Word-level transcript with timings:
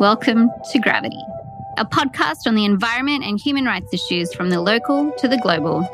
Welcome 0.00 0.50
to 0.72 0.78
Gravity, 0.80 1.22
a 1.78 1.84
podcast 1.84 2.48
on 2.48 2.56
the 2.56 2.64
environment 2.64 3.22
and 3.22 3.38
human 3.38 3.64
rights 3.64 3.94
issues 3.94 4.34
from 4.34 4.50
the 4.50 4.60
local 4.60 5.12
to 5.18 5.28
the 5.28 5.38
global. 5.38 5.88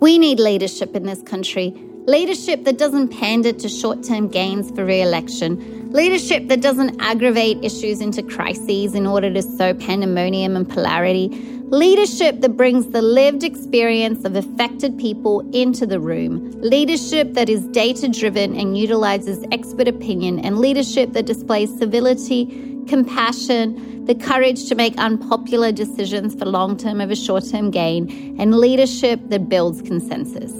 We 0.00 0.18
need 0.18 0.38
leadership 0.38 0.94
in 0.94 1.02
this 1.02 1.20
country. 1.20 1.74
Leadership 2.06 2.62
that 2.62 2.78
doesn't 2.78 3.08
pander 3.08 3.52
to 3.52 3.68
short 3.68 4.04
term 4.04 4.28
gains 4.28 4.70
for 4.70 4.84
re 4.84 5.02
election. 5.02 5.90
Leadership 5.90 6.46
that 6.46 6.60
doesn't 6.60 7.00
aggravate 7.02 7.58
issues 7.64 8.00
into 8.00 8.22
crises 8.22 8.94
in 8.94 9.08
order 9.08 9.32
to 9.32 9.42
sow 9.42 9.74
pandemonium 9.74 10.54
and 10.54 10.68
polarity. 10.68 11.28
Leadership 11.72 12.42
that 12.42 12.54
brings 12.54 12.88
the 12.88 13.00
lived 13.00 13.42
experience 13.42 14.26
of 14.26 14.36
affected 14.36 14.98
people 14.98 15.40
into 15.54 15.86
the 15.86 15.98
room. 15.98 16.50
Leadership 16.60 17.32
that 17.32 17.48
is 17.48 17.62
data 17.68 18.08
driven 18.08 18.54
and 18.54 18.76
utilizes 18.76 19.42
expert 19.52 19.88
opinion. 19.88 20.38
And 20.40 20.58
leadership 20.58 21.14
that 21.14 21.24
displays 21.24 21.74
civility, 21.78 22.44
compassion, 22.86 24.04
the 24.04 24.14
courage 24.14 24.68
to 24.68 24.74
make 24.74 24.94
unpopular 24.98 25.72
decisions 25.72 26.34
for 26.34 26.44
long 26.44 26.76
term 26.76 27.00
over 27.00 27.14
short 27.14 27.48
term 27.50 27.70
gain. 27.70 28.36
And 28.38 28.58
leadership 28.58 29.20
that 29.30 29.48
builds 29.48 29.80
consensus. 29.80 30.52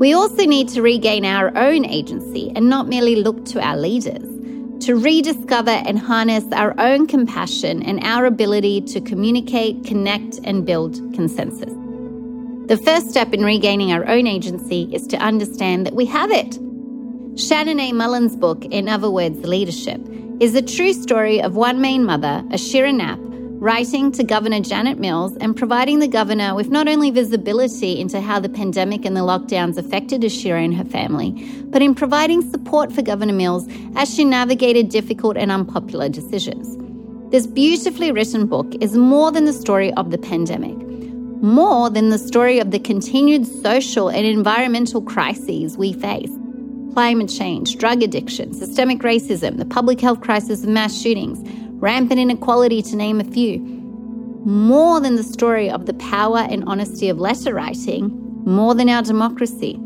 We 0.00 0.12
also 0.12 0.44
need 0.44 0.68
to 0.70 0.82
regain 0.82 1.24
our 1.24 1.56
own 1.56 1.84
agency 1.84 2.50
and 2.56 2.68
not 2.68 2.88
merely 2.88 3.14
look 3.14 3.44
to 3.44 3.64
our 3.64 3.76
leaders, 3.76 4.26
to 4.80 4.96
rediscover 4.96 5.70
and 5.70 5.98
harness 5.98 6.44
our 6.52 6.74
own 6.78 7.06
compassion 7.06 7.82
and 7.82 8.02
our 8.02 8.24
ability 8.24 8.80
to 8.80 9.00
communicate, 9.00 9.84
connect, 9.84 10.40
and 10.44 10.64
build 10.64 10.94
consensus. 11.14 11.72
The 12.68 12.80
first 12.84 13.10
step 13.10 13.34
in 13.34 13.44
regaining 13.44 13.92
our 13.92 14.06
own 14.06 14.26
agency 14.26 14.88
is 14.92 15.06
to 15.08 15.16
understand 15.18 15.86
that 15.86 15.94
we 15.94 16.06
have 16.06 16.30
it. 16.30 16.58
Shannon 17.38 17.80
A. 17.80 17.92
Mullen's 17.92 18.36
book, 18.36 18.64
In 18.66 18.88
Other 18.88 19.10
Words, 19.10 19.46
Leadership, 19.46 20.00
is 20.40 20.54
a 20.54 20.62
true 20.62 20.92
story 20.92 21.42
of 21.42 21.56
one 21.56 21.80
Maine 21.80 22.04
mother, 22.04 22.42
Ashira 22.48 22.94
Knapp, 22.94 23.18
writing 23.60 24.10
to 24.10 24.24
Governor 24.24 24.60
Janet 24.60 24.98
Mills 24.98 25.36
and 25.36 25.54
providing 25.54 25.98
the 25.98 26.08
governor 26.08 26.54
with 26.54 26.70
not 26.70 26.88
only 26.88 27.10
visibility 27.10 28.00
into 28.00 28.18
how 28.18 28.40
the 28.40 28.48
pandemic 28.48 29.04
and 29.04 29.14
the 29.14 29.20
lockdowns 29.20 29.76
affected 29.76 30.22
Ashira 30.22 30.64
and 30.64 30.74
her 30.74 30.84
family, 30.84 31.32
but 31.64 31.82
in 31.82 31.94
providing 31.94 32.40
support 32.50 32.90
for 32.90 33.02
Governor 33.02 33.34
Mills 33.34 33.68
as 33.96 34.12
she 34.12 34.24
navigated 34.24 34.88
difficult 34.88 35.36
and 35.36 35.52
unpopular 35.52 36.08
decisions. 36.08 36.78
This 37.30 37.46
beautifully 37.46 38.10
written 38.12 38.46
book 38.46 38.74
is 38.80 38.96
more 38.96 39.30
than 39.30 39.44
the 39.44 39.52
story 39.52 39.92
of 39.92 40.10
the 40.10 40.18
pandemic, 40.18 40.78
more 41.42 41.90
than 41.90 42.08
the 42.08 42.18
story 42.18 42.60
of 42.60 42.70
the 42.70 42.78
continued 42.78 43.46
social 43.46 44.08
and 44.08 44.26
environmental 44.26 45.02
crises 45.02 45.76
we 45.76 45.92
face 45.92 46.32
climate 46.94 47.28
change, 47.28 47.76
drug 47.76 48.02
addiction, 48.02 48.52
systemic 48.52 48.98
racism, 49.00 49.58
the 49.58 49.64
public 49.64 50.00
health 50.00 50.20
crisis 50.20 50.64
of 50.64 50.68
mass 50.68 51.00
shootings 51.00 51.38
rampant 51.80 52.20
inequality, 52.20 52.82
to 52.82 52.96
name 52.96 53.20
a 53.20 53.24
few. 53.24 53.58
More 54.44 55.00
than 55.00 55.16
the 55.16 55.22
story 55.22 55.68
of 55.68 55.86
the 55.86 55.94
power 55.94 56.38
and 56.38 56.64
honesty 56.66 57.08
of 57.08 57.18
letter 57.18 57.54
writing, 57.54 58.10
more 58.44 58.74
than 58.74 58.88
our 58.88 59.02
democracy. 59.02 59.78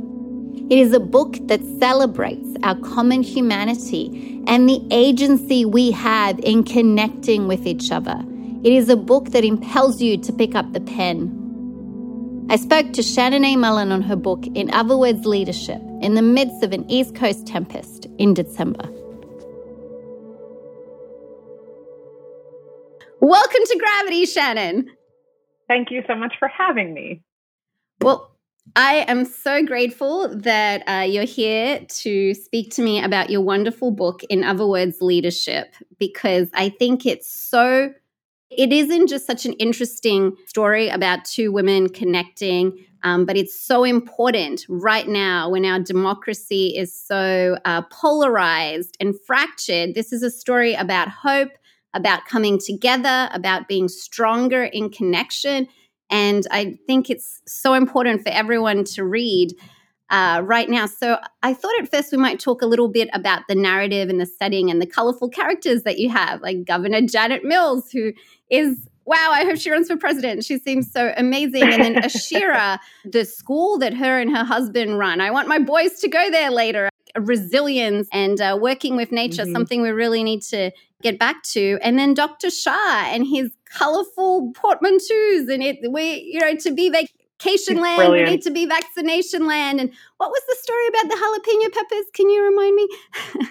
It 0.70 0.78
is 0.78 0.92
a 0.92 1.00
book 1.00 1.36
that 1.42 1.60
celebrates 1.78 2.48
our 2.62 2.76
common 2.76 3.22
humanity 3.22 4.42
and 4.46 4.68
the 4.68 4.80
agency 4.90 5.64
we 5.64 5.90
have 5.90 6.38
in 6.40 6.64
connecting 6.64 7.48
with 7.48 7.66
each 7.66 7.90
other. 7.90 8.22
It 8.62 8.72
is 8.72 8.88
a 8.88 8.96
book 8.96 9.30
that 9.30 9.44
impels 9.44 10.00
you 10.00 10.16
to 10.18 10.32
pick 10.32 10.54
up 10.54 10.72
the 10.72 10.80
pen. 10.80 12.46
I 12.48 12.56
spoke 12.56 12.92
to 12.92 13.02
Shannon 13.02 13.44
A. 13.44 13.56
Mullen 13.56 13.92
on 13.92 14.02
her 14.02 14.16
book, 14.16 14.46
In 14.54 14.72
Other 14.72 14.96
Words 14.96 15.26
Leadership, 15.26 15.80
in 16.00 16.14
the 16.14 16.22
midst 16.22 16.62
of 16.62 16.72
an 16.72 16.90
East 16.90 17.14
Coast 17.14 17.46
tempest 17.46 18.06
in 18.18 18.34
December. 18.34 18.88
Welcome 23.20 23.60
to 23.66 23.78
Gravity, 23.78 24.26
Shannon. 24.26 24.90
Thank 25.68 25.90
you 25.90 26.02
so 26.06 26.14
much 26.14 26.34
for 26.38 26.48
having 26.48 26.92
me. 26.92 27.22
Well, 28.00 28.30
I 28.76 29.04
am 29.08 29.24
so 29.24 29.64
grateful 29.64 30.28
that 30.36 30.82
uh, 30.88 31.02
you're 31.02 31.24
here 31.24 31.80
to 31.86 32.34
speak 32.34 32.74
to 32.74 32.82
me 32.82 33.02
about 33.02 33.30
your 33.30 33.40
wonderful 33.40 33.90
book, 33.90 34.22
In 34.24 34.42
Other 34.42 34.66
Words, 34.66 35.00
Leadership, 35.00 35.74
because 35.98 36.48
I 36.54 36.70
think 36.70 37.06
it's 37.06 37.30
so, 37.30 37.92
it 38.50 38.72
isn't 38.72 39.08
just 39.08 39.26
such 39.26 39.46
an 39.46 39.52
interesting 39.54 40.36
story 40.46 40.88
about 40.88 41.24
two 41.24 41.52
women 41.52 41.88
connecting, 41.88 42.84
um, 43.04 43.26
but 43.26 43.36
it's 43.36 43.58
so 43.58 43.84
important 43.84 44.64
right 44.68 45.06
now 45.06 45.50
when 45.50 45.64
our 45.64 45.78
democracy 45.78 46.76
is 46.76 46.92
so 46.92 47.56
uh, 47.64 47.82
polarized 47.90 48.96
and 48.98 49.14
fractured. 49.26 49.94
This 49.94 50.12
is 50.12 50.22
a 50.22 50.30
story 50.30 50.74
about 50.74 51.08
hope 51.08 51.50
about 51.94 52.26
coming 52.26 52.58
together, 52.58 53.28
about 53.32 53.68
being 53.68 53.88
stronger 53.88 54.64
in 54.64 54.90
connection. 54.90 55.68
And 56.10 56.46
I 56.50 56.78
think 56.86 57.08
it's 57.08 57.40
so 57.46 57.72
important 57.72 58.22
for 58.22 58.28
everyone 58.30 58.84
to 58.84 59.04
read 59.04 59.54
uh, 60.10 60.42
right 60.44 60.68
now. 60.68 60.86
So 60.86 61.18
I 61.42 61.54
thought 61.54 61.72
at 61.80 61.90
first 61.90 62.12
we 62.12 62.18
might 62.18 62.38
talk 62.38 62.62
a 62.62 62.66
little 62.66 62.88
bit 62.88 63.08
about 63.14 63.42
the 63.48 63.54
narrative 63.54 64.10
and 64.10 64.20
the 64.20 64.26
setting 64.26 64.70
and 64.70 64.80
the 64.80 64.86
colorful 64.86 65.28
characters 65.28 65.82
that 65.84 65.98
you 65.98 66.10
have, 66.10 66.42
like 66.42 66.64
Governor 66.64 67.00
Janet 67.02 67.44
Mills, 67.44 67.90
who 67.90 68.12
is 68.50 68.88
wow, 69.06 69.32
I 69.32 69.44
hope 69.44 69.58
she 69.58 69.70
runs 69.70 69.88
for 69.88 69.96
president. 69.96 70.44
She 70.44 70.58
seems 70.58 70.90
so 70.90 71.12
amazing. 71.16 71.62
And 71.62 71.82
then 71.82 71.94
Ashira, 72.02 72.78
the 73.04 73.24
school 73.24 73.78
that 73.78 73.92
her 73.92 74.18
and 74.18 74.34
her 74.34 74.44
husband 74.44 74.98
run. 74.98 75.20
I 75.20 75.30
want 75.30 75.46
my 75.46 75.58
boys 75.58 76.00
to 76.00 76.08
go 76.08 76.30
there 76.30 76.50
later. 76.50 76.88
Resilience 77.18 78.08
and 78.12 78.40
uh, 78.40 78.58
working 78.60 78.96
with 78.96 79.12
nature, 79.12 79.42
mm-hmm. 79.42 79.52
something 79.52 79.82
we 79.82 79.90
really 79.90 80.24
need 80.24 80.42
to 80.42 80.70
get 81.02 81.18
back 81.18 81.42
to. 81.44 81.78
And 81.82 81.98
then 81.98 82.14
Dr. 82.14 82.50
Shah 82.50 83.04
and 83.06 83.26
his 83.26 83.50
colorful 83.74 84.52
portmanteaus 84.52 85.48
and 85.52 85.62
it 85.62 85.78
we 85.90 86.30
you 86.32 86.38
know 86.38 86.54
to 86.54 86.72
be 86.72 86.88
vacation 86.88 87.80
land 87.80 87.96
Brilliant. 87.96 88.28
we 88.28 88.34
need 88.36 88.42
to 88.42 88.50
be 88.50 88.66
vaccination 88.66 89.46
land 89.46 89.80
and 89.80 89.92
what 90.18 90.30
was 90.30 90.42
the 90.48 90.56
story 90.60 90.86
about 90.88 91.08
the 91.08 91.16
jalapeno 91.16 91.72
peppers 91.72 92.06
can 92.14 92.30
you 92.30 92.44
remind 92.44 92.76
me 92.76 92.88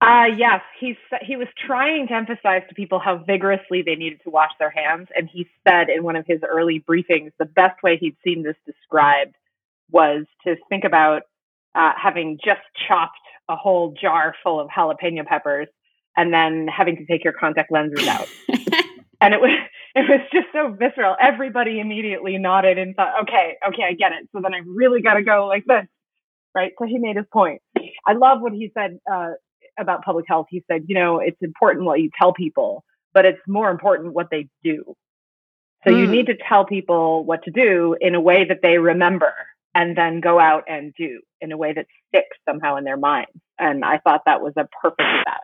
uh 0.00 0.24
yes 0.36 0.62
he's 0.80 0.96
he 1.20 1.36
was 1.36 1.48
trying 1.66 2.08
to 2.08 2.14
emphasize 2.14 2.62
to 2.68 2.74
people 2.74 2.98
how 2.98 3.18
vigorously 3.18 3.82
they 3.82 3.94
needed 3.94 4.20
to 4.24 4.30
wash 4.30 4.52
their 4.58 4.70
hands 4.70 5.08
and 5.14 5.28
he 5.30 5.46
said 5.68 5.90
in 5.90 6.02
one 6.02 6.16
of 6.16 6.24
his 6.26 6.40
early 6.48 6.80
briefings 6.88 7.30
the 7.38 7.44
best 7.44 7.82
way 7.82 7.98
he'd 7.98 8.16
seen 8.24 8.42
this 8.42 8.56
described 8.64 9.34
was 9.90 10.24
to 10.46 10.56
think 10.70 10.84
about 10.84 11.22
uh, 11.74 11.92
having 11.96 12.38
just 12.44 12.60
chopped 12.86 13.18
a 13.48 13.56
whole 13.56 13.94
jar 14.00 14.34
full 14.42 14.60
of 14.60 14.68
jalapeno 14.68 15.24
peppers 15.24 15.68
and 16.16 16.32
then 16.32 16.68
having 16.68 16.96
to 16.96 17.06
take 17.06 17.24
your 17.24 17.32
contact 17.32 17.70
lenses 17.72 18.06
out. 18.06 18.28
and 19.20 19.34
it 19.34 19.40
was 19.40 19.58
it 19.94 20.08
was 20.08 20.20
just 20.32 20.46
so 20.52 20.74
visceral. 20.78 21.16
Everybody 21.20 21.78
immediately 21.78 22.38
nodded 22.38 22.78
and 22.78 22.96
thought, 22.96 23.22
okay, 23.22 23.56
okay, 23.68 23.82
I 23.84 23.92
get 23.92 24.12
it. 24.12 24.28
So 24.32 24.40
then 24.42 24.54
I 24.54 24.60
really 24.66 25.02
got 25.02 25.14
to 25.14 25.22
go 25.22 25.46
like 25.46 25.64
this, 25.66 25.86
right? 26.54 26.72
So 26.78 26.86
he 26.86 26.98
made 26.98 27.16
his 27.16 27.26
point. 27.30 27.60
I 28.06 28.14
love 28.14 28.40
what 28.40 28.52
he 28.52 28.70
said 28.74 28.98
uh, 29.10 29.32
about 29.78 30.02
public 30.02 30.24
health. 30.26 30.46
He 30.48 30.64
said, 30.70 30.84
you 30.88 30.94
know, 30.94 31.18
it's 31.18 31.36
important 31.42 31.84
what 31.84 32.00
you 32.00 32.10
tell 32.18 32.32
people, 32.32 32.84
but 33.12 33.26
it's 33.26 33.40
more 33.46 33.70
important 33.70 34.14
what 34.14 34.28
they 34.30 34.48
do. 34.64 34.94
So 35.84 35.92
mm. 35.92 35.98
you 35.98 36.06
need 36.06 36.26
to 36.26 36.36
tell 36.48 36.64
people 36.64 37.24
what 37.24 37.44
to 37.44 37.50
do 37.50 37.96
in 38.00 38.14
a 38.14 38.20
way 38.20 38.46
that 38.46 38.60
they 38.62 38.78
remember 38.78 39.34
and 39.74 39.96
then 39.96 40.20
go 40.20 40.38
out 40.38 40.64
and 40.68 40.94
do 40.96 41.20
in 41.40 41.52
a 41.52 41.56
way 41.56 41.72
that 41.72 41.86
sticks 42.08 42.36
somehow 42.48 42.76
in 42.76 42.84
their 42.84 42.96
minds. 42.96 43.32
And 43.58 43.84
I 43.84 43.98
thought 43.98 44.22
that 44.26 44.40
was 44.40 44.52
a 44.56 44.68
perfect 44.80 45.02
that. 45.26 45.40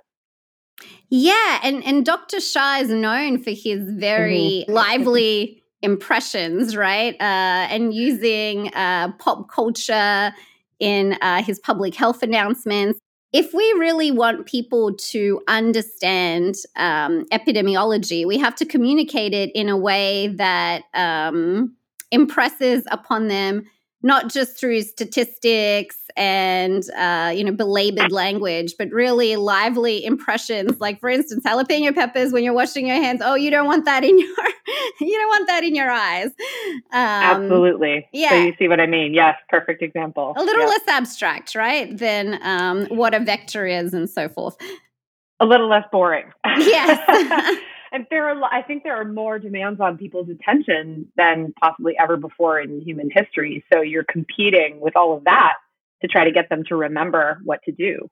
Yeah, 1.09 1.61
and 1.62 1.84
and 1.84 2.05
Dr. 2.05 2.41
Shah 2.41 2.78
is 2.81 2.91
known 2.91 3.43
for 3.43 3.50
his 3.50 3.91
very 3.91 4.65
mm-hmm. 4.65 4.72
lively 4.72 5.62
impressions, 5.83 6.77
right? 6.77 7.15
Uh, 7.15 7.66
and 7.71 7.95
using 7.95 8.72
uh, 8.75 9.13
pop 9.19 9.51
culture 9.51 10.33
in 10.78 11.16
uh, 11.21 11.42
his 11.42 11.59
public 11.59 11.95
health 11.95 12.22
announcements. 12.22 12.98
If 13.33 13.53
we 13.53 13.65
really 13.78 14.10
want 14.10 14.47
people 14.47 14.95
to 14.95 15.42
understand 15.48 16.54
um, 16.77 17.27
epidemiology, 17.27 18.27
we 18.27 18.39
have 18.39 18.54
to 18.57 18.65
communicate 18.65 19.34
it 19.34 19.51
in 19.54 19.69
a 19.69 19.77
way 19.77 20.28
that 20.28 20.84
um, 20.95 21.77
impresses 22.10 22.84
upon 22.91 23.28
them 23.28 23.65
not 24.03 24.30
just 24.30 24.59
through 24.59 24.83
statistics 24.83 25.97
and 26.16 26.89
uh, 26.97 27.33
you 27.34 27.45
know 27.45 27.53
belabored 27.53 28.12
language, 28.12 28.74
but 28.78 28.91
really 28.91 29.36
lively 29.36 30.04
impressions. 30.04 30.80
Like 30.80 31.00
for 31.00 31.09
instance, 31.09 31.45
jalapeno 31.45 31.95
peppers 31.95 32.33
when 32.33 32.45
you're 32.45 32.54
washing 32.54 32.86
your 32.86 32.97
hands. 32.97 33.21
Oh, 33.24 33.34
you 33.34 33.50
don't 33.50 33.66
want 33.66 33.84
that 33.86 34.04
in 34.04 34.18
your 34.18 34.28
you 35.00 35.18
don't 35.18 35.28
want 35.28 35.47
that 35.48 35.65
in 35.65 35.74
your 35.74 35.91
eyes. 35.91 36.27
Um, 36.92 36.92
Absolutely. 36.92 38.09
Yeah. 38.12 38.30
So 38.30 38.36
you 38.36 38.54
see 38.59 38.68
what 38.68 38.80
I 38.80 38.86
mean? 38.86 39.15
Yes, 39.15 39.36
perfect 39.48 39.83
example. 39.83 40.34
A 40.36 40.42
little 40.42 40.62
yep. 40.62 40.71
less 40.71 40.89
abstract, 40.89 41.54
right, 41.54 41.97
than 41.97 42.39
um, 42.42 42.86
what 42.86 43.15
a 43.15 43.21
vector 43.21 43.66
is 43.66 43.94
and 43.94 44.09
so 44.09 44.28
forth. 44.28 44.56
A 45.41 45.47
little 45.47 45.68
less 45.68 45.84
boring. 45.92 46.33
Yes 46.44 47.59
and 47.93 48.07
there 48.11 48.29
are 48.29 48.45
i 48.53 48.63
think 48.63 48.83
there 48.83 48.97
are 48.97 49.05
more 49.05 49.39
demands 49.39 49.81
on 49.81 49.99
people's 49.99 50.29
attention 50.29 51.11
than 51.17 51.53
possibly 51.61 51.95
ever 51.99 52.17
before 52.17 52.61
in 52.61 52.81
human 52.81 53.11
history 53.13 53.65
so 53.73 53.81
you're 53.81 54.05
competing 54.05 54.81
with 54.81 54.97
all 54.97 55.17
of 55.17 55.25
that 55.25 55.55
to 56.03 56.09
try 56.09 56.25
to 56.25 56.33
get 56.33 56.49
them 56.49 56.65
to 56.69 56.77
remember 56.77 57.41
what 57.45 57.61
to 57.65 57.73
do. 57.73 58.09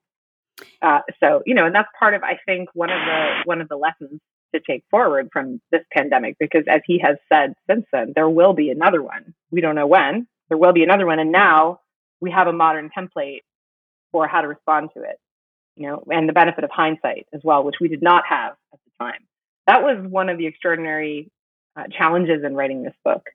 Uh, 0.81 0.99
so 1.19 1.43
you 1.45 1.53
know, 1.53 1.65
and 1.65 1.75
that's 1.75 1.89
part 1.97 2.13
of 2.13 2.23
I 2.23 2.39
think 2.45 2.69
one 2.73 2.89
of 2.89 2.99
the 2.99 3.41
one 3.45 3.61
of 3.61 3.69
the 3.69 3.75
lessons 3.75 4.19
to 4.55 4.61
take 4.61 4.83
forward 4.89 5.29
from 5.31 5.61
this 5.71 5.83
pandemic 5.91 6.37
because 6.39 6.63
as 6.67 6.81
he 6.85 6.99
has 6.99 7.17
said 7.31 7.53
since 7.69 7.85
then, 7.91 8.13
there 8.15 8.29
will 8.29 8.53
be 8.53 8.71
another 8.71 9.01
one. 9.03 9.35
We 9.51 9.61
don't 9.61 9.75
know 9.75 9.87
when. 9.87 10.27
There 10.49 10.57
will 10.57 10.73
be 10.73 10.83
another 10.83 11.05
one, 11.05 11.19
and 11.19 11.31
now 11.31 11.81
we 12.21 12.31
have 12.31 12.47
a 12.47 12.53
modern 12.53 12.89
template 12.97 13.41
for 14.11 14.27
how 14.27 14.41
to 14.41 14.47
respond 14.47 14.89
to 14.95 15.03
it. 15.03 15.19
You 15.75 15.89
know, 15.89 16.03
and 16.09 16.27
the 16.27 16.33
benefit 16.33 16.63
of 16.63 16.71
hindsight 16.71 17.27
as 17.33 17.41
well, 17.43 17.63
which 17.63 17.75
we 17.79 17.87
did 17.87 18.01
not 18.01 18.23
have 18.27 18.53
at 18.73 18.79
the 18.83 19.05
time. 19.05 19.27
That 19.67 19.83
was 19.83 19.97
one 20.07 20.29
of 20.29 20.37
the 20.37 20.47
extraordinary 20.47 21.29
uh, 21.75 21.83
challenges 21.91 22.43
in 22.43 22.55
writing 22.55 22.83
this 22.83 22.95
book. 23.03 23.29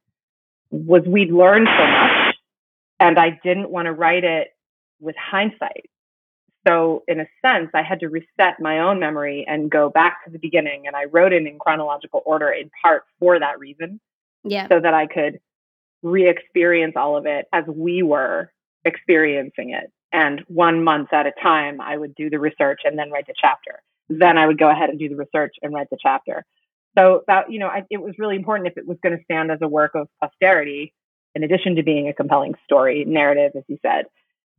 Was 0.71 1.03
we'd 1.07 1.31
learned 1.31 1.69
so 1.69 1.87
much, 1.87 2.37
and 2.99 3.19
I 3.19 3.39
didn't 3.45 3.71
want 3.71 3.87
to 3.87 3.93
write 3.93 4.25
it 4.25 4.49
with 5.01 5.15
hindsight. 5.17 5.91
So, 6.67 7.03
in 7.09 7.21
a 7.21 7.27
sense, 7.45 7.71
I 7.75 7.83
had 7.83 8.01
to 8.01 8.09
reset 8.09 8.61
my 8.61 8.81
own 8.81 8.99
memory 8.99 9.45
and 9.47 9.71
go 9.71 9.91
back 9.91 10.25
to 10.25 10.31
the 10.31 10.39
beginning. 10.39 10.87
And 10.87 10.97
I 10.97 11.05
wrote 11.05 11.33
it 11.33 11.45
in 11.47 11.59
chronological 11.59 12.23
order 12.25 12.51
in 12.51 12.71
part 12.83 13.05
for 13.19 13.39
that 13.39 13.59
reason. 13.59 14.01
Yeah. 14.45 14.69
So 14.69 14.81
that 14.81 14.95
I 14.95 15.07
could 15.07 15.41
re 16.03 16.29
experience 16.29 16.95
all 16.97 17.17
of 17.17 17.27
it 17.27 17.47
as 17.53 17.65
we 17.67 18.03
were 18.03 18.51
experiencing 18.85 19.71
it. 19.71 19.93
And 20.13 20.41
one 20.49 20.85
month 20.85 21.13
at 21.13 21.27
a 21.27 21.33
time, 21.43 21.81
I 21.81 21.97
would 21.97 22.15
do 22.15 22.31
the 22.31 22.39
research 22.39 22.81
and 22.85 22.99
then 22.99 23.11
write 23.11 23.27
the 23.27 23.35
chapter. 23.37 23.83
Then 24.19 24.39
I 24.39 24.47
would 24.47 24.59
go 24.59 24.71
ahead 24.71 24.91
and 24.91 24.99
do 24.99 25.09
the 25.09 25.17
research 25.17 25.55
and 25.63 25.73
write 25.73 25.89
the 25.91 25.99
chapter. 26.01 26.45
So 26.99 27.23
that, 27.27 27.51
you 27.51 27.59
know, 27.59 27.69
I, 27.69 27.83
it 27.91 28.03
was 28.03 28.15
really 28.19 28.37
important 28.37 28.69
if 28.69 28.77
it 28.77 28.87
was 28.87 28.99
going 29.03 29.17
to 29.17 29.25
stand 29.25 29.51
as 29.51 29.59
a 29.63 29.69
work 29.69 29.93
of 29.95 30.09
posterity, 30.21 30.93
in 31.35 31.43
addition 31.43 31.77
to 31.77 31.83
being 31.83 32.09
a 32.09 32.13
compelling 32.13 32.55
story 32.65 33.05
narrative, 33.07 33.53
as 33.57 33.65
you 33.69 33.79
said, 33.83 34.05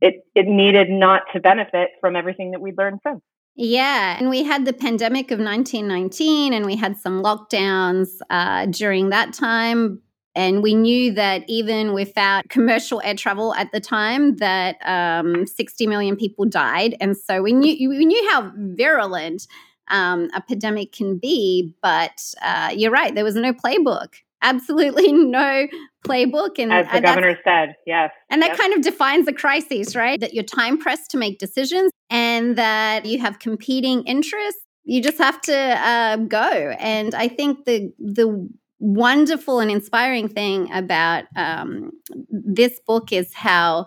it 0.00 0.24
it 0.34 0.46
needed 0.46 0.90
not 0.90 1.22
to 1.32 1.40
benefit 1.40 1.90
from 2.00 2.16
everything 2.16 2.50
that 2.50 2.60
we'd 2.60 2.76
learned 2.76 3.00
since. 3.06 3.20
Yeah, 3.56 4.16
and 4.18 4.28
we 4.28 4.42
had 4.42 4.64
the 4.64 4.72
pandemic 4.72 5.30
of 5.30 5.38
1919, 5.38 6.52
and 6.52 6.66
we 6.66 6.74
had 6.74 6.98
some 6.98 7.22
lockdowns 7.22 8.08
uh, 8.28 8.66
during 8.66 9.10
that 9.10 9.32
time. 9.32 10.00
And 10.34 10.62
we 10.62 10.74
knew 10.74 11.12
that 11.12 11.44
even 11.48 11.92
without 11.92 12.48
commercial 12.48 13.00
air 13.04 13.14
travel 13.14 13.54
at 13.54 13.70
the 13.72 13.80
time, 13.80 14.36
that 14.36 14.76
um, 14.84 15.46
60 15.46 15.86
million 15.86 16.16
people 16.16 16.44
died. 16.44 16.96
And 17.00 17.16
so 17.16 17.42
we 17.42 17.52
knew 17.52 17.88
we 17.88 18.04
knew 18.04 18.30
how 18.30 18.52
virulent 18.56 19.46
um, 19.88 20.30
a 20.34 20.40
pandemic 20.40 20.92
can 20.92 21.18
be. 21.18 21.74
But 21.82 22.34
uh, 22.42 22.72
you're 22.74 22.90
right, 22.90 23.14
there 23.14 23.24
was 23.24 23.36
no 23.36 23.52
playbook 23.52 24.14
absolutely 24.44 25.10
no 25.12 25.66
playbook. 26.06 26.58
And 26.58 26.72
as 26.72 26.86
the 26.92 27.00
governor 27.00 27.36
said, 27.42 27.74
yes. 27.86 28.12
And 28.30 28.40
that 28.42 28.50
yes. 28.50 28.60
kind 28.60 28.74
of 28.74 28.82
defines 28.82 29.26
the 29.26 29.32
crises, 29.32 29.96
right? 29.96 30.20
That 30.20 30.34
you're 30.34 30.44
time 30.44 30.78
pressed 30.78 31.10
to 31.12 31.16
make 31.16 31.38
decisions 31.40 31.90
and 32.10 32.56
that 32.56 33.06
you 33.06 33.18
have 33.18 33.40
competing 33.40 34.04
interests. 34.04 34.60
You 34.84 35.02
just 35.02 35.18
have 35.18 35.40
to 35.42 35.56
uh, 35.56 36.16
go. 36.16 36.74
And 36.78 37.14
I 37.14 37.26
think 37.26 37.64
the 37.64 37.92
the 37.98 38.48
wonderful 38.78 39.60
and 39.60 39.70
inspiring 39.70 40.28
thing 40.28 40.70
about 40.72 41.24
um, 41.36 41.90
this 42.30 42.80
book 42.86 43.12
is 43.12 43.32
how 43.34 43.86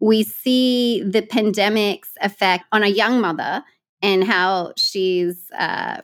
we 0.00 0.22
see 0.22 1.02
the 1.02 1.22
pandemic's 1.22 2.12
effect 2.22 2.64
on 2.72 2.82
a 2.82 2.88
young 2.88 3.20
mother 3.20 3.62
and 4.00 4.24
how 4.24 4.72
she's 4.76 5.50
uh, 5.58 6.00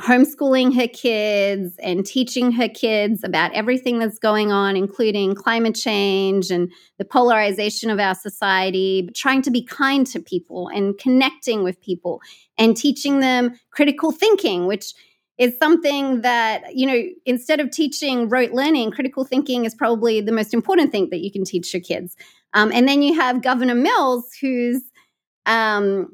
homeschooling 0.00 0.74
her 0.74 0.86
kids 0.86 1.76
and 1.82 2.06
teaching 2.06 2.52
her 2.52 2.68
kids 2.68 3.24
about 3.24 3.52
everything 3.52 3.98
that's 3.98 4.18
going 4.18 4.52
on, 4.52 4.76
including 4.76 5.34
climate 5.34 5.74
change 5.74 6.50
and 6.50 6.70
the 6.98 7.04
polarization 7.04 7.90
of 7.90 7.98
our 7.98 8.14
society, 8.14 9.08
trying 9.14 9.42
to 9.42 9.50
be 9.50 9.64
kind 9.64 10.06
to 10.06 10.20
people 10.20 10.68
and 10.68 10.96
connecting 10.98 11.64
with 11.64 11.80
people 11.80 12.20
and 12.56 12.76
teaching 12.76 13.18
them 13.18 13.58
critical 13.70 14.12
thinking, 14.12 14.66
which 14.66 14.94
is 15.38 15.56
something 15.58 16.22
that, 16.22 16.74
you 16.74 16.86
know, 16.86 17.02
instead 17.24 17.60
of 17.60 17.70
teaching 17.70 18.28
rote 18.28 18.50
learning, 18.50 18.90
critical 18.90 19.24
thinking 19.24 19.64
is 19.64 19.74
probably 19.74 20.20
the 20.20 20.32
most 20.32 20.52
important 20.52 20.90
thing 20.90 21.08
that 21.10 21.20
you 21.20 21.30
can 21.30 21.44
teach 21.44 21.72
your 21.72 21.80
kids. 21.80 22.16
Um, 22.54 22.72
and 22.72 22.88
then 22.88 23.02
you 23.02 23.14
have 23.14 23.42
Governor 23.42 23.76
Mills, 23.76 24.32
who's 24.40 24.82
um, 25.46 26.08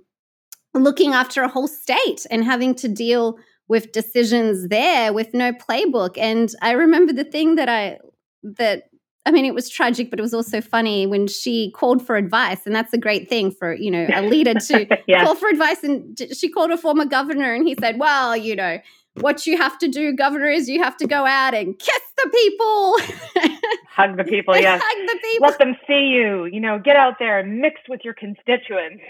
looking 0.74 1.12
after 1.12 1.42
a 1.42 1.48
whole 1.48 1.68
state 1.68 2.26
and 2.30 2.44
having 2.44 2.74
to 2.76 2.88
deal 2.88 3.38
with 3.66 3.92
decisions 3.92 4.68
there 4.68 5.12
with 5.12 5.32
no 5.32 5.52
playbook. 5.52 6.18
And 6.18 6.50
I 6.60 6.72
remember 6.72 7.12
the 7.12 7.24
thing 7.24 7.54
that 7.54 7.68
I 7.68 7.98
that 8.42 8.84
I 9.26 9.30
mean, 9.30 9.46
it 9.46 9.54
was 9.54 9.70
tragic, 9.70 10.10
but 10.10 10.18
it 10.18 10.22
was 10.22 10.34
also 10.34 10.60
funny 10.60 11.06
when 11.06 11.26
she 11.26 11.70
called 11.70 12.06
for 12.06 12.16
advice, 12.16 12.66
and 12.66 12.76
that's 12.76 12.92
a 12.92 12.98
great 12.98 13.28
thing 13.28 13.50
for 13.50 13.72
you 13.72 13.90
know 13.90 14.06
a 14.12 14.20
leader 14.22 14.54
to 14.54 14.86
yes. 15.06 15.24
call 15.24 15.34
for 15.34 15.48
advice. 15.48 15.82
And 15.82 16.18
she 16.34 16.50
called 16.50 16.70
a 16.70 16.76
former 16.76 17.06
governor, 17.06 17.54
and 17.54 17.66
he 17.66 17.74
said, 17.80 17.98
"Well, 17.98 18.36
you 18.36 18.54
know, 18.54 18.78
what 19.20 19.46
you 19.46 19.56
have 19.56 19.78
to 19.78 19.88
do, 19.88 20.14
governor, 20.14 20.48
is 20.48 20.68
you 20.68 20.82
have 20.82 20.96
to 20.98 21.06
go 21.06 21.24
out 21.24 21.54
and 21.54 21.78
kiss 21.78 22.00
the 22.16 22.30
people, 22.30 22.98
hug 23.88 24.16
the 24.16 24.24
people, 24.24 24.56
yes, 24.56 24.82
hug 24.84 25.08
the 25.08 25.18
people, 25.22 25.48
let 25.48 25.58
them 25.58 25.76
see 25.86 26.06
you. 26.06 26.46
You 26.46 26.60
know, 26.60 26.78
get 26.78 26.96
out 26.96 27.14
there 27.18 27.38
and 27.38 27.60
mix 27.60 27.80
with 27.88 28.00
your 28.04 28.14
constituents." 28.14 29.02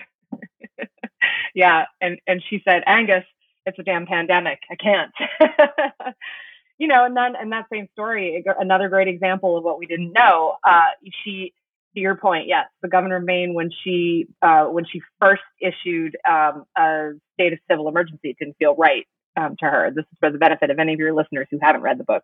yeah, 1.54 1.84
and 2.00 2.18
and 2.26 2.42
she 2.48 2.62
said, 2.64 2.82
Angus, 2.86 3.24
it's 3.66 3.78
a 3.78 3.82
damn 3.82 4.06
pandemic. 4.06 4.60
I 4.70 4.76
can't. 4.76 5.12
you 6.78 6.88
know, 6.88 7.04
and 7.04 7.16
then 7.16 7.34
and 7.36 7.52
that 7.52 7.66
same 7.72 7.88
story, 7.92 8.44
another 8.58 8.88
great 8.88 9.08
example 9.08 9.56
of 9.56 9.64
what 9.64 9.78
we 9.78 9.86
didn't 9.86 10.12
know. 10.12 10.56
Uh, 10.66 10.82
she, 11.24 11.54
to 11.94 12.00
your 12.00 12.16
point, 12.16 12.46
yes, 12.46 12.66
the 12.82 12.88
governor 12.88 13.16
of 13.16 13.24
Maine 13.24 13.54
when 13.54 13.70
she 13.82 14.26
uh, 14.42 14.64
when 14.66 14.84
she 14.84 15.00
first 15.20 15.42
issued 15.60 16.16
um, 16.28 16.64
a 16.76 17.12
state 17.34 17.54
of 17.54 17.58
civil 17.70 17.88
emergency, 17.88 18.30
it 18.30 18.36
didn't 18.38 18.56
feel 18.58 18.74
right 18.76 19.06
um, 19.36 19.56
to 19.60 19.66
her. 19.66 19.90
This 19.94 20.04
is 20.04 20.18
for 20.20 20.30
the 20.30 20.38
benefit 20.38 20.70
of 20.70 20.78
any 20.78 20.94
of 20.94 20.98
your 20.98 21.14
listeners 21.14 21.46
who 21.50 21.58
haven't 21.60 21.82
read 21.82 21.98
the 21.98 22.04
book, 22.04 22.22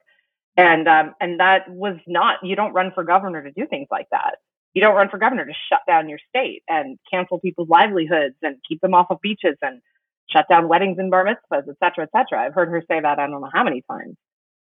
and 0.57 0.89
um, 0.89 1.15
and 1.21 1.41
that 1.41 1.71
was 1.71 1.97
not. 2.07 2.39
You 2.43 2.57
don't 2.57 2.73
run 2.73 2.93
for 2.95 3.05
governor 3.05 3.43
to 3.43 3.51
do 3.53 3.67
things 3.67 3.89
like 3.91 4.09
that. 4.11 4.37
You 4.75 4.81
don't 4.81 4.95
run 4.95 5.09
for 5.09 5.19
governor 5.19 5.45
to 5.45 5.53
shut 5.69 5.81
down 5.87 6.09
your 6.09 6.21
state 6.29 6.63
and 6.69 6.99
cancel 7.11 7.41
people's 7.41 7.69
livelihoods 7.69 8.37
and 8.43 8.57
keep 8.69 8.81
them 8.81 8.95
off 8.95 9.07
of 9.11 9.21
beaches 9.21 9.57
and 9.63 9.81
shut 10.31 10.47
down 10.49 10.69
weddings 10.69 10.99
and 10.99 11.11
bar 11.11 11.25
mitzvahs, 11.25 11.69
et 11.69 11.77
cetera, 11.83 12.05
et 12.05 12.11
cetera. 12.13 12.45
I've 12.45 12.55
heard 12.55 12.69
her 12.69 12.83
say 12.89 13.01
that 13.01 13.19
I 13.19 13.27
don't 13.27 13.41
know 13.41 13.51
how 13.53 13.65
many 13.65 13.83
times. 13.91 14.17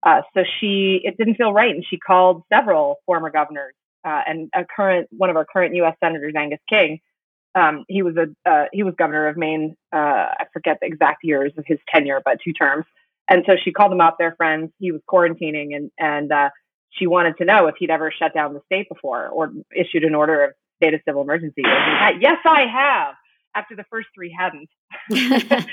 Uh, 0.06 0.22
so 0.34 0.44
she, 0.60 1.00
it 1.04 1.18
didn't 1.18 1.36
feel 1.36 1.54
right, 1.54 1.74
and 1.74 1.86
she 1.90 1.98
called 1.98 2.44
several 2.52 2.98
former 3.06 3.30
governors 3.30 3.74
uh, 4.06 4.22
and 4.28 4.50
a 4.54 4.66
current 4.66 5.08
one 5.12 5.30
of 5.30 5.38
our 5.38 5.46
current 5.46 5.76
U.S. 5.76 5.96
senators, 6.04 6.34
Angus 6.38 6.60
King. 6.68 7.00
Um, 7.56 7.86
he 7.88 8.02
was 8.02 8.16
a 8.18 8.50
uh, 8.50 8.66
he 8.74 8.84
was 8.84 8.96
governor 8.98 9.28
of 9.28 9.38
Maine. 9.38 9.76
Uh, 9.94 9.98
I 9.98 10.46
forget 10.52 10.80
the 10.82 10.88
exact 10.88 11.24
years 11.24 11.54
of 11.58 11.66
his 11.68 11.80
tenure, 11.88 12.22
but 12.24 12.40
two 12.44 12.54
terms. 12.54 12.86
And 13.30 13.44
so 13.48 13.54
she 13.64 13.72
called 13.72 13.92
him 13.92 14.02
up, 14.02 14.18
their 14.18 14.36
friends. 14.36 14.72
He 14.80 14.92
was 14.92 15.02
quarantining, 15.10 15.76
and 15.76 15.92
and 15.98 16.32
uh, 16.32 16.50
she 16.90 17.08
wanted 17.08 17.38
to 17.38 17.46
know 17.46 17.68
if 17.68 17.76
he'd 17.78 17.90
ever 17.90 18.12
shut 18.12 18.34
down 18.34 18.54
the 18.54 18.62
state 18.66 18.90
before 18.90 19.28
or 19.28 19.52
issued 19.76 20.04
an 20.04 20.16
order 20.16 20.44
of 20.44 20.52
state 20.78 20.94
of 20.94 21.02
civil 21.06 21.22
emergency. 21.22 21.62
yes, 22.20 22.40
I 22.46 22.66
have 22.72 23.16
after 23.56 23.76
the 23.76 23.86
first 23.90 24.08
three 24.14 24.36
hadn't. 24.38 24.70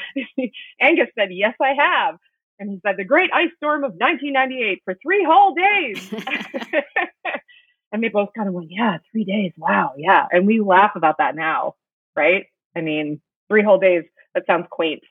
Angus 0.80 1.08
said, 1.18 1.28
Yes, 1.30 1.54
I 1.60 1.74
have. 1.78 2.16
And 2.58 2.70
he 2.70 2.80
said, 2.84 2.96
The 2.96 3.04
great 3.04 3.30
ice 3.32 3.50
storm 3.56 3.84
of 3.84 3.92
1998 3.92 4.82
for 4.84 4.96
three 5.02 5.26
whole 5.28 5.54
days. 5.54 6.10
and 7.92 8.02
they 8.02 8.08
both 8.08 8.30
kind 8.36 8.48
of 8.48 8.54
went, 8.54 8.70
Yeah, 8.70 8.98
three 9.10 9.24
days. 9.24 9.52
Wow. 9.56 9.94
Yeah. 9.96 10.26
And 10.30 10.46
we 10.46 10.60
laugh 10.60 10.92
about 10.96 11.18
that 11.18 11.34
now, 11.34 11.74
right? 12.16 12.46
I 12.76 12.80
mean, 12.80 13.20
three 13.48 13.62
whole 13.62 13.78
days, 13.78 14.04
that 14.34 14.44
sounds 14.46 14.66
quaint. 14.70 15.02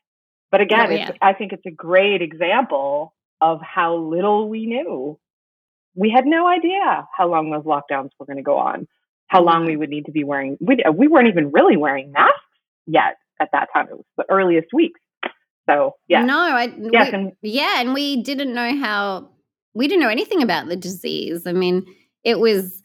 But 0.51 0.61
oh, 0.61 0.63
again, 0.63 0.87
oh, 0.87 0.93
yeah. 0.93 1.11
I 1.21 1.33
think 1.33 1.53
it's 1.53 1.65
a 1.65 1.71
great 1.71 2.21
example 2.21 3.13
of 3.41 3.61
how 3.61 3.95
little 3.95 4.49
we 4.49 4.65
knew. 4.65 5.19
We 5.95 6.09
had 6.09 6.25
no 6.25 6.47
idea 6.47 7.07
how 7.15 7.29
long 7.29 7.51
those 7.51 7.63
lockdowns 7.63 8.11
were 8.19 8.25
going 8.25 8.37
to 8.37 8.43
go 8.43 8.57
on, 8.57 8.87
how 9.27 9.43
long 9.43 9.65
we 9.65 9.71
mm-hmm. 9.71 9.79
would 9.79 9.89
need 9.89 10.05
to 10.05 10.11
be 10.11 10.23
wearing. 10.23 10.57
We, 10.61 10.83
uh, 10.83 10.91
we 10.91 11.07
weren't 11.07 11.27
even 11.27 11.51
really 11.51 11.77
wearing 11.77 12.11
masks 12.11 12.39
yet 12.85 13.17
at 13.39 13.49
that 13.51 13.69
time. 13.73 13.87
It 13.89 13.97
was 13.97 14.05
the 14.17 14.25
earliest 14.29 14.67
weeks. 14.73 14.99
So 15.69 15.95
yeah. 16.07 16.23
No, 16.23 16.37
I 16.37 16.73
yes, 16.91 17.11
we, 17.11 17.17
and, 17.17 17.31
yeah, 17.41 17.81
and 17.81 17.93
we 17.93 18.23
didn't 18.23 18.53
know 18.53 18.75
how 18.77 19.29
we 19.75 19.87
didn't 19.87 20.01
know 20.01 20.09
anything 20.09 20.41
about 20.41 20.67
the 20.67 20.75
disease. 20.75 21.45
I 21.45 21.53
mean, 21.53 21.85
it 22.23 22.39
was 22.39 22.81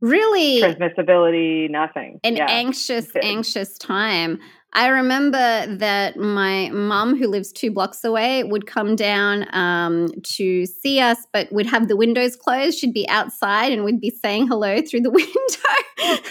really 0.00 0.60
transmissibility, 0.60 1.70
nothing. 1.70 2.20
An 2.22 2.36
yeah. 2.36 2.46
anxious, 2.48 3.10
anxious 3.22 3.78
time. 3.78 4.38
I 4.76 4.88
remember 4.88 5.76
that 5.76 6.16
my 6.16 6.68
mom, 6.70 7.16
who 7.16 7.28
lives 7.28 7.52
two 7.52 7.70
blocks 7.70 8.02
away, 8.02 8.42
would 8.42 8.66
come 8.66 8.96
down 8.96 9.46
um, 9.54 10.08
to 10.34 10.66
see 10.66 10.98
us, 10.98 11.18
but 11.32 11.52
would 11.52 11.66
have 11.66 11.86
the 11.86 11.96
windows 11.96 12.34
closed. 12.34 12.78
She'd 12.78 12.92
be 12.92 13.08
outside 13.08 13.70
and 13.70 13.84
we'd 13.84 14.00
be 14.00 14.10
saying 14.10 14.48
hello 14.48 14.80
through 14.82 15.02
the 15.02 15.10
window. 15.98 16.22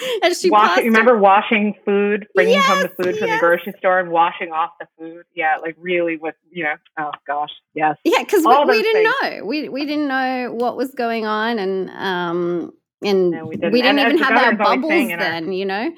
As 0.22 0.40
she 0.40 0.50
Wash, 0.50 0.78
remember 0.78 1.16
washing 1.18 1.74
food, 1.84 2.26
bringing 2.34 2.54
yes, 2.54 2.66
home 2.66 2.82
the 2.82 2.88
food 2.88 3.14
yes. 3.14 3.18
from 3.18 3.30
the 3.30 3.38
grocery 3.38 3.74
store 3.78 4.00
and 4.00 4.10
washing 4.10 4.52
off 4.52 4.70
the 4.80 4.86
food. 4.98 5.24
Yeah, 5.34 5.56
like 5.60 5.76
really 5.78 6.16
with 6.16 6.34
you 6.50 6.64
know, 6.64 6.74
oh 6.98 7.10
gosh, 7.26 7.50
yes. 7.74 7.96
Yeah, 8.04 8.22
because 8.22 8.44
we, 8.44 8.64
we 8.64 8.82
didn't 8.82 9.02
know. 9.04 9.44
We 9.44 9.68
we 9.68 9.86
didn't 9.86 10.08
know 10.08 10.52
what 10.52 10.76
was 10.76 10.94
going 10.94 11.26
on, 11.26 11.58
and 11.58 11.90
um, 11.90 12.72
And 13.02 13.30
no, 13.30 13.46
we 13.46 13.56
didn't, 13.56 13.72
we 13.72 13.82
didn't 13.82 13.98
even 13.98 14.18
have 14.18 14.32
our 14.32 14.54
bubbles 14.54 14.90
then, 14.90 15.46
our, 15.46 15.52
you 15.52 15.64
know? 15.64 15.92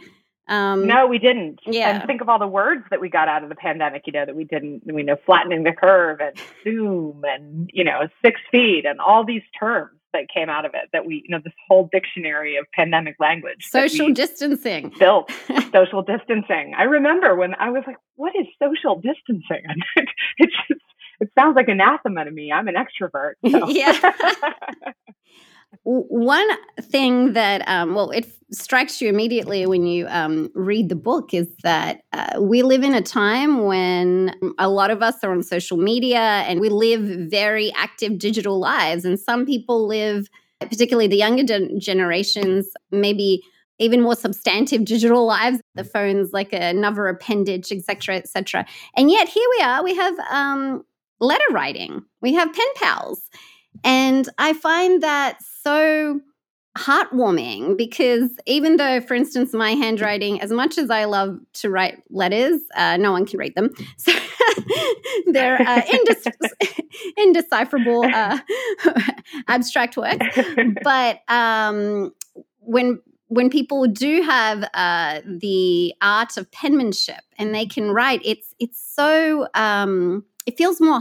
Um, 0.48 0.86
no, 0.86 1.06
we 1.06 1.18
didn't. 1.18 1.60
Yeah. 1.66 1.90
And 1.90 2.06
think 2.06 2.20
of 2.20 2.28
all 2.28 2.38
the 2.38 2.46
words 2.46 2.84
that 2.90 3.00
we 3.00 3.08
got 3.08 3.28
out 3.28 3.42
of 3.42 3.48
the 3.48 3.54
pandemic, 3.54 4.02
you 4.06 4.12
know, 4.12 4.26
that 4.26 4.36
we 4.36 4.44
didn't, 4.44 4.82
we 4.84 5.02
know 5.02 5.16
flattening 5.24 5.62
the 5.62 5.72
curve 5.72 6.20
and 6.20 6.36
Zoom 6.64 7.22
and, 7.24 7.70
you 7.72 7.84
know, 7.84 8.08
six 8.24 8.40
feet 8.50 8.84
and 8.84 9.00
all 9.00 9.24
these 9.24 9.42
terms 9.58 9.98
that 10.12 10.28
came 10.32 10.48
out 10.48 10.64
of 10.64 10.72
it 10.74 10.88
that 10.92 11.06
we, 11.06 11.22
you 11.26 11.30
know, 11.30 11.40
this 11.42 11.52
whole 11.68 11.88
dictionary 11.92 12.56
of 12.56 12.66
pandemic 12.74 13.16
language. 13.20 13.66
Social 13.68 14.12
distancing. 14.12 14.92
Built 14.98 15.30
social 15.72 16.02
distancing. 16.02 16.74
I 16.76 16.84
remember 16.84 17.34
when 17.34 17.54
I 17.54 17.70
was 17.70 17.84
like, 17.86 17.96
what 18.16 18.32
is 18.36 18.46
social 18.62 18.96
distancing? 18.96 19.64
it 20.38 20.50
just, 20.68 20.80
it 21.20 21.30
sounds 21.38 21.56
like 21.56 21.68
anathema 21.68 22.24
to 22.24 22.30
me. 22.30 22.52
I'm 22.52 22.68
an 22.68 22.74
extrovert. 22.74 23.34
So. 23.48 23.68
yeah. 23.68 24.12
One 25.84 26.48
thing 26.80 27.32
that, 27.32 27.66
um, 27.66 27.94
well, 27.94 28.10
it 28.10 28.30
strikes 28.52 29.00
you 29.00 29.08
immediately 29.08 29.66
when 29.66 29.86
you 29.86 30.06
um, 30.08 30.50
read 30.54 30.88
the 30.88 30.94
book 30.96 31.32
is 31.32 31.48
that 31.62 32.02
uh, 32.12 32.40
we 32.40 32.62
live 32.62 32.82
in 32.82 32.94
a 32.94 33.02
time 33.02 33.64
when 33.64 34.34
a 34.58 34.68
lot 34.68 34.90
of 34.90 35.02
us 35.02 35.16
are 35.24 35.32
on 35.32 35.42
social 35.42 35.76
media 35.76 36.18
and 36.46 36.60
we 36.60 36.68
live 36.68 37.00
very 37.30 37.72
active 37.74 38.18
digital 38.18 38.60
lives. 38.60 39.04
And 39.04 39.18
some 39.18 39.46
people 39.46 39.86
live, 39.86 40.28
particularly 40.60 41.08
the 41.08 41.16
younger 41.16 41.44
gen- 41.44 41.80
generations, 41.80 42.68
maybe 42.90 43.42
even 43.78 44.02
more 44.02 44.14
substantive 44.14 44.84
digital 44.84 45.26
lives. 45.26 45.60
The 45.74 45.84
phone's 45.84 46.32
like 46.32 46.52
another 46.52 47.06
appendage 47.06 47.72
etc 47.72 48.16
etc 48.16 48.66
and 48.96 49.10
yet 49.10 49.28
here 49.28 49.48
we 49.56 49.62
are 49.64 49.82
we 49.82 49.94
have 49.94 50.18
um, 50.30 50.84
letter 51.22 51.44
writing. 51.52 52.02
We 52.20 52.34
have 52.34 52.52
pen 52.52 52.66
pals. 52.76 53.22
And 53.84 54.28
I 54.38 54.52
find 54.52 55.02
that 55.02 55.38
so 55.62 56.20
heartwarming 56.76 57.76
because 57.76 58.30
even 58.46 58.76
though, 58.76 59.00
for 59.00 59.14
instance, 59.14 59.52
my 59.52 59.72
handwriting, 59.72 60.40
as 60.40 60.50
much 60.50 60.78
as 60.78 60.90
I 60.90 61.04
love 61.04 61.38
to 61.54 61.70
write 61.70 62.02
letters, 62.10 62.60
uh, 62.74 62.96
no 62.96 63.12
one 63.12 63.26
can 63.26 63.38
read 63.38 63.54
them. 63.54 63.70
So 63.98 64.12
they're 65.32 65.60
uh, 65.60 65.82
indec- 65.82 66.80
indecipherable 67.16 68.04
uh, 68.14 68.38
abstract 69.48 69.96
work. 69.96 70.20
But 70.82 71.20
um, 71.28 72.12
when 72.58 73.00
when 73.28 73.48
people 73.48 73.86
do 73.86 74.22
have 74.22 74.68
uh, 74.74 75.20
the 75.24 75.94
art 76.02 76.36
of 76.36 76.50
penmanship 76.52 77.22
and 77.38 77.54
they 77.54 77.64
can 77.66 77.90
write, 77.90 78.20
it's 78.24 78.54
it's 78.58 78.78
so 78.94 79.46
um, 79.54 80.24
it 80.46 80.58
feels 80.58 80.80
more 80.80 81.00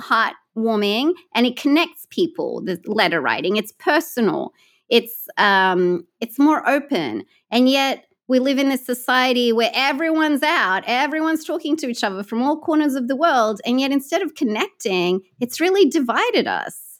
heartwarming 0.55 1.13
and 1.35 1.45
it 1.45 1.57
connects 1.57 2.07
people. 2.09 2.61
The 2.61 2.79
letter 2.85 3.21
writing, 3.21 3.57
it's 3.57 3.71
personal, 3.73 4.53
it's 4.89 5.27
um, 5.37 6.05
it's 6.19 6.39
more 6.39 6.67
open, 6.67 7.23
and 7.49 7.69
yet 7.69 8.05
we 8.27 8.39
live 8.39 8.59
in 8.59 8.69
this 8.69 8.85
society 8.85 9.51
where 9.51 9.71
everyone's 9.73 10.43
out, 10.43 10.83
everyone's 10.87 11.43
talking 11.43 11.75
to 11.77 11.87
each 11.87 12.03
other 12.03 12.23
from 12.23 12.41
all 12.41 12.59
corners 12.59 12.95
of 12.95 13.07
the 13.07 13.15
world, 13.15 13.61
and 13.65 13.79
yet 13.79 13.91
instead 13.91 14.21
of 14.21 14.35
connecting, 14.35 15.21
it's 15.39 15.59
really 15.59 15.89
divided 15.89 16.47
us. 16.47 16.99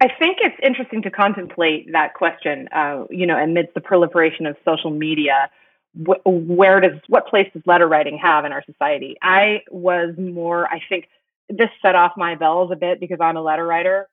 I 0.00 0.08
think 0.18 0.38
it's 0.40 0.56
interesting 0.62 1.02
to 1.02 1.10
contemplate 1.12 1.92
that 1.92 2.14
question. 2.14 2.68
Uh, 2.74 3.04
you 3.08 3.26
know, 3.26 3.36
amidst 3.36 3.74
the 3.74 3.80
proliferation 3.80 4.46
of 4.46 4.56
social 4.64 4.90
media 4.90 5.48
where 6.24 6.80
does 6.80 6.98
what 7.08 7.26
place 7.26 7.46
does 7.52 7.62
letter 7.66 7.86
writing 7.86 8.16
have 8.16 8.46
in 8.46 8.52
our 8.52 8.64
society 8.64 9.14
i 9.20 9.58
was 9.70 10.14
more 10.16 10.66
i 10.68 10.80
think 10.88 11.06
this 11.56 11.70
set 11.82 11.94
off 11.94 12.12
my 12.16 12.34
bells 12.34 12.70
a 12.72 12.76
bit 12.76 13.00
because 13.00 13.18
I'm 13.20 13.36
a 13.36 13.42
letter 13.42 13.66
writer. 13.66 14.08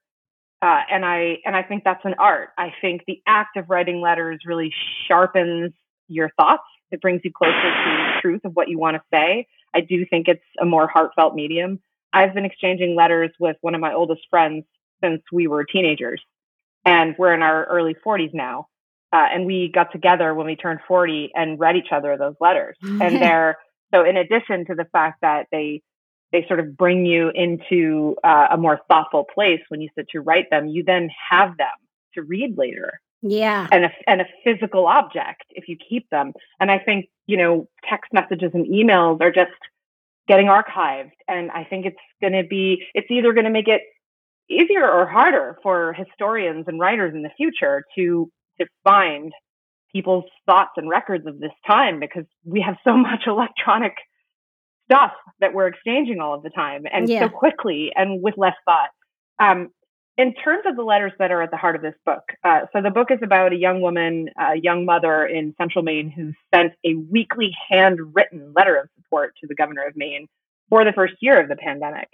Uh, 0.61 0.81
and 0.91 1.05
I 1.05 1.37
and 1.45 1.55
I 1.55 1.63
think 1.63 1.83
that's 1.85 2.03
an 2.03 2.15
art. 2.19 2.49
I 2.57 2.73
think 2.81 3.03
the 3.07 3.21
act 3.25 3.55
of 3.55 3.69
writing 3.69 4.01
letters 4.01 4.39
really 4.45 4.73
sharpens 5.07 5.71
your 6.09 6.29
thoughts. 6.37 6.63
It 6.91 7.01
brings 7.01 7.21
you 7.23 7.31
closer 7.31 7.53
to 7.53 8.13
the 8.15 8.21
truth 8.21 8.41
of 8.43 8.53
what 8.55 8.67
you 8.67 8.77
want 8.77 8.97
to 8.97 9.01
say. 9.13 9.47
I 9.73 9.81
do 9.81 10.05
think 10.05 10.27
it's 10.27 10.43
a 10.59 10.65
more 10.65 10.87
heartfelt 10.87 11.33
medium. 11.33 11.79
I've 12.11 12.33
been 12.33 12.45
exchanging 12.45 12.95
letters 12.95 13.29
with 13.39 13.55
one 13.61 13.75
of 13.75 13.79
my 13.79 13.93
oldest 13.93 14.21
friends 14.29 14.65
since 15.01 15.21
we 15.31 15.47
were 15.47 15.63
teenagers, 15.63 16.21
and 16.83 17.15
we're 17.17 17.33
in 17.33 17.41
our 17.41 17.65
early 17.65 17.95
40s 18.05 18.33
now. 18.33 18.67
Uh, 19.13 19.25
and 19.31 19.45
we 19.45 19.71
got 19.73 19.91
together 19.91 20.35
when 20.35 20.45
we 20.45 20.55
turned 20.55 20.79
40 20.87 21.31
and 21.33 21.59
read 21.59 21.75
each 21.75 21.91
other 21.91 22.15
those 22.17 22.35
letters. 22.39 22.75
and 22.83 23.21
they're 23.21 23.57
so 23.93 24.03
in 24.03 24.17
addition 24.17 24.65
to 24.65 24.75
the 24.75 24.85
fact 24.91 25.21
that 25.21 25.47
they 25.51 25.81
they 26.31 26.45
sort 26.47 26.59
of 26.59 26.77
bring 26.77 27.05
you 27.05 27.31
into 27.33 28.15
uh, 28.23 28.47
a 28.51 28.57
more 28.57 28.79
thoughtful 28.87 29.25
place 29.33 29.61
when 29.69 29.81
you 29.81 29.89
sit 29.95 30.07
to 30.09 30.21
write 30.21 30.49
them. 30.49 30.67
You 30.67 30.83
then 30.83 31.09
have 31.29 31.57
them 31.57 31.67
to 32.15 32.21
read 32.21 32.57
later. 32.57 32.99
Yeah. 33.21 33.67
And 33.71 33.85
a, 33.85 33.89
and 34.07 34.21
a 34.21 34.25
physical 34.43 34.87
object 34.87 35.43
if 35.49 35.67
you 35.67 35.77
keep 35.77 36.09
them. 36.09 36.33
And 36.59 36.71
I 36.71 36.79
think, 36.79 37.07
you 37.25 37.37
know, 37.37 37.67
text 37.89 38.13
messages 38.13 38.51
and 38.53 38.67
emails 38.67 39.21
are 39.21 39.31
just 39.31 39.51
getting 40.27 40.47
archived. 40.47 41.11
And 41.27 41.51
I 41.51 41.63
think 41.65 41.85
it's 41.85 41.97
going 42.21 42.33
to 42.33 42.47
be, 42.47 42.85
it's 42.93 43.09
either 43.09 43.33
going 43.33 43.45
to 43.45 43.51
make 43.51 43.67
it 43.67 43.81
easier 44.49 44.89
or 44.89 45.05
harder 45.07 45.57
for 45.61 45.93
historians 45.93 46.65
and 46.67 46.79
writers 46.79 47.13
in 47.13 47.23
the 47.23 47.29
future 47.35 47.83
to, 47.95 48.31
to 48.59 48.67
find 48.83 49.33
people's 49.91 50.25
thoughts 50.45 50.71
and 50.77 50.89
records 50.89 51.25
of 51.27 51.39
this 51.39 51.51
time 51.67 51.99
because 51.99 52.25
we 52.45 52.61
have 52.61 52.75
so 52.83 52.95
much 52.97 53.23
electronic 53.27 53.93
stuff 54.89 55.11
that 55.39 55.53
we're 55.53 55.67
exchanging 55.67 56.19
all 56.19 56.33
of 56.33 56.43
the 56.43 56.49
time 56.49 56.85
and 56.91 57.07
yeah. 57.07 57.21
so 57.21 57.29
quickly 57.29 57.91
and 57.95 58.21
with 58.21 58.35
less 58.37 58.55
thought. 58.65 58.89
Um, 59.39 59.69
in 60.17 60.33
terms 60.33 60.63
of 60.65 60.75
the 60.75 60.83
letters 60.83 61.13
that 61.19 61.31
are 61.31 61.41
at 61.41 61.51
the 61.51 61.57
heart 61.57 61.77
of 61.77 61.81
this 61.81 61.93
book, 62.05 62.23
uh, 62.43 62.61
so 62.73 62.81
the 62.81 62.89
book 62.89 63.09
is 63.09 63.19
about 63.23 63.53
a 63.53 63.55
young 63.55 63.81
woman, 63.81 64.27
a 64.37 64.57
young 64.57 64.83
mother 64.83 65.25
in 65.25 65.55
central 65.57 65.81
Maine 65.81 66.09
who 66.09 66.33
sent 66.53 66.73
a 66.85 66.95
weekly 66.95 67.55
handwritten 67.69 68.51
letter 68.53 68.75
of 68.75 68.89
support 68.97 69.33
to 69.39 69.47
the 69.47 69.55
governor 69.55 69.85
of 69.87 69.95
Maine 69.95 70.27
for 70.69 70.83
the 70.83 70.91
first 70.91 71.13
year 71.21 71.41
of 71.41 71.47
the 71.47 71.55
pandemic. 71.55 72.09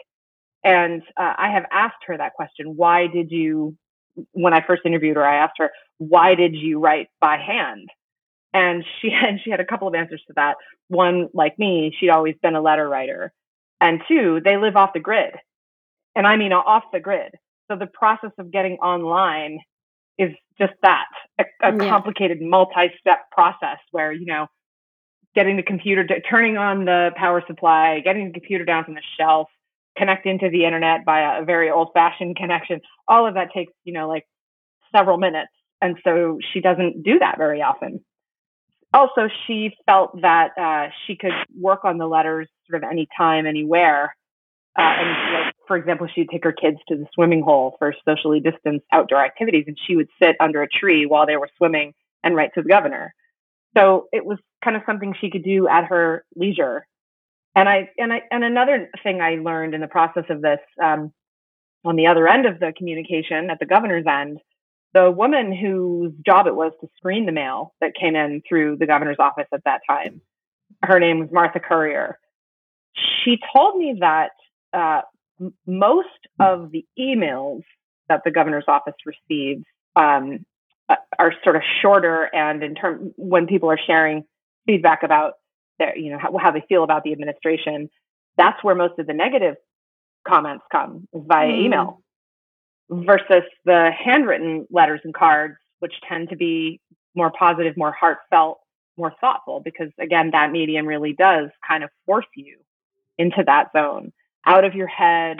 And 0.63 1.01
uh, 1.17 1.33
I 1.37 1.49
have 1.51 1.65
asked 1.71 2.03
her 2.05 2.17
that 2.17 2.33
question 2.33 2.75
why 2.75 3.07
did 3.07 3.31
you, 3.31 3.75
when 4.33 4.53
I 4.53 4.63
first 4.65 4.83
interviewed 4.85 5.15
her, 5.15 5.25
I 5.25 5.37
asked 5.37 5.55
her, 5.57 5.71
why 5.97 6.35
did 6.35 6.55
you 6.55 6.79
write 6.79 7.07
by 7.19 7.37
hand? 7.37 7.89
And 8.55 8.83
she 9.01 9.09
had 9.21 9.41
she 9.43 9.51
had 9.51 9.59
a 9.59 9.65
couple 9.65 9.87
of 9.87 9.93
answers 9.93 10.23
to 10.27 10.33
that. 10.37 10.55
One, 10.87 11.27
like 11.33 11.59
me, 11.59 11.95
she'd 11.99 12.09
always 12.09 12.35
been 12.41 12.55
a 12.55 12.61
letter 12.61 12.89
writer. 12.89 13.31
And 13.81 14.01
two, 14.07 14.41
they 14.43 14.57
live 14.57 14.77
off 14.77 14.93
the 14.93 14.99
grid. 14.99 15.33
And 16.15 16.25
I 16.25 16.37
mean 16.37 16.53
off 16.53 16.85
the 16.93 16.99
grid. 16.99 17.35
So 17.69 17.77
the 17.77 17.87
process 17.87 18.31
of 18.39 18.51
getting 18.51 18.77
online 18.77 19.59
is 20.17 20.31
just 20.57 20.73
that 20.81 21.05
a, 21.39 21.43
a 21.61 21.71
yeah. 21.71 21.89
complicated 21.89 22.41
multi-step 22.41 23.29
process 23.31 23.77
where 23.91 24.11
you 24.11 24.25
know 24.25 24.47
getting 25.33 25.57
the 25.57 25.63
computer 25.63 26.05
to, 26.05 26.21
turning 26.21 26.57
on 26.57 26.85
the 26.85 27.11
power 27.15 27.43
supply 27.47 27.99
getting 28.03 28.27
the 28.27 28.33
computer 28.33 28.63
down 28.63 28.85
from 28.85 28.93
the 28.93 29.01
shelf 29.19 29.49
connecting 29.97 30.39
to 30.39 30.49
the 30.49 30.65
internet 30.65 31.05
by 31.05 31.39
a 31.39 31.43
very 31.43 31.69
old-fashioned 31.69 32.35
connection 32.35 32.79
all 33.07 33.27
of 33.27 33.33
that 33.33 33.49
takes 33.53 33.73
you 33.83 33.91
know 33.93 34.07
like 34.07 34.25
several 34.95 35.17
minutes 35.17 35.51
and 35.81 35.97
so 36.03 36.39
she 36.53 36.61
doesn't 36.61 37.03
do 37.03 37.19
that 37.19 37.37
very 37.37 37.61
often 37.61 37.99
also, 38.95 39.29
she 39.45 39.75
felt 39.85 40.21
that 40.21 40.51
uh, 40.57 40.89
she 41.05 41.15
could 41.15 41.33
work 41.59 41.83
on 41.83 41.97
the 41.97 42.07
letters 42.07 42.47
sort 42.69 42.83
of 42.83 42.89
anytime, 42.89 43.45
anywhere. 43.45 44.15
Uh, 44.77 44.81
and 44.81 45.33
like, 45.33 45.53
for 45.67 45.77
example, 45.77 46.07
she'd 46.13 46.29
take 46.29 46.43
her 46.43 46.51
kids 46.51 46.77
to 46.87 46.95
the 46.95 47.05
swimming 47.13 47.41
hole 47.41 47.75
for 47.79 47.93
socially 48.07 48.39
distanced 48.39 48.85
outdoor 48.91 49.23
activities, 49.23 49.65
and 49.67 49.77
she 49.85 49.95
would 49.95 50.07
sit 50.21 50.35
under 50.39 50.61
a 50.61 50.67
tree 50.67 51.05
while 51.05 51.25
they 51.25 51.37
were 51.37 51.49
swimming 51.57 51.93
and 52.23 52.35
write 52.35 52.53
to 52.55 52.61
the 52.61 52.69
governor. 52.69 53.13
So 53.77 54.07
it 54.11 54.25
was 54.25 54.37
kind 54.63 54.75
of 54.75 54.83
something 54.85 55.13
she 55.19 55.29
could 55.29 55.43
do 55.43 55.67
at 55.67 55.85
her 55.85 56.25
leisure. 56.35 56.87
And 57.55 57.69
I 57.69 57.89
and 57.97 58.11
I 58.11 58.21
and 58.31 58.43
another 58.43 58.89
thing 59.03 59.21
I 59.21 59.35
learned 59.35 59.73
in 59.73 59.81
the 59.81 59.87
process 59.87 60.25
of 60.29 60.41
this, 60.41 60.59
um, 60.81 61.13
on 61.85 61.95
the 61.95 62.07
other 62.07 62.27
end 62.27 62.45
of 62.45 62.59
the 62.59 62.73
communication 62.77 63.49
at 63.49 63.59
the 63.59 63.65
governor's 63.65 64.05
end, 64.07 64.39
the 64.95 65.11
woman 65.11 65.51
whose 65.51 66.13
job 66.25 66.47
it 66.47 66.55
was 66.55 66.71
to 66.79 66.87
screen 66.95 67.25
the 67.25 67.33
mail 67.33 67.73
that 67.81 67.91
came 67.99 68.15
in 68.15 68.41
through 68.47 68.77
the 68.77 68.87
governor's 68.87 69.17
office 69.19 69.47
at 69.53 69.61
that 69.65 69.81
time, 69.87 70.21
her 70.83 71.01
name 71.01 71.19
was 71.19 71.29
Martha 71.33 71.59
Currier. 71.59 72.17
She 72.95 73.37
told 73.53 73.77
me 73.77 73.97
that 73.99 74.31
uh, 74.71 75.01
most 75.67 76.07
of 76.39 76.71
the 76.71 76.85
emails 76.97 77.63
that 78.07 78.21
the 78.23 78.31
governor's 78.31 78.63
office 78.69 78.93
receives 79.05 79.65
um, 79.97 80.45
are 81.19 81.33
sort 81.43 81.57
of 81.57 81.61
shorter, 81.81 82.29
and 82.33 82.63
in 82.63 82.73
terms 82.73 83.11
when 83.17 83.47
people 83.47 83.69
are 83.69 83.79
sharing 83.85 84.23
feedback 84.65 85.03
about 85.03 85.33
their, 85.77 85.97
you 85.97 86.11
know, 86.11 86.17
how, 86.17 86.37
how, 86.37 86.51
they 86.51 86.63
feel 86.69 86.85
about 86.85 87.03
the 87.03 87.11
administration, 87.11 87.89
that's 88.37 88.63
where 88.63 88.75
most 88.75 88.97
of 88.97 89.07
the 89.07 89.13
negative 89.13 89.55
comments 90.25 90.63
come 90.71 91.05
via 91.13 91.47
mm. 91.47 91.65
email 91.65 92.01
versus 92.89 93.43
the 93.65 93.91
handwritten 93.91 94.67
letters 94.69 95.01
and 95.03 95.13
cards, 95.13 95.55
which 95.79 95.93
tend 96.07 96.29
to 96.29 96.35
be 96.35 96.79
more 97.15 97.31
positive, 97.31 97.75
more 97.77 97.91
heartfelt, 97.91 98.59
more 98.97 99.13
thoughtful, 99.19 99.59
because 99.59 99.89
again, 99.99 100.31
that 100.31 100.51
medium 100.51 100.85
really 100.85 101.13
does 101.13 101.49
kind 101.67 101.83
of 101.83 101.89
force 102.05 102.25
you 102.35 102.57
into 103.17 103.43
that 103.45 103.69
zone 103.75 104.11
out 104.45 104.63
of 104.63 104.75
your 104.75 104.87
head, 104.87 105.37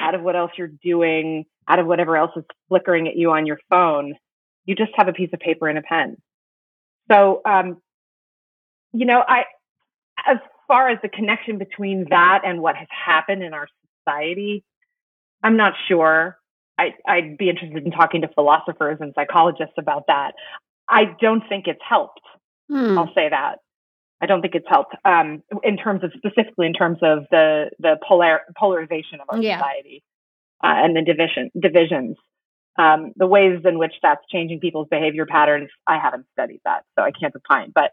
out 0.00 0.14
of 0.14 0.22
what 0.22 0.36
else 0.36 0.52
you're 0.56 0.70
doing, 0.82 1.44
out 1.68 1.78
of 1.78 1.86
whatever 1.86 2.16
else 2.16 2.30
is 2.36 2.44
flickering 2.68 3.08
at 3.08 3.16
you 3.16 3.32
on 3.32 3.46
your 3.46 3.58
phone. 3.68 4.14
You 4.64 4.74
just 4.74 4.92
have 4.94 5.08
a 5.08 5.12
piece 5.12 5.30
of 5.32 5.40
paper 5.40 5.68
and 5.68 5.78
a 5.78 5.82
pen. 5.82 6.16
So, 7.10 7.42
um, 7.44 7.82
you 8.92 9.06
know, 9.06 9.22
I, 9.26 9.44
as 10.26 10.38
far 10.68 10.88
as 10.88 10.98
the 11.02 11.08
connection 11.08 11.58
between 11.58 12.06
that 12.10 12.42
and 12.44 12.62
what 12.62 12.76
has 12.76 12.88
happened 12.90 13.42
in 13.42 13.52
our 13.52 13.68
society, 13.98 14.64
I'm 15.42 15.56
not 15.56 15.74
sure. 15.88 16.38
I, 16.78 16.94
I'd 17.06 17.38
be 17.38 17.48
interested 17.48 17.84
in 17.84 17.92
talking 17.92 18.22
to 18.22 18.28
philosophers 18.28 18.98
and 19.00 19.12
psychologists 19.14 19.74
about 19.78 20.04
that. 20.08 20.32
I 20.88 21.04
don't 21.20 21.42
think 21.48 21.66
it's 21.66 21.80
helped. 21.86 22.20
Hmm. 22.68 22.98
I'll 22.98 23.14
say 23.14 23.28
that. 23.28 23.58
I 24.20 24.26
don't 24.26 24.40
think 24.40 24.54
it's 24.54 24.68
helped 24.68 24.94
um, 25.04 25.42
in 25.62 25.76
terms 25.76 26.02
of 26.02 26.12
specifically 26.16 26.66
in 26.66 26.72
terms 26.72 26.98
of 27.02 27.24
the 27.30 27.70
the 27.78 27.98
polar 28.06 28.40
polarization 28.58 29.20
of 29.20 29.26
our 29.28 29.42
yeah. 29.42 29.58
society 29.58 30.02
uh, 30.62 30.72
and 30.76 30.96
the 30.96 31.02
division 31.02 31.50
divisions. 31.60 32.16
Um, 32.76 33.12
the 33.16 33.26
ways 33.26 33.60
in 33.64 33.78
which 33.78 33.92
that's 34.02 34.22
changing 34.32 34.60
people's 34.60 34.88
behavior 34.90 35.26
patterns, 35.26 35.68
I 35.86 35.98
haven't 35.98 36.26
studied 36.32 36.60
that, 36.64 36.84
so 36.98 37.04
I 37.04 37.12
can't 37.12 37.34
opine. 37.36 37.70
But 37.72 37.92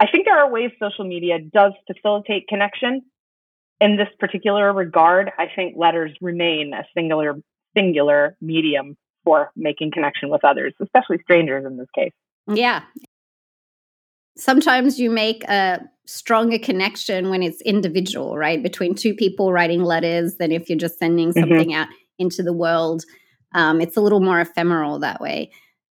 I 0.00 0.06
think 0.06 0.24
there 0.24 0.38
are 0.38 0.50
ways 0.50 0.70
social 0.80 1.04
media 1.04 1.38
does 1.38 1.72
facilitate 1.86 2.48
connection. 2.48 3.02
In 3.80 3.96
this 3.96 4.08
particular 4.20 4.72
regard, 4.72 5.32
I 5.36 5.48
think 5.54 5.74
letters 5.76 6.12
remain 6.20 6.72
a 6.72 6.84
singular 6.96 7.34
singular 7.76 8.36
medium 8.40 8.96
for 9.24 9.50
making 9.56 9.92
connection 9.92 10.28
with 10.30 10.44
others, 10.44 10.74
especially 10.82 11.18
strangers 11.22 11.64
in 11.64 11.76
this 11.76 11.88
case. 11.94 12.12
Yeah. 12.48 12.82
Sometimes 14.36 14.98
you 14.98 15.10
make 15.10 15.44
a 15.44 15.80
stronger 16.06 16.58
connection 16.58 17.30
when 17.30 17.42
it's 17.42 17.60
individual, 17.62 18.36
right? 18.36 18.62
Between 18.62 18.94
two 18.94 19.14
people 19.14 19.52
writing 19.52 19.84
letters 19.84 20.36
than 20.36 20.50
if 20.50 20.68
you're 20.68 20.78
just 20.78 20.98
sending 20.98 21.30
mm-hmm. 21.30 21.40
something 21.40 21.70
mm-hmm. 21.70 21.82
out 21.82 21.88
into 22.18 22.42
the 22.42 22.52
world. 22.52 23.04
Um, 23.54 23.80
it's 23.80 23.96
a 23.96 24.00
little 24.00 24.20
more 24.20 24.40
ephemeral 24.40 24.98
that 25.00 25.20
way. 25.20 25.50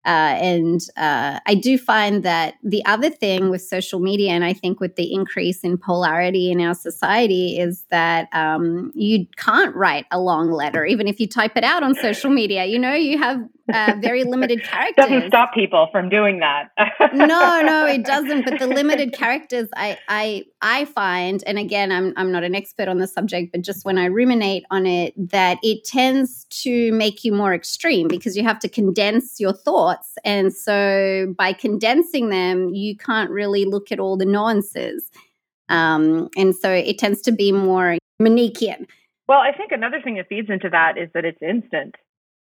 Uh, 0.08 0.38
and 0.40 0.80
uh, 0.96 1.38
I 1.44 1.54
do 1.54 1.76
find 1.76 2.22
that 2.22 2.54
the 2.62 2.82
other 2.86 3.10
thing 3.10 3.50
with 3.50 3.60
social 3.60 4.00
media, 4.00 4.30
and 4.30 4.42
I 4.42 4.54
think 4.54 4.80
with 4.80 4.96
the 4.96 5.12
increase 5.12 5.60
in 5.60 5.76
polarity 5.76 6.50
in 6.50 6.62
our 6.62 6.74
society, 6.74 7.58
is 7.58 7.84
that 7.90 8.26
um, 8.32 8.90
you 8.94 9.26
can't 9.36 9.76
write 9.76 10.06
a 10.10 10.18
long 10.18 10.50
letter, 10.50 10.86
even 10.86 11.08
if 11.08 11.20
you 11.20 11.28
type 11.28 11.58
it 11.58 11.62
out 11.62 11.82
on 11.82 11.94
social 11.94 12.30
media. 12.30 12.64
You 12.64 12.78
know, 12.78 12.94
you 12.94 13.18
have 13.18 13.38
uh, 13.72 13.94
very 14.00 14.24
limited 14.24 14.62
characters. 14.64 15.04
It 15.06 15.08
doesn't 15.08 15.28
stop 15.28 15.54
people 15.54 15.88
from 15.92 16.08
doing 16.08 16.40
that. 16.40 16.70
no, 17.12 17.60
no, 17.62 17.86
it 17.86 18.04
doesn't. 18.04 18.44
But 18.44 18.58
the 18.58 18.66
limited 18.66 19.12
characters, 19.12 19.68
I, 19.76 19.98
I, 20.08 20.44
I 20.62 20.84
find, 20.86 21.42
and 21.46 21.58
again, 21.58 21.92
I'm, 21.92 22.12
I'm 22.16 22.32
not 22.32 22.44
an 22.44 22.54
expert 22.54 22.88
on 22.88 22.98
the 22.98 23.06
subject, 23.06 23.52
but 23.52 23.62
just 23.62 23.84
when 23.84 23.98
I 23.98 24.06
ruminate 24.06 24.64
on 24.70 24.86
it, 24.86 25.14
that 25.30 25.58
it 25.62 25.84
tends 25.84 26.44
to 26.62 26.92
make 26.92 27.24
you 27.24 27.32
more 27.32 27.54
extreme 27.54 28.08
because 28.08 28.36
you 28.36 28.42
have 28.42 28.58
to 28.60 28.68
condense 28.68 29.38
your 29.40 29.52
thoughts, 29.52 30.16
and 30.24 30.52
so 30.52 31.34
by 31.36 31.52
condensing 31.52 32.30
them, 32.30 32.74
you 32.74 32.96
can't 32.96 33.30
really 33.30 33.64
look 33.64 33.92
at 33.92 34.00
all 34.00 34.16
the 34.16 34.24
nuances, 34.24 35.10
um, 35.68 36.28
and 36.36 36.54
so 36.54 36.70
it 36.70 36.98
tends 36.98 37.20
to 37.22 37.32
be 37.32 37.52
more 37.52 37.98
Manichean. 38.20 38.86
Well, 39.28 39.40
I 39.40 39.52
think 39.52 39.72
another 39.72 40.00
thing 40.00 40.14
that 40.16 40.28
feeds 40.28 40.48
into 40.48 40.70
that 40.70 40.96
is 40.96 41.10
that 41.12 41.24
it's 41.24 41.40
instant. 41.42 41.96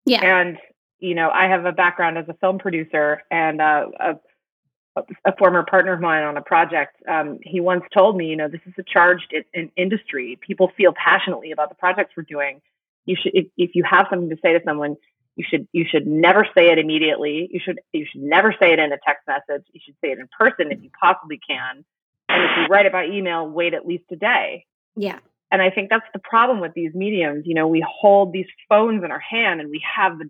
Yeah. 0.05 0.21
And 0.23 0.59
you 0.99 1.15
know, 1.15 1.31
I 1.31 1.49
have 1.49 1.65
a 1.65 1.73
background 1.73 2.19
as 2.19 2.29
a 2.29 2.35
film 2.35 2.59
producer 2.59 3.23
and 3.31 3.61
uh, 3.61 3.87
a, 4.01 5.03
a 5.25 5.37
former 5.37 5.65
partner 5.65 5.93
of 5.93 6.01
mine 6.01 6.25
on 6.25 6.37
a 6.37 6.43
project. 6.43 6.97
Um, 7.09 7.39
he 7.43 7.61
once 7.61 7.85
told 7.93 8.17
me, 8.17 8.27
you 8.27 8.37
know, 8.37 8.49
this 8.49 8.63
is 8.67 8.75
a 8.79 8.83
charged 8.83 9.33
in, 9.33 9.45
in 9.53 9.71
industry. 9.77 10.39
People 10.41 10.73
feel 10.77 10.93
passionately 10.93 11.51
about 11.51 11.69
the 11.69 11.75
projects 11.75 12.15
we're 12.17 12.23
doing. 12.23 12.61
You 13.05 13.17
should, 13.21 13.33
if, 13.35 13.47
if 13.57 13.71
you 13.75 13.85
have 13.85 14.07
something 14.11 14.31
to 14.31 14.37
say 14.43 14.53
to 14.55 14.61
someone, 14.65 14.97
you 15.37 15.45
should 15.47 15.69
you 15.73 15.85
should 15.89 16.07
never 16.07 16.47
say 16.57 16.71
it 16.71 16.79
immediately. 16.79 17.49
You 17.53 17.61
should 17.63 17.79
you 17.93 18.07
should 18.11 18.23
never 18.23 18.55
say 18.59 18.73
it 18.73 18.79
in 18.79 18.91
a 18.91 18.97
text 19.07 19.29
message. 19.29 19.67
You 19.71 19.81
should 19.85 19.95
say 20.03 20.11
it 20.13 20.19
in 20.19 20.29
person 20.39 20.73
if 20.73 20.83
you 20.83 20.91
possibly 20.99 21.39
can. 21.47 21.85
And 22.29 22.43
if 22.43 22.51
you 22.57 22.67
write 22.69 22.87
it 22.87 22.93
by 22.93 23.07
email, 23.07 23.47
wait 23.47 23.75
at 23.75 23.87
least 23.87 24.05
a 24.11 24.17
day. 24.17 24.65
Yeah. 24.97 25.19
And 25.53 25.63
I 25.63 25.71
think 25.71 25.91
that's 25.91 26.07
the 26.13 26.19
problem 26.19 26.61
with 26.61 26.73
these 26.75 26.93
mediums. 26.95 27.45
You 27.47 27.55
know, 27.55 27.69
we 27.69 27.85
hold 27.87 28.33
these 28.33 28.49
phones 28.69 29.05
in 29.05 29.13
our 29.13 29.21
hand 29.21 29.61
and 29.61 29.71
we 29.71 29.81
have 29.95 30.19
the 30.19 30.29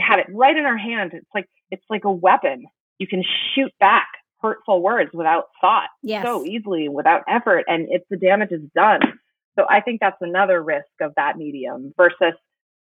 have 0.00 0.18
it 0.18 0.26
right 0.30 0.56
in 0.56 0.64
our 0.64 0.76
hand. 0.76 1.12
It's 1.14 1.28
like 1.34 1.48
it's 1.70 1.84
like 1.90 2.04
a 2.04 2.12
weapon. 2.12 2.66
You 2.98 3.06
can 3.06 3.22
shoot 3.54 3.72
back 3.78 4.08
hurtful 4.40 4.82
words 4.82 5.10
without 5.12 5.46
thought 5.60 5.88
yes. 6.02 6.24
so 6.24 6.44
easily 6.44 6.88
without 6.88 7.22
effort 7.28 7.64
and 7.66 7.88
it's 7.90 8.04
the 8.08 8.16
damage 8.16 8.52
is 8.52 8.62
done. 8.74 9.00
So 9.58 9.66
I 9.68 9.80
think 9.80 10.00
that's 10.00 10.20
another 10.20 10.62
risk 10.62 10.86
of 11.00 11.12
that 11.16 11.36
medium 11.36 11.92
versus 11.96 12.34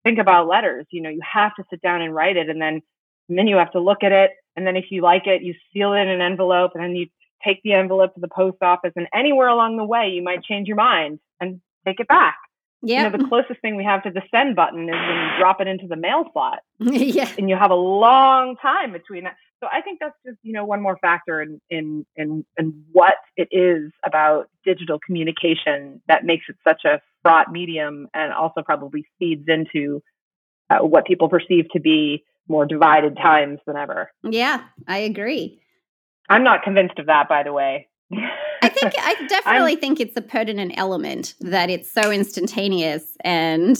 think 0.02 0.18
about 0.18 0.48
letters. 0.48 0.86
You 0.90 1.02
know, 1.02 1.10
you 1.10 1.20
have 1.22 1.54
to 1.54 1.64
sit 1.70 1.80
down 1.80 2.02
and 2.02 2.12
write 2.12 2.36
it 2.36 2.48
and 2.48 2.60
then 2.60 2.80
and 3.28 3.38
then 3.38 3.46
you 3.46 3.56
have 3.56 3.72
to 3.72 3.80
look 3.80 4.02
at 4.02 4.12
it 4.12 4.32
and 4.56 4.66
then 4.66 4.76
if 4.76 4.86
you 4.90 5.02
like 5.02 5.26
it, 5.26 5.42
you 5.42 5.54
seal 5.72 5.92
it 5.92 6.00
in 6.00 6.08
an 6.08 6.20
envelope 6.20 6.72
and 6.74 6.82
then 6.82 6.96
you 6.96 7.06
take 7.44 7.60
the 7.62 7.72
envelope 7.72 8.14
to 8.14 8.20
the 8.20 8.28
post 8.28 8.56
office 8.62 8.92
and 8.96 9.06
anywhere 9.14 9.48
along 9.48 9.76
the 9.76 9.84
way 9.84 10.08
you 10.08 10.22
might 10.22 10.42
change 10.42 10.66
your 10.66 10.76
mind 10.76 11.18
and 11.40 11.60
take 11.86 12.00
it 12.00 12.08
back. 12.08 12.36
Yeah. 12.84 13.04
You 13.04 13.10
know, 13.10 13.18
the 13.18 13.28
closest 13.28 13.60
thing 13.60 13.76
we 13.76 13.84
have 13.84 14.02
to 14.02 14.10
the 14.10 14.22
send 14.30 14.56
button 14.56 14.88
is 14.88 14.94
when 14.94 15.16
you 15.16 15.38
drop 15.38 15.60
it 15.60 15.66
into 15.66 15.86
the 15.86 15.96
mail 15.96 16.24
slot. 16.32 16.60
yeah. 16.78 17.30
And 17.38 17.48
you 17.48 17.56
have 17.56 17.70
a 17.70 17.76
long 17.76 18.56
time 18.56 18.92
between 18.92 19.24
that. 19.24 19.36
So 19.60 19.68
I 19.72 19.80
think 19.80 19.98
that's 20.00 20.16
just, 20.26 20.38
you 20.42 20.52
know, 20.52 20.64
one 20.64 20.82
more 20.82 20.98
factor 20.98 21.40
in 21.40 21.60
in 21.70 22.04
in 22.16 22.44
in 22.58 22.84
what 22.92 23.14
it 23.36 23.48
is 23.50 23.90
about 24.04 24.50
digital 24.64 24.98
communication 25.04 26.02
that 26.08 26.24
makes 26.24 26.44
it 26.48 26.56
such 26.62 26.84
a 26.84 27.00
fraught 27.22 27.50
medium 27.50 28.08
and 28.12 28.32
also 28.32 28.62
probably 28.62 29.06
feeds 29.18 29.48
into 29.48 30.02
uh, 30.68 30.78
what 30.78 31.06
people 31.06 31.28
perceive 31.28 31.70
to 31.72 31.80
be 31.80 32.24
more 32.48 32.66
divided 32.66 33.16
times 33.16 33.58
than 33.66 33.76
ever. 33.76 34.10
Yeah, 34.22 34.60
I 34.86 34.98
agree. 34.98 35.60
I'm 36.28 36.44
not 36.44 36.62
convinced 36.62 36.98
of 36.98 37.06
that, 37.06 37.28
by 37.28 37.42
the 37.42 37.52
way. 37.52 37.88
I 38.12 38.68
think 38.68 38.94
I 38.98 39.14
definitely 39.28 39.76
think 39.76 40.00
it's 40.00 40.16
a 40.16 40.22
pertinent 40.22 40.72
element 40.76 41.34
that 41.40 41.70
it's 41.70 41.90
so 41.90 42.10
instantaneous 42.10 43.16
and 43.22 43.78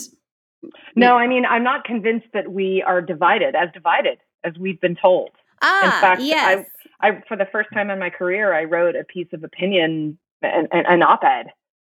No, 0.96 1.16
I 1.16 1.26
mean 1.26 1.44
I'm 1.44 1.64
not 1.64 1.84
convinced 1.84 2.26
that 2.32 2.52
we 2.52 2.82
are 2.86 3.00
divided 3.00 3.54
as 3.54 3.68
divided 3.72 4.18
as 4.44 4.54
we've 4.58 4.80
been 4.80 4.96
told. 5.00 5.30
Ah, 5.62 5.84
in 5.84 6.00
fact, 6.00 6.20
yes. 6.22 6.66
I, 7.00 7.08
I 7.08 7.22
for 7.28 7.36
the 7.36 7.46
first 7.50 7.68
time 7.72 7.90
in 7.90 7.98
my 7.98 8.10
career 8.10 8.54
I 8.54 8.64
wrote 8.64 8.96
a 8.96 9.04
piece 9.04 9.28
of 9.32 9.44
opinion 9.44 10.18
an, 10.42 10.68
an, 10.72 10.84
an 10.86 11.02
op-ed. 11.02 11.46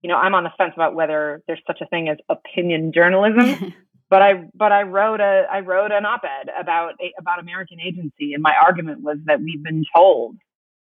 You 0.03 0.09
know, 0.09 0.17
I'm 0.17 0.35
on 0.35 0.45
the 0.45 0.51
fence 0.57 0.73
about 0.75 0.95
whether 0.95 1.43
there's 1.47 1.61
such 1.67 1.81
a 1.81 1.87
thing 1.87 2.09
as 2.09 2.17
opinion 2.29 2.93
journalism. 2.93 3.75
but 4.11 4.23
I 4.23 4.45
but 4.55 4.73
I 4.73 4.83
wrote 4.83 5.21
a 5.21 5.47
I 5.51 5.61
wrote 5.61 5.93
an 5.93 6.05
op-ed 6.05 6.51
about 6.59 6.95
about 7.19 7.39
American 7.39 7.81
agency, 7.81 8.35
and 8.35 8.43
my 8.43 8.55
argument 8.55 9.03
was 9.03 9.19
that 9.27 9.41
we've 9.41 9.63
been 9.63 9.85
told 9.95 10.37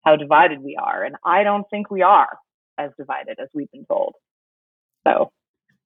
how 0.06 0.16
divided 0.16 0.62
we 0.62 0.78
are. 0.82 1.04
And 1.04 1.16
I 1.26 1.44
don't 1.44 1.66
think 1.70 1.90
we 1.90 2.02
are 2.02 2.38
as 2.78 2.92
divided 2.98 3.38
as 3.42 3.50
we've 3.54 3.72
been 3.72 3.86
told. 3.86 4.14
So. 5.06 5.32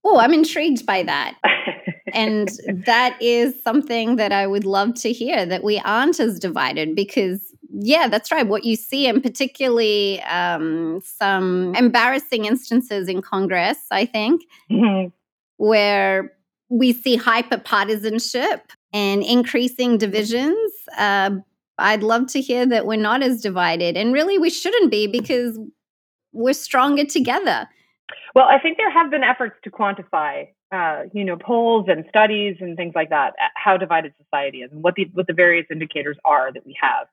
Oh, 0.03 0.19
I'm 0.19 0.33
intrigued 0.33 0.85
by 0.85 1.03
that. 1.03 1.37
and 2.13 2.49
that 2.85 3.17
is 3.21 3.61
something 3.63 4.15
that 4.15 4.31
I 4.31 4.47
would 4.47 4.65
love 4.65 4.93
to 4.95 5.11
hear 5.11 5.45
that 5.45 5.63
we 5.63 5.79
aren't 5.79 6.19
as 6.19 6.39
divided 6.39 6.95
because, 6.95 7.53
yeah, 7.71 8.07
that's 8.07 8.31
right. 8.31 8.47
What 8.47 8.63
you 8.63 8.75
see, 8.75 9.07
and 9.07 9.21
particularly 9.21 10.21
um, 10.23 11.01
some 11.03 11.75
embarrassing 11.75 12.45
instances 12.45 13.07
in 13.07 13.21
Congress, 13.21 13.77
I 13.91 14.05
think, 14.05 14.43
mm-hmm. 14.71 15.09
where 15.57 16.31
we 16.69 16.93
see 16.93 17.15
hyper 17.15 17.57
partisanship 17.57 18.71
and 18.93 19.23
increasing 19.23 19.97
divisions. 19.97 20.71
Uh, 20.97 21.31
I'd 21.79 22.03
love 22.03 22.27
to 22.27 22.41
hear 22.41 22.65
that 22.67 22.85
we're 22.85 22.97
not 22.97 23.23
as 23.23 23.41
divided. 23.41 23.97
And 23.97 24.13
really, 24.13 24.37
we 24.37 24.49
shouldn't 24.49 24.91
be 24.91 25.07
because 25.07 25.59
we're 26.31 26.53
stronger 26.53 27.05
together. 27.05 27.67
Well, 28.35 28.45
I 28.45 28.59
think 28.59 28.77
there 28.77 28.91
have 28.91 29.11
been 29.11 29.23
efforts 29.23 29.55
to 29.63 29.71
quantify, 29.71 30.47
uh, 30.71 31.03
you 31.13 31.23
know, 31.23 31.37
polls 31.37 31.85
and 31.87 32.05
studies 32.09 32.57
and 32.59 32.77
things 32.77 32.93
like 32.95 33.09
that, 33.09 33.33
how 33.55 33.77
divided 33.77 34.13
society 34.21 34.59
is 34.59 34.71
and 34.71 34.83
what 34.83 34.95
the 34.95 35.09
what 35.13 35.27
the 35.27 35.33
various 35.33 35.65
indicators 35.71 36.17
are 36.25 36.51
that 36.53 36.65
we 36.65 36.77
have. 36.81 37.07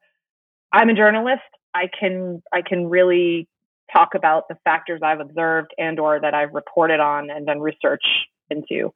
I'm 0.73 0.91
a 0.91 0.95
journalist. 0.95 1.43
I 1.75 1.89
can 1.99 2.43
I 2.53 2.63
can 2.63 2.89
really 2.89 3.49
talk 3.93 4.15
about 4.15 4.49
the 4.49 4.57
factors 4.65 5.01
I've 5.03 5.21
observed 5.21 5.73
and 5.79 5.99
or 6.01 6.21
that 6.21 6.35
I've 6.35 6.53
reported 6.53 7.01
on 7.01 7.31
and 7.31 7.47
done 7.47 7.61
research 7.61 8.03
into. 8.51 8.93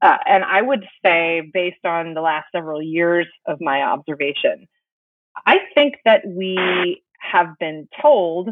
Uh, 0.00 0.16
and 0.26 0.44
I 0.44 0.62
would 0.62 0.84
say, 1.04 1.50
based 1.52 1.84
on 1.84 2.14
the 2.14 2.20
last 2.20 2.46
several 2.54 2.80
years 2.80 3.26
of 3.46 3.60
my 3.60 3.82
observation, 3.82 4.68
I 5.46 5.58
think 5.74 5.96
that 6.04 6.22
we 6.26 7.02
have 7.18 7.58
been 7.58 7.88
told 8.00 8.50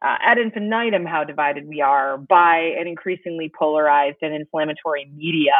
uh, 0.00 0.16
ad 0.20 0.38
infinitum 0.38 1.04
how 1.04 1.24
divided 1.24 1.66
we 1.66 1.80
are 1.80 2.16
by 2.16 2.74
an 2.78 2.86
increasingly 2.86 3.50
polarized 3.56 4.18
and 4.22 4.32
inflammatory 4.32 5.10
media 5.14 5.54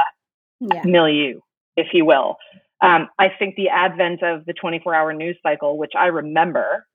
yeah. 0.61 0.83
milieu, 0.85 1.41
if 1.77 1.89
you 1.93 2.05
will. 2.05 2.37
Um, 2.81 3.09
I 3.19 3.31
think 3.37 3.57
the 3.57 3.71
advent 3.71 4.23
of 4.23 4.45
the 4.45 4.53
24 4.53 4.95
hour 4.95 5.13
news 5.13 5.37
cycle, 5.43 5.77
which 5.77 5.93
I 5.99 6.07
remember 6.07 6.87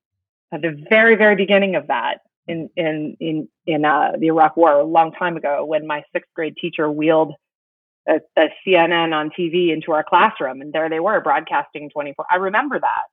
at 0.54 0.62
the 0.62 0.86
very, 0.90 1.16
very 1.16 1.36
beginning 1.36 1.76
of 1.76 1.88
that 1.88 2.20
in, 2.48 2.70
in, 2.78 3.18
in, 3.20 3.50
in 3.66 3.84
uh, 3.84 4.14
the 4.18 4.28
Iraq 4.28 4.56
War 4.56 4.80
a 4.80 4.84
long 4.84 5.12
time 5.12 5.36
ago 5.36 5.66
when 5.66 5.86
my 5.86 6.04
sixth 6.14 6.30
grade 6.34 6.56
teacher 6.56 6.90
wheeled 6.90 7.34
a, 8.08 8.22
a 8.38 8.48
CNN 8.66 9.14
on 9.14 9.32
TV 9.38 9.74
into 9.74 9.92
our 9.92 10.04
classroom 10.04 10.62
and 10.62 10.72
there 10.72 10.90
they 10.90 11.00
were 11.00 11.20
broadcasting 11.20 11.90
24. 11.90 12.26
I 12.32 12.36
remember 12.36 12.80
that 12.80 13.04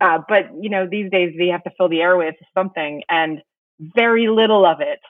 Uh, 0.00 0.18
but 0.28 0.46
you 0.58 0.70
know, 0.70 0.86
these 0.90 1.10
days 1.10 1.34
we 1.38 1.48
have 1.48 1.62
to 1.64 1.70
fill 1.76 1.88
the 1.88 1.96
airwaves 1.96 2.38
with 2.38 2.48
something, 2.54 3.02
and 3.08 3.42
very 3.78 4.28
little 4.28 4.64
of 4.64 4.80
it 4.80 5.00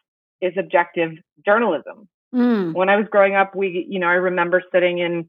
is 0.40 0.54
objective 0.58 1.12
journalism. 1.44 2.08
Mm. 2.34 2.74
When 2.74 2.88
I 2.88 2.96
was 2.96 3.06
growing 3.10 3.34
up, 3.34 3.54
we, 3.54 3.86
you 3.88 3.98
know, 3.98 4.06
I 4.06 4.14
remember 4.14 4.62
sitting 4.72 4.98
in 4.98 5.28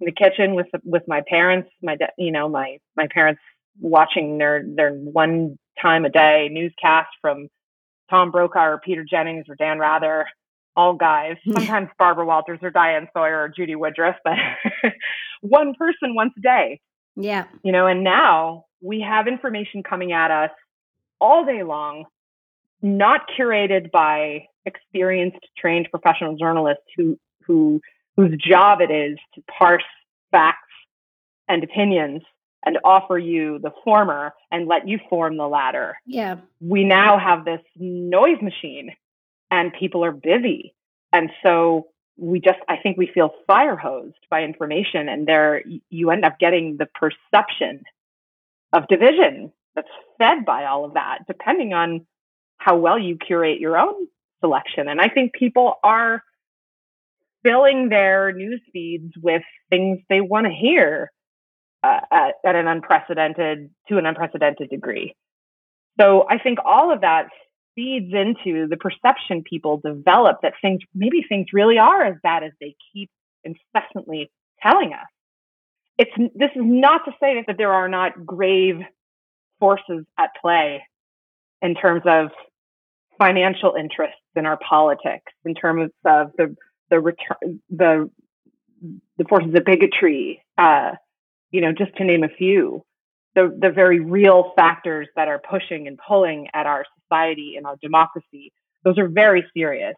the 0.00 0.12
kitchen 0.12 0.54
with 0.54 0.66
with 0.84 1.02
my 1.06 1.22
parents, 1.28 1.70
my, 1.82 1.96
you 2.18 2.32
know, 2.32 2.48
my 2.48 2.78
my 2.96 3.06
parents 3.12 3.40
watching 3.80 4.38
their 4.38 4.62
their 4.66 4.92
one 4.92 5.58
time 5.80 6.04
a 6.04 6.10
day 6.10 6.48
newscast 6.50 7.08
from 7.20 7.48
Tom 8.10 8.30
Brokaw 8.30 8.64
or 8.64 8.80
Peter 8.84 9.04
Jennings 9.08 9.46
or 9.48 9.54
Dan 9.54 9.78
Rather, 9.78 10.26
all 10.76 10.94
guys. 10.94 11.36
Sometimes 11.50 11.88
Barbara 11.98 12.26
Walters 12.26 12.60
or 12.62 12.70
Diane 12.70 13.08
Sawyer 13.14 13.42
or 13.42 13.48
Judy 13.48 13.74
Woodruff, 13.74 14.16
but 14.24 14.36
one 15.40 15.74
person 15.74 16.14
once 16.14 16.32
a 16.38 16.40
day. 16.40 16.80
Yeah. 17.16 17.44
You 17.62 17.72
know, 17.72 17.86
and 17.86 18.04
now 18.04 18.64
we 18.82 19.00
have 19.00 19.28
information 19.28 19.82
coming 19.82 20.12
at 20.12 20.30
us 20.30 20.50
all 21.20 21.46
day 21.46 21.62
long, 21.62 22.04
not 22.82 23.22
curated 23.38 23.90
by 23.90 24.48
experienced, 24.66 25.38
trained 25.56 25.88
professional 25.90 26.36
journalists 26.36 26.84
who 26.96 27.18
who 27.46 27.80
whose 28.16 28.36
job 28.36 28.80
it 28.80 28.90
is 28.90 29.18
to 29.34 29.42
parse 29.58 29.84
facts 30.30 30.58
and 31.48 31.64
opinions 31.64 32.22
and 32.64 32.78
offer 32.84 33.18
you 33.18 33.58
the 33.58 33.72
former 33.84 34.32
and 34.50 34.68
let 34.68 34.86
you 34.86 34.98
form 35.08 35.36
the 35.36 35.48
latter. 35.48 35.96
Yeah. 36.06 36.36
We 36.60 36.84
now 36.84 37.18
have 37.18 37.44
this 37.44 37.60
noise 37.76 38.40
machine 38.40 38.92
and 39.50 39.72
people 39.72 40.04
are 40.04 40.12
busy. 40.12 40.74
And 41.12 41.30
so 41.42 41.88
we 42.16 42.40
just 42.40 42.58
I 42.68 42.76
think 42.76 42.98
we 42.98 43.10
feel 43.12 43.30
fire 43.46 43.76
hosed 43.76 44.26
by 44.30 44.42
information 44.42 45.08
and 45.08 45.26
there 45.26 45.62
you 45.88 46.10
end 46.10 46.24
up 46.24 46.38
getting 46.38 46.76
the 46.76 46.86
perception 46.86 47.82
of 48.72 48.88
division 48.88 49.52
that's 49.74 49.88
fed 50.18 50.44
by 50.44 50.66
all 50.66 50.84
of 50.84 50.94
that, 50.94 51.20
depending 51.26 51.72
on 51.72 52.06
how 52.58 52.76
well 52.76 52.98
you 52.98 53.16
curate 53.16 53.60
your 53.60 53.76
own 53.76 54.06
selection. 54.40 54.88
And 54.88 55.00
I 55.00 55.08
think 55.08 55.32
people 55.32 55.74
are 55.82 56.22
filling 57.42 57.88
their 57.88 58.32
news 58.32 58.60
feeds 58.72 59.12
with 59.20 59.42
things 59.70 60.00
they 60.08 60.20
want 60.20 60.46
to 60.46 60.52
hear 60.52 61.10
uh, 61.82 62.00
at, 62.10 62.34
at 62.46 62.54
an 62.54 62.68
unprecedented 62.68 63.70
to 63.88 63.98
an 63.98 64.06
unprecedented 64.06 64.70
degree. 64.70 65.14
So 66.00 66.26
I 66.28 66.38
think 66.38 66.58
all 66.64 66.92
of 66.92 67.00
that 67.00 67.28
feeds 67.74 68.12
into 68.12 68.68
the 68.68 68.76
perception 68.76 69.42
people 69.48 69.80
develop 69.84 70.38
that 70.42 70.52
things 70.60 70.80
maybe 70.94 71.24
things 71.28 71.46
really 71.52 71.78
are 71.78 72.04
as 72.04 72.16
bad 72.22 72.44
as 72.44 72.52
they 72.60 72.76
keep 72.92 73.10
incessantly 73.44 74.30
telling 74.62 74.92
us. 74.92 75.08
It's 75.98 76.10
this 76.34 76.50
is 76.54 76.62
not 76.64 77.04
to 77.04 77.12
say 77.20 77.44
that 77.46 77.56
there 77.58 77.72
are 77.72 77.88
not 77.88 78.24
grave 78.24 78.80
forces 79.60 80.04
at 80.18 80.30
play 80.40 80.82
in 81.60 81.74
terms 81.74 82.02
of 82.06 82.30
financial 83.18 83.74
interests 83.78 84.16
in 84.34 84.46
our 84.46 84.58
politics, 84.58 85.32
in 85.44 85.54
terms 85.54 85.90
of 86.04 86.32
the 86.36 86.56
the 86.90 87.00
return 87.00 87.60
the 87.70 88.10
the 89.16 89.24
forces 89.28 89.54
of 89.54 89.64
bigotry, 89.64 90.42
uh, 90.58 90.92
you 91.50 91.60
know, 91.60 91.72
just 91.72 91.94
to 91.96 92.04
name 92.04 92.24
a 92.24 92.28
few. 92.28 92.82
The 93.34 93.56
the 93.58 93.70
very 93.70 94.00
real 94.00 94.52
factors 94.56 95.08
that 95.16 95.28
are 95.28 95.40
pushing 95.48 95.86
and 95.86 95.98
pulling 96.06 96.48
at 96.52 96.66
our 96.66 96.84
society 97.00 97.54
and 97.56 97.66
our 97.66 97.76
democracy, 97.80 98.52
those 98.84 98.98
are 98.98 99.08
very 99.08 99.44
serious. 99.56 99.94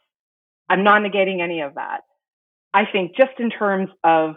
I'm 0.69 0.85
not 0.85 1.03
negating 1.03 1.41
any 1.41 1.61
of 1.61 1.75
that. 1.75 2.03
I 2.73 2.87
think 2.87 3.17
just 3.17 3.39
in 3.39 3.51
terms 3.51 3.89
of 4.03 4.37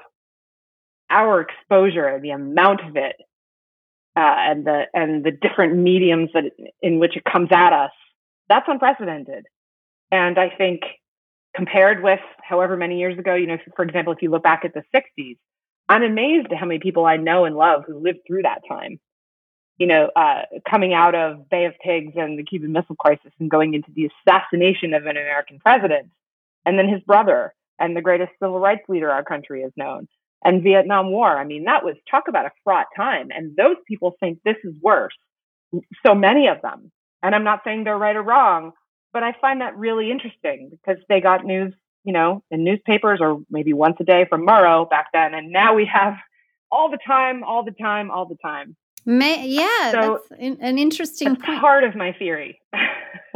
our 1.09 1.41
exposure, 1.41 2.19
the 2.21 2.31
amount 2.31 2.81
of 2.81 2.95
it, 2.95 3.15
uh, 4.15 4.35
and 4.37 4.65
the 4.65 4.83
and 4.93 5.23
the 5.23 5.31
different 5.31 5.75
mediums 5.75 6.29
that 6.33 6.45
in 6.81 6.99
which 6.99 7.15
it 7.15 7.23
comes 7.23 7.49
at 7.51 7.73
us, 7.73 7.91
that's 8.49 8.67
unprecedented. 8.67 9.45
And 10.11 10.39
I 10.39 10.49
think 10.49 10.81
compared 11.55 12.03
with 12.03 12.19
however 12.41 12.77
many 12.77 12.99
years 12.99 13.17
ago, 13.17 13.35
you 13.35 13.47
know, 13.47 13.57
for 13.75 13.83
example, 13.83 14.13
if 14.13 14.21
you 14.21 14.29
look 14.29 14.43
back 14.43 14.63
at 14.63 14.73
the 14.73 14.83
60s, 14.95 15.37
I'm 15.89 16.03
amazed 16.03 16.47
at 16.51 16.57
how 16.57 16.65
many 16.65 16.79
people 16.79 17.05
I 17.05 17.17
know 17.17 17.45
and 17.45 17.55
love 17.55 17.83
who 17.85 17.99
lived 17.99 18.19
through 18.27 18.43
that 18.43 18.61
time. 18.67 18.99
You 19.77 19.87
know, 19.87 20.09
uh, 20.15 20.41
coming 20.69 20.93
out 20.93 21.13
of 21.13 21.49
Bay 21.49 21.65
of 21.65 21.73
Pigs 21.83 22.13
and 22.15 22.37
the 22.37 22.43
Cuban 22.43 22.71
Missile 22.71 22.95
Crisis 22.95 23.31
and 23.39 23.49
going 23.49 23.73
into 23.73 23.91
the 23.93 24.09
assassination 24.27 24.93
of 24.93 25.05
an 25.05 25.17
American 25.17 25.59
president, 25.59 26.09
and 26.65 26.77
then 26.77 26.89
his 26.89 27.01
brother 27.01 27.53
and 27.79 27.95
the 27.95 28.01
greatest 28.01 28.31
civil 28.41 28.59
rights 28.59 28.81
leader 28.89 29.11
our 29.11 29.23
country 29.23 29.61
has 29.61 29.71
known, 29.75 30.07
and 30.43 30.63
Vietnam 30.63 31.11
War. 31.11 31.37
I 31.37 31.43
mean, 31.43 31.65
that 31.65 31.83
was 31.83 31.95
talk 32.09 32.27
about 32.27 32.45
a 32.45 32.51
fraught 32.63 32.87
time. 32.95 33.29
And 33.31 33.55
those 33.55 33.77
people 33.87 34.15
think 34.19 34.39
this 34.43 34.57
is 34.63 34.73
worse. 34.81 35.13
So 36.05 36.15
many 36.15 36.47
of 36.47 36.61
them. 36.61 36.91
And 37.23 37.33
I'm 37.35 37.43
not 37.43 37.61
saying 37.63 37.83
they're 37.83 37.97
right 37.97 38.15
or 38.15 38.23
wrong, 38.23 38.71
but 39.13 39.23
I 39.23 39.33
find 39.41 39.61
that 39.61 39.77
really 39.77 40.11
interesting 40.11 40.69
because 40.69 41.01
they 41.09 41.19
got 41.19 41.43
news, 41.43 41.73
you 42.03 42.13
know, 42.13 42.43
in 42.51 42.63
newspapers 42.63 43.19
or 43.21 43.39
maybe 43.49 43.73
once 43.73 43.97
a 43.99 44.03
day 44.03 44.25
from 44.29 44.45
Murrow 44.45 44.89
back 44.89 45.07
then. 45.13 45.33
And 45.33 45.51
now 45.51 45.73
we 45.73 45.89
have 45.91 46.13
all 46.71 46.91
the 46.91 46.99
time, 47.05 47.43
all 47.43 47.63
the 47.63 47.71
time, 47.71 48.11
all 48.11 48.25
the 48.25 48.37
time. 48.43 48.75
May, 49.05 49.47
yeah, 49.47 49.91
so 49.91 50.19
that's 50.29 50.41
an 50.41 50.77
interesting 50.77 51.35
that's 51.35 51.59
part 51.59 51.85
of 51.85 51.95
my 51.95 52.11
theory 52.11 52.59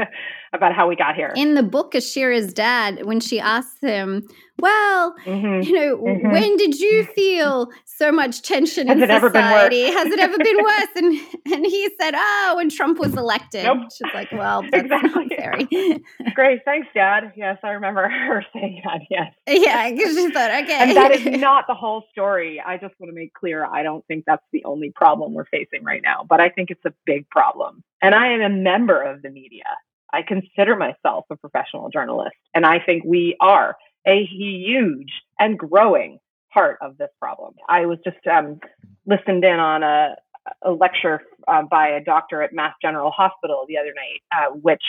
about 0.53 0.73
how 0.73 0.87
we 0.87 0.95
got 0.95 1.15
here. 1.15 1.33
In 1.35 1.55
the 1.55 1.63
book, 1.63 1.93
Ashira's 1.93 2.53
dad, 2.53 3.05
when 3.05 3.19
she 3.19 3.39
asks 3.39 3.79
him, 3.79 4.27
well, 4.61 5.15
mm-hmm. 5.25 5.63
you 5.63 5.73
know, 5.73 5.97
mm-hmm. 5.97 6.31
when 6.31 6.55
did 6.57 6.79
you 6.79 7.03
feel 7.15 7.69
so 7.85 8.11
much 8.11 8.41
tension 8.43 8.87
Has 8.87 9.01
in 9.01 9.19
society? 9.19 9.83
Has 9.85 10.07
it 10.07 10.19
ever 10.19 10.37
been 10.37 10.57
worse? 10.63 10.87
And 10.95 11.53
and 11.53 11.65
he 11.65 11.89
said, 11.99 12.13
oh, 12.15 12.53
when 12.57 12.69
Trump 12.69 12.99
was 12.99 13.15
elected. 13.15 13.63
Nope. 13.63 13.89
She's 13.91 14.13
like, 14.13 14.31
well, 14.31 14.61
that's 14.61 14.83
exactly. 14.83 15.25
not 15.25 15.37
very. 15.37 16.03
Great, 16.35 16.61
thanks, 16.63 16.87
Dad. 16.93 17.33
Yes, 17.35 17.57
I 17.63 17.69
remember 17.71 18.07
her 18.07 18.45
saying 18.53 18.81
that. 18.85 19.01
Yes. 19.09 19.33
Yeah, 19.47 19.89
because 19.89 20.15
she 20.15 20.31
thought, 20.31 20.51
okay. 20.63 20.73
And 20.73 20.95
that 20.95 21.11
is 21.11 21.25
not 21.39 21.65
the 21.67 21.73
whole 21.73 22.03
story. 22.11 22.61
I 22.65 22.77
just 22.77 22.93
want 22.99 23.09
to 23.09 23.15
make 23.15 23.33
clear, 23.33 23.65
I 23.65 23.83
don't 23.83 24.05
think 24.05 24.25
that's 24.27 24.45
the 24.51 24.63
only 24.65 24.91
problem 24.91 25.33
we're 25.33 25.45
facing 25.45 25.83
right 25.83 26.01
now, 26.03 26.25
but 26.27 26.39
I 26.39 26.49
think 26.49 26.69
it's 26.69 26.85
a 26.85 26.93
big 27.05 27.27
problem. 27.29 27.83
And 28.01 28.13
I 28.13 28.33
am 28.33 28.41
a 28.41 28.49
member 28.49 29.01
of 29.01 29.21
the 29.21 29.29
media. 29.29 29.65
I 30.13 30.21
consider 30.23 30.75
myself 30.75 31.25
a 31.29 31.35
professional 31.35 31.89
journalist, 31.89 32.35
and 32.53 32.65
I 32.65 32.79
think 32.79 33.03
we 33.05 33.35
are 33.39 33.75
a 34.05 34.25
huge 34.25 35.11
and 35.39 35.57
growing 35.57 36.19
part 36.53 36.77
of 36.81 36.97
this 36.97 37.09
problem. 37.19 37.53
I 37.69 37.85
was 37.85 37.99
just 38.03 38.25
um, 38.27 38.59
listened 39.05 39.43
in 39.43 39.59
on 39.59 39.83
a, 39.83 40.15
a 40.63 40.71
lecture 40.71 41.21
uh, 41.47 41.63
by 41.63 41.89
a 41.89 42.03
doctor 42.03 42.41
at 42.41 42.53
Mass 42.53 42.73
General 42.81 43.11
Hospital 43.11 43.65
the 43.67 43.77
other 43.77 43.93
night, 43.95 44.21
uh, 44.31 44.51
which 44.53 44.83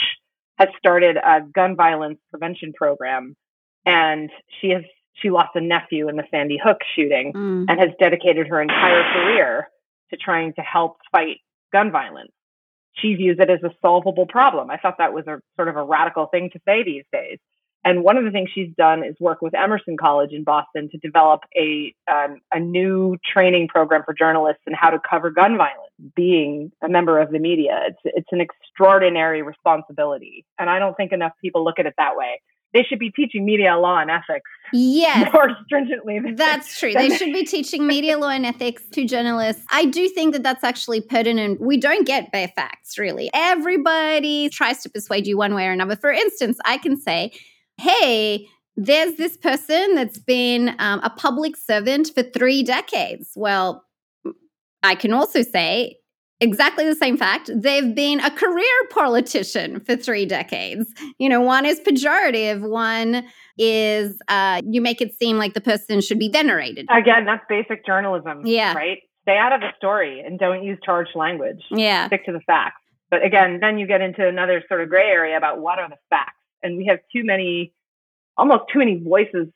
has 0.58 0.68
started 0.78 1.16
a 1.16 1.40
gun 1.54 1.76
violence 1.76 2.18
prevention 2.30 2.72
program, 2.72 3.36
and 3.86 4.30
she 4.60 4.70
has 4.70 4.82
she 5.14 5.30
lost 5.30 5.50
a 5.54 5.60
nephew 5.60 6.08
in 6.08 6.16
the 6.16 6.24
Sandy 6.30 6.58
Hook 6.62 6.78
shooting 6.96 7.32
mm. 7.34 7.66
and 7.68 7.78
has 7.78 7.90
dedicated 8.00 8.48
her 8.48 8.62
entire 8.62 9.02
career 9.12 9.68
to 10.10 10.16
trying 10.16 10.54
to 10.54 10.62
help 10.62 10.96
fight 11.10 11.38
gun 11.72 11.90
violence. 11.92 12.32
She 12.94 13.14
views 13.14 13.38
it 13.40 13.50
as 13.50 13.62
a 13.62 13.74
solvable 13.80 14.26
problem. 14.26 14.70
I 14.70 14.76
thought 14.76 14.98
that 14.98 15.12
was 15.12 15.26
a 15.26 15.40
sort 15.56 15.68
of 15.68 15.76
a 15.76 15.82
radical 15.82 16.26
thing 16.26 16.50
to 16.52 16.60
say 16.66 16.82
these 16.82 17.04
days. 17.12 17.38
And 17.84 18.04
one 18.04 18.16
of 18.16 18.24
the 18.24 18.30
things 18.30 18.50
she's 18.54 18.70
done 18.78 19.04
is 19.04 19.16
work 19.18 19.42
with 19.42 19.54
Emerson 19.54 19.96
College 19.96 20.30
in 20.32 20.44
Boston 20.44 20.88
to 20.90 20.98
develop 20.98 21.40
a 21.56 21.92
um, 22.10 22.40
a 22.52 22.60
new 22.60 23.16
training 23.32 23.68
program 23.68 24.02
for 24.04 24.14
journalists 24.14 24.62
and 24.66 24.76
how 24.76 24.90
to 24.90 25.00
cover 25.08 25.30
gun 25.30 25.56
violence. 25.56 25.90
Being 26.14 26.70
a 26.82 26.88
member 26.88 27.20
of 27.20 27.32
the 27.32 27.40
media, 27.40 27.80
it's 27.88 27.98
it's 28.04 28.28
an 28.30 28.40
extraordinary 28.40 29.42
responsibility, 29.42 30.44
and 30.58 30.70
I 30.70 30.78
don't 30.78 30.96
think 30.96 31.10
enough 31.12 31.32
people 31.40 31.64
look 31.64 31.80
at 31.80 31.86
it 31.86 31.94
that 31.98 32.16
way. 32.16 32.40
They 32.74 32.82
should 32.82 32.98
be 32.98 33.10
teaching 33.10 33.44
media 33.44 33.76
law 33.76 33.98
and 33.98 34.10
ethics. 34.10 34.50
Yes. 34.72 35.30
More 35.32 35.50
stringently. 35.66 36.20
That's 36.34 36.78
true. 36.78 36.94
They 36.94 37.10
should 37.10 37.32
be 37.32 37.44
teaching 37.44 37.86
media 37.86 38.18
law 38.18 38.30
and 38.30 38.46
ethics 38.46 38.82
to 38.92 39.04
journalists. 39.04 39.64
I 39.70 39.84
do 39.84 40.08
think 40.08 40.32
that 40.32 40.42
that's 40.42 40.64
actually 40.64 41.02
pertinent. 41.02 41.60
We 41.60 41.76
don't 41.76 42.06
get 42.06 42.32
bare 42.32 42.48
facts, 42.48 42.98
really. 42.98 43.30
Everybody 43.34 44.48
tries 44.48 44.82
to 44.84 44.90
persuade 44.90 45.26
you 45.26 45.36
one 45.36 45.54
way 45.54 45.66
or 45.66 45.72
another. 45.72 45.96
For 45.96 46.10
instance, 46.10 46.58
I 46.64 46.78
can 46.78 46.96
say 46.96 47.32
hey, 47.78 48.46
there's 48.76 49.16
this 49.16 49.36
person 49.36 49.94
that's 49.94 50.18
been 50.18 50.74
um, 50.78 51.00
a 51.02 51.10
public 51.10 51.56
servant 51.56 52.10
for 52.14 52.22
three 52.22 52.62
decades. 52.62 53.30
Well, 53.36 53.84
I 54.82 54.94
can 54.94 55.12
also 55.12 55.42
say 55.42 55.96
exactly 56.42 56.84
the 56.84 56.94
same 56.94 57.16
fact. 57.16 57.50
They've 57.54 57.94
been 57.94 58.20
a 58.20 58.30
career 58.30 58.66
politician 58.90 59.80
for 59.80 59.96
three 59.96 60.26
decades. 60.26 60.92
You 61.18 61.28
know, 61.28 61.40
one 61.40 61.64
is 61.64 61.80
pejorative, 61.80 62.68
one 62.68 63.24
is 63.56 64.18
uh, 64.28 64.60
you 64.64 64.80
make 64.80 65.00
it 65.00 65.14
seem 65.18 65.38
like 65.38 65.54
the 65.54 65.60
person 65.60 66.00
should 66.00 66.18
be 66.18 66.28
venerated. 66.28 66.86
Again, 66.90 67.24
that's 67.24 67.44
basic 67.48 67.86
journalism. 67.86 68.42
Yeah. 68.44 68.74
Right? 68.74 68.98
Stay 69.22 69.38
out 69.38 69.52
of 69.52 69.60
the 69.60 69.68
story 69.76 70.20
and 70.20 70.38
don't 70.38 70.64
use 70.64 70.78
charged 70.84 71.14
language. 71.14 71.62
Yeah. 71.70 72.08
Stick 72.08 72.26
to 72.26 72.32
the 72.32 72.40
facts. 72.40 72.80
But 73.10 73.24
again, 73.24 73.58
then 73.60 73.78
you 73.78 73.86
get 73.86 74.00
into 74.00 74.26
another 74.26 74.62
sort 74.68 74.80
of 74.82 74.88
gray 74.88 75.08
area 75.08 75.36
about 75.36 75.60
what 75.60 75.78
are 75.78 75.88
the 75.88 75.98
facts 76.10 76.36
and 76.62 76.76
we 76.76 76.86
have 76.86 77.00
too 77.12 77.24
many, 77.24 77.72
almost 78.36 78.64
too 78.72 78.78
many 78.78 78.98
voices 78.98 79.48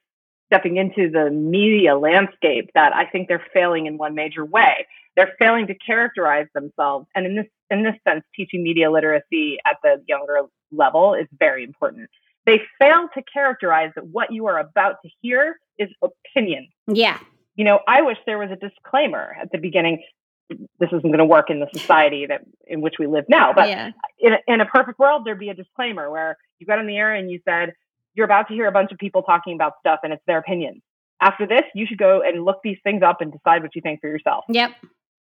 stepping 0.47 0.77
into 0.77 1.11
the 1.11 1.31
media 1.31 1.97
landscape 1.97 2.71
that 2.75 2.95
I 2.95 3.07
think 3.07 3.29
they're 3.29 3.45
failing 3.53 3.87
in 3.87 3.99
one 3.99 4.15
major 4.15 4.45
way. 4.45 4.87
They're 5.17 5.33
failing 5.39 5.67
to 5.69 5.75
characterize 5.75 6.47
themselves. 6.55 7.07
And 7.15 7.27
in 7.27 7.37
this 7.37 7.47
in 7.71 7.83
this 7.83 7.95
sense, 8.07 8.23
teaching 8.35 8.63
media 8.63 8.91
literacy 8.91 9.59
at 9.67 9.77
the 9.83 10.03
younger 10.07 10.43
level 10.71 11.15
is 11.15 11.27
very 11.39 11.65
important. 11.65 12.09
They 12.45 12.61
fail 12.79 13.09
to 13.15 13.23
characterize 13.23 13.91
that 13.97 14.07
what 14.07 14.33
you 14.33 14.47
are 14.47 14.59
about 14.59 14.97
to 15.03 15.11
hear 15.21 15.59
is 15.79 15.89
opinion. 16.03 16.69
Yeah. 16.87 17.19
You 17.57 17.65
know, 17.65 17.81
I 17.89 18.03
wish 18.03 18.19
there 18.25 18.39
was 18.39 18.51
a 18.53 18.57
disclaimer 18.57 19.37
at 19.41 19.51
the 19.51 19.59
beginning. 19.59 20.05
This 20.49 20.89
isn't 20.93 21.03
going 21.03 21.19
to 21.19 21.25
work 21.25 21.51
in 21.51 21.59
the 21.59 21.67
society 21.73 22.27
that 22.27 22.43
in 22.69 22.83
which 22.83 22.95
we 23.01 23.09
live 23.09 23.25
now. 23.29 23.53
But 23.53 23.69
yeah. 23.69 23.91
in, 24.21 24.35
a, 24.35 24.39
in 24.47 24.61
a 24.61 24.67
perfect 24.67 25.01
world, 25.01 25.23
there'd 25.25 25.41
be 25.41 25.49
a 25.49 25.55
disclaimer 25.55 26.09
where 26.09 26.37
you 26.61 26.67
got 26.67 26.79
on 26.79 26.87
the 26.87 26.97
air 26.97 27.13
and 27.13 27.31
you 27.31 27.41
said, 27.45 27.73
you're 28.15 28.27
about 28.27 28.47
to 28.49 28.55
hear 28.55 28.69
a 28.69 28.73
bunch 28.73 28.93
of 28.93 28.99
people 28.99 29.23
talking 29.23 29.55
about 29.55 29.73
stuff 29.81 30.01
and 30.05 30.13
it's 30.13 30.23
their 30.27 30.39
opinions. 30.39 30.83
After 31.21 31.47
this, 31.47 31.63
you 31.75 31.87
should 31.87 31.99
go 31.99 32.23
and 32.23 32.45
look 32.45 32.61
these 32.63 32.79
things 32.85 33.03
up 33.03 33.21
and 33.21 33.33
decide 33.33 33.63
what 33.63 33.75
you 33.75 33.83
think 33.83 34.01
for 34.01 34.09
yourself. 34.09 34.45
Yep. 34.49 34.73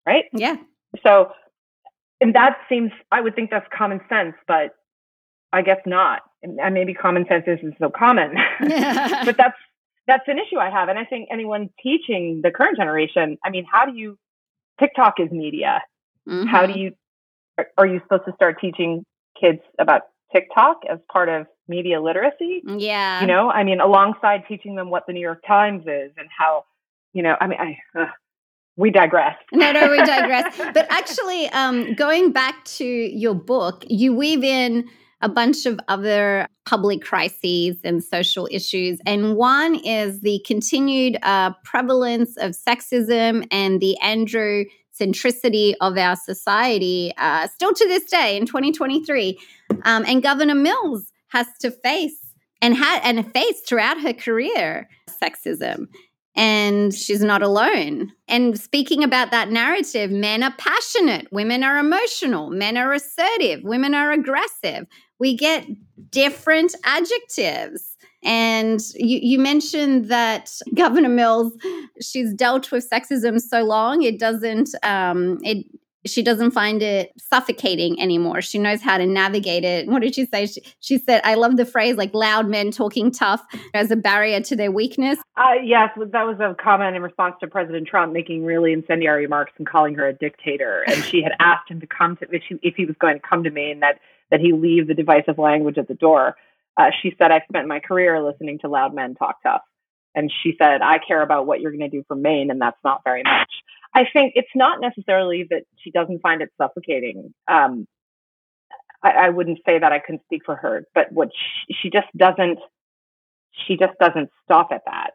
Right? 0.07 0.25
Yeah. 0.33 0.57
So, 1.05 1.33
and 2.21 2.35
that 2.35 2.59
seems, 2.69 2.92
I 3.11 3.21
would 3.21 3.35
think 3.35 3.51
that's 3.51 3.66
common 3.77 4.01
sense, 4.09 4.35
but 4.47 4.75
I 5.53 5.62
guess 5.62 5.81
not. 5.87 6.23
And 6.42 6.75
maybe 6.75 6.95
common 6.95 7.27
sense 7.29 7.45
isn't 7.47 7.77
so 7.81 7.90
common, 7.90 8.35
but 8.61 9.37
that's 9.37 9.57
that's 10.07 10.29
an 10.29 10.38
issue 10.38 10.59
I 10.59 10.71
have. 10.71 10.88
And 10.88 10.99
I 10.99 11.05
think 11.05 11.29
anyone 11.33 11.71
teaching 11.83 12.40
the 12.42 12.51
current 12.51 12.77
generation, 12.77 13.38
I 13.45 13.51
mean, 13.51 13.66
how 13.71 13.85
do 13.87 13.97
you? 13.97 14.19
TikTok 14.79 15.14
is 15.19 15.31
media. 15.33 15.83
Mm-hmm. 16.29 16.47
How 16.47 16.66
do 16.66 16.73
mm-hmm. 16.73 16.81
you? 17.59 17.64
Are 17.79 17.87
you 17.87 18.01
supposed 18.03 18.25
to 18.27 18.33
start 18.35 18.61
teaching 18.61 19.05
kids 19.40 19.61
about 19.79 20.03
TikTok 20.33 20.83
as 20.88 20.99
part 21.11 21.29
of 21.29 21.47
media 21.66 22.01
literacy? 22.01 22.62
Yeah. 22.64 23.23
You 23.23 23.27
know, 23.27 23.51
I 23.51 23.64
mean, 23.64 23.81
alongside 23.81 24.45
teaching 24.47 24.75
them 24.75 24.90
what 24.90 25.05
the 25.07 25.14
New 25.14 25.21
York 25.21 25.42
Times 25.47 25.83
is 25.87 26.12
and 26.19 26.29
how, 26.37 26.64
you 27.12 27.23
know, 27.23 27.35
I 27.40 27.47
mean, 27.47 27.59
I. 27.59 27.79
Uh, 27.99 28.07
we 28.77 28.91
digress. 28.91 29.37
no, 29.53 29.73
no, 29.73 29.91
we 29.91 29.99
digress. 29.99 30.57
but 30.75 30.87
actually, 30.91 31.49
um, 31.49 31.95
going 31.95 32.33
back 32.33 32.65
to 32.65 32.85
your 32.85 33.35
book, 33.35 33.85
you 33.89 34.15
weave 34.15 34.45
in 34.45 34.89
a 35.23 35.29
bunch 35.29 35.65
of 35.65 35.81
other 35.89 36.47
public 36.67 37.03
crises 37.03 37.77
and 37.85 38.05
social 38.05 38.47
issues. 38.51 39.01
And 39.07 39.35
one 39.35 39.77
is 39.77 40.21
the 40.21 40.43
continued 40.47 41.17
uh, 41.23 41.53
prevalence 41.65 42.37
of 42.37 42.53
sexism 42.53 43.47
and 43.51 43.81
the 43.81 43.97
androcentricity 44.03 45.75
of 45.81 45.97
our 45.97 46.17
society, 46.17 47.12
uh, 47.17 47.49
still 47.49 47.73
to 47.73 47.89
this 47.89 48.05
day 48.05 48.37
in 48.37 48.45
2023. 48.45 49.39
Um, 49.85 50.05
and 50.07 50.23
Governor 50.23 50.55
Mills 50.55 51.11
has 51.29 51.47
to 51.61 51.71
face 51.71 52.21
and 52.61 52.77
had 52.77 53.01
and 53.03 53.33
faced 53.33 53.67
throughout 53.67 54.01
her 54.01 54.12
career 54.12 54.89
sexism 55.23 55.87
and 56.37 56.94
she's 56.94 57.22
not 57.22 57.42
alone. 57.42 58.12
And 58.29 58.59
speaking 58.61 59.03
about 59.03 59.31
that 59.31 59.51
narrative, 59.51 60.11
men 60.11 60.42
are 60.42 60.55
passionate, 60.59 61.27
women 61.33 61.64
are 61.64 61.79
emotional, 61.79 62.51
men 62.51 62.77
are 62.77 62.92
assertive, 62.92 63.61
women 63.64 63.94
are 63.94 64.12
aggressive. 64.12 64.87
We 65.18 65.37
get 65.37 65.66
different 66.11 66.75
adjectives. 66.85 67.96
And 68.22 68.81
you, 68.96 69.18
you 69.22 69.38
mentioned 69.38 70.07
that 70.07 70.53
Governor 70.75 71.09
Mills, 71.09 71.53
she's 72.03 72.35
dealt 72.35 72.70
with 72.70 72.88
sexism 72.90 73.40
so 73.40 73.62
long, 73.62 74.03
it 74.03 74.18
doesn't, 74.18 74.70
um, 74.83 75.38
it 75.42 75.64
she 76.07 76.23
doesn't 76.23 76.53
find 76.53 76.83
it 76.83 77.12
suffocating 77.19 78.01
anymore. 78.01 78.40
She 78.40 78.59
knows 78.59 78.81
how 78.81 78.99
to 78.99 79.07
navigate 79.07 79.64
it. 79.64 79.88
What 79.88 80.03
did 80.03 80.14
she 80.14 80.27
say? 80.27 80.47
She, 80.47 80.62
she 80.81 80.99
said, 80.99 81.21
I 81.25 81.35
love 81.35 81.57
the 81.57 81.66
phrase 81.66 81.97
like 81.97 82.14
loud 82.14 82.49
men 82.49 82.71
talking 82.71 83.11
tough 83.11 83.42
as 83.75 83.90
a 83.90 83.97
barrier 83.97 84.40
to 84.40 84.57
their 84.57 84.71
weakness. 84.73 85.19
Uh, 85.37 85.55
yes, 85.62 85.90
that 85.97 86.27
was 86.27 86.38
a 86.40 86.55
comment 86.62 86.97
in 86.97 87.03
response 87.03 87.35
to 87.40 87.47
President 87.47 87.87
Trump 87.87 88.12
making 88.12 88.45
really 88.45 88.73
incendiary 88.73 89.23
remarks 89.23 89.53
and 89.59 89.66
calling 89.66 89.95
her 89.95 90.09
a 90.09 90.12
dictator. 90.12 90.85
And 90.87 91.05
she 91.05 91.23
had 91.23 91.33
asked 91.40 91.71
him 91.71 91.81
to 91.81 91.87
come 91.87 92.16
to, 92.16 92.27
if, 92.31 92.42
she, 92.49 92.59
if 92.62 92.75
he 92.77 92.85
was 92.85 92.97
going 93.01 93.14
to 93.14 93.27
come 93.27 93.45
to 93.45 93.51
Maine, 93.51 93.81
that, 93.81 94.01
that 94.31 94.40
he 94.40 94.53
leave 94.53 94.88
the 94.88 94.95
divisive 94.95 95.38
language 95.38 95.79
at 95.79 95.88
the 95.88 95.95
door. 95.95 96.37
Uh, 96.77 96.90
she 97.03 97.14
said, 97.19 97.31
I've 97.31 97.42
spent 97.49 97.69
my 97.69 97.81
career 97.81 98.23
listening 98.23 98.59
to 98.61 98.69
loud 98.69 98.95
men 98.95 99.14
talk 99.14 99.42
tough. 99.42 99.62
And 100.14 100.33
she 100.42 100.55
said, 100.57 100.81
I 100.81 100.99
care 100.99 101.21
about 101.21 101.47
what 101.47 101.61
you're 101.61 101.71
going 101.71 101.90
to 101.90 101.95
do 101.95 102.03
for 102.09 102.16
Maine, 102.16 102.51
and 102.51 102.61
that's 102.61 102.79
not 102.83 103.03
very 103.05 103.23
much. 103.23 103.51
I 103.97 104.05
think 104.13 104.35
it's 104.37 104.55
not 104.55 104.79
necessarily 104.83 105.47
that 105.49 105.63
she 105.79 105.91
doesn't 105.91 106.21
find 106.21 106.43
it 106.43 106.51
suffocating. 106.59 107.33
Um, 107.49 107.89
I, 109.03 109.11
I, 109.11 109.29
wouldn't 109.31 109.61
say 109.65 109.79
that 109.79 109.91
I 109.91 110.01
can 110.01 110.21
speak 110.27 110.43
for 110.45 110.55
her, 110.55 110.87
but 110.95 111.11
what 111.11 111.31
she, 111.35 111.75
she 111.81 111.91
just 111.91 112.09
doesn't, 112.15 112.59
she 113.67 113.79
just 113.79 113.95
doesn't 113.99 114.29
stop 114.45 114.69
at 114.71 114.83
that. 114.85 115.13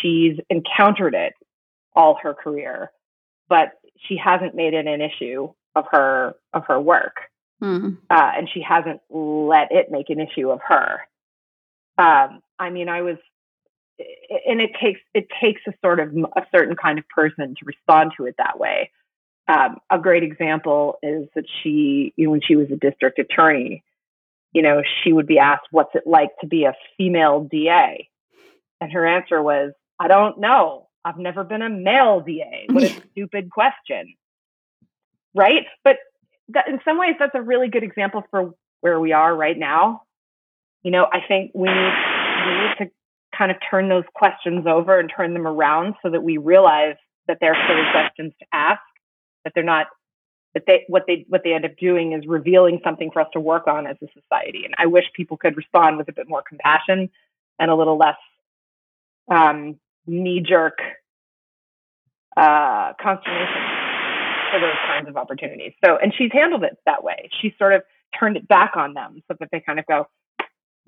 She's 0.00 0.38
encountered 0.48 1.14
it 1.14 1.34
all 1.94 2.18
her 2.22 2.32
career, 2.32 2.90
but 3.50 3.72
she 3.98 4.16
hasn't 4.16 4.54
made 4.54 4.72
it 4.72 4.86
an 4.86 5.02
issue 5.02 5.52
of 5.74 5.84
her 5.90 6.36
of 6.54 6.64
her 6.68 6.80
work, 6.80 7.16
mm. 7.62 7.98
uh, 8.08 8.32
and 8.34 8.48
she 8.48 8.62
hasn't 8.62 9.02
let 9.10 9.72
it 9.72 9.90
make 9.90 10.08
an 10.08 10.20
issue 10.20 10.48
of 10.50 10.60
her. 10.66 11.00
Um, 11.98 12.40
I 12.58 12.70
mean, 12.70 12.88
I 12.88 13.02
was 13.02 13.18
and 13.98 14.60
it 14.60 14.70
takes 14.80 15.00
it 15.14 15.26
takes 15.40 15.60
a 15.66 15.72
sort 15.84 16.00
of 16.00 16.14
a 16.36 16.42
certain 16.52 16.76
kind 16.76 16.98
of 16.98 17.08
person 17.08 17.54
to 17.58 17.64
respond 17.64 18.12
to 18.16 18.26
it 18.26 18.36
that 18.38 18.58
way. 18.58 18.90
Um, 19.48 19.78
a 19.90 19.98
great 19.98 20.22
example 20.22 20.98
is 21.02 21.26
that 21.34 21.44
she, 21.62 22.12
you 22.16 22.26
know, 22.26 22.32
when 22.32 22.42
she 22.46 22.54
was 22.54 22.70
a 22.70 22.76
district 22.76 23.18
attorney, 23.18 23.82
you 24.52 24.62
know, 24.62 24.82
she 25.02 25.12
would 25.12 25.26
be 25.26 25.38
asked, 25.38 25.66
"What's 25.70 25.94
it 25.94 26.06
like 26.06 26.30
to 26.40 26.46
be 26.46 26.64
a 26.64 26.74
female 26.96 27.44
DA?" 27.44 28.08
And 28.80 28.92
her 28.92 29.06
answer 29.06 29.42
was, 29.42 29.72
"I 29.98 30.08
don't 30.08 30.38
know. 30.38 30.88
I've 31.04 31.18
never 31.18 31.44
been 31.44 31.62
a 31.62 31.70
male 31.70 32.20
DA. 32.20 32.66
What 32.70 32.84
a 32.84 32.88
stupid 33.12 33.50
question." 33.50 34.14
Right? 35.34 35.66
But 35.82 35.96
that, 36.50 36.68
in 36.68 36.80
some 36.84 36.98
ways, 36.98 37.16
that's 37.18 37.34
a 37.34 37.42
really 37.42 37.68
good 37.68 37.82
example 37.82 38.24
for 38.30 38.54
where 38.80 39.00
we 39.00 39.12
are 39.12 39.34
right 39.34 39.58
now. 39.58 40.02
You 40.82 40.90
know, 40.90 41.06
I 41.10 41.20
think 41.26 41.52
we 41.54 41.68
need 41.68 41.92
we 42.46 42.52
need 42.52 42.74
to 42.78 42.90
kind 43.38 43.50
of 43.52 43.56
turn 43.70 43.88
those 43.88 44.04
questions 44.14 44.66
over 44.66 44.98
and 44.98 45.10
turn 45.14 45.32
them 45.32 45.46
around 45.46 45.94
so 46.02 46.10
that 46.10 46.22
we 46.22 46.36
realize 46.36 46.96
that 47.28 47.38
they're 47.40 47.56
silly 47.68 47.84
questions 47.92 48.32
to 48.40 48.46
ask, 48.52 48.80
that 49.44 49.52
they're 49.54 49.64
not 49.64 49.86
that 50.54 50.64
they 50.66 50.84
what 50.88 51.04
they 51.06 51.24
what 51.28 51.42
they 51.44 51.52
end 51.52 51.64
up 51.64 51.76
doing 51.78 52.12
is 52.12 52.26
revealing 52.26 52.80
something 52.82 53.10
for 53.12 53.20
us 53.20 53.28
to 53.34 53.40
work 53.40 53.66
on 53.68 53.86
as 53.86 53.96
a 54.02 54.06
society. 54.06 54.64
And 54.64 54.74
I 54.78 54.86
wish 54.86 55.04
people 55.14 55.36
could 55.36 55.56
respond 55.56 55.98
with 55.98 56.08
a 56.08 56.12
bit 56.12 56.28
more 56.28 56.42
compassion 56.42 57.10
and 57.58 57.70
a 57.70 57.76
little 57.76 57.96
less 57.96 58.16
um, 59.30 59.78
knee 60.06 60.40
jerk 60.40 60.78
uh, 62.36 62.92
consternation 63.00 63.62
for 64.50 64.60
those 64.60 64.76
kinds 64.86 65.08
of 65.08 65.16
opportunities. 65.16 65.72
So, 65.84 65.96
and 65.96 66.12
she's 66.16 66.30
handled 66.32 66.64
it 66.64 66.78
that 66.86 67.04
way. 67.04 67.28
She 67.40 67.54
sort 67.58 67.74
of 67.74 67.82
turned 68.18 68.36
it 68.36 68.48
back 68.48 68.72
on 68.76 68.94
them 68.94 69.22
so 69.28 69.36
that 69.38 69.48
they 69.52 69.60
kind 69.60 69.78
of 69.78 69.86
go, 69.86 70.08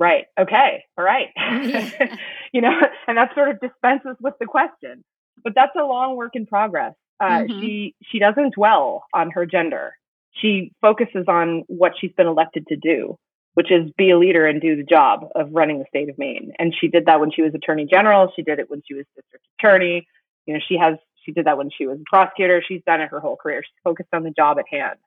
right. 0.01 0.25
Okay. 0.39 0.85
All 0.99 1.05
right. 1.05 1.29
You 2.53 2.63
know 2.63 2.73
and 3.07 3.17
that 3.17 3.33
sort 3.37 3.49
of 3.49 3.61
dispenses 3.61 4.17
with 4.21 4.35
the 4.41 4.47
question. 4.47 5.05
But 5.45 5.55
that's 5.55 5.71
a 5.81 5.85
long 5.85 6.17
work 6.17 6.35
in 6.35 6.47
progress. 6.47 6.95
Uh, 7.21 7.43
mm-hmm. 7.43 7.61
she 7.61 7.95
she 8.03 8.19
doesn't 8.19 8.55
dwell 8.55 9.05
on 9.15 9.31
her 9.31 9.47
gender. 9.47 9.95
She 10.33 10.73
focuses 10.81 11.27
on 11.29 11.63
what 11.69 11.93
she's 12.01 12.11
been 12.17 12.27
elected 12.27 12.67
to 12.67 12.77
do 12.77 13.17
which 13.55 13.71
is 13.71 13.91
be 13.99 14.11
a 14.11 14.19
leader 14.19 14.47
and 14.47 14.61
do 14.61 14.77
the 14.77 14.85
job 14.85 15.27
of 15.35 15.49
running 15.53 15.79
the 15.81 15.85
state 15.89 16.09
of 16.09 16.17
maine. 16.19 16.53
And 16.59 16.75
she 16.79 16.89
did 16.89 17.07
that 17.07 17.21
when 17.21 17.31
she 17.33 17.43
was 17.43 17.55
attorney 17.55 17.85
general. 17.85 18.33
She 18.37 18.43
did 18.43 18.59
it 18.59 18.71
when 18.71 18.83
she 18.87 18.95
was 18.95 19.05
district 19.17 19.45
attorney. 19.59 20.07
You 20.47 20.55
know 20.55 20.61
she 20.67 20.77
has 20.79 20.97
she 21.25 21.33
did 21.33 21.47
that 21.47 21.59
when 21.59 21.71
she 21.77 21.87
was 21.87 21.99
a 22.01 22.05
prosecutor. 22.09 22.63
She's 22.67 22.83
done 22.87 23.01
it 23.01 23.11
her 23.11 23.21
whole 23.21 23.37
career. 23.37 23.63
She's 23.63 23.83
focused 23.85 24.09
on 24.13 24.23
the 24.23 24.31
job 24.31 24.59
at 24.59 24.67
hand 24.71 24.99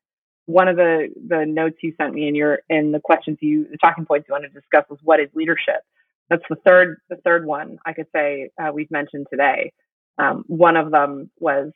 one 0.45 0.67
of 0.67 0.75
the 0.75 1.09
the 1.27 1.45
notes 1.45 1.77
you 1.81 1.93
sent 1.97 2.13
me 2.13 2.27
in 2.27 2.35
your 2.35 2.59
in 2.69 2.91
the 2.91 2.99
questions 2.99 3.37
you 3.41 3.67
the 3.69 3.77
talking 3.77 4.05
points 4.05 4.27
you 4.27 4.33
want 4.33 4.43
to 4.43 4.49
discuss 4.49 4.83
was 4.89 4.99
what 5.03 5.19
is 5.19 5.29
leadership 5.33 5.81
that's 6.29 6.43
the 6.49 6.57
third 6.65 6.97
the 7.09 7.15
third 7.17 7.45
one 7.45 7.77
i 7.85 7.93
could 7.93 8.07
say 8.13 8.49
uh, 8.61 8.71
we've 8.73 8.91
mentioned 8.91 9.27
today 9.29 9.71
um, 10.17 10.43
one 10.47 10.77
of 10.77 10.91
them 10.91 11.31
was 11.39 11.71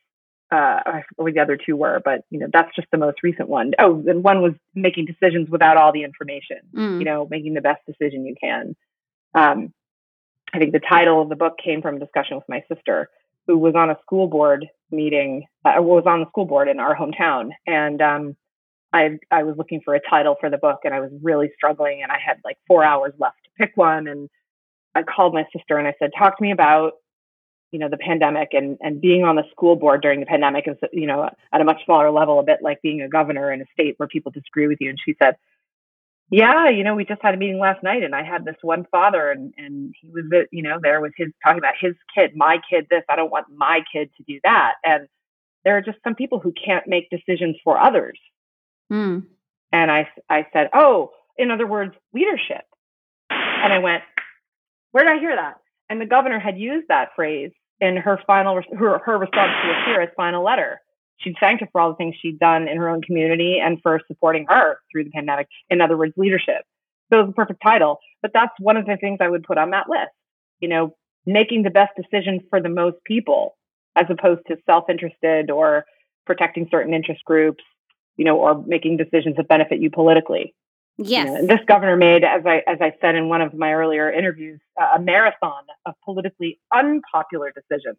uh, 0.51 1.01
what 1.17 1.33
the 1.33 1.39
other 1.39 1.57
two 1.57 1.75
were, 1.75 2.01
but 2.03 2.23
you 2.29 2.39
know 2.39 2.47
that's 2.51 2.73
just 2.75 2.87
the 2.91 2.97
most 2.97 3.21
recent 3.23 3.49
one. 3.49 3.73
Oh, 3.79 4.01
and 4.07 4.23
one 4.23 4.41
was 4.41 4.53
making 4.73 5.05
decisions 5.05 5.49
without 5.49 5.77
all 5.77 5.91
the 5.91 6.03
information. 6.03 6.59
Mm. 6.73 6.99
You 6.99 7.05
know, 7.05 7.27
making 7.29 7.53
the 7.53 7.61
best 7.61 7.85
decision 7.85 8.25
you 8.25 8.35
can. 8.39 8.75
Um, 9.33 9.73
I 10.53 10.59
think 10.59 10.71
the 10.71 10.79
title 10.79 11.21
of 11.21 11.29
the 11.29 11.35
book 11.35 11.57
came 11.63 11.81
from 11.81 11.97
a 11.97 11.99
discussion 11.99 12.37
with 12.37 12.47
my 12.47 12.63
sister, 12.73 13.09
who 13.45 13.57
was 13.57 13.75
on 13.75 13.89
a 13.89 13.97
school 14.01 14.27
board 14.27 14.67
meeting, 14.89 15.45
uh, 15.65 15.81
was 15.81 16.05
on 16.05 16.21
the 16.21 16.27
school 16.27 16.45
board 16.45 16.69
in 16.69 16.79
our 16.79 16.95
hometown, 16.95 17.49
and 17.65 18.01
um, 18.01 18.37
I 18.97 19.19
I 19.31 19.43
was 19.43 19.55
looking 19.57 19.81
for 19.83 19.95
a 19.95 19.99
title 19.99 20.35
for 20.39 20.49
the 20.49 20.57
book 20.57 20.79
and 20.83 20.93
I 20.93 20.99
was 20.99 21.11
really 21.21 21.49
struggling 21.55 22.01
and 22.03 22.11
I 22.11 22.17
had 22.23 22.37
like 22.43 22.57
four 22.67 22.83
hours 22.83 23.13
left 23.19 23.37
to 23.43 23.49
pick 23.57 23.75
one. 23.75 24.07
And 24.07 24.29
I 24.95 25.03
called 25.03 25.33
my 25.33 25.45
sister 25.55 25.77
and 25.77 25.87
I 25.87 25.93
said, 25.99 26.11
talk 26.17 26.37
to 26.37 26.43
me 26.43 26.51
about 26.51 26.93
you 27.71 27.79
know 27.79 27.89
the 27.89 27.97
pandemic 27.97 28.49
and 28.53 28.77
and 28.81 29.01
being 29.01 29.23
on 29.23 29.35
the 29.35 29.43
school 29.51 29.75
board 29.75 30.01
during 30.01 30.19
the 30.19 30.25
pandemic 30.25 30.67
is 30.67 30.77
you 30.93 31.05
know 31.05 31.29
at 31.51 31.61
a 31.61 31.65
much 31.65 31.83
smaller 31.85 32.11
level 32.11 32.39
a 32.39 32.43
bit 32.43 32.59
like 32.61 32.81
being 32.81 33.01
a 33.01 33.09
governor 33.09 33.51
in 33.51 33.61
a 33.61 33.65
state 33.73 33.95
where 33.97 34.07
people 34.07 34.31
disagree 34.31 34.67
with 34.67 34.77
you. 34.79 34.89
And 34.89 34.99
she 35.03 35.15
said 35.21 35.35
yeah 36.29 36.69
you 36.69 36.83
know 36.83 36.95
we 36.95 37.05
just 37.05 37.21
had 37.21 37.33
a 37.33 37.37
meeting 37.37 37.57
last 37.57 37.81
night 37.81 38.03
and 38.03 38.13
i 38.13 38.21
had 38.21 38.43
this 38.43 38.57
one 38.61 38.85
father 38.91 39.31
and 39.31 39.53
and 39.57 39.95
he 40.01 40.09
was 40.09 40.25
you 40.51 40.61
know 40.61 40.77
there 40.81 40.99
with 40.99 41.13
his 41.15 41.29
talking 41.41 41.57
about 41.57 41.75
his 41.79 41.93
kid 42.13 42.31
my 42.35 42.59
kid 42.69 42.85
this 42.89 43.01
i 43.07 43.15
don't 43.15 43.31
want 43.31 43.45
my 43.55 43.79
kid 43.93 44.09
to 44.17 44.23
do 44.23 44.37
that. 44.43 44.73
And 44.83 45.07
there 45.67 45.75
are 45.75 45.81
just 45.81 45.97
some 46.01 46.15
people 46.15 46.39
who 46.39 46.53
can't 46.53 46.87
make 46.87 47.09
decisions 47.09 47.57
for 47.61 47.77
others. 47.77 48.17
Mm. 48.91 49.25
And 49.71 49.91
I, 49.91 50.07
I 50.29 50.47
said, 50.53 50.69
oh, 50.73 51.11
in 51.37 51.51
other 51.51 51.67
words, 51.67 51.93
leadership. 52.13 52.63
And 53.29 53.73
I 53.73 53.79
went, 53.79 54.03
where 54.91 55.03
did 55.03 55.13
I 55.13 55.19
hear 55.19 55.35
that? 55.35 55.55
And 55.89 56.01
the 56.01 56.05
governor 56.05 56.39
had 56.39 56.57
used 56.57 56.87
that 56.87 57.09
phrase 57.15 57.51
in 57.79 57.97
her 57.97 58.19
final, 58.25 58.61
her, 58.77 58.99
her 58.99 59.17
response 59.17 59.51
to 59.61 59.91
Ashira's 59.91 60.11
final 60.15 60.43
letter. 60.43 60.81
She'd 61.17 61.35
thanked 61.39 61.61
her 61.61 61.69
for 61.71 61.81
all 61.81 61.89
the 61.89 61.95
things 61.95 62.15
she'd 62.21 62.39
done 62.39 62.67
in 62.67 62.77
her 62.77 62.89
own 62.89 63.01
community 63.01 63.59
and 63.59 63.81
for 63.81 63.99
supporting 64.07 64.45
her 64.49 64.77
through 64.91 65.05
the 65.05 65.11
pandemic. 65.11 65.47
In 65.69 65.81
other 65.81 65.97
words, 65.97 66.13
leadership. 66.15 66.63
So 67.11 67.19
it 67.19 67.23
was 67.23 67.29
the 67.29 67.33
perfect 67.33 67.61
title. 67.61 67.99
But 68.21 68.31
that's 68.33 68.53
one 68.59 68.77
of 68.77 68.85
the 68.85 68.97
things 68.97 69.17
I 69.21 69.29
would 69.29 69.43
put 69.43 69.57
on 69.57 69.71
that 69.71 69.89
list. 69.89 70.11
You 70.59 70.69
know, 70.69 70.95
making 71.25 71.63
the 71.63 71.69
best 71.69 71.91
decision 71.95 72.41
for 72.49 72.61
the 72.61 72.69
most 72.69 72.97
people, 73.03 73.57
as 73.95 74.05
opposed 74.09 74.41
to 74.47 74.57
self-interested 74.65 75.49
or 75.51 75.85
protecting 76.25 76.67
certain 76.69 76.93
interest 76.93 77.23
groups, 77.25 77.63
you 78.17 78.25
know, 78.25 78.37
or 78.37 78.63
making 78.65 78.97
decisions 78.97 79.37
that 79.37 79.47
benefit 79.47 79.79
you 79.79 79.89
politically. 79.89 80.53
Yes. 80.97 81.27
You 81.27 81.33
know, 81.33 81.47
this 81.47 81.63
governor 81.67 81.95
made, 81.95 82.23
as 82.23 82.43
I 82.45 82.63
as 82.67 82.79
I 82.81 82.93
said 82.99 83.15
in 83.15 83.29
one 83.29 83.41
of 83.41 83.53
my 83.53 83.73
earlier 83.73 84.11
interviews, 84.11 84.59
uh, 84.79 84.95
a 84.95 84.99
marathon 84.99 85.63
of 85.85 85.93
politically 86.03 86.59
unpopular 86.73 87.53
decisions, 87.53 87.97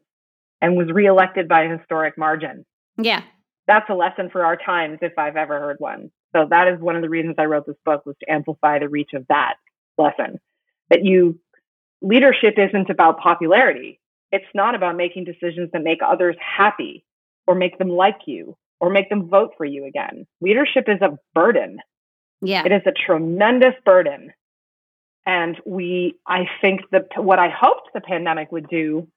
and 0.61 0.77
was 0.77 0.91
reelected 0.91 1.49
by 1.49 1.63
a 1.63 1.79
historic 1.79 2.19
margin. 2.19 2.67
Yeah. 2.97 3.23
That's 3.69 3.89
a 3.89 3.95
lesson 3.95 4.31
for 4.31 4.45
our 4.45 4.57
times, 4.57 4.99
if 5.03 5.13
I've 5.17 5.37
ever 5.37 5.61
heard 5.61 5.77
one. 5.79 6.11
So 6.35 6.47
that 6.51 6.69
is 6.69 6.81
one 6.81 6.97
of 6.97 7.03
the 7.03 7.09
reasons 7.09 7.37
I 7.39 7.45
wrote 7.45 7.67
this 7.67 7.77
book 7.85 8.05
was 8.05 8.17
to 8.21 8.31
amplify 8.31 8.79
the 8.79 8.89
reach 8.89 9.11
of 9.15 9.27
that 9.29 9.55
lesson. 9.97 10.41
That 10.91 11.05
you 11.05 11.39
leadership 12.03 12.55
isn't 12.59 12.91
about 12.91 13.21
popularity. 13.21 14.01
It's 14.33 14.45
not 14.55 14.75
about 14.75 14.97
making 14.97 15.25
decisions 15.25 15.71
that 15.73 15.83
make 15.83 16.01
others 16.05 16.37
happy 16.41 17.05
or 17.47 17.55
make 17.55 17.79
them 17.79 17.89
like 17.89 18.21
you 18.27 18.57
or 18.81 18.91
make 18.91 19.09
them 19.09 19.29
vote 19.29 19.55
for 19.57 19.65
you 19.65 19.87
again. 19.87 20.27
Leadership 20.41 20.85
is 20.89 21.01
a 21.01 21.19
burden. 21.35 21.79
Yeah. 22.41 22.63
It 22.65 22.73
is 22.73 22.83
a 22.87 22.93
tremendous 22.93 23.75
burden. 23.85 24.33
And 25.27 25.61
we, 25.67 26.15
I 26.27 26.49
think 26.61 26.83
that 26.93 27.09
what 27.17 27.39
I 27.39 27.49
hoped 27.49 27.91
the 27.93 28.01
pandemic 28.01 28.51
would 28.53 28.69
do, 28.69 29.09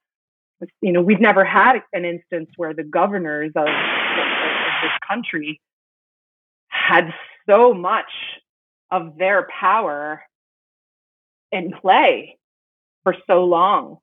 you 0.80 0.92
know, 0.92 1.00
we've 1.00 1.20
never 1.20 1.44
had 1.44 1.78
an 1.92 2.04
instance 2.04 2.50
where 2.56 2.74
the 2.74 2.84
governors 2.84 3.52
of, 3.56 3.66
of 3.66 4.72
this 4.82 4.92
country 5.08 5.60
had 6.68 7.14
so 7.48 7.72
much 7.72 8.10
of 8.90 9.16
their 9.16 9.48
power 9.58 10.22
in 11.50 11.72
play 11.80 12.38
for 13.04 13.14
so 13.26 13.44
long 13.44 13.98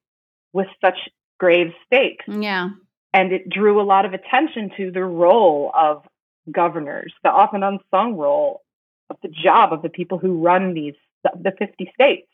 with 0.54 0.68
such 0.84 0.98
grave 1.40 1.74
stakes. 1.86 2.26
Yeah. 2.28 2.70
And 3.14 3.32
it 3.32 3.50
drew 3.50 3.82
a 3.82 3.84
lot 3.84 4.06
of 4.06 4.14
attention 4.14 4.72
to 4.78 4.92
the 4.92 5.04
role 5.04 5.72
of 5.74 6.04
governors, 6.52 7.14
the 7.24 7.30
often 7.30 7.64
unsung 7.64 8.16
role 8.16 8.62
of 9.10 9.18
the 9.24 9.30
job 9.30 9.74
of 9.74 9.82
the 9.82 9.90
people 9.90 10.18
who 10.18 10.42
run 10.42 10.74
these, 10.74 10.96
the 11.24 11.52
50 11.58 11.92
states. 11.94 12.28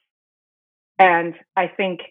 And 0.99 1.33
I 1.55 1.67
think 1.67 2.01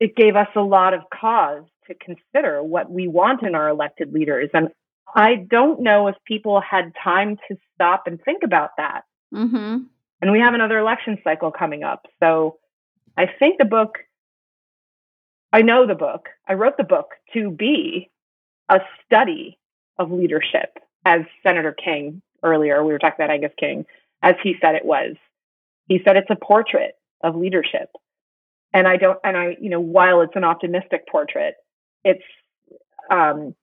it 0.00 0.16
gave 0.16 0.36
us 0.36 0.48
a 0.54 0.60
lot 0.60 0.94
of 0.94 1.02
cause 1.12 1.64
to 1.86 1.94
consider 1.94 2.62
what 2.62 2.90
we 2.90 3.08
want 3.08 3.42
in 3.42 3.54
our 3.54 3.68
elected 3.68 4.12
leaders. 4.12 4.50
And 4.52 4.68
I 5.14 5.36
don't 5.36 5.80
know 5.80 6.08
if 6.08 6.16
people 6.26 6.60
had 6.60 6.92
time 7.02 7.38
to 7.48 7.56
stop 7.74 8.04
and 8.06 8.20
think 8.22 8.42
about 8.42 8.70
that. 8.76 9.04
Mm-hmm. 9.34 9.84
And 10.20 10.32
we 10.32 10.40
have 10.40 10.54
another 10.54 10.78
election 10.78 11.18
cycle 11.22 11.50
coming 11.50 11.84
up. 11.84 12.06
So 12.20 12.58
I 13.16 13.26
think 13.26 13.58
the 13.58 13.64
book, 13.64 13.98
I 15.52 15.62
know 15.62 15.86
the 15.86 15.94
book, 15.94 16.28
I 16.46 16.54
wrote 16.54 16.76
the 16.76 16.84
book 16.84 17.12
to 17.32 17.50
be 17.50 18.10
a 18.68 18.80
study 19.04 19.58
of 19.98 20.10
leadership, 20.10 20.78
as 21.04 21.22
Senator 21.42 21.72
King 21.72 22.20
earlier, 22.42 22.84
we 22.84 22.92
were 22.92 22.98
talking 22.98 23.24
about 23.24 23.32
Angus 23.32 23.52
King, 23.58 23.86
as 24.22 24.34
he 24.42 24.56
said 24.60 24.74
it 24.74 24.84
was. 24.84 25.14
He 25.88 26.00
said 26.04 26.16
it's 26.16 26.30
a 26.30 26.36
portrait 26.36 26.94
of 27.22 27.36
leadership. 27.36 27.90
And 28.74 28.86
I 28.86 28.96
don't, 28.96 29.18
and 29.24 29.36
I, 29.36 29.56
you 29.60 29.70
know, 29.70 29.80
while 29.80 30.20
it's 30.20 30.36
an 30.36 30.44
optimistic 30.44 31.06
portrait, 31.08 31.54
it's, 32.04 32.24
um, 33.10 33.54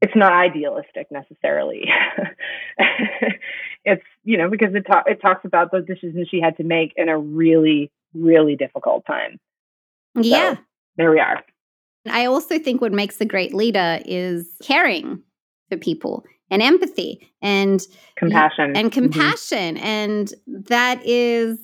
it's 0.00 0.14
not 0.16 0.32
idealistic 0.32 1.08
necessarily. 1.10 1.84
it's 3.84 4.02
you 4.24 4.36
know 4.36 4.48
because 4.48 4.74
it 4.74 4.86
ta- 4.86 5.04
it 5.06 5.20
talks 5.20 5.44
about 5.44 5.72
those 5.72 5.86
decisions 5.86 6.28
she 6.30 6.40
had 6.40 6.56
to 6.58 6.64
make 6.64 6.92
in 6.96 7.08
a 7.08 7.18
really 7.18 7.90
really 8.14 8.56
difficult 8.56 9.04
time. 9.06 9.38
Yeah. 10.14 10.56
There 10.98 11.10
we 11.10 11.20
are. 11.20 11.42
I 12.10 12.26
also 12.26 12.58
think 12.58 12.80
what 12.80 12.92
makes 12.92 13.20
a 13.20 13.24
great 13.24 13.54
leader 13.54 14.00
is 14.04 14.46
caring 14.62 15.22
for 15.70 15.76
people 15.76 16.24
and 16.50 16.62
empathy 16.62 17.30
and 17.42 17.86
compassion 18.16 18.76
and 18.76 18.90
Mm-hmm. 18.90 19.00
compassion 19.00 19.74
mm-hmm. 19.76 19.84
and 19.84 20.34
that 20.46 21.00
is 21.04 21.58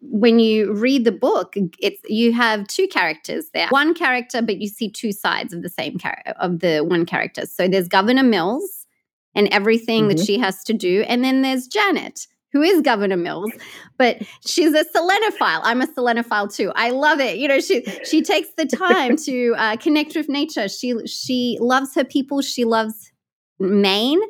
when 0.00 0.38
you 0.38 0.72
read 0.72 1.04
the 1.04 1.12
book 1.12 1.54
it's 1.80 2.00
you 2.06 2.32
have 2.32 2.66
two 2.68 2.86
characters 2.86 3.46
there 3.52 3.68
one 3.70 3.92
character 3.94 4.40
but 4.40 4.60
you 4.60 4.68
see 4.68 4.90
two 4.90 5.12
sides 5.12 5.52
of 5.52 5.62
the 5.62 5.68
same 5.68 5.98
character 5.98 6.34
of 6.38 6.60
the 6.60 6.80
one 6.80 7.04
character 7.04 7.44
so 7.46 7.66
there's 7.66 7.88
governor 7.88 8.22
mills 8.22 8.86
and 9.34 9.48
everything 9.48 10.04
mm-hmm. 10.04 10.16
that 10.16 10.24
she 10.24 10.38
has 10.38 10.62
to 10.64 10.72
do 10.72 11.02
and 11.08 11.24
then 11.24 11.42
there's 11.42 11.66
janet 11.66 12.26
who 12.54 12.62
is 12.62 12.80
Governor 12.82 13.16
Mills, 13.16 13.50
but 13.98 14.22
she's 14.46 14.72
a 14.72 14.84
selenophile. 14.84 15.60
I'm 15.64 15.82
a 15.82 15.86
selenophile 15.88 16.54
too. 16.54 16.72
I 16.76 16.90
love 16.90 17.18
it. 17.18 17.36
You 17.36 17.48
know, 17.48 17.58
she 17.58 17.82
she 18.04 18.22
takes 18.22 18.48
the 18.56 18.64
time 18.64 19.16
to 19.26 19.54
uh, 19.58 19.76
connect 19.76 20.14
with 20.14 20.28
nature. 20.28 20.68
She 20.68 20.94
she 21.04 21.58
loves 21.60 21.94
her 21.96 22.04
people. 22.04 22.40
She 22.42 22.64
loves 22.64 23.10
Maine, 23.58 24.20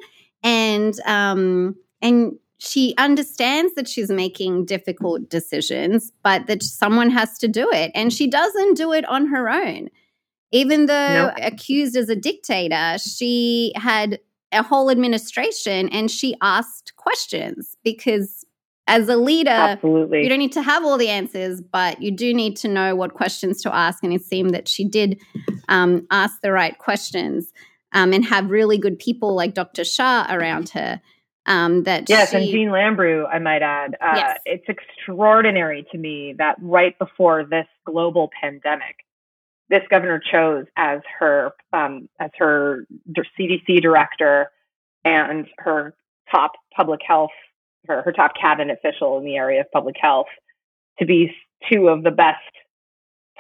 and 0.43 0.99
um 1.07 1.77
and 2.01 2.39
she 2.57 2.95
understands 2.97 3.75
that 3.75 3.87
she's 3.87 4.11
making 4.11 4.65
difficult 4.65 5.29
decisions, 5.29 6.11
but 6.23 6.47
that 6.47 6.63
someone 6.63 7.11
has 7.11 7.39
to 7.41 7.47
do 7.47 7.71
it, 7.73 7.93
and 7.95 8.11
she 8.11 8.27
doesn't 8.27 8.79
do 8.79 8.93
it 8.93 9.05
on 9.05 9.27
her 9.27 9.51
own. 9.51 9.91
Even 10.51 10.87
though 10.87 11.27
nope. 11.27 11.35
accused 11.43 11.95
as 11.95 12.09
a 12.09 12.17
dictator, 12.17 12.97
she 12.99 13.73
had 13.77 14.19
a 14.55 14.63
whole 14.63 14.91
administration 14.91 15.89
and 15.91 16.11
she 16.11 16.37
asked 16.41 16.95
questions 16.97 17.77
because 17.85 18.45
as 18.87 19.09
a 19.09 19.17
leader 19.17 19.51
Absolutely. 19.51 20.23
you 20.23 20.29
don't 20.29 20.39
need 20.39 20.53
to 20.53 20.63
have 20.63 20.85
all 20.85 20.99
the 20.99 21.09
answers 21.09 21.61
but 21.61 22.01
you 22.01 22.11
do 22.11 22.35
need 22.35 22.57
to 22.57 22.69
know 22.69 22.95
what 22.95 23.15
questions 23.15 23.63
to 23.63 23.75
ask 23.75 24.03
and 24.03 24.13
it 24.13 24.23
seemed 24.23 24.55
that 24.55 24.69
she 24.69 24.85
did 24.85 25.21
um, 25.69 26.07
ask 26.11 26.41
the 26.43 26.53
right 26.53 26.79
questions 26.79 27.53
um, 27.93 28.13
and 28.13 28.25
have 28.25 28.51
really 28.51 28.79
good 28.79 28.99
people 28.99 29.35
like 29.35 29.55
dr 29.55 29.85
shah 29.85 30.27
around 30.31 30.69
her 30.71 31.01
um, 31.47 31.83
that 31.85 32.09
yes 32.09 32.31
she, 32.31 32.37
and 32.37 32.47
jeanne 32.47 32.69
lambrew 32.69 33.27
i 33.33 33.39
might 33.39 33.63
add 33.63 33.97
uh, 34.01 34.13
yes. 34.15 34.39
it's 34.45 34.69
extraordinary 34.69 35.87
to 35.91 35.99
me 35.99 36.35
that 36.37 36.57
right 36.61 36.99
before 36.99 37.45
this 37.45 37.67
global 37.87 38.31
pandemic 38.41 38.97
this 39.71 39.83
governor 39.91 40.21
chose 40.21 40.67
as 40.77 41.01
her 41.19 41.53
um, 41.73 42.09
as 42.21 42.31
her 42.39 42.87
CDC 43.39 43.81
director 43.81 44.51
and 45.05 45.47
her 45.59 45.95
top 46.31 46.53
public 46.75 47.01
health 47.07 47.31
her, 47.87 48.03
her 48.03 48.13
top 48.13 48.33
cabinet 48.41 48.79
official 48.79 49.19
in 49.19 49.25
the 49.25 49.37
area 49.37 49.61
of 49.61 49.71
public 49.73 49.97
health 49.99 50.27
to 50.99 51.07
be 51.07 51.35
two 51.71 51.89
of 51.89 52.03
the 52.03 52.11
best 52.11 52.39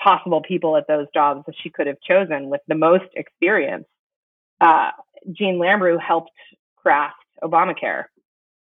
possible 0.02 0.42
people 0.42 0.76
at 0.76 0.86
those 0.88 1.06
jobs 1.14 1.44
that 1.46 1.54
she 1.62 1.70
could 1.70 1.86
have 1.86 2.00
chosen 2.00 2.50
with 2.50 2.60
the 2.68 2.74
most 2.74 3.04
experience. 3.14 3.86
Uh, 4.60 4.90
Jeanne 5.32 5.58
Lambrew 5.58 6.00
helped 6.00 6.32
craft 6.76 7.16
Obamacare, 7.42 8.04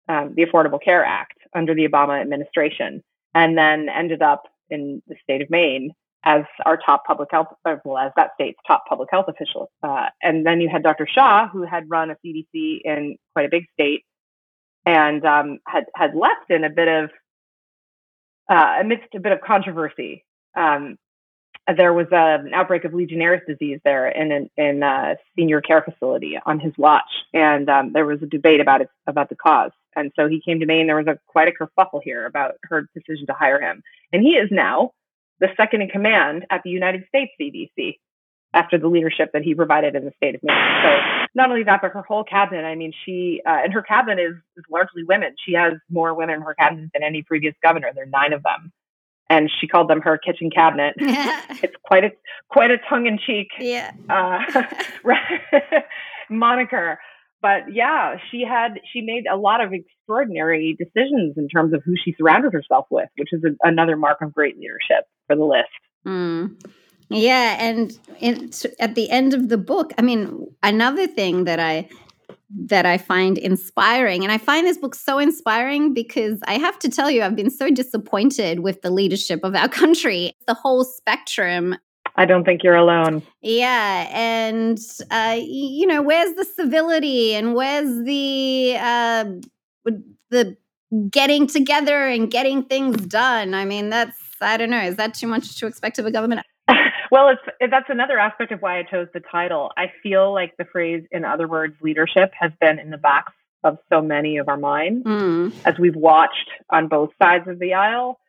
um, 0.08 0.34
the 0.34 0.44
Affordable 0.44 0.82
Care 0.82 1.04
Act, 1.04 1.38
under 1.54 1.74
the 1.74 1.88
Obama 1.88 2.20
administration, 2.20 3.02
and 3.34 3.56
then 3.56 3.88
ended 3.88 4.22
up 4.22 4.44
in 4.68 5.02
the 5.08 5.16
state 5.22 5.42
of 5.42 5.50
Maine 5.50 5.92
as 6.24 6.42
our 6.66 6.76
top 6.76 7.04
public 7.06 7.28
health, 7.30 7.48
well, 7.64 7.96
as 7.96 8.12
that 8.16 8.30
state's 8.34 8.58
top 8.66 8.84
public 8.88 9.08
health 9.10 9.26
official. 9.28 9.70
Uh, 9.82 10.06
and 10.22 10.44
then 10.44 10.60
you 10.60 10.68
had 10.68 10.82
Dr. 10.82 11.06
Shah, 11.10 11.48
who 11.48 11.62
had 11.62 11.88
run 11.88 12.10
a 12.10 12.16
CDC 12.24 12.80
in 12.84 13.16
quite 13.34 13.46
a 13.46 13.48
big 13.50 13.64
state 13.72 14.04
and 14.86 15.24
um, 15.24 15.58
had 15.66 15.84
had 15.94 16.14
left 16.14 16.50
in 16.50 16.64
a 16.64 16.70
bit 16.70 16.88
of 16.88 17.10
uh, 18.48 18.76
amidst 18.80 19.14
a 19.14 19.20
bit 19.20 19.32
of 19.32 19.40
controversy. 19.40 20.24
Um, 20.56 20.96
there 21.76 21.92
was 21.92 22.06
a, 22.10 22.40
an 22.44 22.52
outbreak 22.54 22.84
of 22.84 22.94
Legionnaire's 22.94 23.42
disease 23.46 23.80
there 23.84 24.08
in 24.08 24.50
in 24.56 24.82
a 24.82 25.16
senior 25.36 25.60
care 25.60 25.82
facility 25.82 26.38
on 26.44 26.58
his 26.58 26.72
watch, 26.76 27.10
and 27.32 27.68
um, 27.68 27.92
there 27.92 28.06
was 28.06 28.22
a 28.22 28.26
debate 28.26 28.60
about 28.60 28.80
it 28.80 28.88
about 29.06 29.28
the 29.28 29.36
cause. 29.36 29.72
And 29.96 30.12
so 30.16 30.28
he 30.28 30.40
came 30.40 30.60
to 30.60 30.66
Maine. 30.66 30.86
There 30.86 30.96
was 30.96 31.06
a 31.06 31.18
quite 31.26 31.48
a 31.48 31.52
kerfuffle 31.52 32.00
here 32.02 32.26
about 32.26 32.54
her 32.64 32.88
decision 32.94 33.26
to 33.26 33.34
hire 33.34 33.60
him, 33.60 33.82
and 34.12 34.22
he 34.22 34.30
is 34.30 34.48
now 34.50 34.92
the 35.40 35.48
second 35.56 35.82
in 35.82 35.88
command 35.88 36.46
at 36.50 36.62
the 36.62 36.70
United 36.70 37.04
States 37.08 37.32
CDC 37.40 37.98
after 38.52 38.78
the 38.78 38.88
leadership 38.88 39.30
that 39.32 39.42
he 39.42 39.54
provided 39.54 39.94
in 39.94 40.04
the 40.04 40.12
state 40.16 40.34
of 40.34 40.42
Maine. 40.42 40.56
So 40.82 40.98
not 41.34 41.50
only 41.50 41.62
that, 41.64 41.80
but 41.82 41.92
her 41.92 42.02
whole 42.02 42.24
cabinet. 42.24 42.64
I 42.64 42.74
mean, 42.74 42.92
she 43.04 43.40
uh, 43.46 43.60
and 43.62 43.72
her 43.72 43.82
cabinet 43.82 44.20
is, 44.20 44.34
is 44.56 44.64
largely 44.70 45.04
women. 45.04 45.34
She 45.44 45.52
has 45.54 45.74
more 45.88 46.14
women 46.14 46.36
in 46.36 46.42
her 46.42 46.54
cabinet 46.54 46.90
than 46.92 47.02
any 47.02 47.22
previous 47.22 47.54
governor. 47.62 47.90
There 47.94 48.04
are 48.04 48.06
nine 48.06 48.32
of 48.32 48.42
them, 48.42 48.72
and 49.28 49.50
she 49.60 49.68
called 49.68 49.88
them 49.88 50.00
her 50.00 50.18
kitchen 50.18 50.50
cabinet. 50.50 50.94
it's 50.98 51.76
quite 51.84 52.04
a 52.04 52.10
quite 52.48 52.70
a 52.70 52.78
tongue 52.88 53.06
in 53.06 53.18
cheek 53.24 53.48
yeah. 53.58 53.92
uh, 54.08 54.40
moniker. 56.30 56.98
But 57.42 57.72
yeah, 57.72 58.16
she 58.30 58.44
had 58.46 58.80
she 58.92 59.00
made 59.00 59.24
a 59.32 59.36
lot 59.36 59.62
of 59.62 59.72
extraordinary 59.72 60.76
decisions 60.78 61.34
in 61.38 61.48
terms 61.48 61.72
of 61.72 61.82
who 61.84 61.94
she 62.02 62.14
surrounded 62.18 62.52
herself 62.52 62.86
with, 62.90 63.08
which 63.16 63.30
is 63.32 63.42
a, 63.44 63.68
another 63.68 63.96
mark 63.96 64.18
of 64.20 64.34
great 64.34 64.58
leadership 64.58 65.06
for 65.26 65.36
the 65.36 65.44
list. 65.44 65.68
Mm. 66.06 66.60
Yeah, 67.08 67.56
and 67.58 67.98
it, 68.20 68.64
at 68.78 68.94
the 68.94 69.10
end 69.10 69.34
of 69.34 69.48
the 69.48 69.58
book, 69.58 69.92
I 69.98 70.02
mean, 70.02 70.46
another 70.62 71.06
thing 71.06 71.44
that 71.44 71.58
I 71.58 71.88
that 72.66 72.84
I 72.84 72.98
find 72.98 73.38
inspiring, 73.38 74.22
and 74.22 74.32
I 74.32 74.38
find 74.38 74.66
this 74.66 74.78
book 74.78 74.94
so 74.94 75.18
inspiring 75.18 75.94
because 75.94 76.40
I 76.46 76.54
have 76.54 76.78
to 76.80 76.88
tell 76.88 77.10
you, 77.10 77.22
I've 77.22 77.36
been 77.36 77.50
so 77.50 77.70
disappointed 77.70 78.60
with 78.60 78.82
the 78.82 78.90
leadership 78.90 79.40
of 79.44 79.54
our 79.54 79.68
country, 79.68 80.34
the 80.46 80.54
whole 80.54 80.84
spectrum. 80.84 81.76
I 82.20 82.26
don't 82.26 82.44
think 82.44 82.62
you're 82.62 82.74
alone. 82.74 83.22
Yeah, 83.40 84.06
and 84.12 84.78
uh, 85.10 85.38
you 85.40 85.86
know, 85.86 86.02
where's 86.02 86.34
the 86.34 86.44
civility 86.44 87.34
and 87.34 87.54
where's 87.54 88.04
the 88.04 88.76
uh, 88.78 89.24
the 90.28 90.54
getting 91.08 91.46
together 91.46 92.06
and 92.06 92.30
getting 92.30 92.64
things 92.64 93.06
done? 93.06 93.54
I 93.54 93.64
mean, 93.64 93.88
that's 93.88 94.18
I 94.42 94.58
don't 94.58 94.68
know. 94.68 94.82
Is 94.82 94.96
that 94.96 95.14
too 95.14 95.28
much 95.28 95.56
to 95.60 95.66
expect 95.66 95.98
of 95.98 96.04
a 96.04 96.10
government? 96.10 96.44
well, 97.10 97.30
it's 97.30 97.70
that's 97.70 97.88
another 97.88 98.18
aspect 98.18 98.52
of 98.52 98.60
why 98.60 98.78
I 98.78 98.82
chose 98.82 99.08
the 99.14 99.20
title. 99.20 99.72
I 99.78 99.86
feel 100.02 100.34
like 100.34 100.58
the 100.58 100.66
phrase, 100.66 101.02
in 101.10 101.24
other 101.24 101.48
words, 101.48 101.74
leadership 101.80 102.32
has 102.38 102.52
been 102.60 102.78
in 102.78 102.90
the 102.90 102.98
backs 102.98 103.32
of 103.64 103.78
so 103.90 104.02
many 104.02 104.36
of 104.36 104.50
our 104.50 104.58
minds 104.58 105.06
mm. 105.06 105.54
as 105.64 105.78
we've 105.78 105.96
watched 105.96 106.50
on 106.68 106.88
both 106.88 107.12
sides 107.18 107.48
of 107.48 107.58
the 107.58 107.72
aisle. 107.72 108.20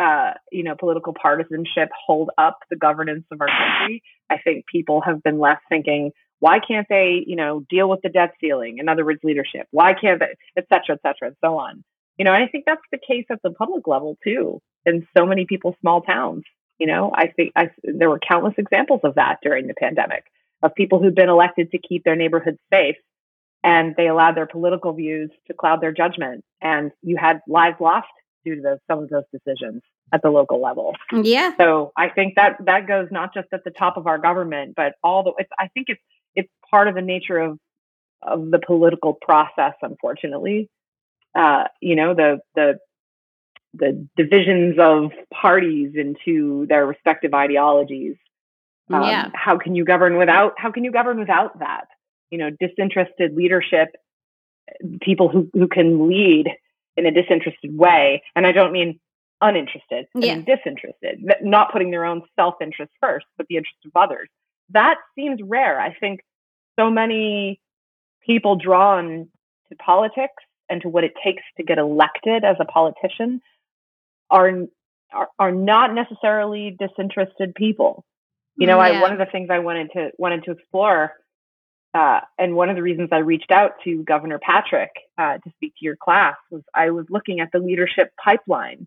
Uh, 0.00 0.32
you 0.50 0.64
know, 0.66 0.74
political 0.84 1.12
partisanship 1.12 1.90
hold 2.06 2.28
up 2.38 2.56
the 2.70 2.76
governance 2.86 3.26
of 3.30 3.38
our 3.42 3.48
country. 3.48 4.02
I 4.34 4.36
think 4.44 4.64
people 4.76 4.98
have 5.02 5.22
been 5.22 5.38
left 5.38 5.62
thinking, 5.68 6.02
why 6.38 6.56
can't 6.66 6.88
they, 6.88 7.22
you 7.30 7.36
know, 7.36 7.52
deal 7.68 7.88
with 7.90 8.00
the 8.02 8.08
debt 8.08 8.32
ceiling? 8.40 8.78
In 8.78 8.88
other 8.88 9.04
words, 9.04 9.20
leadership. 9.22 9.66
Why 9.72 9.90
can't 9.92 10.18
they, 10.22 10.32
et 10.56 10.66
cetera, 10.70 10.96
et 10.96 11.02
cetera, 11.02 11.28
and 11.30 11.36
so 11.44 11.58
on. 11.58 11.84
You 12.16 12.24
know, 12.24 12.32
and 12.32 12.42
I 12.42 12.48
think 12.48 12.64
that's 12.66 12.80
the 12.90 13.04
case 13.10 13.26
at 13.30 13.40
the 13.42 13.50
public 13.50 13.86
level 13.86 14.16
too, 14.24 14.44
in 14.86 15.06
so 15.16 15.26
many 15.26 15.44
people's 15.44 15.76
small 15.82 16.00
towns. 16.00 16.44
You 16.78 16.86
know, 16.86 17.12
I 17.14 17.26
think 17.28 17.52
I, 17.54 17.64
there 17.84 18.08
were 18.08 18.20
countless 18.32 18.54
examples 18.56 19.00
of 19.04 19.16
that 19.16 19.40
during 19.42 19.66
the 19.66 19.74
pandemic 19.74 20.24
of 20.62 20.74
people 20.74 20.98
who've 20.98 21.20
been 21.22 21.28
elected 21.28 21.72
to 21.72 21.78
keep 21.78 22.04
their 22.04 22.16
neighborhoods 22.16 22.58
safe 22.72 22.96
and 23.62 23.94
they 23.96 24.08
allowed 24.08 24.36
their 24.36 24.46
political 24.46 24.92
views 24.94 25.30
to 25.46 25.54
cloud 25.54 25.82
their 25.82 25.92
judgment. 25.92 26.42
And 26.60 26.90
you 27.02 27.16
had 27.18 27.40
lives 27.46 27.80
lost 27.80 28.14
due 28.44 28.56
to 28.56 28.62
those, 28.62 28.78
some 28.88 29.00
of 29.02 29.08
those 29.10 29.24
decisions 29.32 29.82
at 30.12 30.22
the 30.22 30.30
local 30.30 30.60
level. 30.60 30.94
Yeah. 31.12 31.52
So 31.56 31.92
I 31.96 32.08
think 32.08 32.34
that 32.36 32.56
that 32.66 32.86
goes 32.86 33.08
not 33.10 33.34
just 33.34 33.48
at 33.52 33.64
the 33.64 33.70
top 33.70 33.96
of 33.96 34.06
our 34.06 34.18
government, 34.18 34.74
but 34.76 34.94
all 35.02 35.22
the. 35.22 35.32
It's, 35.38 35.50
I 35.58 35.68
think 35.68 35.88
it's 35.88 36.00
it's 36.34 36.48
part 36.70 36.88
of 36.88 36.94
the 36.94 37.02
nature 37.02 37.38
of 37.38 37.58
of 38.22 38.50
the 38.50 38.58
political 38.58 39.14
process. 39.14 39.74
Unfortunately, 39.82 40.68
uh, 41.34 41.64
you 41.80 41.96
know 41.96 42.14
the 42.14 42.40
the 42.54 42.78
the 43.74 44.06
divisions 44.16 44.76
of 44.78 45.12
parties 45.32 45.92
into 45.94 46.66
their 46.68 46.86
respective 46.86 47.34
ideologies. 47.34 48.16
Um, 48.92 49.04
yeah. 49.04 49.30
How 49.34 49.56
can 49.56 49.76
you 49.76 49.84
govern 49.84 50.16
without? 50.16 50.54
How 50.56 50.72
can 50.72 50.84
you 50.84 50.90
govern 50.90 51.18
without 51.18 51.60
that? 51.60 51.86
You 52.30 52.38
know, 52.38 52.50
disinterested 52.50 53.36
leadership, 53.36 53.88
people 55.00 55.28
who 55.28 55.48
who 55.52 55.68
can 55.68 56.08
lead 56.08 56.46
in 56.96 57.06
a 57.06 57.10
disinterested 57.10 57.76
way, 57.76 58.22
and 58.34 58.46
I 58.46 58.52
don't 58.52 58.72
mean 58.72 59.00
uninterested. 59.40 60.06
I 60.14 60.18
yeah. 60.18 60.34
mean 60.36 60.44
disinterested, 60.44 61.24
not 61.42 61.72
putting 61.72 61.90
their 61.90 62.04
own 62.04 62.22
self 62.36 62.54
interest 62.60 62.92
first, 63.00 63.26
but 63.36 63.46
the 63.48 63.56
interest 63.56 63.78
of 63.86 63.92
others. 63.94 64.28
That 64.70 64.96
seems 65.14 65.40
rare. 65.42 65.80
I 65.80 65.94
think 65.94 66.20
so 66.78 66.90
many 66.90 67.60
people 68.24 68.56
drawn 68.56 69.28
to 69.68 69.76
politics 69.76 70.42
and 70.68 70.82
to 70.82 70.88
what 70.88 71.04
it 71.04 71.12
takes 71.24 71.42
to 71.56 71.62
get 71.62 71.78
elected 71.78 72.44
as 72.44 72.56
a 72.60 72.64
politician 72.64 73.40
are 74.30 74.52
are, 75.12 75.28
are 75.38 75.52
not 75.52 75.92
necessarily 75.92 76.76
disinterested 76.78 77.54
people. 77.54 78.04
You 78.56 78.66
know, 78.66 78.78
mm, 78.78 78.92
yeah. 78.92 78.98
I 78.98 79.02
one 79.02 79.12
of 79.12 79.18
the 79.18 79.26
things 79.26 79.48
I 79.50 79.58
wanted 79.58 79.90
to 79.94 80.10
wanted 80.18 80.44
to 80.44 80.52
explore, 80.52 81.12
uh, 81.92 82.20
and 82.38 82.54
one 82.54 82.70
of 82.70 82.76
the 82.76 82.82
reasons 82.82 83.08
I 83.12 83.18
reached 83.18 83.50
out 83.50 83.72
to 83.84 84.02
Governor 84.04 84.38
Patrick 84.38 84.90
uh, 85.18 85.38
to 85.38 85.50
speak 85.56 85.74
to 85.78 85.84
your 85.84 85.96
class 85.96 86.36
was 86.50 86.62
I 86.74 86.90
was 86.90 87.06
looking 87.10 87.40
at 87.40 87.50
the 87.52 87.58
leadership 87.58 88.12
pipeline 88.22 88.86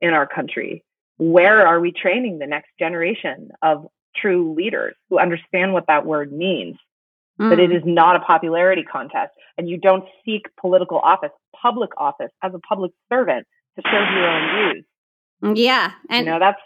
in 0.00 0.10
our 0.10 0.26
country. 0.26 0.84
Where 1.16 1.66
are 1.66 1.80
we 1.80 1.92
training 1.92 2.38
the 2.38 2.46
next 2.46 2.70
generation 2.78 3.50
of 3.62 3.86
true 4.16 4.54
leaders 4.54 4.94
who 5.08 5.18
understand 5.18 5.72
what 5.72 5.86
that 5.86 6.04
word 6.04 6.32
means? 6.32 6.76
Mm. 7.40 7.50
That 7.50 7.58
it 7.58 7.70
mm. 7.70 7.86
not 7.86 8.14
a 8.14 8.20
popularity 8.20 8.84
contest, 8.84 9.32
and 9.58 9.68
you 9.68 9.76
don't 9.76 10.04
seek 10.24 10.46
political 10.60 10.98
office, 10.98 11.32
public 11.60 11.90
office, 11.96 12.30
as 12.42 12.52
a 12.54 12.60
public 12.60 12.92
servant 13.08 13.46
to 13.76 13.82
serve 13.90 14.08
your 14.12 14.28
own 14.28 14.72
views. 14.72 14.84
Yeah, 15.58 15.90
and 16.08 16.26
you 16.26 16.32
know 16.32 16.38
that's 16.38 16.60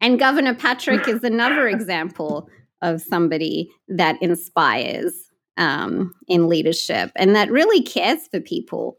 and 0.00 0.18
Governor 0.18 0.54
Patrick 0.54 1.08
is 1.08 1.24
another 1.24 1.66
example 1.68 2.48
of 2.82 3.00
somebody 3.00 3.70
that 3.88 4.20
inspires 4.22 5.30
um, 5.56 6.14
in 6.28 6.48
leadership 6.48 7.10
and 7.16 7.34
that 7.34 7.50
really 7.50 7.82
cares 7.82 8.28
for 8.28 8.40
people. 8.40 8.98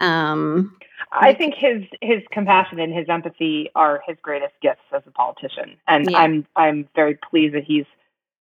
Um, 0.00 0.76
I 1.12 1.34
think 1.34 1.54
his 1.54 1.82
his 2.00 2.22
compassion 2.30 2.78
and 2.78 2.92
his 2.92 3.08
empathy 3.08 3.70
are 3.74 4.02
his 4.06 4.16
greatest 4.22 4.54
gifts 4.62 4.80
as 4.94 5.02
a 5.06 5.10
politician, 5.10 5.76
and 5.86 6.10
yeah. 6.10 6.18
I'm 6.18 6.46
I'm 6.56 6.88
very 6.94 7.18
pleased 7.30 7.54
that 7.54 7.64
he's 7.64 7.86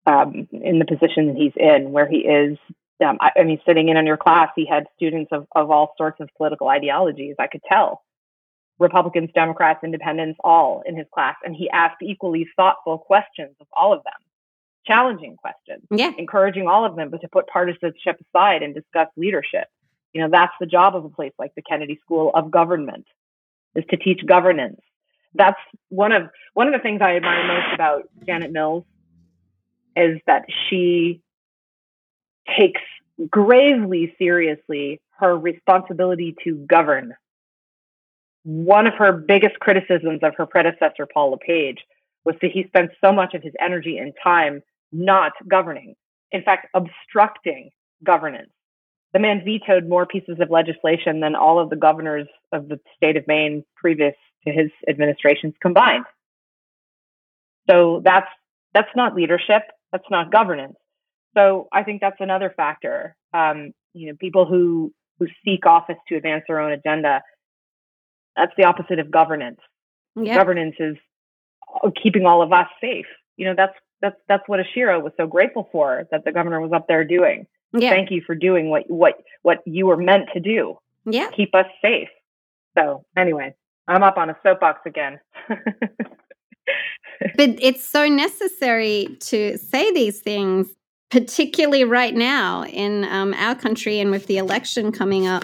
um, 0.06 0.48
in 0.52 0.80
the 0.80 0.86
position 0.86 1.28
that 1.28 1.36
he's 1.36 1.54
in, 1.56 1.92
where 1.92 2.08
he 2.08 2.18
is. 2.20 2.58
Um, 3.06 3.18
I, 3.20 3.32
I 3.38 3.44
mean, 3.44 3.60
sitting 3.66 3.90
in 3.90 3.98
on 3.98 4.06
your 4.06 4.18
class, 4.18 4.50
he 4.56 4.66
had 4.66 4.86
students 4.96 5.32
of, 5.32 5.48
of 5.56 5.72
all 5.72 5.94
sorts 5.98 6.20
of 6.20 6.30
political 6.38 6.68
ideologies. 6.68 7.36
I 7.40 7.48
could 7.48 7.62
tell, 7.68 8.04
Republicans, 8.80 9.30
Democrats, 9.34 9.84
Independents, 9.84 10.40
all 10.44 10.84
in 10.86 10.96
his 10.98 11.08
class. 11.14 11.36
And 11.44 11.56
he 11.56 11.70
asked 11.70 12.02
equally 12.02 12.48
thoughtful 12.56 12.98
questions 12.98 13.56
of 13.60 13.68
all 13.74 13.94
of 13.94 14.04
them, 14.04 14.14
challenging 14.86 15.36
questions, 15.38 15.84
yeah. 15.92 16.12
encouraging 16.18 16.68
all 16.68 16.86
of 16.86 16.96
them 16.96 17.10
but 17.10 17.22
to 17.22 17.28
put 17.28 17.48
partisanship 17.48 18.20
aside 18.28 18.64
and 18.64 18.74
discuss 18.74 19.08
leadership. 19.16 19.68
You 20.14 20.22
know, 20.22 20.30
that's 20.32 20.54
the 20.60 20.66
job 20.66 20.96
of 20.96 21.06
a 21.06 21.10
place 21.10 21.32
like 21.40 21.56
the 21.56 21.62
Kennedy 21.62 22.00
School 22.04 22.32
of 22.34 22.52
Government, 22.52 23.06
is 23.76 23.86
to 23.90 23.98
teach 23.98 24.26
governance. 24.26 24.82
That's 25.34 25.60
one 25.90 26.12
of 26.12 26.24
one 26.54 26.68
of 26.68 26.74
the 26.74 26.80
things 26.80 27.02
I 27.02 27.16
admire 27.16 27.48
most 27.48 27.74
about 27.74 28.10
Janet 28.26 28.52
Mills 28.52 28.84
is 29.96 30.20
that 30.28 30.44
she 30.70 31.22
takes 32.58 32.82
gravely 33.30 34.14
seriously 34.18 35.00
her 35.20 35.38
responsibility 35.38 36.36
to 36.44 36.56
govern 36.56 37.16
one 38.44 38.88
of 38.88 38.94
her 38.96 39.12
biggest 39.12 39.60
criticisms 39.60 40.20
of 40.24 40.36
her 40.36 40.46
predecessor, 40.46 41.08
Paul 41.12 41.32
LePage, 41.32 41.80
was 42.26 42.36
that 42.42 42.52
he 42.52 42.64
spent 42.68 42.92
so 43.04 43.12
much 43.12 43.34
of 43.34 43.44
his 43.44 43.54
energy 43.60 43.98
and 43.98 44.14
time 44.24 44.62
not 44.92 45.34
governing, 45.48 45.96
in 46.32 46.44
fact, 46.44 46.68
obstructing 46.74 47.70
governance. 48.04 48.52
The 49.14 49.20
man 49.20 49.44
vetoed 49.44 49.88
more 49.88 50.06
pieces 50.06 50.38
of 50.40 50.50
legislation 50.50 51.20
than 51.20 51.36
all 51.36 51.60
of 51.60 51.70
the 51.70 51.76
governors 51.76 52.28
of 52.54 52.70
the 52.70 52.80
state 52.96 53.18
of 53.18 53.28
Maine 53.28 53.64
previous 53.76 54.16
to 54.46 54.54
his 54.54 54.72
administrations 54.88 55.54
combined. 55.62 56.06
So 57.70 58.02
that's 58.04 58.28
that's 58.74 58.90
not 58.96 59.16
leadership. 59.16 59.64
That's 59.92 60.10
not 60.10 60.32
governance. 60.32 60.78
So 61.38 61.68
I 61.72 61.84
think 61.84 62.02
that's 62.02 62.20
another 62.20 62.54
factor. 62.56 63.16
Um, 63.34 63.74
you 63.94 64.08
know, 64.08 64.14
people 64.20 64.46
who 64.46 64.94
who 65.20 65.28
seek 65.46 65.66
office 65.66 65.98
to 66.08 66.16
advance 66.16 66.44
their 66.48 66.60
own 66.60 66.72
agenda 66.72 67.22
that's 68.36 68.54
the 68.58 68.66
opposite 68.66 69.00
of 69.00 69.12
governance. 69.12 69.60
Yeah. 70.16 70.36
Governance 70.36 70.76
is 70.80 70.98
uh, 71.84 71.90
keeping 72.02 72.26
all 72.26 72.42
of 72.42 72.52
us 72.52 72.68
safe. 72.80 73.06
You 73.38 73.48
know, 73.48 73.54
that's 73.56 73.76
that's 74.02 74.16
that's 74.28 74.44
what 74.48 74.60
Ashira 74.60 75.02
was 75.02 75.14
so 75.18 75.28
grateful 75.28 75.70
for 75.72 76.08
that 76.12 76.26
the 76.26 76.32
governor 76.32 76.60
was 76.60 76.72
up 76.74 76.88
there 76.88 77.04
doing. 77.04 77.48
Yeah. 77.74 77.92
Thank 77.92 78.12
you 78.12 78.22
for 78.26 78.36
doing 78.36 78.70
what 78.70 78.84
what 78.88 79.16
what 79.44 79.60
you 79.66 79.88
were 79.88 79.98
meant 79.98 80.30
to 80.34 80.40
do. 80.40 80.78
Yeah. 81.06 81.30
Keep 81.36 81.56
us 81.56 81.68
safe. 81.82 82.10
So 82.78 83.06
anyway, 83.18 83.56
I'm 83.88 84.04
up 84.04 84.18
on 84.18 84.30
a 84.30 84.38
soapbox 84.44 84.82
again. 84.86 85.20
but 85.50 85.60
it's 87.38 87.84
so 87.84 88.08
necessary 88.08 89.18
to 89.22 89.58
say 89.58 89.92
these 89.94 90.20
things, 90.22 90.68
particularly 91.10 91.84
right 91.84 92.14
now 92.14 92.66
in 92.66 93.06
um, 93.06 93.34
our 93.36 93.56
country 93.56 94.00
and 94.00 94.12
with 94.12 94.28
the 94.28 94.38
election 94.38 94.92
coming 94.92 95.28
up. 95.28 95.44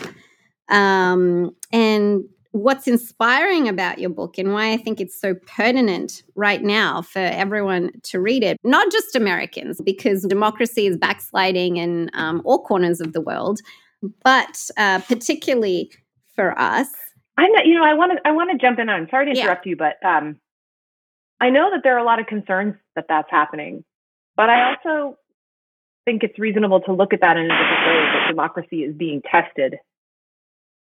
Um, 0.70 1.56
and 1.72 2.24
what's 2.58 2.88
inspiring 2.88 3.68
about 3.68 4.00
your 4.00 4.10
book 4.10 4.38
and 4.38 4.54
why 4.54 4.74
I 4.74 4.78
think 4.78 5.00
it's 5.00 5.20
so 5.20 5.36
pertinent 5.36 6.24
right 6.36 6.64
now 6.64 7.02
for 7.02 7.20
everyone 7.20 7.92
to 8.04 8.20
read 8.20 8.44
it, 8.44 8.58
not 8.64 8.92
just 8.92 9.16
Americans, 9.16 9.82
because 9.82 10.24
democracy 10.24 10.88
is 10.88 10.98
backsliding 10.98 11.78
in 11.78 12.10
um, 12.14 12.42
all 12.46 12.64
corners 12.64 13.00
of 13.00 13.14
the 13.14 13.22
world, 13.22 13.60
but 14.24 14.70
uh, 14.78 15.00
particularly 15.02 15.92
for 16.36 16.58
us, 16.60 16.88
I'm 17.38 17.52
not, 17.52 17.66
you 17.68 17.76
know, 17.76 17.84
I 17.84 17.94
want 17.94 18.14
to, 18.14 18.28
I 18.28 18.32
want 18.32 18.52
to 18.52 18.58
jump 18.58 18.80
in 18.80 18.90
on. 18.90 19.08
Sorry 19.10 19.26
to 19.26 19.40
interrupt 19.40 19.66
yeah. 19.66 19.70
you, 19.70 19.78
but 19.78 20.04
um, 20.04 20.38
I 21.40 21.50
know 21.50 21.70
that 21.72 21.82
there 21.84 21.96
are 21.96 22.00
a 22.00 22.04
lot 22.04 22.20
of 22.20 22.26
concerns 22.26 22.76
that 22.96 23.06
that's 23.08 23.30
happening, 23.30 23.84
but 24.36 24.50
I 24.50 24.74
also 24.74 25.18
think 26.06 26.24
it's 26.24 26.40
reasonable 26.40 26.82
to 26.82 26.94
look 26.94 27.14
at 27.14 27.22
that 27.22 27.38
in 27.38 27.46
a 27.46 27.50
different 27.50 27.86
way. 27.86 28.20
That 28.20 28.28
democracy 28.30 28.84
is 28.84 28.96
being 28.96 29.22
tested. 29.22 29.76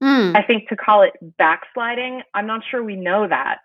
Mm. 0.02 0.36
I 0.36 0.43
think 0.43 0.70
to 0.70 0.76
call 0.76 1.04
it 1.04 1.14
backsliding, 1.38 2.22
I'm 2.34 2.47
not 2.47 2.62
sure 2.70 2.84
we 2.84 2.95
know 2.95 3.28
that. 3.28 3.60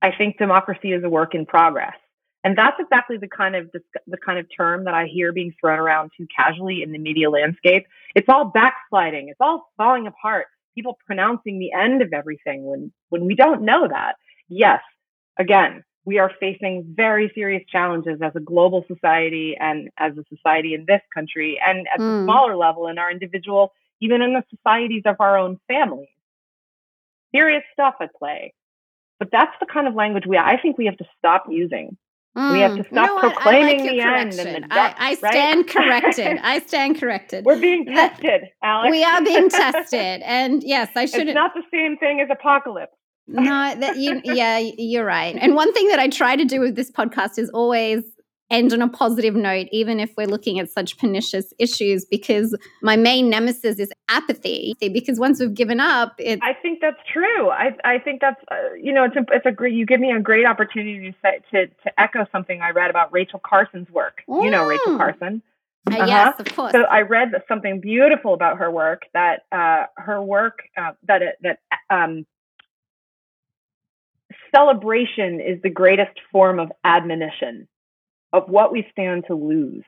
I 0.00 0.12
think 0.16 0.38
democracy 0.38 0.92
is 0.92 1.02
a 1.02 1.08
work 1.08 1.34
in 1.34 1.46
progress. 1.46 1.96
And 2.44 2.56
that's 2.56 2.76
exactly 2.78 3.16
the 3.16 3.28
kind 3.28 3.56
of 3.56 3.70
the 4.06 4.16
kind 4.16 4.38
of 4.38 4.46
term 4.56 4.84
that 4.84 4.94
I 4.94 5.06
hear 5.06 5.32
being 5.32 5.52
thrown 5.60 5.78
around 5.78 6.12
too 6.16 6.26
casually 6.34 6.82
in 6.82 6.92
the 6.92 6.98
media 6.98 7.28
landscape. 7.30 7.86
It's 8.14 8.28
all 8.28 8.44
backsliding. 8.44 9.28
It's 9.28 9.40
all 9.40 9.70
falling 9.76 10.06
apart. 10.06 10.46
People 10.74 10.98
pronouncing 11.04 11.58
the 11.58 11.72
end 11.72 12.00
of 12.00 12.12
everything 12.12 12.64
when 12.64 12.92
when 13.08 13.26
we 13.26 13.34
don't 13.34 13.62
know 13.62 13.88
that. 13.88 14.14
Yes, 14.48 14.80
again, 15.36 15.82
we 16.04 16.18
are 16.18 16.30
facing 16.40 16.94
very 16.96 17.30
serious 17.34 17.64
challenges 17.70 18.20
as 18.22 18.32
a 18.36 18.40
global 18.40 18.84
society 18.86 19.56
and 19.58 19.90
as 19.98 20.12
a 20.16 20.24
society 20.34 20.72
in 20.74 20.84
this 20.86 21.02
country 21.12 21.60
and 21.62 21.86
at 21.92 22.00
mm. 22.00 22.04
the 22.04 22.18
hmm. 22.20 22.24
smaller 22.24 22.56
level 22.56 22.86
in 22.86 22.98
our 22.98 23.10
individual, 23.10 23.72
even 24.00 24.22
in 24.22 24.34
the 24.34 24.42
societies 24.54 25.02
of 25.06 25.16
our 25.20 25.38
own 25.38 25.58
families. 25.68 26.08
Serious 27.34 27.62
stuff 27.72 27.94
at 28.00 28.14
play. 28.14 28.54
But 29.18 29.30
that's 29.32 29.52
the 29.60 29.66
kind 29.66 29.88
of 29.88 29.94
language 29.94 30.24
we 30.26 30.38
I 30.38 30.58
think 30.60 30.78
we 30.78 30.86
have 30.86 30.96
to 30.98 31.06
stop 31.18 31.46
using 31.48 31.96
Mm. 32.38 32.52
We 32.52 32.60
have 32.60 32.76
to 32.76 32.84
stop 32.84 33.08
you 33.08 33.14
know 33.14 33.20
proclaiming 33.20 33.80
like 33.80 33.90
the 33.90 34.00
end. 34.00 34.32
And 34.34 34.64
the 34.64 34.74
I, 34.74 34.94
I 34.96 35.14
stand 35.14 35.58
right? 35.58 35.68
corrected. 35.68 36.38
I 36.42 36.60
stand 36.60 37.00
corrected. 37.00 37.44
We're 37.44 37.60
being 37.60 37.84
tested, 37.86 38.42
Alex. 38.62 38.92
We 38.92 39.02
are 39.02 39.24
being 39.24 39.48
tested, 39.48 40.22
and 40.24 40.62
yes, 40.62 40.90
I 40.94 41.06
shouldn't. 41.06 41.30
It's 41.30 41.34
not 41.34 41.52
the 41.54 41.64
same 41.72 41.96
thing 41.96 42.20
as 42.20 42.28
apocalypse. 42.30 42.92
no, 43.26 43.74
that 43.74 43.96
you, 43.96 44.20
yeah, 44.24 44.58
you're 44.58 45.04
right. 45.04 45.36
And 45.38 45.54
one 45.54 45.72
thing 45.72 45.88
that 45.88 45.98
I 45.98 46.08
try 46.08 46.36
to 46.36 46.44
do 46.44 46.60
with 46.60 46.76
this 46.76 46.90
podcast 46.90 47.38
is 47.38 47.50
always 47.50 48.04
end 48.50 48.72
on 48.72 48.82
a 48.82 48.88
positive 48.88 49.34
note, 49.34 49.66
even 49.72 50.00
if 50.00 50.10
we're 50.16 50.26
looking 50.26 50.58
at 50.58 50.70
such 50.70 50.98
pernicious 50.98 51.52
issues, 51.58 52.04
because 52.04 52.56
my 52.82 52.96
main 52.96 53.28
nemesis 53.28 53.78
is 53.78 53.92
apathy. 54.08 54.74
Because 54.80 55.18
once 55.18 55.40
we've 55.40 55.54
given 55.54 55.80
up. 55.80 56.18
I 56.18 56.54
think 56.62 56.80
that's 56.80 57.00
true. 57.12 57.50
I, 57.50 57.76
I 57.84 57.98
think 57.98 58.20
that's, 58.20 58.40
uh, 58.50 58.74
you 58.80 58.92
know, 58.92 59.04
it's 59.04 59.16
a, 59.16 59.24
it's 59.32 59.46
a 59.46 59.52
great, 59.52 59.74
you 59.74 59.86
give 59.86 60.00
me 60.00 60.10
a 60.12 60.20
great 60.20 60.46
opportunity 60.46 61.10
to, 61.10 61.16
say, 61.22 61.40
to, 61.52 61.66
to 61.66 62.00
echo 62.00 62.26
something 62.32 62.60
I 62.62 62.70
read 62.70 62.90
about 62.90 63.12
Rachel 63.12 63.40
Carson's 63.44 63.90
work. 63.90 64.22
Mm. 64.28 64.44
You 64.44 64.50
know 64.50 64.66
Rachel 64.66 64.94
mm. 64.94 64.98
Carson. 64.98 65.42
Uh, 65.90 65.94
uh-huh. 65.94 66.06
Yes, 66.06 66.40
of 66.40 66.54
course. 66.54 66.72
So 66.72 66.82
I 66.82 67.02
read 67.02 67.32
something 67.48 67.80
beautiful 67.80 68.34
about 68.34 68.58
her 68.58 68.70
work 68.70 69.02
that 69.14 69.44
uh, 69.52 69.86
her 69.96 70.22
work 70.22 70.60
uh, 70.76 70.92
that 71.06 71.22
that 71.42 71.60
um, 71.88 72.26
celebration 74.54 75.40
is 75.40 75.62
the 75.62 75.70
greatest 75.70 76.18
form 76.30 76.58
of 76.58 76.70
admonition 76.84 77.68
of 78.32 78.48
what 78.48 78.72
we 78.72 78.86
stand 78.92 79.24
to 79.28 79.34
lose. 79.34 79.84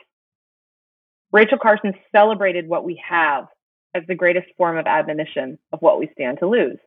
Rachel 1.33 1.59
Carson 1.59 1.95
celebrated 2.15 2.69
what 2.69 2.85
we 2.85 3.01
have 3.09 3.47
as 3.95 4.03
the 4.07 4.15
greatest 4.15 4.47
form 4.57 4.79
of 4.79 4.87
admonition 4.87 5.59
of 5.73 5.81
what 5.81 5.99
we 5.99 6.11
stand 6.13 6.39
to 6.41 6.49
lose. 6.49 6.79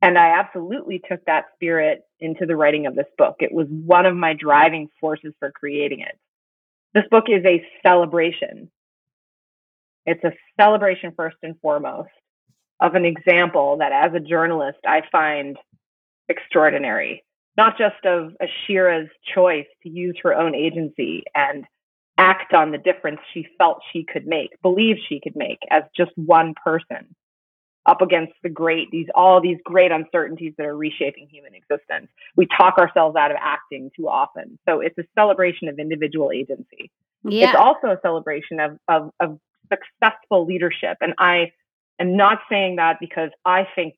And 0.00 0.18
I 0.18 0.38
absolutely 0.40 1.00
took 1.08 1.24
that 1.26 1.44
spirit 1.54 2.02
into 2.18 2.46
the 2.46 2.56
writing 2.56 2.86
of 2.86 2.96
this 2.96 3.06
book. 3.16 3.36
It 3.38 3.52
was 3.52 3.68
one 3.68 4.06
of 4.06 4.16
my 4.16 4.34
driving 4.34 4.88
forces 5.00 5.32
for 5.38 5.52
creating 5.52 6.00
it. 6.00 6.18
This 6.94 7.04
book 7.10 7.24
is 7.28 7.44
a 7.44 7.64
celebration. 7.86 8.70
It's 10.04 10.22
a 10.24 10.32
celebration, 10.60 11.12
first 11.16 11.36
and 11.42 11.54
foremost, 11.60 12.10
of 12.80 12.96
an 12.96 13.04
example 13.04 13.78
that 13.78 13.92
as 13.92 14.12
a 14.14 14.20
journalist 14.20 14.78
I 14.84 15.02
find 15.12 15.56
extraordinary 16.28 17.24
not 17.56 17.76
just 17.78 18.04
of 18.04 18.32
Ashira's 18.40 19.10
choice 19.34 19.66
to 19.82 19.88
use 19.88 20.16
her 20.22 20.34
own 20.34 20.54
agency 20.54 21.24
and 21.34 21.64
act 22.18 22.54
on 22.54 22.72
the 22.72 22.78
difference 22.78 23.20
she 23.32 23.46
felt 23.58 23.80
she 23.92 24.04
could 24.04 24.26
make, 24.26 24.50
believe 24.62 24.96
she 25.08 25.20
could 25.22 25.36
make 25.36 25.58
as 25.70 25.82
just 25.96 26.12
one 26.16 26.54
person 26.64 27.14
up 27.84 28.00
against 28.00 28.32
the 28.44 28.48
great 28.48 28.88
these 28.92 29.08
all 29.14 29.40
these 29.40 29.58
great 29.64 29.90
uncertainties 29.90 30.54
that 30.56 30.66
are 30.66 30.76
reshaping 30.76 31.26
human 31.28 31.52
existence. 31.54 32.08
We 32.36 32.46
talk 32.46 32.78
ourselves 32.78 33.16
out 33.16 33.32
of 33.32 33.36
acting 33.40 33.90
too 33.96 34.08
often. 34.08 34.58
So 34.68 34.80
it's 34.80 34.96
a 34.98 35.04
celebration 35.16 35.68
of 35.68 35.78
individual 35.78 36.30
agency. 36.30 36.90
Yeah. 37.24 37.48
It's 37.50 37.58
also 37.58 37.88
a 37.88 37.98
celebration 38.02 38.60
of, 38.60 38.78
of, 38.88 39.10
of 39.20 39.38
successful 39.68 40.46
leadership. 40.46 40.98
And 41.00 41.14
I 41.18 41.52
am 41.98 42.16
not 42.16 42.38
saying 42.48 42.76
that 42.76 42.98
because 43.00 43.30
I 43.44 43.66
think 43.74 43.94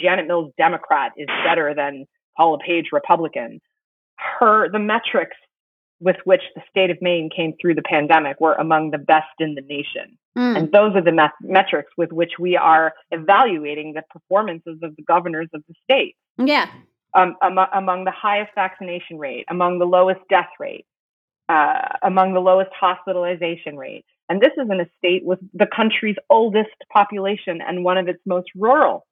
Janet 0.00 0.26
Mills 0.26 0.52
Democrat 0.56 1.12
is 1.16 1.28
better 1.44 1.74
than 1.74 2.06
Paul 2.38 2.52
LePage 2.52 2.86
Republican, 2.92 3.60
her 4.38 4.70
the 4.70 4.78
metrics 4.78 5.36
with 6.00 6.16
which 6.24 6.42
the 6.54 6.62
state 6.70 6.90
of 6.90 6.98
Maine 7.00 7.28
came 7.34 7.54
through 7.60 7.74
the 7.74 7.82
pandemic 7.82 8.40
were 8.40 8.54
among 8.54 8.92
the 8.92 8.98
best 8.98 9.26
in 9.40 9.56
the 9.56 9.62
nation. 9.62 10.16
Mm. 10.36 10.56
And 10.56 10.72
those 10.72 10.94
are 10.94 11.02
the 11.02 11.12
met- 11.12 11.32
metrics 11.40 11.90
with 11.96 12.12
which 12.12 12.32
we 12.38 12.56
are 12.56 12.94
evaluating 13.10 13.94
the 13.94 14.02
performances 14.08 14.78
of 14.82 14.94
the 14.94 15.02
governors 15.02 15.48
of 15.52 15.64
the 15.66 15.74
state. 15.82 16.14
Yeah. 16.38 16.68
Um, 17.14 17.36
am- 17.42 17.58
among 17.72 18.04
the 18.04 18.12
highest 18.12 18.52
vaccination 18.54 19.18
rate, 19.18 19.44
among 19.48 19.80
the 19.80 19.86
lowest 19.86 20.20
death 20.30 20.50
rate, 20.60 20.86
uh, 21.48 21.88
among 22.02 22.34
the 22.34 22.40
lowest 22.40 22.70
hospitalization 22.78 23.76
rate. 23.76 24.04
And 24.28 24.40
this 24.40 24.52
is 24.56 24.70
in 24.70 24.78
a 24.78 24.86
state 24.98 25.24
with 25.24 25.40
the 25.54 25.66
country's 25.66 26.16
oldest 26.30 26.76
population 26.92 27.60
and 27.60 27.82
one 27.82 27.98
of 27.98 28.06
its 28.06 28.20
most 28.24 28.48
rural 28.54 29.06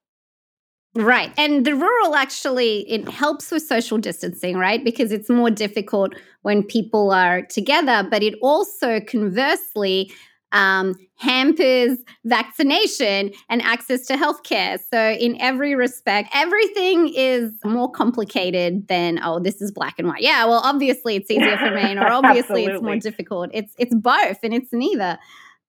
Right. 0.97 1.33
And 1.37 1.67
the 1.67 1.75
rural 1.75 2.15
actually 2.15 2.91
it 2.91 3.09
helps 3.09 3.51
with 3.51 3.63
social 3.63 3.99
distancing, 3.99 4.57
right? 4.57 4.83
Because 4.83 5.13
it's 5.13 5.29
more 5.29 5.51
difficult 5.51 6.15
when 6.43 6.63
people 6.63 7.11
are 7.11 7.43
together, 7.43 8.07
but 8.11 8.23
it 8.23 8.35
also 8.41 9.01
conversely 9.01 10.13
um, 10.53 10.95
hampers 11.17 11.99
vaccination 12.25 13.33
and 13.51 13.61
access 13.63 14.07
to 14.07 14.15
healthcare. 14.15 14.79
So, 14.91 15.11
in 15.11 15.39
every 15.41 15.75
respect, 15.75 16.31
everything 16.33 17.13
is 17.15 17.53
more 17.65 17.91
complicated 17.91 18.89
than 18.89 19.21
oh, 19.23 19.39
this 19.39 19.61
is 19.61 19.73
black 19.73 19.99
and 19.99 20.09
white. 20.09 20.23
Yeah, 20.23 20.47
well, 20.47 20.63
obviously 20.65 21.17
it's 21.17 21.31
easier 21.31 21.59
for 21.59 21.73
Maine, 21.73 21.99
or 21.99 22.07
obviously 22.11 22.65
it's 22.65 22.83
more 22.83 22.97
difficult. 22.97 23.51
It's 23.53 23.75
it's 23.77 23.95
both, 23.95 24.39
and 24.43 24.55
it's 24.55 24.73
neither. 24.73 25.19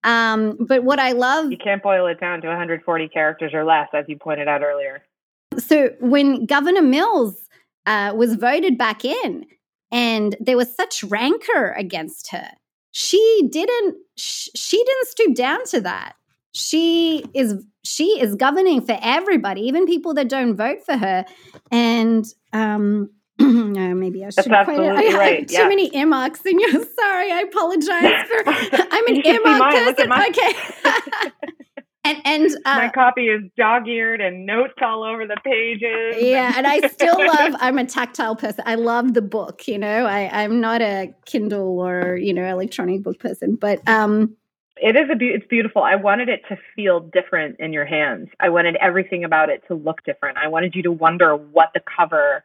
Um, 0.03 0.57
but 0.59 0.84
what 0.84 0.99
I 0.99 1.11
love, 1.11 1.51
you 1.51 1.57
can't 1.57 1.84
boil 1.84 2.07
it 2.07 2.19
down 2.19 2.39
to 2.41 2.47
140 2.47 3.07
characters 3.09 3.53
or 3.53 3.65
less, 3.65 3.89
as 3.93 4.05
you 4.07 4.17
pointed 4.17 4.47
out 4.47 4.61
earlier. 4.61 5.01
So 5.60 5.91
when 5.99 6.45
Governor 6.45 6.82
Mills 6.82 7.36
uh, 7.86 8.14
was 8.16 8.36
voted 8.36 8.78
back 8.78 9.03
in, 9.03 9.45
and 9.91 10.36
there 10.39 10.58
was 10.58 10.76
such 10.76 11.03
rancor 11.03 11.72
against 11.78 12.32
her, 12.32 12.49
she 12.91 13.47
didn't. 13.51 13.97
Sh- 14.18 14.49
she 14.55 14.84
didn't 14.84 15.08
stoop 15.08 15.36
down 15.36 15.64
to 15.66 15.82
that. 15.82 16.14
She 16.53 17.24
is 17.34 17.64
she 17.84 18.20
is 18.20 18.36
governing 18.36 18.82
for 18.82 18.97
everybody, 19.01 19.62
even 19.62 19.86
people 19.86 20.14
that 20.16 20.30
don't 20.30 20.55
vote 20.55 20.84
for 20.86 20.97
her. 20.97 21.26
And 21.72 22.26
um, 22.53 23.12
no, 23.39 23.93
maybe 23.93 24.26
I 24.26 24.30
should. 24.30 24.45
That's 24.45 24.47
absolutely 24.47 25.14
I 25.14 25.18
right. 25.18 25.47
Too 25.47 25.53
yeah. 25.53 25.68
many 25.68 25.95
earmarks, 25.95 26.41
and 26.45 26.60
you're 26.60 26.72
sorry. 26.72 27.32
I 27.32 27.45
apologize 27.47 28.12
for. 28.28 28.43
I'm 28.91 29.08
an 29.08 29.26
earmark 29.26 29.74
person. 29.74 30.12
Okay. 30.12 30.53
And, 32.08 32.22
and 32.26 32.51
uh, 32.66 32.76
my 32.78 32.89
copy 32.89 33.28
is 33.28 33.41
dog-eared 33.58 34.22
and 34.22 34.45
notes 34.45 34.74
all 34.82 35.03
over 35.03 35.28
the 35.28 35.38
pages. 35.43 36.24
Yeah, 36.24 36.53
and 36.55 36.66
I 36.66 36.88
still 36.88 37.18
love. 37.18 37.55
I'm 37.60 37.78
a 37.78 37.86
tactile 37.86 38.36
person. 38.36 38.64
I 38.66 38.76
love 38.76 39.14
the 39.14 39.22
book. 39.22 39.68
You 39.68 39.78
know, 39.78 40.05
I, 40.05 40.43
I'm 40.43 40.62
not 40.62 40.82
a 40.82 41.14
Kindle 41.26 41.80
or 41.80 42.16
you 42.16 42.34
know 42.34 42.45
electronic 42.45 43.03
book 43.03 43.20
person, 43.20 43.55
but 43.55 43.88
um, 43.88 44.36
it 44.78 44.95
is 44.95 45.10
a 45.12 45.16
be- 45.16 45.30
it's 45.30 45.47
beautiful. 45.47 45.84
I 45.84 45.95
wanted 45.95 46.30
it 46.30 46.43
to 46.49 46.58
feel 46.76 46.99
different 46.99 47.60
in 47.60 47.74
your 47.74 47.86
hands. 47.86 48.30
I 48.39 48.49
wanted 48.49 48.76
everything 48.78 49.24
about 49.24 49.49
it 49.49 49.64
to 49.68 49.76
look 49.76 50.03
different. 50.03 50.38
I 50.38 50.47
wanted 50.47 50.76
you 50.76 50.84
to 50.84 50.91
wonder 50.91 51.36
what 51.36 51.72
the 51.74 51.82
cover 51.82 52.43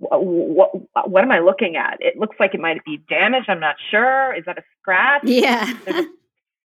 what, 0.00 0.24
what, 0.24 1.10
what 1.10 1.24
am 1.24 1.32
I 1.32 1.40
looking 1.40 1.74
at? 1.74 1.96
It 1.98 2.16
looks 2.16 2.36
like 2.38 2.54
it 2.54 2.60
might 2.60 2.84
be 2.84 2.98
damaged. 3.08 3.48
I'm 3.48 3.58
not 3.58 3.74
sure. 3.90 4.32
Is 4.32 4.44
that 4.44 4.56
a 4.56 4.62
scratch? 4.80 5.22
Yeah 5.24 5.74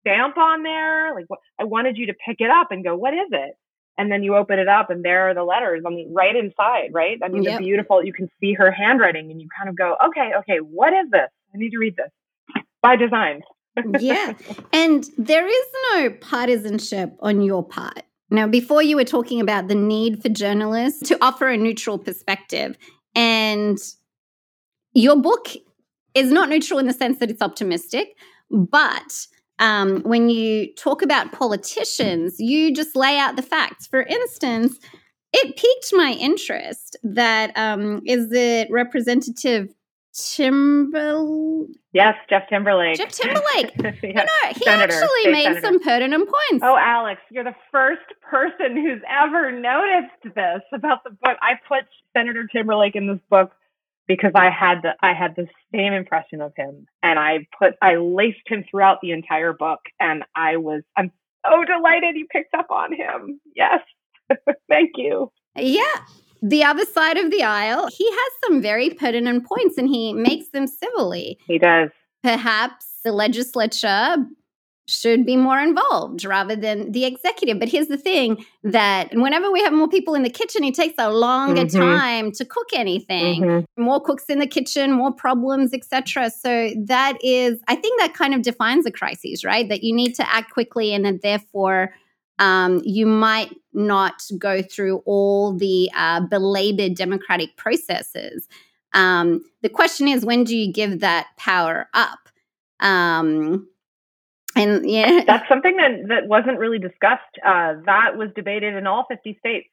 stamp 0.04 0.38
on 0.38 0.64
there? 0.64 1.14
Like, 1.16 1.26
what, 1.28 1.40
I 1.60 1.64
wanted 1.64 1.98
you 1.98 2.08
to 2.08 2.14
pick 2.14 2.38
it 2.40 2.50
up 2.50 2.72
and 2.72 2.84
go, 2.84 2.96
what 2.96 3.14
is 3.14 3.30
it? 3.32 3.56
And 3.98 4.12
then 4.12 4.24
you 4.24 4.36
open 4.36 4.58
it 4.58 4.68
up, 4.68 4.90
and 4.90 5.06
there 5.06 5.30
are 5.30 5.36
the 5.36 5.44
letters 5.44 5.84
on 5.86 5.94
the 5.94 6.08
right 6.12 6.36
inside, 6.36 6.90
right? 6.94 7.20
I 7.24 7.28
mean, 7.28 7.44
yep. 7.44 7.60
the 7.60 7.64
beautiful. 7.64 8.04
You 8.04 8.12
can 8.12 8.28
see 8.40 8.54
her 8.54 8.72
handwriting, 8.72 9.30
and 9.30 9.40
you 9.40 9.48
kind 9.56 9.70
of 9.70 9.78
go, 9.78 9.96
okay, 10.08 10.32
okay, 10.40 10.58
what 10.58 10.94
is 10.94 11.12
this? 11.12 11.30
I 11.54 11.58
need 11.58 11.70
to 11.72 11.78
read 11.78 11.96
this 11.96 12.10
by 12.82 12.96
design. 12.96 13.42
yeah, 14.00 14.34
and 14.74 15.06
there 15.18 15.48
is 15.48 15.66
no 15.92 16.10
partisanship 16.10 17.16
on 17.20 17.44
your 17.44 17.64
part. 17.64 18.02
Now, 18.32 18.48
before 18.48 18.82
you 18.82 18.96
were 18.96 19.04
talking 19.04 19.40
about 19.40 19.68
the 19.68 19.76
need 19.76 20.24
for 20.24 20.30
journalists 20.30 21.08
to 21.10 21.24
offer 21.24 21.50
a 21.50 21.58
neutral 21.58 22.00
perspective, 22.00 22.76
and 23.14 23.78
your 24.94 25.16
book 25.16 25.50
is 26.16 26.32
not 26.32 26.50
neutral 26.50 26.80
in 26.80 26.88
the 26.88 26.94
sense 26.94 27.20
that 27.20 27.30
it's 27.30 27.44
optimistic, 27.44 28.18
but 28.50 29.28
um, 29.60 30.02
when 30.02 30.30
you 30.30 30.74
talk 30.76 31.02
about 31.02 31.32
politicians, 31.32 32.40
you 32.40 32.74
just 32.74 32.96
lay 32.96 33.18
out 33.18 33.36
the 33.36 33.42
facts. 33.42 33.88
For 33.88 34.02
instance, 34.04 34.80
it 35.32 35.56
piqued 35.58 35.92
my 35.94 36.12
interest 36.20 36.98
that 37.04 37.52
um, 37.56 38.02
is 38.06 38.32
it 38.32 38.68
Representative 38.72 39.74
Timberlake? 40.14 41.70
Yes, 41.92 42.16
Jeff 42.30 42.48
Timberlake. 42.50 42.98
Jeff 42.98 43.12
Timberlake. 43.12 43.74
yeah. 43.78 43.94
You 44.04 44.14
know, 44.14 44.24
he 44.50 44.64
Senator, 44.64 44.94
actually 44.94 45.32
made 45.32 45.44
Senator. 45.44 45.62
some 45.62 45.80
pertinent 45.80 46.30
points. 46.30 46.64
Oh, 46.64 46.78
Alex, 46.78 47.22
you're 47.32 47.44
the 47.44 47.56
first 47.72 48.02
person 48.22 48.76
who's 48.76 49.02
ever 49.10 49.52
noticed 49.52 50.36
this 50.36 50.62
about 50.74 51.04
the 51.04 51.12
book. 51.12 51.38
I 51.42 51.54
put 51.68 51.86
Senator 52.16 52.48
Timberlake 52.48 52.96
in 52.96 53.08
this 53.08 53.20
book 53.30 53.52
because 54.08 54.32
I 54.36 54.50
had 54.50 54.82
the 54.84 54.94
I 55.02 55.14
had 55.14 55.36
the 55.36 55.48
same 55.74 55.94
impression 55.94 56.42
of 56.42 56.54
him, 56.56 56.86
and 57.02 57.20
I 57.20 57.48
put 57.58 57.74
I 57.82 57.96
laced 57.96 58.48
him 58.48 58.64
throughout 58.70 59.00
the 59.02 59.12
entire 59.12 59.54
book, 59.54 59.80
and 60.00 60.24
I 60.36 60.58
was 60.58 60.84
I'm 60.98 61.12
so 61.46 61.64
delighted 61.64 62.16
you 62.16 62.28
picked 62.32 62.54
up 62.54 62.68
on 62.70 62.94
him. 62.94 63.40
Yes, 63.56 63.82
thank 64.70 64.92
you. 64.96 65.32
Yeah, 65.56 65.84
the 66.42 66.64
other 66.64 66.86
side 66.86 67.18
of 67.18 67.32
the 67.32 67.44
aisle, 67.44 67.88
he 67.88 68.10
has 68.10 68.32
some 68.46 68.62
very 68.62 68.90
pertinent 68.90 69.46
points, 69.46 69.78
and 69.78 69.88
he 69.88 70.14
makes 70.14 70.50
them 70.50 70.68
civilly. 70.68 71.38
He 71.48 71.58
does. 71.58 71.90
Perhaps 72.22 72.86
the 73.04 73.12
legislature 73.12 74.16
should 74.86 75.26
be 75.26 75.38
more 75.38 75.60
involved 75.60 76.26
rather 76.26 76.56
than 76.56 76.92
the 76.92 77.06
executive. 77.06 77.58
But 77.58 77.70
here's 77.70 77.88
the 77.88 77.98
thing 77.98 78.46
that 78.64 79.14
whenever 79.14 79.50
we 79.50 79.62
have 79.62 79.72
more 79.72 79.88
people 79.88 80.14
in 80.14 80.24
the 80.24 80.30
kitchen, 80.30 80.64
it 80.64 80.76
takes 80.76 80.96
a 80.98 81.10
longer 81.10 81.64
mm-hmm. 81.64 81.80
time 81.80 82.32
to 82.34 82.46
cook 82.46 82.68
anything. 82.74 83.44
Mm-hmm. 83.44 83.84
More 83.84 84.02
cooks 84.02 84.26
in 84.28 84.40
the 84.40 84.48
kitchen, 84.48 84.92
more 84.92 85.14
problems, 85.14 85.74
etc. 85.74 86.30
So 86.30 86.72
that 86.86 87.18
is, 87.24 87.60
I 87.68 87.76
think 87.76 88.00
that 88.02 88.14
kind 88.14 88.34
of 88.34 88.42
defines 88.42 88.86
a 88.86 88.92
crisis, 88.92 89.46
right? 89.46 89.68
That 89.70 89.84
you 89.84 89.96
need 89.96 90.16
to 90.16 90.34
act 90.34 90.52
quickly 90.52 90.94
and 90.94 91.06
that 91.06 91.22
therefore 91.22 91.94
um, 92.40 92.82
you 92.84 93.06
might 93.06 93.56
not 93.74 94.22
go 94.38 94.62
through 94.62 94.98
all 95.06 95.56
the 95.58 95.90
uh, 95.96 96.22
belabored 96.22 96.96
democratic 96.96 97.56
processes. 97.56 98.48
Um, 98.94 99.44
the 99.62 99.70
question 99.70 100.08
is, 100.08 100.26
when 100.26 100.44
do 100.44 100.56
you 100.56 100.72
give 100.72 101.00
that 101.00 101.28
power 101.38 101.88
up? 101.94 102.20
Um, 102.80 103.68
and 104.56 104.90
yeah, 104.90 105.24
that's 105.26 105.48
something 105.50 105.78
that 105.78 106.08
that 106.10 106.28
wasn't 106.28 106.60
really 106.60 106.80
discussed. 106.80 107.22
Uh, 107.44 107.76
that 107.86 108.18
was 108.18 108.30
debated 108.36 108.76
in 108.76 108.88
all 108.88 109.06
50 109.10 109.38
states. 109.40 109.70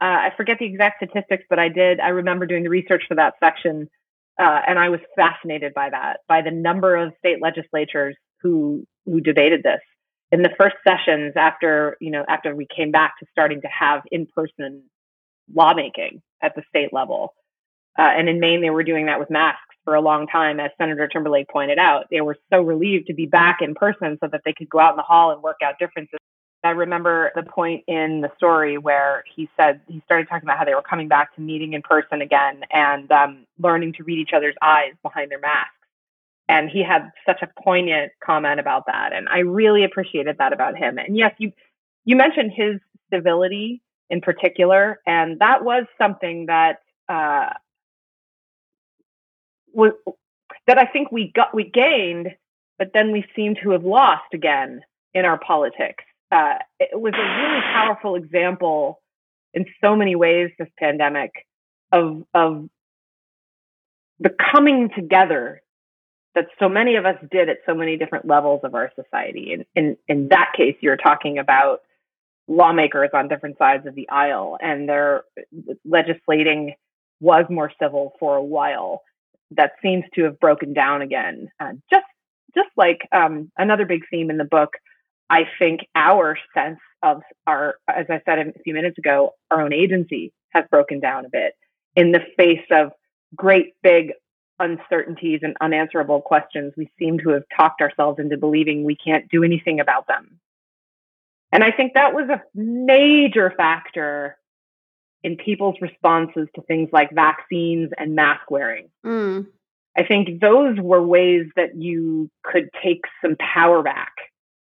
Uh, 0.00 0.04
I 0.04 0.32
forget 0.36 0.58
the 0.58 0.66
exact 0.66 1.02
statistics, 1.02 1.44
but 1.48 1.58
I 1.58 1.68
did. 1.68 2.00
I 2.00 2.08
remember 2.08 2.46
doing 2.46 2.62
the 2.62 2.70
research 2.70 3.04
for 3.08 3.14
that 3.14 3.34
section, 3.40 3.88
uh, 4.38 4.60
and 4.66 4.78
I 4.78 4.88
was 4.88 5.00
fascinated 5.16 5.74
by 5.74 5.90
that, 5.90 6.20
by 6.28 6.42
the 6.42 6.50
number 6.50 6.96
of 6.96 7.12
state 7.18 7.40
legislatures 7.40 8.16
who 8.40 8.86
who 9.06 9.20
debated 9.20 9.62
this 9.62 9.80
in 10.30 10.42
the 10.42 10.50
first 10.58 10.76
sessions 10.86 11.34
after 11.36 11.96
you 12.00 12.10
know 12.10 12.24
after 12.28 12.54
we 12.54 12.66
came 12.74 12.90
back 12.90 13.14
to 13.20 13.26
starting 13.30 13.60
to 13.62 13.68
have 13.68 14.02
in 14.10 14.26
person 14.26 14.82
lawmaking 15.52 16.22
at 16.42 16.54
the 16.54 16.62
state 16.68 16.92
level. 16.92 17.34
Uh, 17.96 18.02
and 18.02 18.28
in 18.28 18.40
Maine, 18.40 18.60
they 18.60 18.70
were 18.70 18.82
doing 18.82 19.06
that 19.06 19.20
with 19.20 19.30
masks 19.30 19.73
for 19.84 19.94
a 19.94 20.00
long 20.00 20.26
time, 20.26 20.60
as 20.60 20.70
Senator 20.78 21.06
Timberlake 21.08 21.48
pointed 21.48 21.78
out. 21.78 22.06
They 22.10 22.20
were 22.20 22.36
so 22.52 22.60
relieved 22.62 23.06
to 23.08 23.14
be 23.14 23.26
back 23.26 23.58
in 23.60 23.74
person 23.74 24.18
so 24.20 24.28
that 24.30 24.42
they 24.44 24.52
could 24.52 24.68
go 24.68 24.80
out 24.80 24.92
in 24.92 24.96
the 24.96 25.02
hall 25.02 25.30
and 25.30 25.42
work 25.42 25.58
out 25.62 25.78
differences. 25.78 26.18
I 26.64 26.70
remember 26.70 27.30
the 27.34 27.42
point 27.42 27.84
in 27.86 28.22
the 28.22 28.30
story 28.36 28.78
where 28.78 29.22
he 29.36 29.50
said 29.56 29.82
he 29.86 30.00
started 30.06 30.28
talking 30.28 30.46
about 30.46 30.58
how 30.58 30.64
they 30.64 30.74
were 30.74 30.82
coming 30.82 31.08
back 31.08 31.34
to 31.34 31.42
meeting 31.42 31.74
in 31.74 31.82
person 31.82 32.22
again 32.22 32.62
and 32.72 33.10
um, 33.12 33.46
learning 33.58 33.92
to 33.94 34.04
read 34.04 34.18
each 34.18 34.32
other's 34.32 34.54
eyes 34.62 34.94
behind 35.02 35.30
their 35.30 35.40
masks. 35.40 35.74
And 36.48 36.70
he 36.70 36.82
had 36.82 37.10
such 37.26 37.42
a 37.42 37.48
poignant 37.62 38.12
comment 38.24 38.60
about 38.60 38.86
that, 38.86 39.12
and 39.14 39.28
I 39.28 39.38
really 39.40 39.84
appreciated 39.84 40.36
that 40.38 40.52
about 40.52 40.76
him. 40.76 40.98
And 40.98 41.16
yes, 41.16 41.34
you 41.38 41.52
you 42.04 42.16
mentioned 42.16 42.52
his 42.54 42.80
civility 43.10 43.82
in 44.10 44.20
particular, 44.20 45.00
and 45.06 45.38
that 45.38 45.64
was 45.64 45.86
something 45.96 46.46
that 46.46 46.80
uh, 47.08 47.50
was 49.74 49.92
that 50.66 50.78
I 50.78 50.86
think 50.86 51.12
we 51.12 51.32
got 51.34 51.54
we 51.54 51.64
gained, 51.64 52.28
but 52.78 52.90
then 52.94 53.12
we 53.12 53.24
seem 53.36 53.54
to 53.62 53.70
have 53.70 53.84
lost 53.84 54.32
again 54.32 54.82
in 55.12 55.24
our 55.24 55.38
politics. 55.38 56.04
Uh, 56.32 56.54
it 56.80 56.98
was 56.98 57.14
a 57.14 57.42
really 57.42 57.60
powerful 57.72 58.16
example 58.16 59.00
in 59.52 59.66
so 59.80 59.94
many 59.94 60.16
ways. 60.16 60.50
This 60.58 60.68
pandemic 60.78 61.32
of 61.92 62.24
of 62.34 62.68
the 64.20 64.30
coming 64.52 64.90
together 64.94 65.60
that 66.34 66.46
so 66.58 66.68
many 66.68 66.96
of 66.96 67.06
us 67.06 67.16
did 67.30 67.48
at 67.48 67.58
so 67.66 67.74
many 67.74 67.96
different 67.96 68.26
levels 68.26 68.60
of 68.64 68.74
our 68.74 68.90
society. 68.96 69.52
And 69.52 69.64
in 69.74 69.96
in 70.08 70.28
that 70.28 70.52
case, 70.56 70.76
you're 70.80 70.96
talking 70.96 71.38
about 71.38 71.82
lawmakers 72.46 73.10
on 73.14 73.28
different 73.28 73.56
sides 73.58 73.86
of 73.86 73.94
the 73.94 74.08
aisle, 74.08 74.58
and 74.60 74.88
their 74.88 75.24
legislating 75.84 76.74
was 77.20 77.44
more 77.48 77.72
civil 77.80 78.14
for 78.18 78.36
a 78.36 78.42
while 78.42 79.02
that 79.56 79.72
seems 79.82 80.04
to 80.14 80.24
have 80.24 80.40
broken 80.40 80.72
down 80.72 81.02
again. 81.02 81.48
Uh, 81.60 81.72
just 81.90 82.06
just 82.54 82.70
like 82.76 83.00
um, 83.12 83.50
another 83.58 83.84
big 83.84 84.02
theme 84.10 84.30
in 84.30 84.36
the 84.36 84.44
book, 84.44 84.74
I 85.28 85.48
think 85.58 85.80
our 85.94 86.38
sense 86.54 86.78
of 87.02 87.22
our, 87.46 87.76
as 87.88 88.06
I 88.08 88.20
said 88.24 88.38
a 88.38 88.52
few 88.62 88.74
minutes 88.74 88.98
ago, 88.98 89.34
our 89.50 89.62
own 89.62 89.72
agency 89.72 90.32
has 90.50 90.64
broken 90.70 91.00
down 91.00 91.24
a 91.24 91.28
bit 91.28 91.54
in 91.96 92.12
the 92.12 92.20
face 92.36 92.64
of 92.70 92.92
great 93.34 93.74
big 93.82 94.12
uncertainties 94.60 95.40
and 95.42 95.56
unanswerable 95.60 96.20
questions. 96.20 96.72
We 96.76 96.90
seem 96.98 97.18
to 97.18 97.30
have 97.30 97.42
talked 97.56 97.80
ourselves 97.80 98.20
into 98.20 98.36
believing 98.36 98.84
we 98.84 98.96
can't 98.96 99.28
do 99.28 99.42
anything 99.42 99.80
about 99.80 100.06
them. 100.06 100.38
And 101.50 101.64
I 101.64 101.72
think 101.72 101.94
that 101.94 102.14
was 102.14 102.28
a 102.28 102.42
major 102.54 103.52
factor 103.56 104.36
in 105.24 105.36
people's 105.38 105.76
responses 105.80 106.46
to 106.54 106.62
things 106.62 106.90
like 106.92 107.10
vaccines 107.10 107.90
and 107.96 108.14
mask 108.14 108.50
wearing. 108.50 108.90
Mm. 109.04 109.46
I 109.96 110.04
think 110.04 110.40
those 110.40 110.78
were 110.78 111.02
ways 111.02 111.46
that 111.56 111.74
you 111.74 112.30
could 112.44 112.68
take 112.82 113.00
some 113.22 113.34
power 113.36 113.82
back 113.82 114.12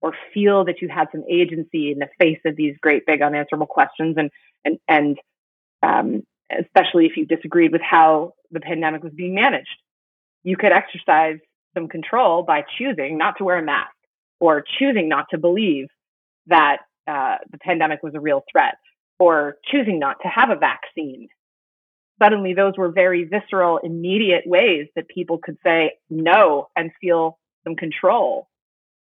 or 0.01 0.15
feel 0.33 0.65
that 0.65 0.81
you 0.81 0.89
had 0.89 1.09
some 1.11 1.25
agency 1.29 1.91
in 1.91 1.99
the 1.99 2.09
face 2.19 2.39
of 2.47 2.55
these 2.55 2.77
great 2.81 3.05
big 3.07 3.23
unanswerable 3.23 3.67
questions 3.67 4.17
and 4.17 4.31
and 4.65 4.79
and 4.89 5.19
um, 5.83 6.23
especially 6.57 7.07
if 7.07 7.17
you 7.17 7.27
disagreed 7.27 7.73
with 7.73 7.83
how 7.83 8.35
the 8.53 8.61
pandemic 8.61 9.03
was 9.03 9.13
being 9.13 9.35
managed. 9.35 9.69
You 10.45 10.57
could 10.57 10.73
exercise 10.73 11.39
some 11.75 11.89
control 11.89 12.45
by 12.45 12.65
choosing 12.79 13.19
not 13.19 13.39
to 13.39 13.45
wear 13.45 13.59
a 13.59 13.63
mask 13.63 13.91
or 14.39 14.63
choosing 14.79 15.09
not 15.09 15.27
to 15.31 15.39
believe 15.39 15.89
that 16.47 16.79
uh, 17.09 17.37
the 17.51 17.59
pandemic 17.59 18.03
was 18.03 18.15
a 18.15 18.21
real 18.21 18.45
threat 18.53 18.77
or 19.23 19.57
choosing 19.71 20.01
not 20.01 20.17
to 20.23 20.27
have 20.27 20.51
a 20.51 20.57
vaccine. 20.57 21.29
Suddenly, 22.21 22.55
those 22.55 22.75
were 22.77 22.91
very 22.91 23.23
visceral, 23.23 23.79
immediate 23.79 24.45
ways 24.47 24.89
that 24.97 25.07
people 25.07 25.39
could 25.39 25.59
say 25.63 25.93
no 26.11 26.69
and 26.75 26.91
feel 27.01 27.39
some 27.63 27.77
control. 27.77 28.49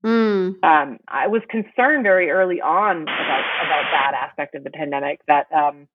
Mm. 0.04 0.64
Um, 0.64 0.98
I 1.08 1.28
was 1.28 1.44
concerned 1.50 2.02
very 2.02 2.32
early 2.32 2.62
on 2.62 3.04
about, 3.04 3.46
about 3.66 3.86
that 3.92 4.14
aspect 4.24 4.56
of 4.56 4.64
the 4.64 4.72
pandemic 4.72 5.20
that 5.28 5.46
um, 5.54 5.88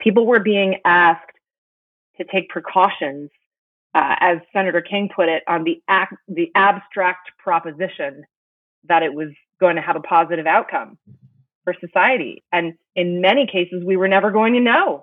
people 0.00 0.26
were 0.26 0.40
being 0.40 0.80
asked 0.86 1.36
to 2.16 2.24
take 2.24 2.48
precautions, 2.48 3.28
uh, 3.94 4.16
as 4.20 4.38
Senator 4.54 4.80
King 4.80 5.10
put 5.14 5.28
it, 5.28 5.42
on 5.46 5.64
the 5.64 5.82
act, 5.88 6.14
the 6.26 6.50
abstract 6.54 7.32
proposition 7.38 8.24
that 8.88 9.02
it 9.02 9.12
was 9.12 9.28
going 9.60 9.76
to 9.76 9.82
have 9.82 9.96
a 9.96 10.00
positive 10.00 10.46
outcome 10.46 10.96
for 11.66 11.74
society. 11.80 12.44
And 12.52 12.74
in 12.94 13.20
many 13.20 13.46
cases, 13.46 13.82
we 13.84 13.96
were 13.96 14.08
never 14.08 14.30
going 14.30 14.54
to 14.54 14.60
know. 14.60 15.02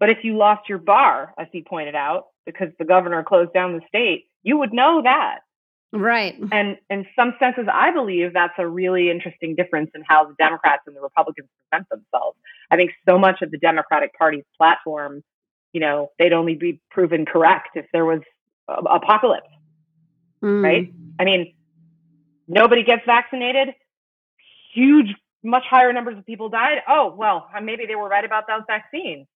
But 0.00 0.10
if 0.10 0.18
you 0.24 0.36
lost 0.36 0.68
your 0.68 0.78
bar, 0.78 1.32
as 1.38 1.46
he 1.52 1.62
pointed 1.62 1.94
out, 1.94 2.24
because 2.44 2.68
the 2.78 2.84
governor 2.84 3.22
closed 3.22 3.52
down 3.54 3.74
the 3.74 3.82
state, 3.86 4.24
you 4.42 4.58
would 4.58 4.72
know 4.72 5.02
that. 5.02 5.38
Right. 5.92 6.36
And 6.50 6.76
in 6.88 7.06
some 7.16 7.34
senses, 7.38 7.66
I 7.72 7.92
believe 7.92 8.32
that's 8.32 8.54
a 8.58 8.66
really 8.66 9.10
interesting 9.10 9.54
difference 9.54 9.90
in 9.94 10.02
how 10.06 10.24
the 10.24 10.34
Democrats 10.38 10.82
and 10.86 10.96
the 10.96 11.00
Republicans 11.00 11.48
present 11.68 11.88
themselves. 11.88 12.36
I 12.70 12.76
think 12.76 12.92
so 13.08 13.18
much 13.18 13.42
of 13.42 13.50
the 13.50 13.58
Democratic 13.58 14.16
Party's 14.16 14.44
platform, 14.56 15.22
you 15.72 15.80
know, 15.80 16.10
they'd 16.18 16.32
only 16.32 16.54
be 16.54 16.80
proven 16.90 17.26
correct 17.26 17.70
if 17.74 17.86
there 17.92 18.04
was 18.04 18.20
apocalypse. 18.68 19.48
Mm. 20.42 20.64
Right. 20.64 20.92
I 21.18 21.24
mean, 21.24 21.54
nobody 22.48 22.82
gets 22.84 23.02
vaccinated. 23.04 23.74
Huge 24.72 25.14
much 25.42 25.64
higher 25.68 25.92
numbers 25.92 26.18
of 26.18 26.26
people 26.26 26.48
died. 26.48 26.78
Oh, 26.88 27.14
well, 27.16 27.48
uh, 27.54 27.60
maybe 27.60 27.86
they 27.86 27.94
were 27.94 28.08
right 28.08 28.24
about 28.24 28.46
those 28.46 28.62
vaccines. 28.66 29.26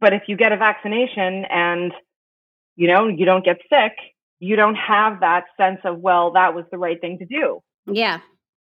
But 0.00 0.12
if 0.12 0.22
you 0.26 0.36
get 0.36 0.52
a 0.52 0.56
vaccination 0.56 1.44
and, 1.46 1.92
you 2.76 2.88
know, 2.88 3.08
you 3.08 3.24
don't 3.24 3.44
get 3.44 3.58
sick, 3.70 3.92
you 4.38 4.56
don't 4.56 4.74
have 4.74 5.20
that 5.20 5.44
sense 5.56 5.80
of, 5.84 5.98
well, 5.98 6.32
that 6.32 6.54
was 6.54 6.64
the 6.70 6.78
right 6.78 7.00
thing 7.00 7.18
to 7.18 7.24
do. 7.24 7.62
Yeah. 7.86 8.20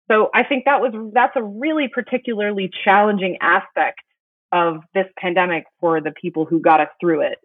So 0.09 0.29
I 0.33 0.43
think 0.43 0.65
that 0.65 0.81
was, 0.81 0.93
that's 1.13 1.35
a 1.35 1.43
really 1.43 1.87
particularly 1.87 2.69
challenging 2.83 3.37
aspect 3.41 4.01
of 4.51 4.77
this 4.93 5.07
pandemic 5.17 5.65
for 5.79 5.99
the 5.99 6.11
people 6.11 6.45
who 6.45 6.61
got 6.61 6.79
us 6.79 6.89
through 7.01 7.21
it, 7.21 7.39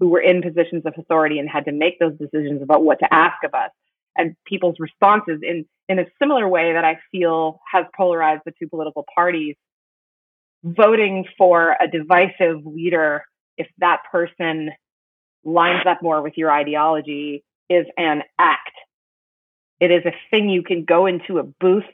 who 0.00 0.08
were 0.08 0.20
in 0.20 0.42
positions 0.42 0.84
of 0.86 0.94
authority 0.96 1.38
and 1.38 1.48
had 1.48 1.66
to 1.66 1.72
make 1.72 1.98
those 1.98 2.16
decisions 2.18 2.62
about 2.62 2.82
what 2.82 2.98
to 3.00 3.14
ask 3.14 3.36
of 3.44 3.54
us 3.54 3.70
and 4.16 4.36
people's 4.46 4.76
responses 4.78 5.40
in 5.42 5.66
in 5.88 5.98
a 5.98 6.06
similar 6.18 6.48
way 6.48 6.72
that 6.72 6.84
I 6.84 6.98
feel 7.12 7.60
has 7.70 7.84
polarized 7.96 8.42
the 8.44 8.52
two 8.58 8.68
political 8.68 9.04
parties 9.14 9.54
voting 10.64 11.24
for 11.38 11.76
a 11.80 11.86
divisive 11.86 12.66
leader 12.66 13.24
if 13.56 13.68
that 13.78 14.02
person 14.10 14.70
lines 15.44 15.86
up 15.86 16.02
more 16.02 16.22
with 16.22 16.36
your 16.36 16.50
ideology 16.50 17.44
is 17.70 17.86
an 17.96 18.22
act. 18.38 18.72
It 19.78 19.90
is 19.90 20.04
a 20.04 20.12
thing 20.30 20.48
you 20.48 20.62
can 20.62 20.84
go 20.84 21.06
into 21.06 21.38
a 21.38 21.44
booth, 21.44 21.84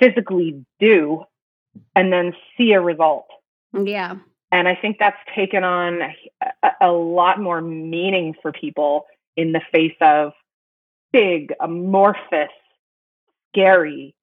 physically 0.00 0.64
do, 0.80 1.24
and 1.94 2.12
then 2.12 2.32
see 2.56 2.72
a 2.72 2.80
result. 2.80 3.26
Yeah. 3.72 4.16
And 4.50 4.66
I 4.66 4.74
think 4.74 4.96
that's 4.98 5.18
taken 5.34 5.64
on 5.64 6.00
a, 6.62 6.70
a 6.80 6.92
lot 6.92 7.40
more 7.40 7.60
meaning 7.60 8.34
for 8.40 8.52
people 8.52 9.04
in 9.38 9.52
the 9.52 9.60
face 9.72 9.94
of 10.00 10.32
big, 11.12 11.52
amorphous, 11.60 12.50
scary 13.48 14.16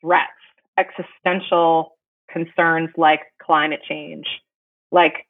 threats, 0.00 0.32
existential 0.78 1.98
concerns 2.30 2.88
like 2.96 3.20
climate 3.40 3.82
change, 3.86 4.26
like 4.90 5.26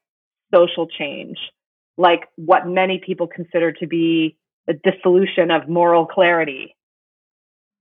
social 0.54 0.86
change, 0.86 1.38
like 1.98 2.28
what 2.36 2.68
many 2.68 3.00
people 3.04 3.26
consider 3.26 3.72
to 3.72 3.86
be 3.88 4.36
the 4.68 4.74
dissolution 4.74 5.50
of 5.50 5.68
moral 5.68 6.06
clarity. 6.06 6.76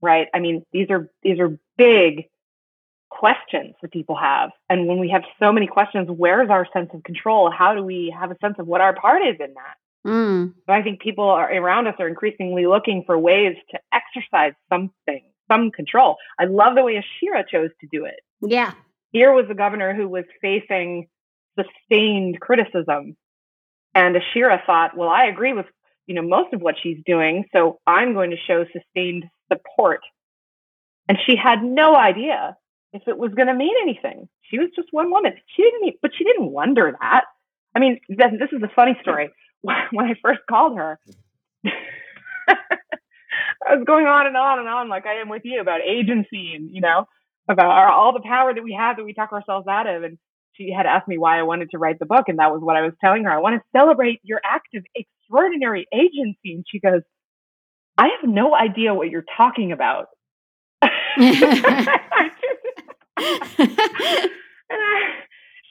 Right? 0.02 0.28
I 0.34 0.40
mean, 0.40 0.64
these 0.74 0.90
are 0.90 1.10
these 1.22 1.40
are 1.40 1.60
big 1.78 2.26
questions 3.10 3.76
that 3.84 3.92
people 3.92 4.16
have. 4.16 4.50
And 4.68 4.88
when 4.88 5.00
we 5.00 5.10
have 5.10 5.24
so 5.40 5.52
many 5.52 5.68
questions, 5.68 6.08
where's 6.10 6.50
our 6.50 6.68
sense 6.74 6.90
of 6.92 7.04
control? 7.04 7.52
How 7.52 7.76
do 7.76 7.84
we 7.84 8.14
have 8.20 8.32
a 8.32 8.38
sense 8.42 8.56
of 8.58 8.66
what 8.66 8.82
our 8.82 8.96
part 8.96 9.22
is 9.22 9.36
in 9.40 9.54
that? 9.54 9.76
Mm. 10.06 10.54
So 10.68 10.74
I 10.74 10.84
think 10.84 11.02
people 11.02 11.26
are, 11.26 11.52
around 11.52 11.88
us 11.88 11.96
are 12.00 12.08
increasingly 12.08 12.68
looking 12.68 13.04
for 13.06 13.18
ways 13.18 13.56
to 13.72 13.80
exercise 13.92 14.54
something, 14.72 15.24
some 15.52 15.72
control. 15.72 16.18
I 16.40 16.46
love 16.46 16.76
the 16.76 16.84
way 16.84 16.94
Ashira 16.96 17.48
chose 17.48 17.72
to 17.82 17.88
do 17.92 18.06
it. 18.06 18.20
Yeah. 18.42 18.74
Here 19.12 19.32
was 19.34 19.46
a 19.50 19.56
governor 19.56 19.96
who 19.96 20.08
was 20.08 20.26
facing 20.42 21.08
sustained 21.58 22.40
criticism. 22.40 23.18
And 23.96 24.16
Ashira 24.16 24.64
thought, 24.66 24.96
well, 24.96 25.10
I 25.10 25.26
agree 25.26 25.54
with, 25.54 25.66
you 26.06 26.16
know, 26.16 26.22
most 26.22 26.54
of 26.54 26.62
what 26.62 26.76
she's 26.82 26.98
doing, 27.06 27.46
so 27.54 27.80
I'm 27.88 28.14
going 28.14 28.32
to 28.32 28.38
show 28.38 28.66
sustained 28.74 29.26
support. 29.52 30.02
And 31.08 31.18
she 31.26 31.36
had 31.36 31.64
no 31.64 31.96
idea 31.96 32.58
if 32.94 33.04
it 33.08 33.18
was 33.18 33.34
going 33.34 33.48
to 33.48 33.54
mean 33.54 33.74
anything. 33.82 34.28
She 34.50 34.60
was 34.60 34.70
just 34.76 34.90
one 34.92 35.12
woman. 35.12 35.34
She 35.56 35.64
didn't, 35.64 35.96
but 36.02 36.12
she 36.16 36.24
didn't 36.24 36.52
wonder 36.52 36.96
that. 37.00 37.24
I 37.76 37.80
mean, 37.80 38.00
this 38.10 38.50
is 38.52 38.62
a 38.64 38.72
funny 38.76 38.98
story. 39.02 39.30
When 39.92 40.06
I 40.06 40.14
first 40.22 40.42
called 40.50 40.78
her, 40.78 41.00
I 42.48 43.76
was 43.76 43.84
going 43.86 44.06
on 44.06 44.28
and 44.28 44.38
on 44.38 44.60
and 44.60 44.68
on, 44.68 44.90
like 44.90 45.06
I 45.06 45.22
am 45.22 45.30
with 45.30 45.42
you, 45.46 45.62
about 45.62 45.82
agency 45.82 46.54
and 46.56 46.70
you 46.72 46.82
know 46.82 47.06
about 47.50 47.68
our, 47.68 47.90
all 47.90 48.14
the 48.14 48.22
power 48.22 48.54
that 48.54 48.64
we 48.64 48.74
have 48.78 48.98
that 48.98 49.04
we 49.04 49.14
talk 49.14 49.32
ourselves 49.32 49.68
out 49.68 49.88
of. 49.88 50.04
And 50.04 50.18
she 50.54 50.72
had 50.76 50.86
asked 50.86 51.08
me 51.08 51.18
why 51.18 51.40
I 51.40 51.44
wanted 51.44 51.70
to 51.72 51.78
write 51.78 52.00
the 52.00 52.06
book, 52.06 52.26
and 52.28 52.40
that 52.40 52.52
was 52.52 52.62
what 52.62 52.76
I 52.76 52.82
was 52.82 52.94
telling 53.02 53.24
her. 53.26 53.32
I 53.32 53.40
want 53.40 53.56
to 53.56 53.62
celebrate 53.78 54.20
your 54.24 54.42
act 54.44 54.74
of 54.76 54.84
extraordinary 54.96 55.88
agency. 55.94 56.54
And 56.54 56.66
she 56.70 56.80
goes, 56.80 57.02
I 57.98 58.10
have 58.20 58.30
no 58.30 58.56
idea 58.56 58.94
what 58.94 59.10
you're 59.10 59.26
talking 59.38 59.72
about. 59.72 60.08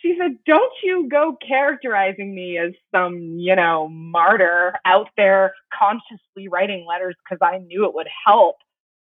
she 0.05 0.17
said, 0.21 0.37
Don't 0.45 0.73
you 0.83 1.09
go 1.09 1.37
characterizing 1.47 2.35
me 2.35 2.59
as 2.59 2.73
some, 2.95 3.39
you 3.39 3.57
know, 3.57 3.89
martyr 3.89 4.75
out 4.85 5.09
there 5.17 5.55
consciously 5.73 6.49
writing 6.49 6.87
letters 6.87 7.17
because 7.25 7.39
I 7.43 7.59
knew 7.59 7.87
it 7.87 7.95
would 7.95 8.09
help. 8.27 8.57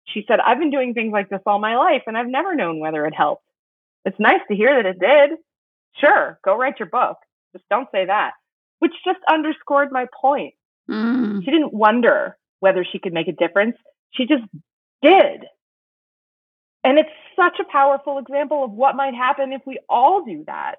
She 0.06 0.24
said, 0.26 0.40
I've 0.40 0.58
been 0.58 0.72
doing 0.72 0.92
things 0.92 1.12
like 1.12 1.28
this 1.28 1.40
all 1.46 1.60
my 1.60 1.76
life 1.76 2.02
and 2.08 2.18
I've 2.18 2.26
never 2.26 2.56
known 2.56 2.80
whether 2.80 3.06
it 3.06 3.14
helped. 3.14 3.44
It's 4.04 4.18
nice 4.18 4.40
to 4.48 4.56
hear 4.56 4.74
that 4.74 4.88
it 4.88 4.98
did. 4.98 5.38
Sure, 6.00 6.40
go 6.44 6.56
write 6.56 6.80
your 6.80 6.88
book. 6.88 7.18
Just 7.52 7.68
don't 7.70 7.88
say 7.92 8.06
that. 8.06 8.32
Which 8.80 8.92
just 9.04 9.20
underscored 9.30 9.92
my 9.92 10.06
point. 10.20 10.54
Mm. 10.90 11.44
She 11.44 11.50
didn't 11.52 11.72
wonder 11.72 12.36
whether 12.58 12.84
she 12.84 12.98
could 12.98 13.12
make 13.12 13.28
a 13.28 13.32
difference. 13.32 13.76
She 14.12 14.26
just 14.26 14.42
did. 15.02 15.44
And 16.82 16.98
it's 16.98 17.10
such 17.36 17.58
a 17.60 17.64
powerful 17.70 18.18
example 18.18 18.64
of 18.64 18.70
what 18.72 18.96
might 18.96 19.14
happen 19.14 19.52
if 19.52 19.62
we 19.66 19.78
all 19.88 20.24
do 20.24 20.44
that. 20.46 20.76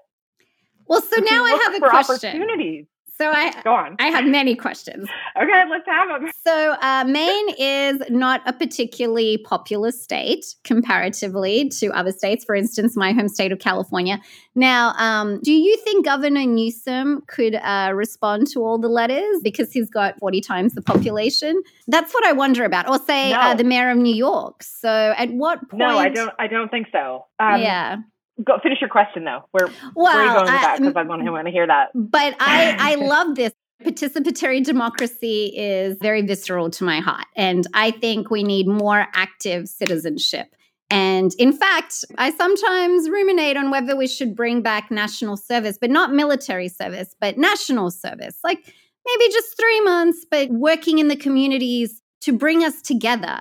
Well, 0.86 1.00
so 1.00 1.08
if 1.12 1.24
now 1.24 1.44
I 1.44 1.60
have 1.64 1.74
a 1.74 1.78
question. 1.78 2.30
Opportunities. 2.30 2.86
So 3.18 3.30
I 3.30 3.52
go 3.62 3.74
on. 3.74 3.96
I 3.98 4.06
have 4.06 4.24
many 4.24 4.54
questions. 4.54 5.08
okay, 5.36 5.62
let's 5.70 5.86
have 5.86 6.08
them. 6.08 6.30
So 6.44 6.76
uh, 6.80 7.04
Maine 7.06 7.54
is 7.58 8.02
not 8.08 8.40
a 8.46 8.52
particularly 8.52 9.38
populous 9.38 10.02
state 10.02 10.54
comparatively 10.64 11.68
to 11.80 11.88
other 11.88 12.12
states. 12.12 12.44
For 12.44 12.54
instance, 12.54 12.96
my 12.96 13.12
home 13.12 13.28
state 13.28 13.52
of 13.52 13.58
California. 13.58 14.18
Now, 14.54 14.94
um, 14.98 15.40
do 15.40 15.52
you 15.52 15.76
think 15.78 16.04
Governor 16.04 16.44
Newsom 16.46 17.22
could 17.26 17.54
uh, 17.56 17.92
respond 17.94 18.46
to 18.52 18.64
all 18.64 18.78
the 18.78 18.88
letters 18.88 19.40
because 19.42 19.72
he's 19.72 19.90
got 19.90 20.18
forty 20.18 20.40
times 20.40 20.74
the 20.74 20.82
population? 20.82 21.62
That's 21.88 22.12
what 22.14 22.26
I 22.26 22.32
wonder 22.32 22.64
about. 22.64 22.88
Or 22.88 22.98
say 22.98 23.32
uh, 23.32 23.36
no. 23.36 23.50
uh, 23.50 23.54
the 23.54 23.64
mayor 23.64 23.90
of 23.90 23.98
New 23.98 24.14
York. 24.14 24.62
So, 24.62 24.88
at 24.88 25.30
what 25.30 25.68
point? 25.68 25.80
No, 25.80 25.98
I 25.98 26.08
don't. 26.08 26.32
I 26.38 26.46
don't 26.46 26.70
think 26.70 26.88
so. 26.92 27.26
Um, 27.38 27.60
yeah 27.60 27.96
go 28.44 28.58
finish 28.62 28.80
your 28.80 28.90
question 28.90 29.24
though. 29.24 29.44
Where, 29.50 29.68
well, 29.94 30.04
where 30.04 30.18
are 30.18 30.24
you 30.24 30.32
going 30.32 30.44
with 30.44 30.62
that? 30.62 30.78
Because 30.80 30.94
I 30.96 31.02
want 31.02 31.46
to 31.46 31.52
hear 31.52 31.66
that. 31.66 31.90
But 31.94 32.36
I 32.40 32.76
I 32.78 32.94
love 33.06 33.34
this. 33.34 33.52
Participatory 33.82 34.62
democracy 34.64 35.52
is 35.56 35.96
very 36.00 36.22
visceral 36.22 36.70
to 36.70 36.84
my 36.84 37.00
heart, 37.00 37.26
and 37.34 37.66
I 37.74 37.90
think 37.90 38.30
we 38.30 38.44
need 38.44 38.68
more 38.68 39.06
active 39.12 39.68
citizenship. 39.68 40.54
And 40.88 41.32
in 41.38 41.52
fact, 41.52 42.04
I 42.18 42.30
sometimes 42.32 43.08
ruminate 43.08 43.56
on 43.56 43.70
whether 43.70 43.96
we 43.96 44.06
should 44.06 44.36
bring 44.36 44.60
back 44.60 44.90
national 44.90 45.38
service, 45.38 45.78
but 45.80 45.90
not 45.90 46.12
military 46.12 46.68
service, 46.68 47.16
but 47.18 47.38
national 47.38 47.90
service. 47.90 48.38
Like 48.44 48.58
maybe 49.06 49.32
just 49.32 49.56
three 49.58 49.80
months, 49.80 50.26
but 50.30 50.50
working 50.50 50.98
in 50.98 51.08
the 51.08 51.16
communities 51.16 52.02
to 52.20 52.32
bring 52.32 52.62
us 52.62 52.82
together 52.82 53.40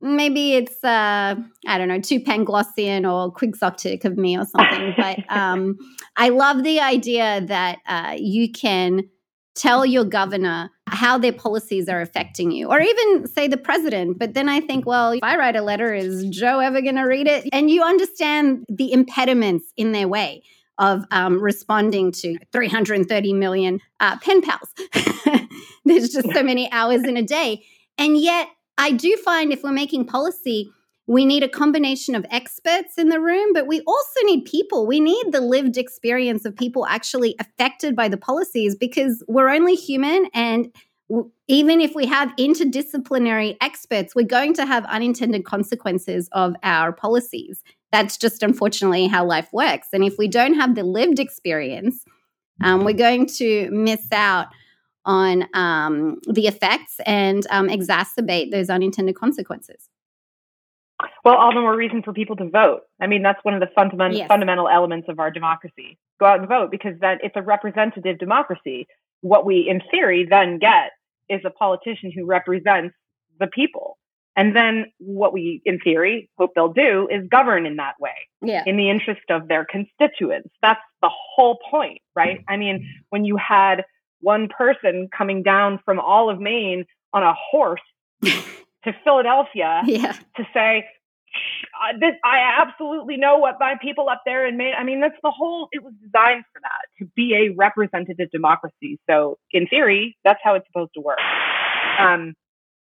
maybe 0.00 0.54
it's 0.54 0.84
uh 0.84 1.34
i 1.66 1.78
don't 1.78 1.88
know 1.88 2.00
too 2.00 2.20
panglossian 2.20 3.10
or 3.10 3.32
quixotic 3.32 4.04
of 4.04 4.16
me 4.16 4.36
or 4.36 4.44
something 4.44 4.94
but 4.98 5.18
um 5.28 5.76
i 6.16 6.28
love 6.28 6.62
the 6.62 6.80
idea 6.80 7.40
that 7.46 7.78
uh 7.88 8.14
you 8.16 8.50
can 8.50 9.02
tell 9.54 9.86
your 9.86 10.04
governor 10.04 10.70
how 10.88 11.16
their 11.16 11.32
policies 11.32 11.88
are 11.88 12.02
affecting 12.02 12.50
you 12.50 12.68
or 12.68 12.80
even 12.80 13.26
say 13.26 13.48
the 13.48 13.56
president 13.56 14.18
but 14.18 14.34
then 14.34 14.48
i 14.48 14.60
think 14.60 14.84
well 14.86 15.12
if 15.12 15.20
i 15.22 15.36
write 15.36 15.56
a 15.56 15.62
letter 15.62 15.94
is 15.94 16.24
joe 16.28 16.60
ever 16.60 16.82
going 16.82 16.96
to 16.96 17.02
read 17.02 17.26
it? 17.26 17.48
And 17.52 17.70
you 17.70 17.82
understand 17.82 18.64
the 18.68 18.92
impediments 18.92 19.72
in 19.76 19.92
their 19.92 20.08
way 20.08 20.42
of 20.78 21.04
um, 21.10 21.40
responding 21.40 22.12
to 22.12 22.36
330 22.52 23.32
million 23.32 23.80
uh, 24.00 24.18
pen 24.18 24.42
pals. 24.42 24.74
There's 25.84 26.10
just 26.10 26.32
so 26.32 26.42
many 26.42 26.70
hours 26.70 27.02
in 27.04 27.16
a 27.16 27.22
day. 27.22 27.64
And 27.96 28.18
yet 28.18 28.48
I 28.78 28.92
do 28.92 29.16
find 29.24 29.52
if 29.52 29.62
we're 29.62 29.72
making 29.72 30.06
policy, 30.06 30.70
we 31.06 31.24
need 31.24 31.42
a 31.42 31.48
combination 31.48 32.14
of 32.14 32.26
experts 32.30 32.98
in 32.98 33.08
the 33.08 33.20
room, 33.20 33.52
but 33.52 33.66
we 33.66 33.80
also 33.86 34.20
need 34.24 34.44
people. 34.44 34.86
We 34.86 34.98
need 34.98 35.26
the 35.30 35.40
lived 35.40 35.76
experience 35.76 36.44
of 36.44 36.56
people 36.56 36.84
actually 36.86 37.36
affected 37.38 37.94
by 37.94 38.08
the 38.08 38.16
policies 38.16 38.74
because 38.74 39.22
we're 39.28 39.48
only 39.48 39.76
human. 39.76 40.26
And 40.34 40.74
even 41.46 41.80
if 41.80 41.94
we 41.94 42.06
have 42.06 42.34
interdisciplinary 42.36 43.56
experts, 43.60 44.16
we're 44.16 44.26
going 44.26 44.54
to 44.54 44.66
have 44.66 44.84
unintended 44.86 45.44
consequences 45.44 46.28
of 46.32 46.56
our 46.64 46.92
policies. 46.92 47.62
That's 47.92 48.16
just 48.16 48.42
unfortunately 48.42 49.06
how 49.06 49.24
life 49.24 49.48
works. 49.52 49.88
And 49.92 50.02
if 50.02 50.18
we 50.18 50.26
don't 50.26 50.54
have 50.54 50.74
the 50.74 50.82
lived 50.82 51.20
experience, 51.20 52.04
um, 52.64 52.84
we're 52.84 52.94
going 52.94 53.26
to 53.26 53.70
miss 53.70 54.10
out 54.10 54.48
on 55.06 55.46
um, 55.54 56.18
the 56.26 56.46
effects 56.46 57.00
and 57.06 57.46
um, 57.50 57.68
exacerbate 57.68 58.50
those 58.50 58.68
unintended 58.68 59.14
consequences. 59.14 59.88
Well, 61.24 61.36
all 61.36 61.54
the 61.54 61.60
more 61.60 61.76
reason 61.76 62.02
for 62.02 62.12
people 62.12 62.36
to 62.36 62.48
vote. 62.48 62.82
I 63.00 63.06
mean, 63.06 63.22
that's 63.22 63.42
one 63.44 63.54
of 63.54 63.60
the 63.60 63.68
fundamental 63.74 64.18
yes. 64.18 64.28
fundamental 64.28 64.68
elements 64.68 65.08
of 65.08 65.18
our 65.18 65.30
democracy. 65.30 65.98
Go 66.18 66.26
out 66.26 66.40
and 66.40 66.48
vote 66.48 66.70
because 66.70 66.98
that 67.00 67.18
it's 67.22 67.36
a 67.36 67.42
representative 67.42 68.18
democracy. 68.18 68.86
What 69.20 69.44
we, 69.44 69.66
in 69.68 69.80
theory, 69.90 70.26
then 70.28 70.58
get 70.58 70.92
is 71.28 71.42
a 71.44 71.50
politician 71.50 72.12
who 72.14 72.24
represents 72.24 72.94
the 73.38 73.46
people. 73.46 73.98
And 74.36 74.54
then 74.54 74.86
what 74.98 75.32
we, 75.32 75.62
in 75.64 75.78
theory, 75.80 76.30
hope 76.38 76.52
they'll 76.54 76.72
do 76.72 77.08
is 77.10 77.26
govern 77.30 77.64
in 77.64 77.76
that 77.76 77.94
way, 77.98 78.14
yeah. 78.42 78.62
in 78.66 78.76
the 78.76 78.90
interest 78.90 79.22
of 79.30 79.48
their 79.48 79.64
constituents. 79.64 80.50
That's 80.60 80.80
the 81.00 81.10
whole 81.10 81.58
point, 81.70 82.02
right? 82.14 82.44
I 82.46 82.58
mean, 82.58 82.86
when 83.08 83.24
you 83.24 83.38
had 83.38 83.84
one 84.20 84.48
person 84.48 85.08
coming 85.16 85.42
down 85.42 85.80
from 85.84 86.00
all 86.00 86.30
of 86.30 86.40
Maine 86.40 86.84
on 87.12 87.22
a 87.22 87.34
horse 87.34 87.80
to 88.24 88.94
Philadelphia 89.04 89.82
yeah. 89.86 90.12
to 90.36 90.46
say, 90.52 90.84
this, 92.00 92.14
I 92.24 92.62
absolutely 92.62 93.16
know 93.16 93.38
what 93.38 93.56
my 93.60 93.74
people 93.80 94.08
up 94.08 94.22
there 94.24 94.46
in 94.46 94.56
Maine. 94.56 94.74
I 94.78 94.84
mean, 94.84 95.00
that's 95.00 95.16
the 95.22 95.30
whole. 95.30 95.68
It 95.72 95.82
was 95.82 95.92
designed 96.02 96.44
for 96.52 96.60
that 96.60 96.86
to 96.98 97.10
be 97.14 97.34
a 97.34 97.54
representative 97.54 98.30
democracy. 98.30 98.98
So, 99.08 99.38
in 99.50 99.66
theory, 99.66 100.16
that's 100.24 100.40
how 100.42 100.54
it's 100.54 100.66
supposed 100.66 100.92
to 100.94 101.00
work. 101.00 101.18
Um, 101.98 102.34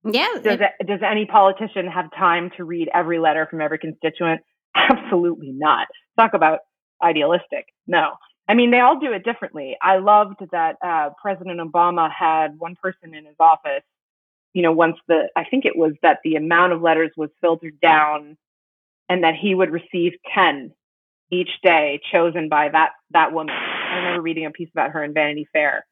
yeah. 0.04 0.30
Does 0.42 0.60
it, 0.62 0.88
does 0.88 1.00
any 1.04 1.26
politician 1.26 1.88
have 1.88 2.06
time 2.18 2.52
to 2.58 2.64
read 2.64 2.90
every 2.94 3.20
letter 3.20 3.48
from 3.50 3.62
every 3.62 3.80
constituent? 3.80 4.42
Absolutely 4.76 5.52
not. 5.52 5.88
Talk 6.18 6.34
about 6.34 6.60
idealistic. 7.04 7.66
No. 7.88 8.12
I 8.48 8.54
mean, 8.54 8.72
they 8.72 8.80
all 8.80 9.00
do 9.00 9.12
it 9.12 9.24
differently. 9.24 9.76
I 9.82 9.98
loved 9.98 10.38
that 10.52 10.78
uh, 10.84 11.10
President 11.22 11.60
Obama 11.60 12.12
had 12.12 12.60
one 12.60 12.76
person 12.76 13.16
in 13.16 13.26
his 13.26 13.36
office. 13.40 13.84
You 14.54 14.62
know, 14.62 14.72
once 14.72 14.98
the, 15.08 15.30
I 15.36 15.44
think 15.46 15.66
it 15.66 15.76
was 15.76 15.94
that 16.02 16.20
the 16.24 16.36
amount 16.36 16.74
of 16.74 16.82
letters 16.82 17.12
was 17.18 17.30
filtered 17.42 17.80
down 17.82 18.38
and 19.10 19.24
that 19.24 19.36
he 19.36 19.56
would 19.56 19.72
receive 19.72 20.14
10 20.34 20.72
each 21.32 21.50
day 21.64 22.00
chosen 22.12 22.48
by 22.48 22.70
that, 22.70 22.92
that 23.12 23.34
woman. 23.34 23.56
I 23.56 23.98
remember 23.98 24.22
reading 24.22 24.46
a 24.46 24.52
piece 24.52 24.70
about 24.72 24.92
her 24.92 25.04
in 25.04 25.14
Vanity 25.14 25.48
Fair 25.52 25.86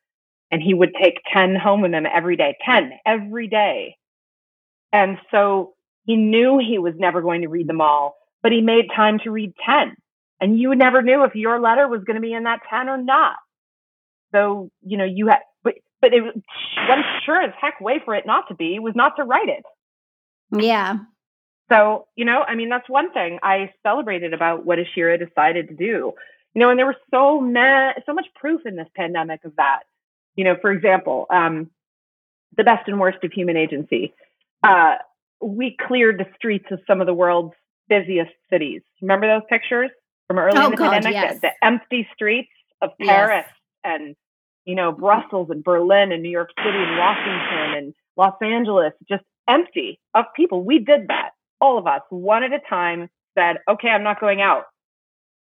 and 0.51 0.61
he 0.61 0.75
would 0.75 0.93
take 1.01 1.17
10 1.33 1.55
home 1.55 1.81
with 1.81 1.91
him 1.91 2.05
every 2.05 2.37
day, 2.37 2.55
10 2.63 2.91
every 3.07 3.47
day. 3.47 3.97
And 4.91 5.17
so 5.31 5.73
he 6.05 6.15
knew 6.15 6.59
he 6.59 6.77
was 6.77 6.93
never 6.95 7.23
going 7.23 7.41
to 7.41 7.47
read 7.47 7.67
them 7.67 7.81
all, 7.81 8.15
but 8.43 8.51
he 8.51 8.61
made 8.61 8.85
time 8.95 9.17
to 9.23 9.31
read 9.31 9.53
10 9.65 9.95
and 10.43 10.59
you 10.59 10.75
never 10.75 11.01
knew 11.01 11.23
if 11.23 11.35
your 11.35 11.57
letter 11.57 11.87
was 11.87 12.03
going 12.03 12.15
to 12.15 12.21
be 12.21 12.33
in 12.33 12.43
that 12.43 12.59
10 12.69 12.89
or 12.89 12.97
not. 12.97 13.37
So, 14.33 14.69
you 14.81 14.97
know, 14.97 15.05
you 15.05 15.27
had, 15.27 15.39
but, 15.63 15.75
but 16.01 16.13
it 16.13 16.19
was 16.19 16.33
one 16.89 17.03
sure 17.25 17.41
as 17.41 17.53
heck 17.61 17.79
way 17.79 18.01
for 18.03 18.13
it 18.13 18.25
not 18.25 18.49
to 18.49 18.53
be 18.53 18.77
was 18.79 18.93
not 18.93 19.15
to 19.15 19.23
write 19.23 19.47
it. 19.47 19.63
Yeah. 20.51 20.97
So, 21.71 22.07
you 22.17 22.25
know, 22.25 22.43
I 22.45 22.55
mean, 22.55 22.67
that's 22.67 22.89
one 22.89 23.13
thing 23.13 23.39
I 23.41 23.71
celebrated 23.83 24.33
about 24.33 24.65
what 24.65 24.79
Ashira 24.79 25.17
decided 25.17 25.69
to 25.69 25.75
do. 25.75 26.11
You 26.53 26.59
know, 26.59 26.69
and 26.69 26.77
there 26.77 26.87
was 26.87 26.97
so 27.09 27.39
ma- 27.39 27.93
so 28.05 28.13
much 28.13 28.25
proof 28.35 28.65
in 28.65 28.75
this 28.75 28.89
pandemic 28.97 29.45
of 29.45 29.55
that. 29.55 29.83
You 30.35 30.43
know, 30.43 30.57
for 30.61 30.73
example, 30.73 31.25
um, 31.29 31.71
the 32.57 32.65
best 32.65 32.89
and 32.89 32.99
worst 32.99 33.23
of 33.23 33.31
human 33.31 33.55
agency. 33.55 34.13
Uh, 34.61 34.95
we 35.41 35.77
cleared 35.87 36.19
the 36.19 36.27
streets 36.35 36.65
of 36.69 36.81
some 36.85 36.99
of 36.99 37.07
the 37.07 37.13
world's 37.13 37.53
busiest 37.87 38.31
cities. 38.49 38.81
Remember 39.01 39.27
those 39.27 39.47
pictures? 39.49 39.89
From 40.27 40.39
early 40.39 40.57
oh, 40.57 40.65
in 40.65 40.71
the 40.71 40.77
God, 40.77 40.91
pandemic, 40.91 41.13
yes. 41.13 41.33
the, 41.35 41.39
the, 41.41 41.65
empty 41.65 42.07
streets 42.13 42.49
of 42.81 42.91
Paris 42.99 43.45
yes. 43.45 43.53
and 43.83 44.15
you 44.65 44.75
know 44.75 44.91
Brussels 44.91 45.49
and 45.49 45.63
Berlin 45.63 46.11
and 46.11 46.23
New 46.23 46.29
York 46.29 46.49
City 46.57 46.77
and 46.77 46.97
Washington 46.97 47.77
and 47.77 47.93
Los 48.17 48.35
Angeles, 48.41 48.93
just 49.07 49.23
empty 49.47 49.99
of 50.13 50.25
people. 50.35 50.63
We 50.63 50.79
did 50.79 51.07
that, 51.07 51.31
all 51.59 51.77
of 51.77 51.87
us, 51.87 52.01
one 52.09 52.43
at 52.43 52.53
a 52.53 52.59
time. 52.69 53.09
Said, 53.37 53.57
"Okay, 53.67 53.89
I'm 53.89 54.03
not 54.03 54.21
going 54.21 54.41
out," 54.41 54.65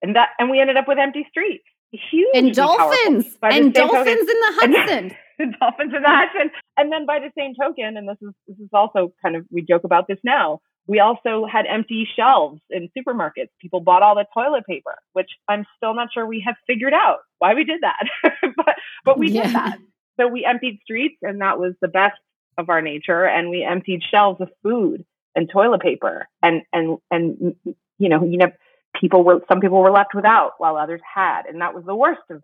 and 0.00 0.14
that, 0.16 0.30
and 0.38 0.50
we 0.50 0.60
ended 0.60 0.76
up 0.76 0.86
with 0.86 0.98
empty 0.98 1.26
streets. 1.28 1.64
Huge 1.90 2.28
and 2.34 2.52
dolphins 2.54 3.36
and 3.42 3.72
dolphins 3.72 4.06
token, 4.06 4.18
in 4.18 4.26
the 4.26 4.52
Hudson. 4.60 5.16
And, 5.38 5.56
dolphins 5.60 5.92
in 5.94 6.02
the 6.02 6.08
Hudson, 6.08 6.50
and 6.76 6.92
then 6.92 7.06
by 7.06 7.18
the 7.18 7.30
same 7.36 7.54
token, 7.60 7.96
and 7.96 8.08
this 8.08 8.16
is 8.22 8.32
this 8.46 8.58
is 8.58 8.68
also 8.72 9.12
kind 9.22 9.36
of 9.36 9.44
we 9.50 9.62
joke 9.62 9.82
about 9.84 10.06
this 10.06 10.18
now 10.22 10.60
we 10.86 11.00
also 11.00 11.46
had 11.46 11.66
empty 11.66 12.06
shelves 12.16 12.60
in 12.70 12.90
supermarkets. 12.96 13.48
People 13.60 13.80
bought 13.80 14.02
all 14.02 14.14
the 14.14 14.26
toilet 14.34 14.66
paper, 14.66 14.96
which 15.12 15.30
I'm 15.48 15.64
still 15.76 15.94
not 15.94 16.08
sure 16.12 16.26
we 16.26 16.42
have 16.46 16.56
figured 16.66 16.92
out 16.92 17.20
why 17.38 17.54
we 17.54 17.64
did 17.64 17.80
that. 17.82 18.04
but 18.56 18.76
but 19.04 19.18
we 19.18 19.30
yeah. 19.30 19.44
did 19.44 19.54
that. 19.54 19.78
So 20.18 20.28
we 20.28 20.44
emptied 20.44 20.80
streets 20.84 21.16
and 21.22 21.40
that 21.40 21.58
was 21.58 21.74
the 21.80 21.88
best 21.88 22.18
of 22.58 22.68
our 22.68 22.82
nature 22.82 23.24
and 23.24 23.50
we 23.50 23.64
emptied 23.64 24.02
shelves 24.08 24.40
of 24.40 24.48
food 24.62 25.04
and 25.34 25.48
toilet 25.50 25.80
paper 25.80 26.28
and 26.42 26.62
and 26.72 26.98
and 27.10 27.56
you 27.98 28.08
know, 28.08 28.22
you 28.24 28.36
know 28.36 28.52
people 29.00 29.24
were 29.24 29.40
some 29.48 29.60
people 29.60 29.80
were 29.80 29.90
left 29.90 30.14
without 30.14 30.52
while 30.58 30.76
others 30.76 31.00
had 31.02 31.46
and 31.46 31.60
that 31.60 31.74
was 31.74 31.84
the 31.84 31.96
worst 31.96 32.22
of 32.30 32.42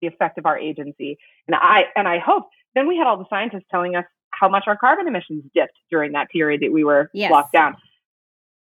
the 0.00 0.06
effect 0.06 0.38
of 0.38 0.46
our 0.46 0.58
agency. 0.58 1.18
And 1.46 1.56
I 1.56 1.84
and 1.96 2.06
I 2.06 2.18
hope 2.18 2.48
then 2.74 2.86
we 2.86 2.98
had 2.98 3.06
all 3.06 3.16
the 3.16 3.26
scientists 3.30 3.64
telling 3.70 3.96
us 3.96 4.04
how 4.38 4.48
much 4.48 4.64
our 4.66 4.76
carbon 4.76 5.08
emissions 5.08 5.44
dipped 5.54 5.78
during 5.90 6.12
that 6.12 6.28
period 6.30 6.60
that 6.62 6.72
we 6.72 6.84
were 6.84 7.10
yes. 7.12 7.30
locked 7.30 7.52
down. 7.52 7.76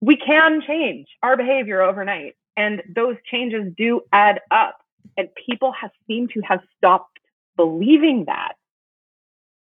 We 0.01 0.17
can 0.17 0.61
change 0.67 1.09
our 1.23 1.37
behavior 1.37 1.83
overnight, 1.83 2.37
and 2.57 2.83
those 2.95 3.17
changes 3.31 3.73
do 3.77 4.03
add 4.13 4.41
up. 4.51 4.79
And 5.17 5.29
people 5.47 5.73
have 5.73 5.91
seemed 6.07 6.31
to 6.35 6.41
have 6.41 6.61
stopped 6.77 7.19
believing 7.57 8.25
that. 8.27 8.55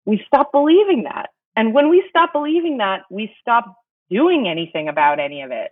We 0.05 0.21
stop 0.27 0.51
believing 0.51 1.03
that. 1.03 1.29
And 1.55 1.73
when 1.73 1.89
we 1.89 2.03
stop 2.09 2.33
believing 2.33 2.77
that, 2.77 3.03
we 3.09 3.33
stop 3.39 3.75
doing 4.09 4.47
anything 4.47 4.89
about 4.89 5.19
any 5.19 5.41
of 5.43 5.51
it. 5.51 5.71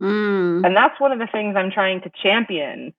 Mm. 0.00 0.64
And 0.64 0.76
that's 0.76 0.98
one 1.00 1.12
of 1.12 1.18
the 1.18 1.28
things 1.30 1.56
I'm 1.56 1.70
trying 1.70 2.00
to 2.02 2.10
champion 2.22 2.94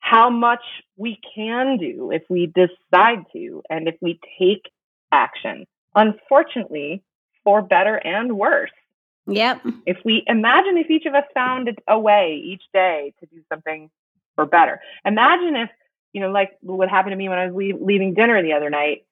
how 0.00 0.28
much 0.28 0.64
we 0.96 1.18
can 1.34 1.78
do 1.78 2.10
if 2.10 2.22
we 2.28 2.46
decide 2.46 3.24
to 3.32 3.62
and 3.70 3.88
if 3.88 3.94
we 4.02 4.18
take 4.38 4.70
action. 5.12 5.64
Unfortunately, 5.94 7.02
for 7.44 7.62
better 7.62 7.96
and 7.96 8.36
worse. 8.36 8.70
Yep. 9.26 9.62
If 9.86 9.98
we 10.04 10.24
imagine 10.26 10.78
if 10.78 10.90
each 10.90 11.06
of 11.06 11.14
us 11.14 11.24
found 11.34 11.70
a 11.88 11.98
way 11.98 12.42
each 12.44 12.62
day 12.72 13.14
to 13.20 13.26
do 13.26 13.42
something 13.48 13.90
for 14.34 14.46
better. 14.46 14.80
Imagine 15.04 15.56
if, 15.56 15.70
you 16.12 16.20
know, 16.20 16.30
like 16.30 16.50
what 16.60 16.88
happened 16.88 17.12
to 17.12 17.16
me 17.16 17.28
when 17.28 17.38
I 17.38 17.46
was 17.48 17.74
leaving 17.80 18.14
dinner 18.14 18.42
the 18.42 18.54
other 18.54 18.70
night, 18.70 19.04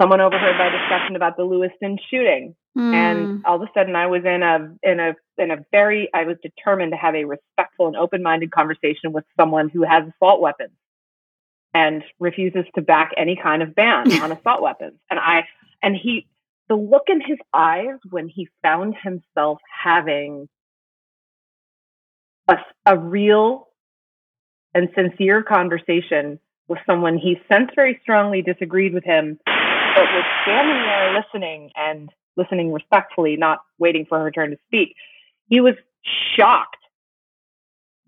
someone 0.00 0.20
overheard 0.20 0.56
my 0.58 0.70
discussion 0.70 1.16
about 1.16 1.36
the 1.36 1.44
Lewiston 1.44 1.98
shooting. 2.10 2.56
Mm. 2.76 2.94
And 2.94 3.44
all 3.44 3.56
of 3.56 3.62
a 3.62 3.70
sudden 3.72 3.94
I 3.94 4.06
was 4.06 4.22
in 4.24 4.42
a 4.42 4.74
in 4.82 4.98
a 4.98 5.14
in 5.38 5.52
a 5.52 5.58
very 5.70 6.08
I 6.12 6.24
was 6.24 6.36
determined 6.42 6.90
to 6.90 6.96
have 6.96 7.14
a 7.14 7.24
respectful 7.24 7.86
and 7.86 7.96
open-minded 7.96 8.50
conversation 8.50 9.12
with 9.12 9.24
someone 9.38 9.68
who 9.68 9.84
has 9.84 10.02
assault 10.08 10.40
weapons 10.40 10.72
and 11.72 12.02
refuses 12.18 12.64
to 12.74 12.82
back 12.82 13.12
any 13.16 13.36
kind 13.40 13.62
of 13.62 13.76
ban 13.76 14.10
on 14.22 14.32
assault 14.32 14.60
weapons. 14.60 14.98
And 15.08 15.20
I 15.20 15.44
and 15.84 15.94
he 15.94 16.26
the 16.68 16.74
look 16.74 17.04
in 17.08 17.20
his 17.20 17.38
eyes 17.52 17.98
when 18.10 18.26
he 18.26 18.48
found 18.62 18.94
himself 18.96 19.58
having 19.84 20.48
a, 22.48 22.56
a 22.86 22.98
real 22.98 23.68
and 24.74 24.88
sincere 24.94 25.42
conversation 25.42 26.40
with 26.66 26.78
someone 26.86 27.18
he 27.18 27.38
sensed 27.52 27.74
very 27.76 27.98
strongly 28.00 28.40
disagreed 28.40 28.94
with 28.94 29.04
him, 29.04 29.38
but 29.44 30.04
was 30.04 30.24
standing 30.42 30.82
there 30.82 31.20
listening 31.20 31.70
and 31.76 32.08
listening 32.38 32.72
respectfully, 32.72 33.36
not 33.36 33.58
waiting 33.78 34.06
for 34.08 34.18
her 34.18 34.30
turn 34.30 34.50
to 34.50 34.56
speak. 34.66 34.96
He 35.48 35.60
was 35.60 35.74
shocked. 36.34 36.78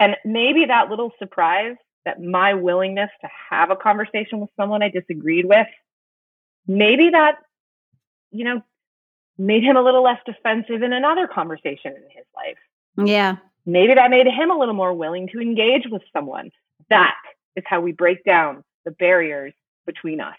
And 0.00 0.16
maybe 0.24 0.64
that 0.66 0.88
little 0.88 1.12
surprise 1.18 1.76
that 2.06 2.22
my 2.22 2.54
willingness 2.54 3.10
to 3.20 3.28
have 3.50 3.70
a 3.70 3.76
conversation 3.76 4.40
with 4.40 4.48
someone 4.56 4.82
I 4.82 4.88
disagreed 4.88 5.44
with, 5.44 5.66
maybe 6.66 7.10
that, 7.10 7.36
you 8.30 8.44
know, 8.44 8.62
made 9.38 9.62
him 9.62 9.76
a 9.76 9.82
little 9.82 10.02
less 10.02 10.18
defensive 10.24 10.82
in 10.82 10.92
another 10.92 11.26
conversation 11.26 11.92
in 11.92 12.02
his 12.10 12.24
life. 12.34 13.06
Yeah. 13.06 13.36
Maybe 13.66 13.94
that 13.94 14.10
made 14.10 14.26
him 14.26 14.50
a 14.50 14.58
little 14.58 14.74
more 14.74 14.94
willing 14.94 15.28
to 15.32 15.40
engage 15.40 15.86
with 15.90 16.02
someone. 16.12 16.50
That 16.88 17.16
is 17.56 17.64
how 17.66 17.80
we 17.80 17.92
break 17.92 18.24
down 18.24 18.62
the 18.84 18.92
barriers 18.92 19.52
between 19.86 20.20
us. 20.20 20.36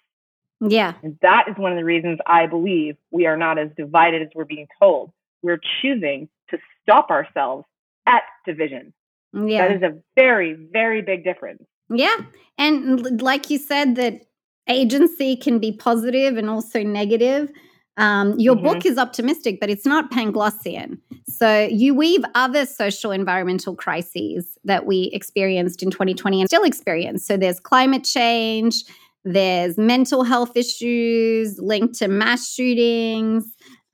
Yeah. 0.60 0.94
And 1.04 1.18
that 1.22 1.46
is 1.50 1.56
one 1.58 1.72
of 1.72 1.78
the 1.78 1.86
reasons 1.86 2.20
I 2.26 2.48
believe 2.48 2.96
we 3.12 3.28
are 3.28 3.38
not 3.38 3.60
as 3.60 3.70
divided 3.78 4.22
as 4.24 4.30
we're 4.34 4.46
being 4.46 4.68
told. 4.80 5.12
We're 5.44 5.60
choosing 5.82 6.30
to 6.50 6.58
stop 6.82 7.12
ourselves 7.12 7.66
at 8.08 8.24
division. 8.46 8.94
Yeah. 9.34 9.68
That 9.68 9.76
is 9.76 9.84
a 9.84 10.02
very, 10.16 10.54
very 10.54 11.02
big 11.02 11.24
difference. 11.24 11.64
Yeah. 11.90 12.16
And 12.58 13.22
like 13.22 13.50
you 13.50 13.58
said, 13.60 13.96
that 13.98 14.22
agency 14.68 15.36
can 15.36 15.60
be 15.60 15.72
positive 15.72 16.38
and 16.38 16.50
also 16.50 16.82
negative. 16.82 17.52
Um, 17.98 18.40
your 18.40 18.56
mm-hmm. 18.56 18.66
book 18.66 18.86
is 18.86 18.98
optimistic, 18.98 19.60
but 19.60 19.70
it's 19.70 19.86
not 19.86 20.12
Panglossian. 20.12 21.00
So 21.28 21.68
you 21.70 21.96
weave 21.96 22.24
other 22.36 22.66
social 22.66 23.12
environmental 23.12 23.76
crises 23.76 24.58
that 24.64 24.86
we 24.86 25.10
experienced 25.14 25.82
in 25.82 25.90
2020 25.90 26.42
and 26.42 26.50
still 26.50 26.64
experience. 26.64 27.26
So 27.26 27.38
there's 27.38 27.60
climate 27.60 28.04
change, 28.04 28.84
there's 29.26 29.78
mental 29.78 30.24
health 30.24 30.56
issues 30.56 31.60
linked 31.60 31.96
to 31.96 32.08
mass 32.08 32.54
shootings, 32.54 33.46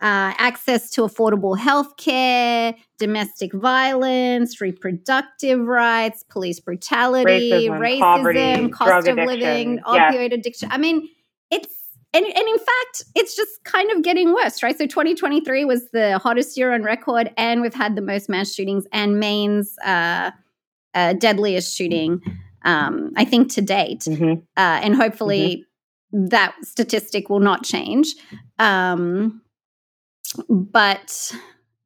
uh, 0.02 0.36
access 0.38 0.90
to 0.92 1.02
affordable 1.04 1.58
health 1.58 1.96
care, 1.96 2.76
domestic 3.00 3.54
violence, 3.54 4.60
reproductive 4.60 5.62
rights, 5.62 6.24
police 6.30 6.60
brutality, 6.60 7.70
racism, 7.70 7.80
racism 7.80 8.00
poverty, 8.00 8.70
cost 8.70 9.08
of 9.08 9.16
living, 9.16 9.80
opioid 9.80 10.34
addiction. 10.34 10.70
I 10.72 10.78
mean, 10.78 11.08
it's 11.50 11.74
and, 12.14 12.26
and 12.26 12.48
in 12.48 12.58
fact, 12.58 13.04
it's 13.16 13.36
just 13.36 13.64
kind 13.64 13.92
of 13.92 14.04
getting 14.04 14.34
worse, 14.34 14.62
right? 14.62 14.78
So 14.78 14.86
2023 14.86 15.66
was 15.66 15.90
the 15.92 16.20
hottest 16.20 16.56
year 16.56 16.72
on 16.74 16.84
record, 16.84 17.32
and 17.38 17.62
we've 17.62 17.74
had 17.74 17.96
the 17.96 18.02
most 18.02 18.30
mass 18.30 18.54
shootings 18.54 18.86
and 18.92 19.20
Maine's 19.20 19.76
uh, 19.84 20.32
uh, 20.94 21.14
deadliest 21.14 21.76
shooting, 21.76 22.22
um, 22.66 23.14
I 23.18 23.26
think, 23.26 23.52
to 23.54 23.62
date. 23.62 24.02
Mm-hmm. 24.02 24.42
Uh, 24.56 24.80
and 24.84 24.96
hopefully 24.96 25.66
mm-hmm. 26.14 26.28
that 26.28 26.54
statistic 26.62 27.30
will 27.30 27.40
not 27.40 27.64
change. 27.64 28.14
Um, 28.60 29.42
but 30.50 31.36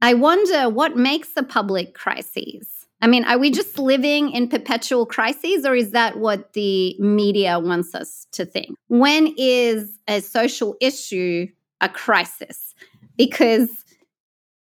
I 0.01 0.13
wonder 0.13 0.69
what 0.69 0.97
makes 0.97 1.29
a 1.37 1.43
public 1.43 1.93
crises. 1.93 2.76
I 3.01 3.07
mean, 3.07 3.25
are 3.25 3.37
we 3.37 3.51
just 3.51 3.77
living 3.77 4.31
in 4.31 4.47
perpetual 4.47 5.05
crises, 5.05 5.65
or 5.65 5.75
is 5.75 5.91
that 5.91 6.17
what 6.17 6.53
the 6.53 6.95
media 6.99 7.59
wants 7.59 7.93
us 7.93 8.25
to 8.31 8.45
think? 8.45 8.75
When 8.87 9.33
is 9.37 9.99
a 10.07 10.19
social 10.21 10.75
issue 10.81 11.47
a 11.79 11.89
crisis? 11.89 12.73
Because 13.15 13.69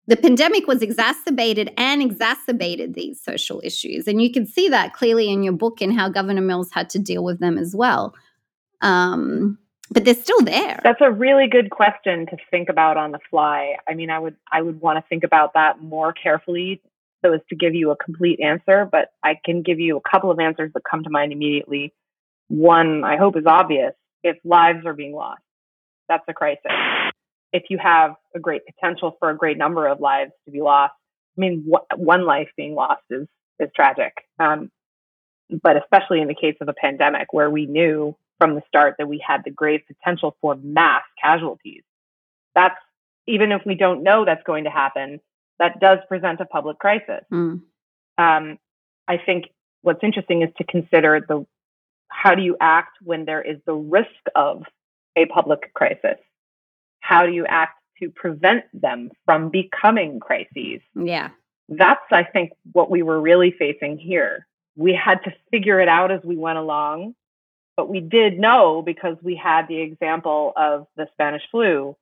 the 0.06 0.16
pandemic 0.16 0.66
was 0.66 0.82
exacerbated 0.82 1.72
and 1.76 2.02
exacerbated 2.02 2.94
these 2.94 3.20
social 3.20 3.60
issues. 3.64 4.06
And 4.06 4.20
you 4.22 4.30
can 4.30 4.46
see 4.46 4.68
that 4.68 4.92
clearly 4.92 5.30
in 5.30 5.42
your 5.42 5.54
book 5.54 5.80
and 5.80 5.92
how 5.92 6.08
Governor 6.08 6.42
Mills 6.42 6.70
had 6.70 6.90
to 6.90 6.98
deal 6.98 7.24
with 7.24 7.40
them 7.40 7.58
as 7.58 7.74
well. 7.74 8.14
Um, 8.82 9.58
but 9.90 10.04
they're 10.04 10.14
still 10.14 10.40
there. 10.42 10.80
That's 10.82 11.00
a 11.00 11.10
really 11.10 11.48
good 11.48 11.70
question 11.70 12.26
to 12.26 12.36
think 12.50 12.68
about 12.68 12.96
on 12.96 13.12
the 13.12 13.20
fly. 13.30 13.76
I 13.88 13.94
mean, 13.94 14.10
I 14.10 14.18
would 14.18 14.36
I 14.50 14.60
would 14.60 14.80
want 14.80 14.98
to 14.98 15.08
think 15.08 15.24
about 15.24 15.54
that 15.54 15.80
more 15.80 16.12
carefully 16.12 16.82
so 17.26 17.34
as 17.34 17.40
to 17.48 17.56
give 17.56 17.74
you 17.74 17.90
a 17.90 17.96
complete 17.96 18.40
answer, 18.40 18.88
but 18.90 19.10
I 19.22 19.38
can 19.44 19.62
give 19.62 19.80
you 19.80 19.96
a 19.96 20.10
couple 20.10 20.30
of 20.30 20.38
answers 20.38 20.72
that 20.74 20.82
come 20.88 21.04
to 21.04 21.10
mind 21.10 21.32
immediately. 21.32 21.92
One, 22.48 23.04
I 23.04 23.16
hope 23.16 23.36
is 23.36 23.46
obvious. 23.46 23.92
If 24.22 24.36
lives 24.44 24.86
are 24.86 24.94
being 24.94 25.14
lost, 25.14 25.42
that's 26.08 26.24
a 26.28 26.34
crisis. 26.34 26.70
If 27.52 27.64
you 27.70 27.78
have 27.78 28.14
a 28.34 28.40
great 28.40 28.62
potential 28.66 29.16
for 29.18 29.30
a 29.30 29.36
great 29.36 29.58
number 29.58 29.86
of 29.86 30.00
lives 30.00 30.32
to 30.44 30.50
be 30.50 30.60
lost, 30.60 30.94
I 31.36 31.40
mean, 31.40 31.70
wh- 31.70 31.98
one 31.98 32.24
life 32.24 32.48
being 32.56 32.74
lost 32.74 33.02
is 33.10 33.26
is 33.58 33.70
tragic. 33.74 34.12
Um, 34.38 34.70
but 35.62 35.76
especially 35.76 36.20
in 36.20 36.28
the 36.28 36.34
case 36.34 36.56
of 36.60 36.68
a 36.68 36.74
pandemic, 36.74 37.32
where 37.32 37.50
we 37.50 37.66
knew 37.66 38.16
from 38.38 38.54
the 38.54 38.62
start 38.68 38.96
that 38.98 39.08
we 39.08 39.22
had 39.26 39.42
the 39.44 39.50
grave 39.50 39.80
potential 39.86 40.36
for 40.40 40.56
mass 40.56 41.02
casualties. 41.22 41.82
That's 42.54 42.76
even 43.26 43.52
if 43.52 43.62
we 43.64 43.74
don't 43.74 44.02
know 44.02 44.24
that's 44.24 44.42
going 44.44 44.64
to 44.64 44.70
happen, 44.70 45.20
that 45.58 45.80
does 45.80 45.98
present 46.08 46.40
a 46.40 46.44
public 46.44 46.78
crisis. 46.78 47.24
Mm. 47.32 47.62
Um, 48.18 48.58
I 49.08 49.18
think 49.18 49.46
what's 49.82 50.02
interesting 50.02 50.42
is 50.42 50.50
to 50.58 50.64
consider 50.64 51.24
the 51.26 51.46
how 52.08 52.34
do 52.34 52.42
you 52.42 52.56
act 52.60 52.96
when 53.02 53.24
there 53.24 53.42
is 53.42 53.58
the 53.66 53.74
risk 53.74 54.08
of 54.34 54.62
a 55.16 55.26
public 55.26 55.72
crisis? 55.74 56.18
How 57.00 57.26
do 57.26 57.32
you 57.32 57.46
act 57.46 57.78
to 58.00 58.10
prevent 58.10 58.64
them 58.72 59.10
from 59.24 59.50
becoming 59.50 60.20
crises? 60.20 60.80
Yeah. 60.94 61.30
That's, 61.68 62.00
I 62.10 62.24
think, 62.24 62.52
what 62.72 62.90
we 62.90 63.02
were 63.02 63.20
really 63.20 63.54
facing 63.58 63.98
here. 63.98 64.46
We 64.76 64.92
had 64.92 65.22
to 65.24 65.32
figure 65.50 65.80
it 65.80 65.88
out 65.88 66.10
as 66.10 66.20
we 66.22 66.36
went 66.36 66.58
along, 66.58 67.14
but 67.76 67.88
we 67.88 68.00
did 68.00 68.38
know 68.38 68.82
because 68.82 69.16
we 69.22 69.34
had 69.34 69.66
the 69.68 69.80
example 69.80 70.52
of 70.56 70.86
the 70.96 71.08
Spanish 71.12 71.42
flu. 71.50 71.96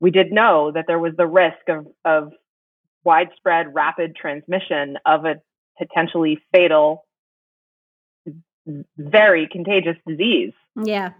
We 0.00 0.10
did 0.10 0.32
know 0.32 0.70
that 0.72 0.86
there 0.86 0.98
was 0.98 1.14
the 1.16 1.26
risk 1.26 1.68
of, 1.68 1.86
of 2.04 2.32
widespread 3.06 3.74
rapid 3.74 4.14
transmission 4.16 4.98
of 5.06 5.24
a 5.24 5.40
potentially 5.78 6.38
fatal 6.52 7.06
very 8.98 9.48
contagious 9.50 9.96
disease. 10.06 10.52
Yeah. 10.74 11.10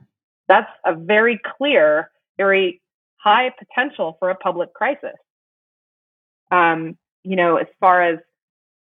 That's 0.48 0.70
a 0.84 0.94
very 0.94 1.40
clear, 1.58 2.10
very 2.36 2.82
high 3.16 3.52
potential 3.56 4.16
for 4.18 4.30
a 4.30 4.34
public 4.34 4.74
crisis. 4.74 5.16
Um, 6.50 6.96
you 7.24 7.36
know, 7.36 7.56
as 7.56 7.66
far 7.80 8.02
as, 8.02 8.18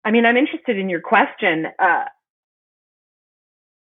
I 0.05 0.11
mean, 0.11 0.27
I'm 0.27 0.37
interested 0.37 0.79
in 0.79 0.89
your 0.89 1.01
question. 1.01 1.67
Uh, 1.79 2.05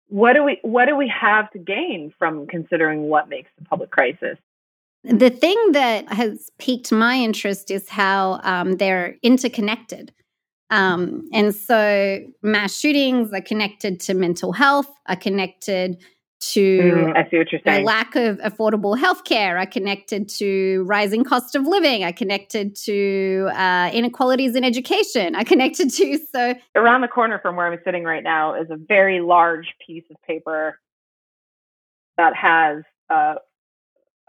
what 0.08 0.34
do 0.34 0.44
we 0.44 0.60
what 0.62 0.86
do 0.86 0.96
we 0.96 1.08
have 1.08 1.50
to 1.52 1.60
gain 1.60 2.14
from 2.20 2.46
considering 2.46 3.04
what 3.04 3.30
makes 3.30 3.50
a 3.60 3.64
public 3.64 3.90
crisis? 3.90 4.38
The 5.04 5.30
thing 5.30 5.58
that 5.74 6.12
has 6.12 6.50
piqued 6.60 6.92
my 6.92 7.16
interest 7.16 7.70
is 7.70 7.90
how 7.90 8.40
um, 8.44 8.78
they're 8.78 9.18
interconnected. 9.22 10.14
Um, 10.70 11.28
and 11.34 11.54
so 11.54 12.20
mass 12.42 12.76
shootings 12.76 13.34
are 13.34 13.42
connected 13.42 14.00
to 14.02 14.14
mental 14.14 14.54
health, 14.54 14.90
are 15.08 15.16
connected 15.16 15.98
to 16.52 16.82
mm, 16.82 17.18
I 17.18 17.30
see 17.30 17.38
what 17.38 17.52
you're 17.52 17.62
saying. 17.66 17.86
lack 17.86 18.16
of 18.16 18.38
affordable 18.40 18.98
health 18.98 19.24
care, 19.24 19.58
are 19.58 19.66
connected 19.66 20.28
to 20.30 20.84
rising 20.86 21.24
cost 21.24 21.56
of 21.56 21.66
living, 21.66 22.04
are 22.04 22.12
connected 22.12 22.76
to 22.76 23.50
uh, 23.54 23.90
inequalities 23.94 24.56
in 24.56 24.64
education, 24.64 25.36
are 25.36 25.46
connected 25.46 25.90
to 25.92 26.18
so 26.34 26.56
around 26.76 27.02
the 27.02 27.08
corner 27.08 27.40
from 27.40 27.56
where 27.56 27.72
I'm 27.72 27.80
sitting 27.86 28.04
right 28.04 28.24
now 28.24 28.56
is 28.56 28.70
a 28.70 28.78
very 28.78 29.22
large 29.22 29.68
piece 29.86 30.04
of 30.10 30.18
paper 30.28 30.80
that 32.18 32.36
has 32.36 32.84
uh, 33.10 33.36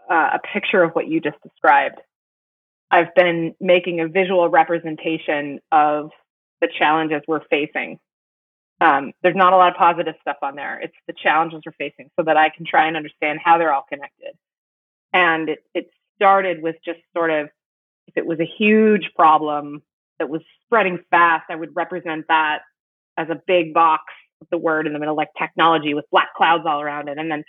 uh, 0.09 0.31
a 0.33 0.39
picture 0.53 0.83
of 0.83 0.91
what 0.91 1.07
you 1.07 1.19
just 1.19 1.41
described. 1.41 1.99
I've 2.91 3.13
been 3.15 3.55
making 3.59 3.99
a 3.99 4.07
visual 4.07 4.47
representation 4.49 5.59
of 5.71 6.11
the 6.61 6.69
challenges 6.77 7.21
we're 7.27 7.43
facing. 7.49 7.99
Um, 8.81 9.13
there's 9.23 9.35
not 9.35 9.53
a 9.53 9.57
lot 9.57 9.71
of 9.71 9.77
positive 9.77 10.15
stuff 10.21 10.37
on 10.41 10.55
there. 10.55 10.79
It's 10.79 10.95
the 11.07 11.13
challenges 11.13 11.61
we're 11.65 11.71
facing 11.73 12.09
so 12.17 12.23
that 12.23 12.37
I 12.37 12.49
can 12.49 12.65
try 12.65 12.87
and 12.87 12.97
understand 12.97 13.39
how 13.43 13.57
they're 13.57 13.73
all 13.73 13.85
connected. 13.87 14.33
And 15.13 15.49
it, 15.49 15.59
it 15.73 15.89
started 16.15 16.61
with 16.61 16.75
just 16.83 16.99
sort 17.15 17.31
of, 17.31 17.49
if 18.07 18.17
it 18.17 18.25
was 18.25 18.39
a 18.39 18.45
huge 18.45 19.11
problem 19.15 19.81
that 20.19 20.29
was 20.29 20.41
spreading 20.65 20.99
fast, 21.09 21.45
I 21.49 21.55
would 21.55 21.75
represent 21.75 22.25
that 22.27 22.59
as 23.17 23.29
a 23.29 23.41
big 23.47 23.73
box 23.73 24.03
with 24.39 24.49
the 24.49 24.57
word 24.57 24.87
in 24.87 24.93
the 24.93 24.99
middle, 24.99 25.15
like 25.15 25.29
technology 25.37 25.93
with 25.93 26.05
black 26.11 26.33
clouds 26.35 26.65
all 26.67 26.81
around 26.81 27.07
it. 27.07 27.17
And 27.17 27.31
then 27.31 27.43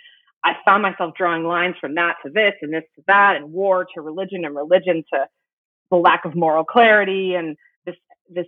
I 0.47 0.55
found 0.63 0.81
myself 0.81 1.13
drawing 1.17 1.43
lines 1.43 1.75
from 1.81 1.95
that 1.95 2.15
to 2.25 2.31
this 2.31 2.53
and 2.61 2.73
this 2.73 2.83
to 2.95 3.03
that 3.07 3.35
and 3.35 3.51
war 3.51 3.85
to 3.93 4.01
religion 4.01 4.45
and 4.45 4.55
religion 4.55 5.03
to 5.13 5.27
the 5.91 5.97
lack 5.97 6.23
of 6.23 6.35
moral 6.35 6.63
clarity 6.63 7.35
and 7.35 7.57
this 7.85 7.95
this 8.29 8.47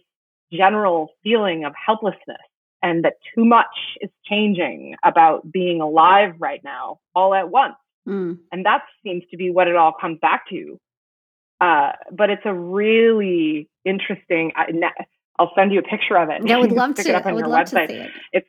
general 0.52 1.10
feeling 1.24 1.66
of 1.66 1.74
helplessness 1.86 2.38
and 2.82 3.04
that 3.04 3.16
too 3.36 3.44
much 3.44 3.98
is 4.00 4.10
changing 4.26 4.96
about 5.04 5.52
being 5.52 5.82
alive 5.82 6.36
right 6.40 6.62
now 6.64 7.00
all 7.14 7.34
at 7.34 7.50
once. 7.50 7.76
Mm. 8.08 8.40
And 8.52 8.66
that 8.66 8.84
seems 9.04 9.24
to 9.32 9.38
be 9.38 9.52
what 9.52 9.68
it 9.68 9.76
all 9.76 9.92
comes 9.92 10.20
back 10.22 10.48
to. 10.50 10.80
Uh, 11.60 11.92
but 12.12 12.30
it's 12.30 12.46
a 12.46 12.54
really 12.54 13.68
interesting. 13.84 14.54
I, 14.56 14.72
will 15.38 15.52
send 15.56 15.74
you 15.74 15.80
a 15.80 15.84
picture 15.84 16.18
of 16.18 16.30
it. 16.30 16.48
Yeah, 16.48 16.56
I 16.56 16.60
would 16.62 16.72
love 16.84 16.96
to. 16.96 17.02
It 17.02 17.26
I 17.26 17.34
would 17.34 17.46
love 17.46 17.68
website. 17.68 17.88
to 17.88 17.94
see 17.94 18.00
it. 18.00 18.12
It's 18.32 18.48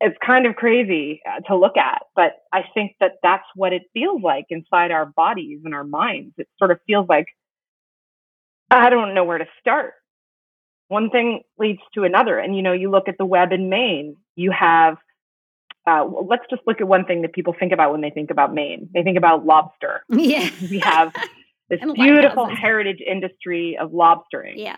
it's 0.00 0.16
kind 0.24 0.46
of 0.46 0.56
crazy 0.56 1.20
uh, 1.28 1.40
to 1.48 1.56
look 1.56 1.76
at, 1.76 2.02
but 2.14 2.32
I 2.52 2.64
think 2.74 2.96
that 3.00 3.12
that's 3.22 3.46
what 3.54 3.72
it 3.72 3.82
feels 3.94 4.22
like 4.22 4.46
inside 4.50 4.90
our 4.90 5.06
bodies 5.06 5.60
and 5.64 5.74
our 5.74 5.84
minds. 5.84 6.34
It 6.38 6.48
sort 6.58 6.70
of 6.70 6.78
feels 6.86 7.08
like 7.08 7.26
I 8.70 8.90
don't 8.90 9.14
know 9.14 9.24
where 9.24 9.38
to 9.38 9.46
start 9.60 9.94
one 10.88 11.10
thing 11.10 11.42
leads 11.58 11.80
to 11.94 12.04
another. 12.04 12.38
And 12.38 12.56
you 12.56 12.62
know, 12.62 12.72
you 12.72 12.90
look 12.90 13.08
at 13.08 13.18
the 13.18 13.24
web 13.24 13.52
in 13.52 13.68
Maine, 13.68 14.16
you 14.34 14.50
have 14.50 14.96
uh, 15.86 16.04
let's 16.04 16.44
just 16.50 16.62
look 16.66 16.80
at 16.80 16.88
one 16.88 17.04
thing 17.04 17.22
that 17.22 17.32
people 17.32 17.54
think 17.58 17.72
about 17.72 17.92
when 17.92 18.00
they 18.00 18.10
think 18.10 18.30
about 18.30 18.52
Maine. 18.52 18.88
They 18.92 19.02
think 19.02 19.16
about 19.16 19.46
lobster. 19.46 20.02
Yeah. 20.08 20.50
We 20.60 20.80
have 20.80 21.12
this 21.70 21.80
beautiful 21.94 22.46
heritage 22.46 23.00
industry 23.00 23.78
of 23.78 23.92
lobstering. 23.92 24.54
Yeah. 24.56 24.76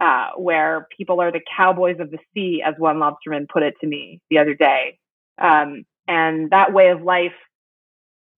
Uh, 0.00 0.28
where 0.36 0.86
people 0.96 1.20
are 1.20 1.32
the 1.32 1.40
cowboys 1.56 1.96
of 1.98 2.08
the 2.12 2.18
sea, 2.32 2.62
as 2.64 2.74
one 2.78 2.98
lobsterman 2.98 3.48
put 3.48 3.64
it 3.64 3.74
to 3.80 3.86
me 3.86 4.20
the 4.30 4.38
other 4.38 4.54
day. 4.54 4.96
Um, 5.38 5.84
and 6.06 6.50
that 6.50 6.72
way 6.72 6.90
of 6.90 7.02
life 7.02 7.32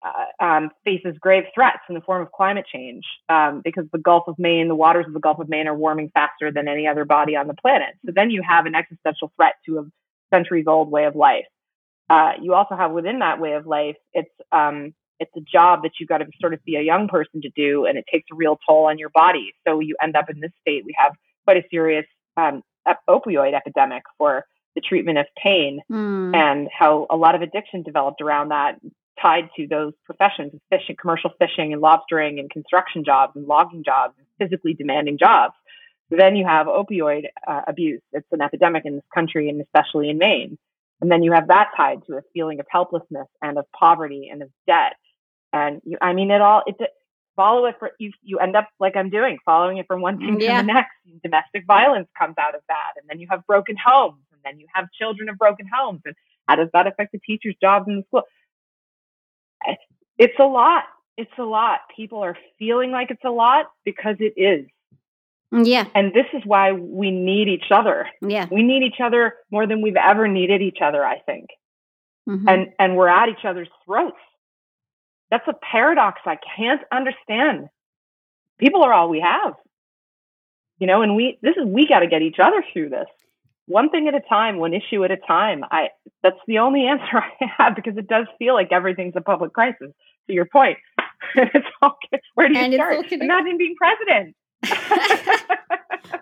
uh, 0.02 0.44
um, 0.44 0.70
faces 0.84 1.16
grave 1.20 1.44
threats 1.54 1.80
in 1.88 1.94
the 1.94 2.00
form 2.00 2.22
of 2.22 2.32
climate 2.32 2.64
change 2.72 3.04
um, 3.28 3.60
because 3.62 3.84
the 3.92 3.98
Gulf 3.98 4.24
of 4.26 4.38
Maine, 4.38 4.68
the 4.68 4.74
waters 4.74 5.04
of 5.06 5.12
the 5.12 5.20
Gulf 5.20 5.38
of 5.38 5.48
Maine 5.48 5.68
are 5.68 5.76
warming 5.76 6.10
faster 6.14 6.50
than 6.50 6.68
any 6.68 6.86
other 6.86 7.04
body 7.04 7.36
on 7.36 7.46
the 7.46 7.54
planet. 7.54 7.94
So 8.06 8.12
then 8.14 8.30
you 8.30 8.42
have 8.42 8.64
an 8.66 8.74
existential 8.74 9.30
threat 9.36 9.54
to 9.66 9.78
a 9.78 9.84
centuries 10.32 10.64
old 10.66 10.90
way 10.90 11.04
of 11.04 11.14
life. 11.14 11.44
Uh, 12.08 12.32
you 12.40 12.54
also 12.54 12.74
have 12.74 12.92
within 12.92 13.18
that 13.18 13.40
way 13.40 13.52
of 13.52 13.66
life, 13.66 13.96
it's 14.12 14.30
um, 14.50 14.94
it's 15.20 15.30
a 15.36 15.40
job 15.40 15.82
that 15.82 15.92
you've 16.00 16.08
got 16.08 16.18
to 16.18 16.26
sort 16.40 16.54
of 16.54 16.64
be 16.64 16.76
a 16.76 16.80
young 16.80 17.06
person 17.06 17.42
to 17.42 17.50
do, 17.54 17.84
and 17.84 17.98
it 17.98 18.06
takes 18.10 18.26
a 18.32 18.34
real 18.34 18.58
toll 18.66 18.86
on 18.86 18.98
your 18.98 19.10
body. 19.10 19.52
So 19.68 19.80
you 19.80 19.94
end 20.02 20.16
up 20.16 20.30
in 20.30 20.40
this 20.40 20.50
state. 20.62 20.82
We 20.86 20.94
have 20.98 21.12
quite 21.50 21.64
a 21.64 21.68
serious 21.68 22.06
um, 22.36 22.62
opioid 23.08 23.54
epidemic 23.54 24.04
for 24.18 24.44
the 24.76 24.80
treatment 24.80 25.18
of 25.18 25.26
pain, 25.42 25.80
mm. 25.90 26.36
and 26.36 26.68
how 26.76 27.06
a 27.10 27.16
lot 27.16 27.34
of 27.34 27.42
addiction 27.42 27.82
developed 27.82 28.20
around 28.20 28.50
that 28.50 28.78
tied 29.20 29.48
to 29.56 29.66
those 29.66 29.92
professions 30.04 30.54
of 30.54 30.60
fishing, 30.70 30.94
commercial 30.98 31.30
fishing 31.40 31.72
and 31.72 31.82
lobstering 31.82 32.38
and 32.38 32.48
construction 32.50 33.04
jobs 33.04 33.32
and 33.34 33.48
logging 33.48 33.82
jobs 33.84 34.14
and 34.16 34.26
physically 34.38 34.74
demanding 34.74 35.18
jobs. 35.18 35.54
Then 36.08 36.36
you 36.36 36.46
have 36.46 36.68
opioid 36.68 37.24
uh, 37.46 37.62
abuse. 37.66 38.00
It's 38.12 38.26
an 38.30 38.40
epidemic 38.40 38.84
in 38.86 38.94
this 38.94 39.04
country 39.12 39.48
and 39.48 39.60
especially 39.60 40.08
in 40.08 40.18
Maine. 40.18 40.56
And 41.00 41.10
then 41.10 41.22
you 41.22 41.32
have 41.32 41.48
that 41.48 41.70
tied 41.76 42.06
to 42.06 42.16
a 42.16 42.22
feeling 42.32 42.60
of 42.60 42.66
helplessness 42.70 43.26
and 43.42 43.58
of 43.58 43.66
poverty 43.72 44.28
and 44.32 44.42
of 44.42 44.50
debt. 44.66 44.94
And 45.52 45.82
you, 45.84 45.98
I 46.00 46.12
mean, 46.12 46.30
it 46.30 46.40
all, 46.40 46.62
it, 46.66 46.76
follow 47.36 47.66
it 47.66 47.76
for, 47.78 47.92
you, 47.98 48.12
you 48.22 48.38
end 48.38 48.56
up 48.56 48.68
like 48.78 48.96
I'm 48.96 49.10
doing, 49.10 49.38
following 49.44 49.78
it 49.78 49.86
from 49.86 50.00
one 50.00 50.18
thing 50.18 50.40
yeah. 50.40 50.60
to 50.60 50.66
the 50.66 50.72
next. 50.72 50.90
Domestic 51.22 51.66
violence 51.66 52.08
comes 52.18 52.36
out 52.38 52.54
of 52.54 52.62
that. 52.68 52.92
And 52.96 53.08
then 53.08 53.20
you 53.20 53.26
have 53.30 53.46
broken 53.46 53.76
homes 53.82 54.22
and 54.32 54.40
then 54.44 54.60
you 54.60 54.66
have 54.74 54.90
children 54.92 55.28
of 55.28 55.38
broken 55.38 55.66
homes. 55.72 56.00
And 56.04 56.14
how 56.46 56.56
does 56.56 56.68
that 56.72 56.86
affect 56.86 57.12
the 57.12 57.18
teacher's 57.18 57.56
jobs 57.60 57.86
in 57.88 57.96
the 57.96 58.02
school? 58.04 58.22
it's 60.18 60.38
a 60.38 60.44
lot. 60.44 60.84
It's 61.16 61.30
a 61.38 61.42
lot. 61.42 61.80
People 61.94 62.22
are 62.22 62.36
feeling 62.58 62.92
like 62.92 63.10
it's 63.10 63.24
a 63.24 63.30
lot 63.30 63.66
because 63.84 64.16
it 64.20 64.34
is. 64.36 64.66
Yeah. 65.52 65.86
And 65.94 66.12
this 66.14 66.26
is 66.32 66.42
why 66.44 66.72
we 66.72 67.10
need 67.10 67.48
each 67.48 67.70
other. 67.70 68.06
Yeah. 68.22 68.46
We 68.50 68.62
need 68.62 68.82
each 68.82 69.00
other 69.02 69.34
more 69.50 69.66
than 69.66 69.82
we've 69.82 69.96
ever 69.96 70.28
needed 70.28 70.62
each 70.62 70.78
other, 70.80 71.04
I 71.04 71.18
think. 71.20 71.48
Mm-hmm. 72.28 72.48
And 72.48 72.68
and 72.78 72.96
we're 72.96 73.08
at 73.08 73.28
each 73.28 73.44
other's 73.44 73.68
throats. 73.84 74.16
That's 75.30 75.46
a 75.48 75.54
paradox 75.54 76.20
I 76.26 76.38
can't 76.56 76.82
understand. 76.92 77.68
People 78.58 78.82
are 78.82 78.92
all 78.92 79.08
we 79.08 79.20
have. 79.20 79.54
you 80.78 80.86
know, 80.86 81.02
and 81.02 81.16
we 81.16 81.38
this 81.42 81.56
is 81.56 81.64
we 81.66 81.86
got 81.86 82.00
to 82.00 82.06
get 82.06 82.22
each 82.22 82.38
other 82.38 82.64
through 82.72 82.90
this 82.90 83.06
one 83.70 83.88
thing 83.88 84.08
at 84.08 84.14
a 84.14 84.20
time, 84.20 84.58
one 84.58 84.74
issue 84.74 85.04
at 85.04 85.10
a 85.10 85.16
time. 85.16 85.64
I 85.70 85.88
that's 86.22 86.38
the 86.46 86.58
only 86.58 86.86
answer 86.86 87.18
I 87.18 87.46
have 87.56 87.76
because 87.76 87.96
it 87.96 88.08
does 88.08 88.26
feel 88.38 88.54
like 88.54 88.72
everything's 88.72 89.14
a 89.16 89.20
public 89.20 89.52
crisis. 89.52 89.92
To 90.26 90.34
your 90.34 90.44
point, 90.44 90.78
it's 91.34 91.66
all 91.80 91.96
where 92.34 92.48
do 92.48 92.54
you 92.54 92.60
and 92.60 92.74
start? 92.74 93.10
Imagine 93.10 93.56
being 93.56 93.74
president. 93.76 94.36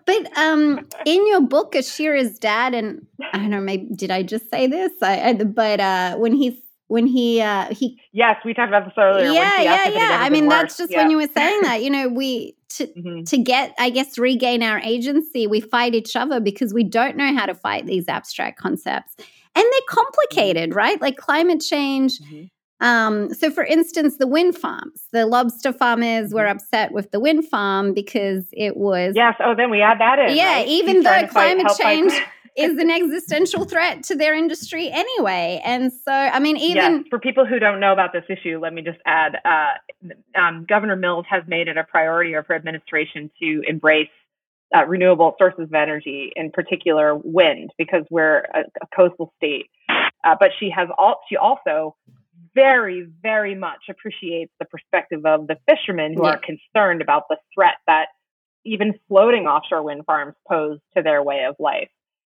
but 0.06 0.38
um, 0.38 0.86
in 1.04 1.26
your 1.26 1.40
book, 1.40 1.72
Ashira's 1.72 2.38
dad, 2.38 2.74
and 2.74 3.06
I 3.32 3.38
don't 3.38 3.50
know, 3.50 3.60
maybe 3.60 3.88
did 3.94 4.10
I 4.10 4.22
just 4.22 4.48
say 4.50 4.66
this? 4.66 4.92
I, 5.02 5.30
I 5.30 5.32
but 5.34 5.80
uh, 5.80 6.16
when 6.16 6.34
he's 6.34 6.54
when 6.88 7.06
he 7.06 7.40
uh 7.40 7.72
he 7.72 8.00
yes 8.12 8.36
we 8.44 8.52
talked 8.52 8.68
about 8.68 8.84
this 8.84 8.94
earlier 8.98 9.30
yeah 9.30 9.60
yeah 9.60 9.88
yeah 9.88 10.18
i 10.20 10.28
mean 10.28 10.48
that's 10.48 10.76
just 10.76 10.90
yeah. 10.90 10.98
when 10.98 11.10
you 11.10 11.16
were 11.16 11.28
saying 11.28 11.60
that 11.62 11.82
you 11.82 11.90
know 11.90 12.08
we 12.08 12.56
to 12.70 12.86
mm-hmm. 12.86 13.22
to 13.22 13.38
get 13.38 13.74
i 13.78 13.88
guess 13.88 14.18
regain 14.18 14.62
our 14.62 14.78
agency 14.80 15.46
we 15.46 15.60
fight 15.60 15.94
each 15.94 16.16
other 16.16 16.40
because 16.40 16.74
we 16.74 16.82
don't 16.82 17.16
know 17.16 17.32
how 17.34 17.46
to 17.46 17.54
fight 17.54 17.86
these 17.86 18.08
abstract 18.08 18.58
concepts 18.58 19.14
and 19.18 19.26
they're 19.54 19.62
mm-hmm. 19.64 19.94
complicated 19.94 20.74
right 20.74 21.00
like 21.00 21.16
climate 21.16 21.60
change 21.60 22.18
mm-hmm. 22.20 22.86
um, 22.86 23.32
so 23.32 23.50
for 23.50 23.64
instance 23.64 24.16
the 24.16 24.26
wind 24.26 24.56
farms 24.56 25.04
the 25.12 25.26
lobster 25.26 25.72
farmers 25.72 26.32
were 26.32 26.42
mm-hmm. 26.42 26.56
upset 26.56 26.92
with 26.92 27.10
the 27.10 27.20
wind 27.20 27.46
farm 27.48 27.92
because 27.94 28.46
it 28.52 28.76
was 28.76 29.12
yes 29.14 29.34
oh 29.40 29.54
then 29.54 29.70
we 29.70 29.80
add 29.82 30.00
that 30.00 30.18
in 30.18 30.36
yeah 30.36 30.56
right? 30.56 30.68
even 30.68 30.96
He's 30.96 31.04
though 31.04 31.26
climate 31.26 31.68
change 31.78 32.12
is 32.58 32.76
an 32.78 32.90
existential 32.90 33.64
threat 33.64 34.02
to 34.04 34.14
their 34.14 34.34
industry 34.34 34.90
anyway. 34.90 35.60
And 35.64 35.92
so, 35.92 36.12
I 36.12 36.38
mean, 36.40 36.56
even 36.56 36.76
yes, 36.76 37.04
for 37.10 37.18
people 37.18 37.46
who 37.46 37.58
don't 37.58 37.80
know 37.80 37.92
about 37.92 38.12
this 38.12 38.24
issue, 38.28 38.58
let 38.60 38.72
me 38.72 38.82
just 38.82 38.98
add: 39.06 39.36
uh, 39.44 40.38
um, 40.38 40.66
Governor 40.68 40.96
Mills 40.96 41.26
has 41.30 41.44
made 41.46 41.68
it 41.68 41.76
a 41.76 41.84
priority 41.84 42.34
of 42.34 42.46
her 42.46 42.54
administration 42.54 43.30
to 43.40 43.62
embrace 43.66 44.08
uh, 44.74 44.84
renewable 44.86 45.34
sources 45.38 45.64
of 45.64 45.74
energy, 45.74 46.32
in 46.36 46.50
particular 46.50 47.14
wind, 47.14 47.70
because 47.78 48.04
we're 48.10 48.38
a, 48.54 48.60
a 48.82 48.86
coastal 48.94 49.32
state. 49.36 49.70
Uh, 50.24 50.34
but 50.38 50.50
she 50.58 50.70
has 50.70 50.88
all 50.98 51.20
she 51.28 51.36
also 51.36 51.94
very, 52.54 53.06
very 53.22 53.54
much 53.54 53.82
appreciates 53.88 54.52
the 54.58 54.64
perspective 54.64 55.24
of 55.24 55.46
the 55.46 55.56
fishermen 55.68 56.14
who 56.14 56.24
yeah. 56.24 56.32
are 56.32 56.40
concerned 56.40 57.02
about 57.02 57.24
the 57.28 57.36
threat 57.54 57.76
that 57.86 58.06
even 58.64 58.98
floating 59.08 59.46
offshore 59.46 59.82
wind 59.82 60.04
farms 60.04 60.34
pose 60.48 60.78
to 60.96 61.02
their 61.02 61.22
way 61.22 61.44
of 61.48 61.54
life. 61.58 61.88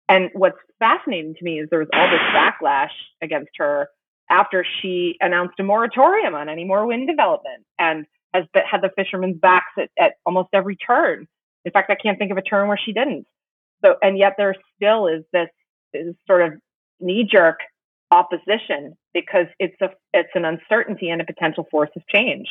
And 0.09 0.31
what's 0.33 0.59
fascinating 0.79 1.35
to 1.35 1.45
me 1.45 1.61
is 1.61 1.69
there 1.71 1.81
was 1.81 1.89
all 1.93 2.09
this 2.11 2.21
backlash 2.35 2.91
against 3.23 3.51
her 3.57 3.89
after 4.31 4.65
she 4.81 5.17
announced 5.21 5.55
a 5.59 5.63
moratorium 5.63 6.35
on 6.35 6.49
any 6.49 6.65
more 6.65 6.87
wind 6.87 7.09
development 7.09 7.65
and 7.79 8.07
has 8.35 8.45
had 8.55 8.83
the 8.83 8.91
fishermen's 8.97 9.39
backs 9.39 9.73
at, 9.79 9.91
at 9.99 10.13
almost 10.27 10.49
every 10.53 10.77
turn. 10.77 11.27
In 11.65 11.73
fact, 11.73 11.91
I 11.91 11.95
can't 11.95 12.19
think 12.19 12.31
of 12.31 12.39
a 12.39 12.43
turn 12.43 12.69
where 12.69 12.79
she 12.83 12.93
didn't. 12.93 13.27
So, 13.85 13.97
and 14.03 14.19
yet 14.19 14.35
there 14.37 14.55
still 14.77 15.07
is 15.07 15.25
this, 15.33 15.49
this 15.93 16.15
sort 16.27 16.43
of 16.43 16.53
knee 17.01 17.29
jerk 17.31 17.59
opposition 18.11 18.97
because 19.13 19.47
it's 19.59 19.81
a 19.81 19.91
it's 20.13 20.31
an 20.35 20.45
uncertainty 20.45 21.11
and 21.11 21.21
a 21.21 21.25
potential 21.25 21.67
force 21.71 21.91
of 21.97 22.07
change. 22.09 22.49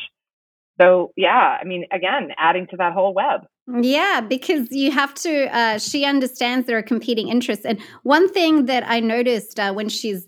So 0.80 1.12
yeah, 1.16 1.58
I 1.60 1.64
mean, 1.64 1.86
again, 1.92 2.30
adding 2.36 2.66
to 2.68 2.76
that 2.76 2.92
whole 2.92 3.12
web. 3.14 3.46
Yeah, 3.82 4.20
because 4.20 4.70
you 4.70 4.90
have 4.92 5.14
to. 5.16 5.54
Uh, 5.54 5.78
she 5.78 6.04
understands 6.04 6.66
there 6.66 6.78
are 6.78 6.82
competing 6.82 7.28
interests, 7.28 7.66
and 7.66 7.78
one 8.02 8.28
thing 8.32 8.66
that 8.66 8.84
I 8.86 9.00
noticed 9.00 9.60
uh, 9.60 9.72
when 9.72 9.88
she's 9.88 10.26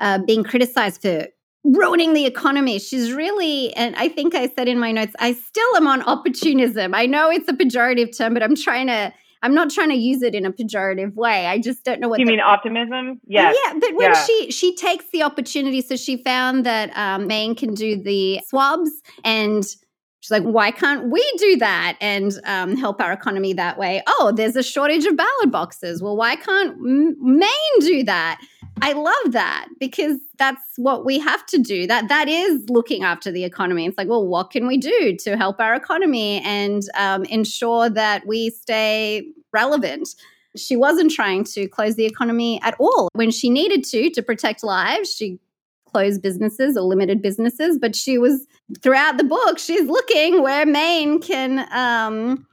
uh, 0.00 0.18
being 0.26 0.42
criticized 0.42 1.02
for 1.02 1.26
ruining 1.62 2.14
the 2.14 2.26
economy, 2.26 2.78
she's 2.78 3.12
really, 3.12 3.74
and 3.76 3.94
I 3.96 4.08
think 4.08 4.34
I 4.34 4.48
said 4.48 4.66
in 4.66 4.78
my 4.78 4.92
notes, 4.92 5.12
I 5.18 5.34
still 5.34 5.76
am 5.76 5.86
on 5.86 6.02
opportunism. 6.02 6.94
I 6.94 7.06
know 7.06 7.30
it's 7.30 7.48
a 7.48 7.52
pejorative 7.52 8.16
term, 8.16 8.34
but 8.34 8.42
I'm 8.42 8.56
trying 8.56 8.88
to. 8.88 9.12
I'm 9.42 9.54
not 9.54 9.70
trying 9.70 9.88
to 9.88 9.94
use 9.94 10.20
it 10.20 10.34
in 10.34 10.44
a 10.44 10.52
pejorative 10.52 11.14
way. 11.14 11.46
I 11.46 11.58
just 11.58 11.82
don't 11.82 11.98
know 11.98 12.08
what. 12.08 12.20
You 12.20 12.26
mean 12.26 12.40
optimism? 12.40 13.20
Yeah. 13.26 13.54
Yeah, 13.64 13.72
but 13.80 13.94
when 13.94 14.12
yeah. 14.12 14.24
she 14.24 14.50
she 14.50 14.76
takes 14.76 15.06
the 15.12 15.22
opportunity, 15.22 15.80
so 15.80 15.96
she 15.96 16.22
found 16.22 16.66
that 16.66 16.94
um, 16.94 17.26
Maine 17.26 17.54
can 17.54 17.72
do 17.72 18.02
the 18.02 18.40
swabs 18.46 18.90
and 19.24 19.64
She's 20.20 20.30
like, 20.30 20.42
why 20.42 20.70
can't 20.70 21.10
we 21.10 21.24
do 21.38 21.56
that 21.56 21.96
and 22.00 22.38
um, 22.44 22.76
help 22.76 23.00
our 23.00 23.10
economy 23.10 23.54
that 23.54 23.78
way? 23.78 24.02
Oh, 24.06 24.32
there's 24.34 24.54
a 24.54 24.62
shortage 24.62 25.06
of 25.06 25.16
ballot 25.16 25.50
boxes. 25.50 26.02
Well, 26.02 26.16
why 26.16 26.36
can't 26.36 26.78
Maine 26.78 27.80
do 27.80 28.04
that? 28.04 28.40
I 28.82 28.92
love 28.92 29.32
that 29.32 29.68
because 29.78 30.18
that's 30.38 30.62
what 30.76 31.04
we 31.04 31.18
have 31.18 31.44
to 31.46 31.58
do. 31.58 31.86
That 31.86 32.08
that 32.08 32.28
is 32.28 32.68
looking 32.68 33.02
after 33.02 33.30
the 33.30 33.44
economy. 33.44 33.86
It's 33.86 33.98
like, 33.98 34.08
well, 34.08 34.26
what 34.26 34.50
can 34.50 34.66
we 34.66 34.78
do 34.78 35.16
to 35.20 35.36
help 35.36 35.60
our 35.60 35.74
economy 35.74 36.40
and 36.42 36.82
um, 36.94 37.24
ensure 37.24 37.90
that 37.90 38.26
we 38.26 38.50
stay 38.50 39.26
relevant? 39.52 40.08
She 40.56 40.76
wasn't 40.76 41.10
trying 41.12 41.44
to 41.44 41.68
close 41.68 41.96
the 41.96 42.06
economy 42.06 42.60
at 42.62 42.74
all 42.78 43.08
when 43.12 43.30
she 43.30 43.50
needed 43.50 43.84
to 43.84 44.10
to 44.10 44.22
protect 44.22 44.64
lives. 44.64 45.14
She 45.14 45.38
closed 45.90 46.22
businesses 46.22 46.76
or 46.76 46.82
limited 46.82 47.22
businesses, 47.22 47.78
but 47.78 47.94
she 47.96 48.18
was 48.18 48.46
throughout 48.82 49.16
the 49.16 49.24
book. 49.24 49.58
She's 49.58 49.88
looking 49.88 50.42
where 50.42 50.66
Maine 50.66 51.20
can 51.20 51.66
um, 51.72 52.46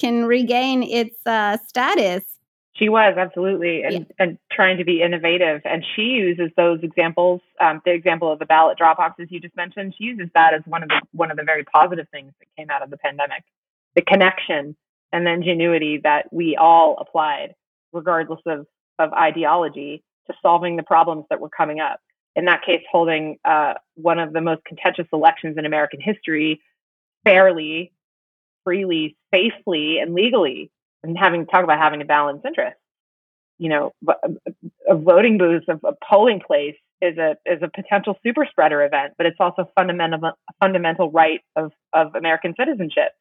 can 0.00 0.24
regain 0.24 0.82
its 0.82 1.16
uh, 1.26 1.58
status. 1.66 2.22
She 2.76 2.88
was 2.88 3.14
absolutely, 3.16 3.84
and, 3.84 3.94
yeah. 3.94 4.04
and 4.18 4.38
trying 4.50 4.78
to 4.78 4.84
be 4.84 5.00
innovative. 5.00 5.60
And 5.64 5.84
she 5.94 6.02
uses 6.02 6.50
those 6.56 6.80
examples. 6.82 7.40
Um, 7.60 7.80
the 7.84 7.92
example 7.92 8.32
of 8.32 8.40
the 8.40 8.46
ballot 8.46 8.78
drop 8.78 8.96
boxes 8.96 9.28
you 9.30 9.38
just 9.38 9.56
mentioned. 9.56 9.94
She 9.96 10.04
uses 10.04 10.28
that 10.34 10.54
as 10.54 10.62
one 10.66 10.82
of 10.82 10.88
the 10.88 11.00
one 11.12 11.30
of 11.30 11.36
the 11.36 11.44
very 11.44 11.64
positive 11.64 12.08
things 12.10 12.32
that 12.40 12.46
came 12.56 12.70
out 12.70 12.82
of 12.82 12.90
the 12.90 12.98
pandemic. 12.98 13.44
The 13.94 14.02
connection 14.02 14.76
and 15.12 15.24
the 15.24 15.30
ingenuity 15.30 16.00
that 16.02 16.32
we 16.32 16.56
all 16.56 16.96
applied, 16.98 17.54
regardless 17.92 18.40
of 18.46 18.66
of 18.98 19.12
ideology, 19.12 20.02
to 20.26 20.34
solving 20.42 20.76
the 20.76 20.82
problems 20.82 21.26
that 21.30 21.40
were 21.40 21.50
coming 21.50 21.78
up 21.78 22.00
in 22.36 22.46
that 22.46 22.64
case, 22.64 22.82
holding 22.90 23.38
uh, 23.44 23.74
one 23.94 24.18
of 24.18 24.32
the 24.32 24.40
most 24.40 24.64
contentious 24.64 25.06
elections 25.12 25.56
in 25.56 25.66
American 25.66 26.00
history 26.00 26.60
fairly, 27.24 27.92
freely, 28.64 29.16
safely, 29.32 29.98
and 29.98 30.14
legally, 30.14 30.70
and 31.02 31.16
having 31.16 31.44
to 31.44 31.50
talk 31.50 31.64
about 31.64 31.78
having 31.78 32.02
a 32.02 32.04
balanced 32.04 32.44
interest. 32.44 32.76
You 33.58 33.68
know, 33.68 33.92
a 34.88 34.96
voting 34.96 35.38
booth, 35.38 35.62
a 35.68 35.92
polling 36.08 36.40
place 36.44 36.74
is 37.00 37.18
a 37.18 37.36
is 37.46 37.62
a 37.62 37.68
potential 37.68 38.18
super 38.24 38.46
spreader 38.50 38.84
event, 38.84 39.14
but 39.16 39.26
it's 39.26 39.36
also 39.38 39.70
fundamental 39.76 40.32
fundamental 40.60 41.10
right 41.10 41.40
of 41.54 41.70
of 41.92 42.14
American 42.16 42.54
citizenship. 42.58 43.12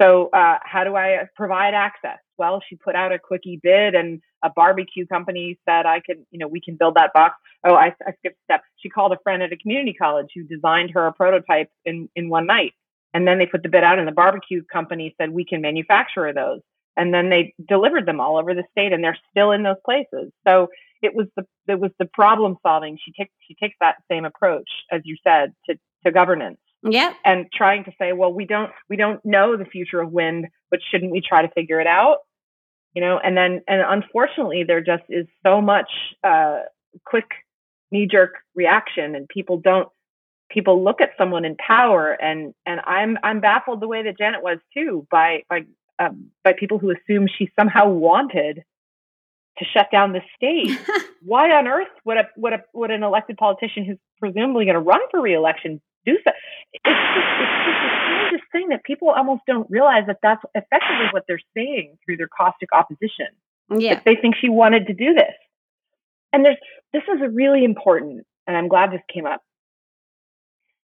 So, 0.00 0.28
uh, 0.32 0.58
how 0.62 0.84
do 0.84 0.96
I 0.96 1.24
provide 1.34 1.74
access? 1.74 2.18
Well, 2.38 2.62
she 2.68 2.76
put 2.76 2.94
out 2.94 3.12
a 3.12 3.18
quickie 3.18 3.58
bid, 3.62 3.94
and 3.94 4.20
a 4.44 4.50
barbecue 4.50 5.06
company 5.06 5.58
said, 5.68 5.86
"I 5.86 6.00
can, 6.00 6.24
you 6.30 6.38
know, 6.38 6.46
we 6.46 6.60
can 6.60 6.76
build 6.76 6.94
that 6.94 7.12
box." 7.12 7.34
Oh, 7.64 7.74
I, 7.74 7.94
I 8.06 8.12
skipped 8.18 8.38
step. 8.44 8.62
She 8.76 8.88
called 8.88 9.12
a 9.12 9.18
friend 9.24 9.42
at 9.42 9.52
a 9.52 9.56
community 9.56 9.92
college 9.92 10.28
who 10.34 10.44
designed 10.44 10.90
her 10.92 11.06
a 11.06 11.12
prototype 11.12 11.70
in 11.84 12.08
in 12.14 12.28
one 12.28 12.46
night, 12.46 12.74
and 13.12 13.26
then 13.26 13.38
they 13.38 13.46
put 13.46 13.62
the 13.62 13.68
bid 13.68 13.82
out, 13.82 13.98
and 13.98 14.06
the 14.06 14.12
barbecue 14.12 14.62
company 14.72 15.14
said, 15.20 15.30
"We 15.30 15.44
can 15.44 15.60
manufacture 15.60 16.32
those." 16.32 16.60
And 16.96 17.12
then 17.14 17.28
they 17.30 17.54
delivered 17.68 18.06
them 18.06 18.20
all 18.20 18.38
over 18.38 18.54
the 18.54 18.64
state, 18.72 18.92
and 18.92 19.02
they're 19.02 19.18
still 19.30 19.52
in 19.52 19.62
those 19.64 19.80
places. 19.84 20.32
So 20.46 20.68
it 21.02 21.14
was 21.14 21.26
the 21.36 21.44
it 21.66 21.80
was 21.80 21.90
the 21.98 22.06
problem 22.06 22.56
solving. 22.62 22.98
She 23.04 23.12
takes 23.12 23.32
she 23.46 23.54
takes 23.54 23.76
that 23.80 23.96
same 24.10 24.24
approach, 24.24 24.70
as 24.92 25.02
you 25.04 25.16
said, 25.24 25.54
to 25.68 25.76
to 26.04 26.12
governance 26.12 26.58
yeah. 26.82 27.12
And 27.24 27.46
trying 27.52 27.84
to 27.84 27.92
say, 27.98 28.12
well, 28.12 28.32
we 28.32 28.44
don't 28.44 28.70
we 28.88 28.96
don't 28.96 29.24
know 29.24 29.56
the 29.56 29.64
future 29.64 30.00
of 30.00 30.12
wind, 30.12 30.46
but 30.70 30.80
shouldn't 30.90 31.10
we 31.10 31.20
try 31.20 31.42
to 31.42 31.52
figure 31.52 31.80
it 31.80 31.86
out? 31.86 32.18
You 32.94 33.02
know, 33.02 33.18
and 33.18 33.36
then 33.36 33.62
and 33.68 33.82
unfortunately 33.86 34.64
there 34.64 34.80
just 34.80 35.04
is 35.08 35.26
so 35.44 35.60
much 35.60 35.90
uh, 36.24 36.60
quick 37.04 37.26
knee 37.90 38.06
jerk 38.06 38.34
reaction 38.54 39.14
and 39.14 39.28
people 39.28 39.58
don't 39.58 39.88
people 40.50 40.82
look 40.82 41.00
at 41.00 41.10
someone 41.18 41.44
in 41.44 41.56
power 41.56 42.12
and 42.12 42.54
and 42.64 42.80
I'm 42.84 43.18
I'm 43.22 43.40
baffled 43.40 43.80
the 43.80 43.88
way 43.88 44.02
that 44.02 44.18
Janet 44.18 44.42
was 44.42 44.58
too 44.74 45.06
by 45.10 45.42
by 45.48 45.64
um, 45.98 46.30
by 46.44 46.52
people 46.52 46.78
who 46.78 46.92
assume 46.92 47.26
she 47.28 47.50
somehow 47.58 47.88
wanted 47.88 48.62
to 49.58 49.64
shut 49.64 49.90
down 49.90 50.12
the 50.12 50.20
state. 50.36 50.78
Why 51.22 51.50
on 51.50 51.66
earth 51.66 51.88
would 52.04 52.18
a 52.18 52.28
would 52.36 52.52
a 52.52 52.62
would 52.72 52.90
an 52.90 53.02
elected 53.02 53.36
politician 53.36 53.84
who's 53.84 53.98
presumably 54.20 54.64
going 54.64 54.74
to 54.74 54.80
run 54.80 55.00
for 55.10 55.20
reelection 55.20 55.80
do 56.06 56.16
so. 56.24 56.30
It's 56.72 56.84
just, 56.84 57.28
it's 57.40 57.64
just 57.64 57.80
the 57.82 57.90
strangest 58.04 58.52
thing 58.52 58.68
that 58.68 58.84
people 58.84 59.10
almost 59.10 59.42
don't 59.46 59.68
realize 59.70 60.04
that 60.06 60.18
that's 60.22 60.42
effectively 60.54 61.06
what 61.12 61.24
they're 61.26 61.40
saying 61.56 61.98
through 62.04 62.16
their 62.18 62.28
caustic 62.28 62.68
opposition. 62.72 63.28
Yeah. 63.70 63.94
That 63.94 64.04
they 64.04 64.16
think 64.16 64.36
she 64.36 64.48
wanted 64.48 64.86
to 64.86 64.94
do 64.94 65.14
this. 65.14 65.34
And 66.32 66.44
there's, 66.44 66.56
this 66.92 67.02
is 67.14 67.20
a 67.22 67.28
really 67.28 67.64
important, 67.64 68.26
and 68.46 68.56
I'm 68.56 68.68
glad 68.68 68.92
this 68.92 69.02
came 69.12 69.26
up. 69.26 69.42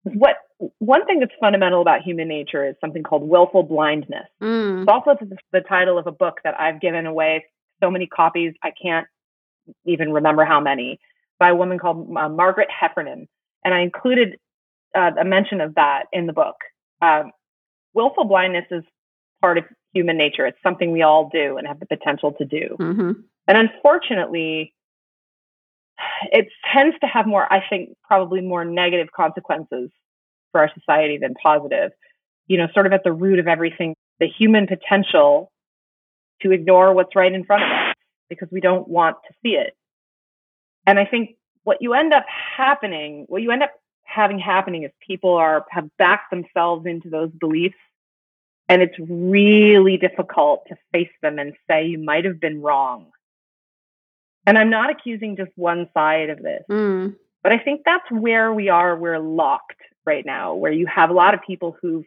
What 0.04 0.36
one 0.78 1.06
thing 1.06 1.20
that's 1.20 1.32
fundamental 1.40 1.80
about 1.80 2.02
human 2.02 2.28
nature 2.28 2.66
is 2.66 2.74
something 2.80 3.02
called 3.02 3.22
willful 3.22 3.62
blindness. 3.62 4.26
Mm. 4.40 4.82
It's 4.82 4.88
also 4.88 5.16
the, 5.20 5.36
the 5.52 5.60
title 5.60 5.98
of 5.98 6.06
a 6.06 6.12
book 6.12 6.40
that 6.44 6.58
I've 6.60 6.80
given 6.80 7.06
away 7.06 7.46
so 7.82 7.90
many 7.90 8.06
copies 8.06 8.54
I 8.62 8.72
can't 8.80 9.06
even 9.84 10.12
remember 10.12 10.44
how 10.44 10.60
many 10.60 11.00
by 11.38 11.50
a 11.50 11.54
woman 11.54 11.78
called 11.78 12.08
uh, 12.16 12.28
Margaret 12.28 12.68
Heffernan, 12.70 13.28
and 13.64 13.74
I 13.74 13.80
included 13.80 14.38
uh, 14.94 15.10
a 15.20 15.24
mention 15.24 15.60
of 15.60 15.74
that 15.74 16.04
in 16.12 16.26
the 16.26 16.32
book. 16.32 16.56
Um, 17.00 17.32
willful 17.94 18.24
blindness 18.24 18.66
is 18.70 18.84
part 19.40 19.58
of 19.58 19.64
human 19.92 20.16
nature. 20.16 20.46
It's 20.46 20.58
something 20.62 20.92
we 20.92 21.02
all 21.02 21.28
do 21.32 21.56
and 21.56 21.66
have 21.66 21.80
the 21.80 21.86
potential 21.86 22.32
to 22.38 22.44
do. 22.44 22.76
Mm-hmm. 22.78 23.12
And 23.48 23.58
unfortunately, 23.58 24.72
it 26.30 26.48
tends 26.72 26.96
to 27.00 27.06
have 27.06 27.26
more, 27.26 27.50
I 27.52 27.62
think, 27.68 27.90
probably 28.06 28.40
more 28.40 28.64
negative 28.64 29.08
consequences 29.14 29.90
for 30.52 30.60
our 30.60 30.70
society 30.78 31.18
than 31.18 31.34
positive. 31.34 31.92
You 32.46 32.58
know, 32.58 32.68
sort 32.74 32.86
of 32.86 32.92
at 32.92 33.04
the 33.04 33.12
root 33.12 33.38
of 33.38 33.48
everything, 33.48 33.94
the 34.20 34.26
human 34.26 34.66
potential 34.66 35.50
to 36.42 36.52
ignore 36.52 36.92
what's 36.92 37.14
right 37.14 37.32
in 37.32 37.44
front 37.44 37.62
of 37.62 37.70
us 37.70 37.94
because 38.28 38.48
we 38.50 38.60
don't 38.60 38.88
want 38.88 39.16
to 39.28 39.34
see 39.42 39.54
it. 39.54 39.74
And 40.86 40.98
I 40.98 41.04
think 41.04 41.36
what 41.64 41.78
you 41.80 41.94
end 41.94 42.12
up 42.12 42.24
happening, 42.56 43.24
what 43.28 43.42
you 43.42 43.52
end 43.52 43.62
up 43.62 43.70
having 44.12 44.38
happening 44.38 44.84
is 44.84 44.90
people 45.06 45.34
are 45.34 45.64
have 45.70 45.88
backed 45.98 46.30
themselves 46.30 46.86
into 46.86 47.08
those 47.08 47.30
beliefs 47.30 47.76
and 48.68 48.82
it's 48.82 48.94
really 48.98 49.96
difficult 49.96 50.64
to 50.68 50.76
face 50.92 51.10
them 51.20 51.38
and 51.38 51.54
say 51.68 51.86
you 51.86 51.98
might 51.98 52.24
have 52.24 52.40
been 52.40 52.62
wrong. 52.62 53.06
And 54.46 54.56
I'm 54.56 54.70
not 54.70 54.90
accusing 54.90 55.36
just 55.36 55.50
one 55.56 55.88
side 55.94 56.30
of 56.30 56.42
this. 56.42 56.62
Mm. 56.70 57.16
But 57.42 57.52
I 57.52 57.58
think 57.58 57.82
that's 57.84 58.10
where 58.10 58.52
we 58.52 58.68
are. 58.68 58.96
We're 58.96 59.18
locked 59.18 59.80
right 60.06 60.24
now, 60.24 60.54
where 60.54 60.72
you 60.72 60.86
have 60.86 61.10
a 61.10 61.12
lot 61.12 61.34
of 61.34 61.40
people 61.46 61.76
who've 61.80 62.04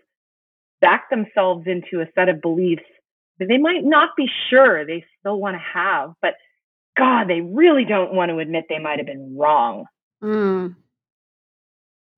backed 0.82 1.10
themselves 1.10 1.68
into 1.68 2.02
a 2.02 2.08
set 2.16 2.30
of 2.30 2.42
beliefs 2.42 2.84
that 3.40 3.48
they 3.48 3.58
might 3.58 3.84
not 3.84 4.10
be 4.16 4.30
sure 4.50 4.86
they 4.86 5.06
still 5.20 5.40
want 5.40 5.56
to 5.56 5.62
have, 5.74 6.14
but 6.22 6.36
God, 6.98 7.28
they 7.28 7.42
really 7.42 7.84
don't 7.86 8.14
want 8.14 8.30
to 8.32 8.40
admit 8.40 8.66
they 8.70 8.80
might 8.80 9.00
have 9.00 9.08
been 9.08 9.36
wrong. 9.38 9.86
Mm. 10.24 10.76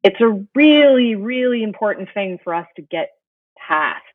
It's 0.08 0.22
a 0.22 0.42
really, 0.56 1.16
really 1.16 1.64
important 1.64 2.08
thing 2.14 2.40
for 2.42 2.56
us 2.56 2.66
to 2.78 2.82
get 2.82 3.10
past. 3.58 4.06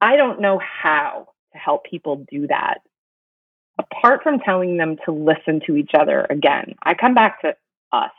I 0.00 0.16
don't 0.16 0.40
know 0.40 0.58
how 0.58 1.28
to 1.52 1.58
help 1.58 1.84
people 1.84 2.26
do 2.28 2.48
that. 2.48 2.78
Apart 3.78 4.24
from 4.24 4.40
telling 4.40 4.76
them 4.76 4.96
to 5.04 5.12
listen 5.12 5.60
to 5.66 5.76
each 5.76 5.92
other 5.96 6.26
again, 6.28 6.74
I 6.82 6.94
come 6.94 7.14
back 7.14 7.42
to 7.42 7.54
us. 7.92 8.10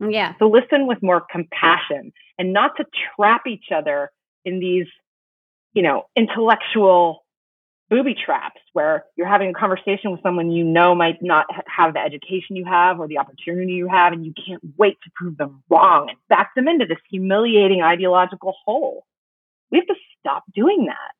Mm, 0.00 0.14
yeah. 0.14 0.34
To 0.34 0.46
listen 0.46 0.86
with 0.86 1.02
more 1.02 1.24
compassion 1.28 2.12
and 2.38 2.52
not 2.52 2.76
to 2.76 2.84
trap 3.16 3.48
each 3.48 3.72
other 3.74 4.12
in 4.44 4.60
these, 4.60 4.86
you 5.72 5.82
know, 5.82 6.04
intellectual 6.14 7.24
booby 7.90 8.14
traps 8.14 8.60
where 8.72 9.04
you're 9.16 9.28
having 9.28 9.50
a 9.50 9.52
conversation 9.52 10.10
with 10.12 10.22
someone 10.22 10.50
you 10.50 10.64
know 10.64 10.94
might 10.94 11.22
not 11.22 11.46
have 11.66 11.94
the 11.94 12.00
education 12.00 12.56
you 12.56 12.64
have 12.64 13.00
or 13.00 13.08
the 13.08 13.18
opportunity 13.18 13.72
you 13.72 13.88
have, 13.88 14.12
and 14.12 14.24
you 14.24 14.32
can't 14.46 14.62
wait 14.76 14.96
to 15.04 15.10
prove 15.14 15.36
them 15.36 15.62
wrong 15.68 16.08
and 16.10 16.18
back 16.28 16.54
them 16.54 16.68
into 16.68 16.86
this 16.86 16.98
humiliating 17.10 17.82
ideological 17.82 18.54
hole. 18.64 19.04
We 19.70 19.78
have 19.78 19.86
to 19.86 19.94
stop 20.18 20.44
doing 20.54 20.86
that, 20.86 21.12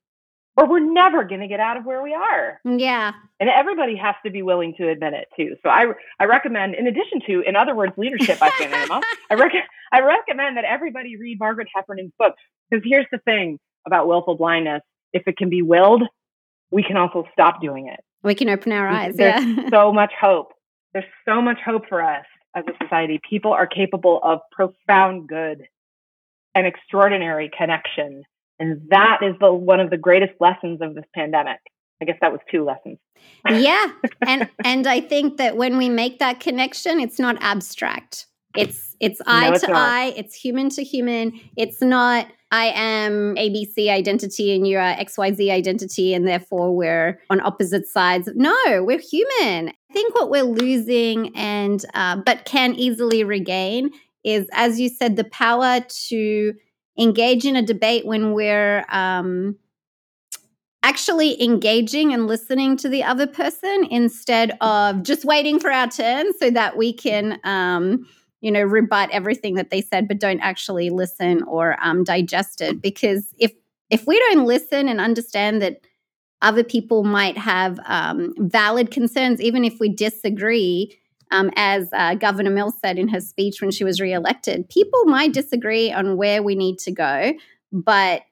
or 0.56 0.68
we're 0.68 0.80
never 0.80 1.24
going 1.24 1.40
to 1.40 1.48
get 1.48 1.60
out 1.60 1.76
of 1.76 1.84
where 1.84 2.02
we 2.02 2.14
are. 2.14 2.60
Yeah. 2.64 3.12
And 3.40 3.48
everybody 3.48 3.96
has 3.96 4.14
to 4.24 4.30
be 4.30 4.42
willing 4.42 4.74
to 4.78 4.88
admit 4.88 5.14
it 5.14 5.28
too. 5.36 5.56
So 5.62 5.70
I, 5.70 5.86
I 6.18 6.24
recommend, 6.24 6.74
in 6.74 6.86
addition 6.86 7.20
to, 7.26 7.40
in 7.40 7.56
other 7.56 7.74
words, 7.74 7.92
leadership 7.96 8.38
by 8.38 8.50
Shannon 8.58 8.74
Emma, 8.74 9.00
I, 9.30 9.34
rec- 9.34 9.52
I 9.92 10.00
recommend 10.00 10.56
that 10.56 10.64
everybody 10.64 11.16
read 11.16 11.38
Margaret 11.38 11.68
Heffernan's 11.74 12.12
book. 12.18 12.34
Because 12.70 12.84
here's 12.86 13.06
the 13.10 13.18
thing 13.18 13.58
about 13.86 14.06
willful 14.06 14.36
blindness 14.36 14.82
if 15.14 15.22
it 15.26 15.38
can 15.38 15.48
be 15.48 15.62
willed, 15.62 16.02
we 16.70 16.82
can 16.82 16.96
also 16.96 17.24
stop 17.32 17.60
doing 17.60 17.88
it. 17.88 18.00
We 18.22 18.34
can 18.34 18.48
open 18.48 18.72
our 18.72 18.88
eyes. 18.88 19.16
There's 19.16 19.44
yeah. 19.44 19.68
so 19.70 19.92
much 19.92 20.12
hope. 20.20 20.52
There's 20.92 21.04
so 21.24 21.40
much 21.40 21.58
hope 21.64 21.88
for 21.88 22.02
us 22.02 22.24
as 22.54 22.64
a 22.66 22.84
society. 22.84 23.20
People 23.28 23.52
are 23.52 23.66
capable 23.66 24.20
of 24.22 24.40
profound 24.50 25.28
good 25.28 25.66
and 26.54 26.66
extraordinary 26.66 27.50
connection. 27.56 28.24
And 28.58 28.80
that 28.90 29.20
is 29.22 29.34
the 29.40 29.52
one 29.52 29.80
of 29.80 29.90
the 29.90 29.96
greatest 29.96 30.32
lessons 30.40 30.80
of 30.80 30.94
this 30.94 31.04
pandemic. 31.14 31.60
I 32.00 32.04
guess 32.04 32.16
that 32.20 32.32
was 32.32 32.40
two 32.50 32.64
lessons. 32.64 32.98
yeah. 33.48 33.92
And 34.26 34.48
and 34.64 34.86
I 34.86 35.00
think 35.00 35.36
that 35.36 35.56
when 35.56 35.78
we 35.78 35.88
make 35.88 36.18
that 36.18 36.40
connection, 36.40 37.00
it's 37.00 37.18
not 37.18 37.36
abstract. 37.40 38.26
It's 38.56 38.96
it's 39.00 39.20
eye 39.26 39.48
No, 39.48 39.52
it's 39.54 39.64
to 39.64 39.70
not. 39.70 39.76
eye, 39.76 40.14
it's 40.16 40.34
human 40.34 40.68
to 40.70 40.82
human. 40.82 41.38
It's 41.56 41.80
not 41.80 42.26
I 42.50 42.72
am 42.74 43.34
ABC 43.36 43.90
identity 43.90 44.54
and 44.54 44.66
you 44.66 44.78
are 44.78 44.94
XYZ 44.94 45.50
identity, 45.50 46.14
and 46.14 46.26
therefore 46.26 46.74
we're 46.74 47.20
on 47.28 47.40
opposite 47.40 47.86
sides. 47.86 48.28
No, 48.34 48.54
we're 48.82 49.00
human. 49.00 49.68
I 49.68 49.92
think 49.92 50.14
what 50.14 50.30
we're 50.30 50.42
losing 50.44 51.36
and 51.36 51.84
uh, 51.94 52.16
but 52.16 52.44
can 52.46 52.74
easily 52.74 53.22
regain 53.22 53.90
is, 54.24 54.46
as 54.52 54.80
you 54.80 54.88
said, 54.88 55.16
the 55.16 55.24
power 55.24 55.80
to 56.08 56.54
engage 56.98 57.44
in 57.44 57.54
a 57.54 57.62
debate 57.62 58.06
when 58.06 58.32
we're 58.32 58.84
um, 58.90 59.56
actually 60.82 61.40
engaging 61.42 62.12
and 62.12 62.26
listening 62.26 62.76
to 62.78 62.88
the 62.88 63.02
other 63.04 63.26
person 63.26 63.86
instead 63.90 64.56
of 64.60 65.02
just 65.02 65.24
waiting 65.24 65.60
for 65.60 65.70
our 65.70 65.88
turn 65.88 66.32
so 66.38 66.50
that 66.50 66.76
we 66.76 66.92
can 66.92 67.38
um, 67.44 68.06
you 68.40 68.50
know 68.50 68.62
rebut 68.62 69.10
everything 69.12 69.54
that 69.54 69.70
they 69.70 69.80
said 69.80 70.08
but 70.08 70.20
don't 70.20 70.40
actually 70.40 70.90
listen 70.90 71.42
or 71.44 71.76
um, 71.82 72.04
digest 72.04 72.60
it. 72.60 72.80
Because 72.80 73.26
if 73.38 73.52
if 73.90 74.06
we 74.06 74.18
don't 74.18 74.44
listen 74.44 74.88
and 74.88 75.00
understand 75.00 75.62
that 75.62 75.80
other 76.40 76.62
people 76.62 77.02
might 77.04 77.36
have 77.36 77.80
um, 77.86 78.32
valid 78.38 78.90
concerns 78.90 79.40
even 79.40 79.64
if 79.64 79.80
we 79.80 79.88
disagree 79.88 80.96
um, 81.30 81.50
as 81.56 81.88
uh, 81.92 82.14
governor 82.14 82.50
mills 82.50 82.74
said 82.80 82.98
in 82.98 83.08
her 83.08 83.20
speech 83.20 83.60
when 83.60 83.70
she 83.70 83.84
was 83.84 84.00
reelected 84.00 84.68
people 84.68 85.04
might 85.06 85.32
disagree 85.32 85.92
on 85.92 86.16
where 86.16 86.42
we 86.42 86.54
need 86.54 86.78
to 86.78 86.92
go 86.92 87.32
but 87.72 88.22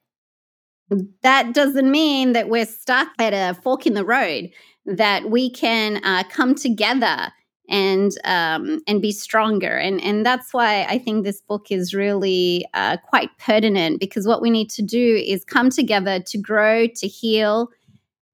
that 1.23 1.53
doesn't 1.53 1.91
mean 1.91 2.33
that 2.33 2.49
we're 2.49 2.65
stuck 2.65 3.09
at 3.19 3.33
a 3.33 3.61
fork 3.61 3.87
in 3.87 3.95
the 3.95 4.05
road 4.05 4.51
that 4.85 5.28
we 5.28 5.51
can 5.51 6.03
uh, 6.05 6.23
come 6.31 6.55
together 6.55 7.33
and 7.68 8.12
um, 8.24 8.80
and 8.86 9.02
be 9.02 9.12
stronger 9.12 9.76
and 9.76 10.01
and 10.02 10.24
that's 10.24 10.55
why 10.55 10.84
I 10.84 10.98
think 10.98 11.24
this 11.24 11.40
book 11.40 11.66
is 11.70 11.94
really 11.94 12.66
uh, 12.74 12.97
quite 12.98 13.30
pertinent 13.38 14.01
because 14.01 14.26
what 14.26 14.40
we 14.40 14.51
need 14.51 14.70
to 14.70 14.82
do 14.82 15.22
is 15.26 15.44
come 15.44 15.70
together 15.70 16.20
to 16.20 16.38
grow 16.38 16.86
to 16.86 17.06
heal 17.06 17.70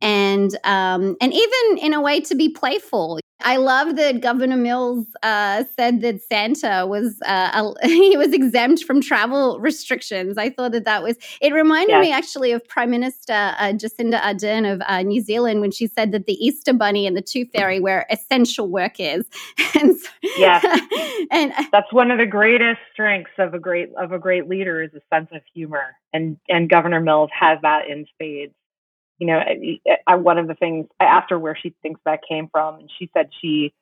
and 0.03 0.55
um, 0.65 1.17
and 1.21 1.33
even 1.33 1.79
in 1.79 1.95
a 1.95 2.01
way 2.01 2.21
to 2.21 2.35
be 2.35 2.49
playful. 2.49 3.21
I 3.45 3.57
love 3.57 3.97
that 3.97 4.21
Governor 4.21 4.57
Mills 4.57 5.07
uh, 5.23 5.65
said 5.77 6.01
that 6.03 6.21
Santa 6.23 6.87
was 6.87 7.19
uh, 7.27 7.73
he 7.83 8.17
was 8.17 8.33
exempt 8.33 8.85
from 8.85 9.01
travel 9.01 9.59
restrictions. 9.61 10.39
I 10.39 10.51
thought 10.51 10.73
that 10.73 10.85
that 10.85 11.03
was 11.03 11.17
it 11.41 11.53
reminded 11.53 11.91
Yes. 11.93 12.03
me 12.03 12.13
actually 12.13 12.53
of 12.53 12.67
Prime 12.69 12.91
Minister 12.91 13.33
uh, 13.33 13.73
Jacinda 13.73 14.21
Ardern 14.21 14.71
of 14.73 14.83
uh, 14.87 15.03
New 15.03 15.21
Zealand 15.21 15.61
when 15.61 15.71
she 15.71 15.87
said 15.87 16.13
that 16.13 16.27
the 16.27 16.35
Easter 16.35 16.73
Bunny 16.73 17.07
and 17.07 17.17
the 17.17 17.23
Tooth 17.23 17.49
Fairy 17.55 17.81
were 17.81 18.07
essential 18.11 18.69
workers. 18.69 19.25
and 19.81 19.97
so- 19.99 20.09
Yes. 20.39 20.65
and 21.31 21.53
That's 21.73 21.93
one 21.93 22.11
of 22.11 22.19
the 22.19 22.27
greatest 22.27 22.81
strengths 22.93 23.33
of 23.39 23.55
a 23.55 23.59
great 23.59 23.91
of 24.01 24.13
a 24.13 24.19
great 24.19 24.49
leader 24.49 24.81
is 24.83 24.91
a 24.95 25.01
sense 25.15 25.29
of 25.33 25.43
humor, 25.55 25.97
and 26.13 26.39
and 26.49 26.69
Governor 26.71 27.01
Mills 27.01 27.31
has 27.39 27.59
that 27.63 27.89
in 27.89 28.07
spades. 28.15 28.55
You 29.23 29.29
know, 29.29 29.39
I, 29.39 29.79
I, 30.05 30.17
one 30.17 30.39
of 30.39 30.49
the 30.49 30.57
things 30.57 30.89
I 30.99 31.05
asked 31.05 31.31
her 31.31 31.39
where 31.39 31.55
she 31.55 31.77
thinks 31.81 32.01
that 32.05 32.23
came 32.29 32.49
from, 32.51 32.81
and 32.81 32.91
she 32.99 33.09
said 33.15 33.31
she 33.41 33.73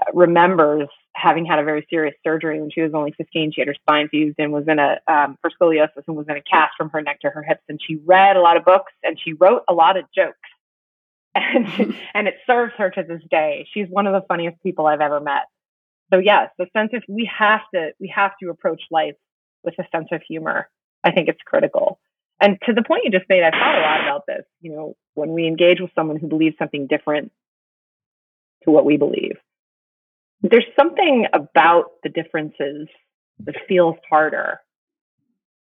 uh, 0.00 0.06
remembers 0.14 0.88
having 1.14 1.44
had 1.44 1.58
a 1.58 1.64
very 1.64 1.86
serious 1.90 2.14
surgery 2.24 2.58
when 2.58 2.70
she 2.70 2.80
was 2.80 2.94
only 2.94 3.12
15. 3.12 3.52
She 3.52 3.60
had 3.60 3.68
her 3.68 3.74
spine 3.74 4.08
fused 4.08 4.36
and 4.38 4.52
was 4.52 4.64
in 4.68 4.78
a 4.78 4.98
um, 5.06 5.36
for 5.42 5.50
scoliosis 5.50 6.04
and 6.08 6.16
was 6.16 6.24
in 6.30 6.36
a 6.38 6.40
cast 6.40 6.78
from 6.78 6.88
her 6.94 7.02
neck 7.02 7.20
to 7.20 7.28
her 7.28 7.42
hips. 7.42 7.60
And 7.68 7.78
she 7.86 7.96
read 8.06 8.38
a 8.38 8.40
lot 8.40 8.56
of 8.56 8.64
books 8.64 8.90
and 9.02 9.20
she 9.22 9.34
wrote 9.34 9.64
a 9.68 9.74
lot 9.74 9.98
of 9.98 10.06
jokes, 10.16 10.38
and 11.34 11.94
and 12.14 12.26
it 12.26 12.36
serves 12.46 12.72
her 12.78 12.88
to 12.88 13.02
this 13.02 13.20
day. 13.30 13.68
She's 13.74 13.86
one 13.90 14.06
of 14.06 14.14
the 14.14 14.26
funniest 14.28 14.62
people 14.62 14.86
I've 14.86 15.02
ever 15.02 15.20
met. 15.20 15.42
So 16.10 16.20
yes, 16.20 16.48
the 16.58 16.68
sense 16.74 16.92
of 16.94 17.02
we 17.06 17.30
have 17.38 17.60
to 17.74 17.90
we 18.00 18.10
have 18.16 18.32
to 18.42 18.48
approach 18.48 18.80
life 18.90 19.16
with 19.62 19.74
a 19.78 19.84
sense 19.94 20.08
of 20.10 20.22
humor. 20.26 20.70
I 21.04 21.10
think 21.10 21.28
it's 21.28 21.42
critical. 21.44 22.00
And 22.40 22.58
to 22.66 22.72
the 22.72 22.82
point 22.82 23.04
you 23.04 23.10
just 23.10 23.28
made, 23.28 23.42
I've 23.42 23.52
thought 23.52 23.78
a 23.78 23.82
lot 23.82 24.00
about 24.00 24.26
this. 24.26 24.44
You 24.60 24.72
know, 24.72 24.96
when 25.14 25.32
we 25.32 25.46
engage 25.46 25.80
with 25.80 25.90
someone 25.94 26.16
who 26.16 26.26
believes 26.26 26.56
something 26.58 26.86
different 26.86 27.32
to 28.64 28.70
what 28.70 28.84
we 28.84 28.96
believe, 28.96 29.36
there's 30.42 30.66
something 30.78 31.26
about 31.32 31.92
the 32.02 32.08
differences 32.08 32.88
that 33.40 33.56
feels 33.68 33.96
harder. 34.08 34.60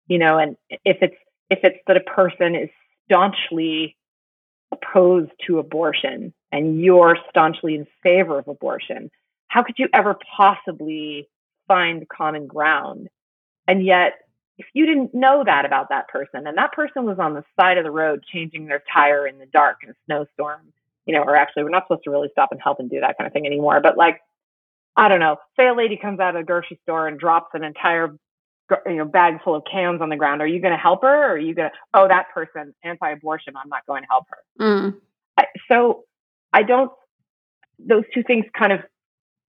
You 0.08 0.20
know, 0.20 0.38
and 0.38 0.58
if 0.70 0.98
it's 1.02 1.16
if 1.50 1.60
it's 1.64 1.78
that 1.88 1.98
a 1.98 2.02
person 2.02 2.56
is 2.56 2.70
staunchly 3.06 3.96
opposed 4.72 5.32
to 5.48 5.60
abortion 5.60 6.34
and 6.52 6.82
you're 6.82 7.18
staunchly 7.30 7.76
in 7.76 7.88
favor 8.04 8.38
of 8.38 8.48
abortion, 8.48 9.10
how 9.48 9.64
could 9.64 9.76
you 9.78 9.88
ever 9.94 10.18
possibly 10.36 11.30
find 11.68 12.08
common 12.10 12.48
ground? 12.48 13.08
And 13.68 13.86
yet, 13.86 14.14
if 14.58 14.66
you 14.74 14.86
didn't 14.86 15.14
know 15.14 15.44
that 15.46 15.66
about 15.66 15.90
that 15.90 16.08
person, 16.08 16.48
and 16.48 16.58
that 16.58 16.72
person 16.72 17.06
was 17.06 17.20
on 17.20 17.34
the 17.34 17.44
side 17.60 17.78
of 17.78 17.84
the 17.84 17.92
road 17.92 18.24
changing 18.32 18.68
their 18.68 18.82
tire 18.92 19.28
in 19.28 19.38
the 19.38 19.46
dark 19.48 19.78
in 19.84 19.90
a 19.90 19.94
snowstorm, 20.06 20.62
you 21.06 21.14
know, 21.14 21.22
or 21.22 21.36
actually, 21.36 21.64
we're 21.64 21.70
not 21.70 21.84
supposed 21.86 22.04
to 22.06 22.10
really 22.10 22.30
stop 22.32 22.52
and 22.52 22.62
help 22.62 22.80
and 22.80 22.90
do 22.90 23.00
that 23.02 23.18
kind 23.18 23.28
of 23.28 23.34
thing 23.34 23.46
anymore. 23.46 23.80
But 23.82 23.98
like, 23.98 24.22
I 24.96 25.10
don't 25.10 25.20
know, 25.20 25.38
say 25.58 25.68
a 25.68 25.74
lady 25.74 25.98
comes 25.98 26.20
out 26.20 26.36
of 26.36 26.42
a 26.42 26.46
grocery 26.46 26.80
store 26.84 27.08
and 27.08 27.20
drops 27.20 27.50
an 27.54 27.64
entire 27.64 28.18
you 28.86 28.96
know 28.96 29.06
bag 29.06 29.36
full 29.44 29.56
of 29.56 29.64
cans 29.70 30.02
on 30.02 30.10
the 30.10 30.16
ground. 30.16 30.42
Are 30.42 30.48
you 30.48 30.60
going 30.62 30.74
to 30.74 30.78
help 30.78 31.02
her, 31.04 31.08
or 31.08 31.34
are 31.34 31.38
you 31.38 31.54
going 31.54 31.70
to? 31.70 31.76
Oh, 31.94 32.08
that 32.08 32.28
person 32.34 32.74
anti-abortion. 32.84 33.54
I'm 33.56 33.70
not 33.70 33.86
going 33.86 34.04
to 34.04 34.08
help 34.10 34.26
her. 34.30 34.66
Mm. 34.66 34.96
I, 35.38 35.46
so 35.70 36.04
I 36.54 36.64
don't. 36.64 36.92
Those 37.80 38.04
two 38.14 38.24
things 38.24 38.46
kind 38.58 38.72
of. 38.72 38.80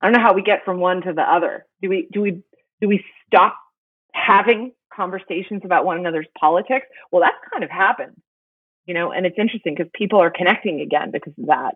I 0.01 0.07
don't 0.07 0.15
know 0.15 0.23
how 0.23 0.35
we 0.35 0.43
get 0.43 0.65
from 0.65 0.79
one 0.79 1.03
to 1.03 1.13
the 1.13 1.23
other. 1.23 1.65
Do 1.81 1.89
we? 1.89 2.09
Do 2.13 2.21
we? 2.21 2.43
Do 2.81 2.89
we 2.89 3.05
stop 3.27 3.57
having 4.13 4.73
conversations 4.97 5.63
about 5.65 5.85
one 5.85 5.99
another's 5.99 6.27
politics? 6.39 6.87
Well, 7.13 7.23
that's 7.23 7.37
kind 7.53 7.63
of 7.63 7.71
happened, 7.71 8.21
you 8.87 8.95
know. 8.95 9.13
And 9.13 9.27
it's 9.27 9.39
interesting 9.39 9.75
because 9.77 9.91
people 9.95 10.21
are 10.21 10.31
connecting 10.31 10.81
again 10.81 11.11
because 11.11 11.35
of 11.39 11.47
that. 11.47 11.75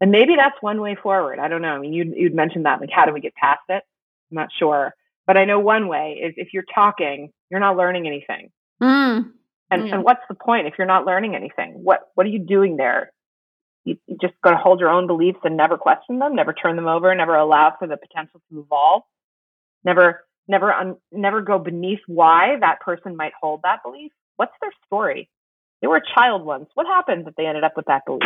And 0.00 0.10
maybe 0.10 0.36
that's 0.36 0.56
one 0.60 0.80
way 0.80 0.96
forward. 1.00 1.38
I 1.38 1.48
don't 1.48 1.62
know. 1.62 1.68
I 1.68 1.78
mean, 1.78 1.92
you'd, 1.92 2.14
you'd 2.16 2.34
mentioned 2.34 2.66
that. 2.66 2.80
Like, 2.80 2.90
how 2.92 3.06
do 3.06 3.12
we 3.12 3.20
get 3.20 3.34
past 3.34 3.60
it? 3.68 3.82
I'm 4.30 4.34
not 4.34 4.48
sure. 4.58 4.94
But 5.26 5.36
I 5.36 5.44
know 5.44 5.58
one 5.58 5.88
way 5.88 6.20
is 6.22 6.34
if 6.36 6.48
you're 6.52 6.64
talking, 6.74 7.32
you're 7.50 7.60
not 7.60 7.76
learning 7.76 8.06
anything. 8.06 8.50
Mm. 8.82 9.32
And, 9.70 9.88
and 9.92 10.04
what's 10.04 10.20
the 10.28 10.34
point 10.34 10.66
if 10.66 10.74
you're 10.78 10.86
not 10.86 11.06
learning 11.06 11.34
anything? 11.34 11.82
What 11.82 12.00
what 12.14 12.26
are 12.26 12.30
you 12.30 12.38
doing 12.38 12.76
there? 12.76 13.12
You, 13.84 13.96
you 14.06 14.16
just 14.20 14.34
going 14.42 14.56
to 14.56 14.62
hold 14.62 14.80
your 14.80 14.90
own 14.90 15.06
beliefs 15.06 15.38
and 15.44 15.56
never 15.56 15.76
question 15.76 16.18
them, 16.18 16.34
never 16.34 16.52
turn 16.52 16.76
them 16.76 16.86
over, 16.86 17.14
never 17.14 17.34
allow 17.34 17.74
for 17.78 17.88
the 17.88 17.96
potential 17.96 18.40
to 18.50 18.60
evolve, 18.60 19.02
never 19.84 20.25
never 20.48 20.72
un, 20.72 20.96
never 21.12 21.40
go 21.40 21.58
beneath 21.58 22.00
why 22.06 22.56
that 22.60 22.80
person 22.80 23.16
might 23.16 23.32
hold 23.40 23.60
that 23.62 23.82
belief. 23.82 24.12
What's 24.36 24.52
their 24.60 24.72
story? 24.86 25.28
They 25.80 25.88
were 25.88 25.96
a 25.96 26.14
child 26.14 26.44
once. 26.44 26.68
What 26.74 26.86
happened 26.86 27.26
that 27.26 27.34
they 27.36 27.46
ended 27.46 27.64
up 27.64 27.74
with 27.76 27.86
that 27.86 28.02
belief? 28.06 28.22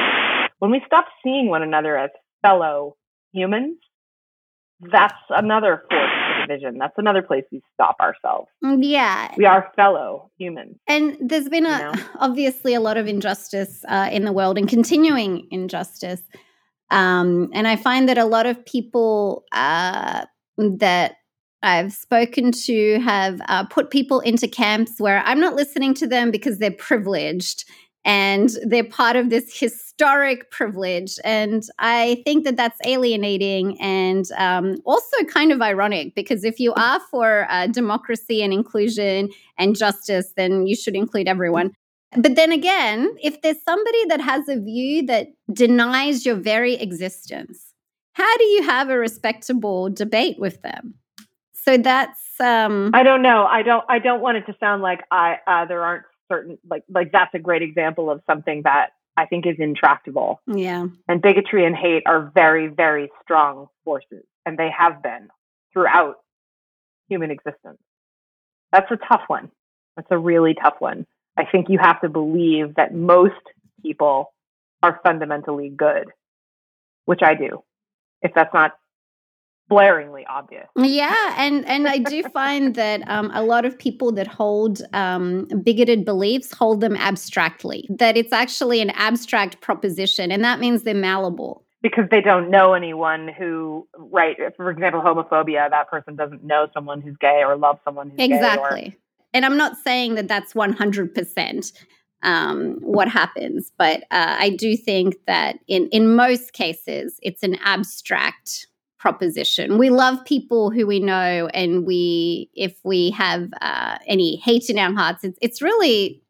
When 0.58 0.70
we 0.70 0.82
stop 0.86 1.06
seeing 1.22 1.48
one 1.48 1.62
another 1.62 1.96
as 1.96 2.10
fellow 2.42 2.96
humans, 3.32 3.78
that's 4.80 5.14
another 5.30 5.82
force 5.90 6.10
of 6.10 6.48
division. 6.48 6.78
That's 6.78 6.94
another 6.96 7.22
place 7.22 7.44
we 7.52 7.60
stop 7.74 7.96
ourselves. 8.00 8.48
Mm, 8.64 8.78
Yeah. 8.82 9.32
We 9.36 9.44
are 9.44 9.70
fellow 9.76 10.30
humans. 10.38 10.76
And 10.88 11.16
there's 11.20 11.48
been 11.48 11.66
a 11.66 11.70
You 11.70 11.78
know? 11.78 11.92
obviously 12.18 12.74
a 12.74 12.80
lot 12.80 12.96
of 12.96 13.06
injustice 13.06 13.84
uh, 13.88 14.08
in 14.10 14.24
the 14.24 14.32
world 14.32 14.56
and 14.58 14.68
continuing 14.68 15.46
injustice. 15.50 16.22
Um, 16.90 17.50
and 17.52 17.68
I 17.68 17.76
find 17.76 18.08
that 18.08 18.18
a 18.18 18.24
lot 18.24 18.46
of 18.46 18.64
people 18.64 19.44
uh, 19.52 20.24
that 20.56 21.16
I've 21.62 21.92
spoken 21.92 22.52
to 22.52 23.00
have 23.00 23.40
uh, 23.48 23.64
put 23.66 23.90
people 23.90 24.20
into 24.20 24.48
camps 24.48 24.98
where 24.98 25.22
I'm 25.24 25.40
not 25.40 25.54
listening 25.54 25.94
to 25.94 26.06
them 26.06 26.30
because 26.30 26.58
they're 26.58 26.70
privileged 26.70 27.64
and 28.04 28.50
they're 28.64 28.84
part 28.84 29.16
of 29.16 29.28
this 29.28 29.58
historic 29.58 30.50
privilege. 30.50 31.18
And 31.22 31.62
I 31.78 32.22
think 32.24 32.44
that 32.44 32.56
that's 32.56 32.78
alienating 32.86 33.78
and 33.80 34.24
um, 34.38 34.76
also 34.86 35.24
kind 35.24 35.52
of 35.52 35.60
ironic 35.60 36.14
because 36.14 36.44
if 36.44 36.58
you 36.58 36.72
are 36.74 37.00
for 37.10 37.46
uh, 37.50 37.66
democracy 37.66 38.42
and 38.42 38.54
inclusion 38.54 39.28
and 39.58 39.76
justice, 39.76 40.32
then 40.36 40.66
you 40.66 40.74
should 40.74 40.96
include 40.96 41.28
everyone. 41.28 41.72
But 42.16 42.36
then 42.36 42.52
again, 42.52 43.14
if 43.22 43.42
there's 43.42 43.62
somebody 43.64 44.06
that 44.06 44.20
has 44.20 44.48
a 44.48 44.58
view 44.58 45.06
that 45.06 45.28
denies 45.52 46.24
your 46.24 46.36
very 46.36 46.74
existence, 46.74 47.74
how 48.14 48.36
do 48.38 48.44
you 48.44 48.62
have 48.64 48.88
a 48.88 48.98
respectable 48.98 49.90
debate 49.90 50.38
with 50.38 50.62
them? 50.62 50.94
So 51.64 51.76
that's 51.76 52.40
um 52.40 52.90
I 52.94 53.02
don't 53.02 53.22
know. 53.22 53.44
I 53.44 53.62
don't. 53.62 53.84
I 53.88 53.98
don't 53.98 54.20
want 54.20 54.38
it 54.38 54.46
to 54.46 54.56
sound 54.58 54.82
like 54.82 55.00
I 55.10 55.38
uh, 55.46 55.64
there 55.66 55.82
aren't 55.82 56.04
certain 56.30 56.58
like 56.68 56.84
like 56.88 57.12
that's 57.12 57.34
a 57.34 57.38
great 57.38 57.62
example 57.62 58.10
of 58.10 58.22
something 58.26 58.62
that 58.62 58.90
I 59.16 59.26
think 59.26 59.46
is 59.46 59.56
intractable. 59.58 60.40
yeah. 60.46 60.86
And 61.08 61.20
bigotry 61.20 61.66
and 61.66 61.76
hate 61.76 62.04
are 62.06 62.30
very 62.34 62.68
very 62.68 63.10
strong 63.22 63.68
forces, 63.84 64.24
and 64.46 64.58
they 64.58 64.70
have 64.76 65.02
been 65.02 65.28
throughout 65.72 66.16
human 67.08 67.30
existence. 67.30 67.78
That's 68.72 68.90
a 68.90 68.96
tough 68.96 69.22
one. 69.26 69.50
That's 69.96 70.08
a 70.10 70.18
really 70.18 70.54
tough 70.54 70.76
one. 70.78 71.06
I 71.36 71.44
think 71.44 71.68
you 71.68 71.78
have 71.78 72.00
to 72.00 72.08
believe 72.08 72.76
that 72.76 72.94
most 72.94 73.34
people 73.82 74.32
are 74.82 75.00
fundamentally 75.02 75.68
good, 75.68 76.08
which 77.04 77.20
I 77.22 77.34
do. 77.34 77.62
If 78.22 78.32
that's 78.34 78.52
not 78.54 78.72
blaringly 79.70 80.24
obvious. 80.28 80.66
Yeah, 80.76 81.34
and 81.38 81.66
and 81.66 81.88
I 81.88 81.98
do 81.98 82.22
find 82.34 82.74
that 82.74 83.08
um, 83.08 83.30
a 83.32 83.42
lot 83.42 83.64
of 83.64 83.78
people 83.78 84.12
that 84.12 84.26
hold 84.26 84.82
um, 84.92 85.46
bigoted 85.62 86.04
beliefs 86.04 86.52
hold 86.52 86.80
them 86.80 86.96
abstractly. 86.96 87.86
That 87.88 88.16
it's 88.16 88.32
actually 88.32 88.80
an 88.80 88.90
abstract 88.90 89.60
proposition, 89.60 90.30
and 90.32 90.44
that 90.44 90.60
means 90.60 90.82
they're 90.82 90.94
malleable. 90.94 91.64
because 91.82 92.04
they 92.10 92.20
don't 92.20 92.50
know 92.50 92.74
anyone 92.74 93.28
who, 93.28 93.88
right? 93.96 94.36
For 94.56 94.70
example, 94.70 95.00
homophobia, 95.00 95.70
that 95.70 95.88
person 95.88 96.16
doesn't 96.16 96.44
know 96.44 96.68
someone 96.74 97.00
who's 97.00 97.16
gay 97.20 97.42
or 97.44 97.56
love 97.56 97.78
someone 97.84 98.10
who's 98.10 98.18
gay. 98.18 98.32
Or, 98.32 98.34
Exactly. 98.34 98.96
And 99.32 99.44
I'm 99.46 99.56
not 99.56 99.76
saying 99.78 100.16
that 100.16 100.28
that's 100.28 100.54
100% 100.54 101.72
um, 102.22 102.76
what 102.80 103.08
happens, 103.08 103.72
but 103.78 104.02
uh, 104.10 104.36
I 104.38 104.50
do 104.50 104.76
think 104.76 105.16
that 105.26 105.56
in, 105.68 105.88
in 105.88 106.14
most 106.14 106.52
cases, 106.52 107.18
it's 107.22 107.42
an 107.42 107.56
abstract 107.64 108.66
proposition. 109.00 109.78
We 109.78 109.90
love 109.90 110.24
people 110.24 110.70
who 110.70 110.86
we 110.86 111.00
know, 111.00 111.48
and 111.54 111.86
we, 111.86 112.50
if 112.54 112.78
we 112.84 113.10
have 113.12 113.48
uh, 113.60 113.98
any 114.06 114.36
hate 114.36 114.68
in 114.68 114.78
our 114.78 114.92
hearts, 114.92 115.24
it's, 115.24 115.38
it's 115.40 115.62
really 115.62 116.22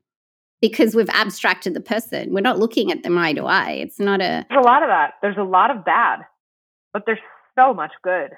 because 0.61 0.95
we've 0.95 1.11
abstracted 1.11 1.75
the 1.75 1.81
person. 1.81 2.33
We're 2.33 2.41
not 2.41 2.59
looking 2.59 2.93
at 2.93 3.03
them 3.03 3.19
eye 3.19 3.33
to 3.33 3.45
eye. 3.45 3.73
It's 3.73 3.99
not 3.99 4.21
a, 4.21 4.47
there's 4.49 4.65
a 4.65 4.67
lot 4.67 4.83
of 4.83 4.89
that. 4.89 5.15
There's 5.21 5.37
a 5.37 5.43
lot 5.43 5.75
of 5.75 5.85
bad, 5.85 6.21
but 6.93 7.03
there's 7.07 7.19
so 7.59 7.75
much 7.75 7.93
good. 8.03 8.31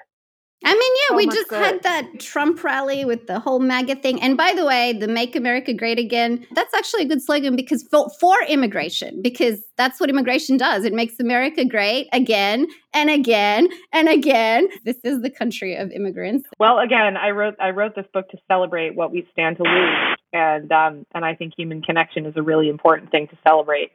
I 0.65 0.73
mean, 0.73 0.93
yeah, 0.95 1.09
So 1.09 1.15
we 1.15 1.25
just 1.27 1.49
good. 1.49 1.63
had 1.63 1.83
that 1.83 2.19
Trump 2.19 2.63
rally 2.63 3.05
with 3.05 3.27
the 3.27 3.39
whole 3.39 3.59
MAGA 3.59 3.95
thing. 3.97 4.21
And 4.21 4.37
by 4.37 4.53
the 4.55 4.65
way, 4.65 4.93
the 4.93 5.07
Make 5.07 5.35
America 5.35 5.73
Great 5.73 5.99
Again, 5.99 6.45
that's 6.51 6.73
actually 6.73 7.03
a 7.03 7.07
good 7.07 7.21
slogan 7.21 7.55
because 7.55 7.83
for, 7.83 8.09
for 8.19 8.35
immigration, 8.47 9.21
because 9.21 9.63
that's 9.77 9.99
what 9.99 10.09
immigration 10.09 10.57
does. 10.57 10.85
It 10.85 10.93
makes 10.93 11.19
America 11.19 11.65
great 11.65 12.07
again 12.13 12.67
and 12.93 13.09
again 13.09 13.67
and 13.91 14.07
again. 14.07 14.67
This 14.85 14.97
is 15.03 15.21
the 15.21 15.29
country 15.29 15.75
of 15.75 15.91
immigrants. 15.91 16.47
Well, 16.59 16.79
again, 16.79 17.17
I 17.17 17.31
wrote 17.31 17.55
I 17.59 17.71
wrote 17.71 17.95
this 17.95 18.05
book 18.13 18.29
to 18.29 18.37
celebrate 18.47 18.95
what 18.95 19.11
we 19.11 19.27
stand 19.31 19.57
to 19.57 19.63
lose, 19.63 20.17
and 20.31 20.71
um, 20.71 21.05
and 21.13 21.25
I 21.25 21.35
think 21.35 21.53
human 21.57 21.81
connection 21.81 22.25
is 22.25 22.33
a 22.37 22.41
really 22.41 22.69
important 22.69 23.11
thing 23.11 23.27
to 23.27 23.37
celebrate. 23.45 23.91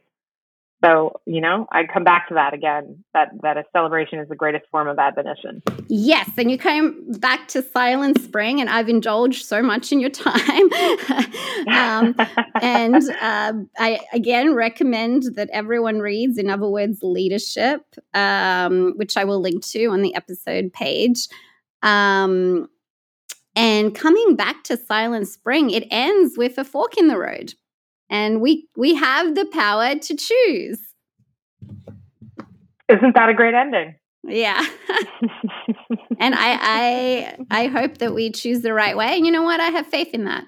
So 0.84 1.20
you 1.26 1.40
know, 1.40 1.66
I 1.72 1.84
come 1.84 2.05
back 2.05 2.28
to 2.28 2.34
that 2.34 2.55
again. 2.55 3.05
That 3.12 3.30
that 3.42 3.56
a 3.56 3.64
celebration 3.72 4.20
is 4.20 4.28
the 4.28 4.36
greatest 4.36 4.66
form 4.70 4.88
of 4.88 4.98
admonition. 4.98 5.62
Yes, 5.88 6.30
and 6.38 6.50
you 6.50 6.59
came 6.59 7.12
back 7.12 7.48
to 7.48 7.62
Silent 7.62 8.20
Spring, 8.20 8.60
and 8.60 8.70
I've 8.70 8.88
indulged 8.88 9.44
so 9.46 9.60
much 9.60 9.90
in 9.90 9.98
your 9.98 10.10
time. 10.10 10.72
um, 11.68 12.14
and 12.62 13.02
uh, 13.20 13.52
I 13.78 14.00
again 14.12 14.55
recommend 14.55 15.34
that 15.34 15.50
everyone 15.52 15.98
reads, 15.98 16.38
in 16.38 16.48
other 16.48 16.68
words, 16.68 16.98
Leadership, 17.02 17.82
um, 18.14 18.92
which 18.96 19.16
I 19.16 19.24
will 19.24 19.40
link 19.40 19.64
to 19.68 19.86
on 19.86 20.02
the 20.02 20.14
episode 20.14 20.72
page. 20.72 21.26
Um, 21.82 22.68
and 23.59 23.92
coming 23.92 24.36
back 24.36 24.62
to 24.64 24.76
Silent 24.76 25.26
Spring, 25.26 25.70
it 25.70 25.88
ends 25.90 26.38
with 26.38 26.59
a 26.59 26.64
fork 26.64 26.96
in 26.96 27.09
the 27.09 27.18
road, 27.18 27.55
and 28.10 28.40
we 28.40 28.68
we 28.76 28.94
have 28.94 29.35
the 29.35 29.47
power 29.47 29.94
to 29.94 30.16
choose. 30.16 30.80
Isn't 32.89 33.14
that 33.14 33.28
a 33.28 33.35
great 33.35 33.55
ending? 33.55 33.94
Yeah. 34.24 34.64
and 36.18 36.35
I, 36.35 36.59
I 36.60 37.36
I 37.51 37.66
hope 37.66 37.98
that 37.98 38.14
we 38.14 38.30
choose 38.30 38.62
the 38.62 38.74
right 38.74 38.97
way. 38.97 39.16
And 39.16 39.26
you 39.26 39.32
know 39.32 39.43
what? 39.43 39.60
I 39.60 39.68
have 39.68 39.86
faith 39.86 40.09
in 40.12 40.24
that. 40.24 40.44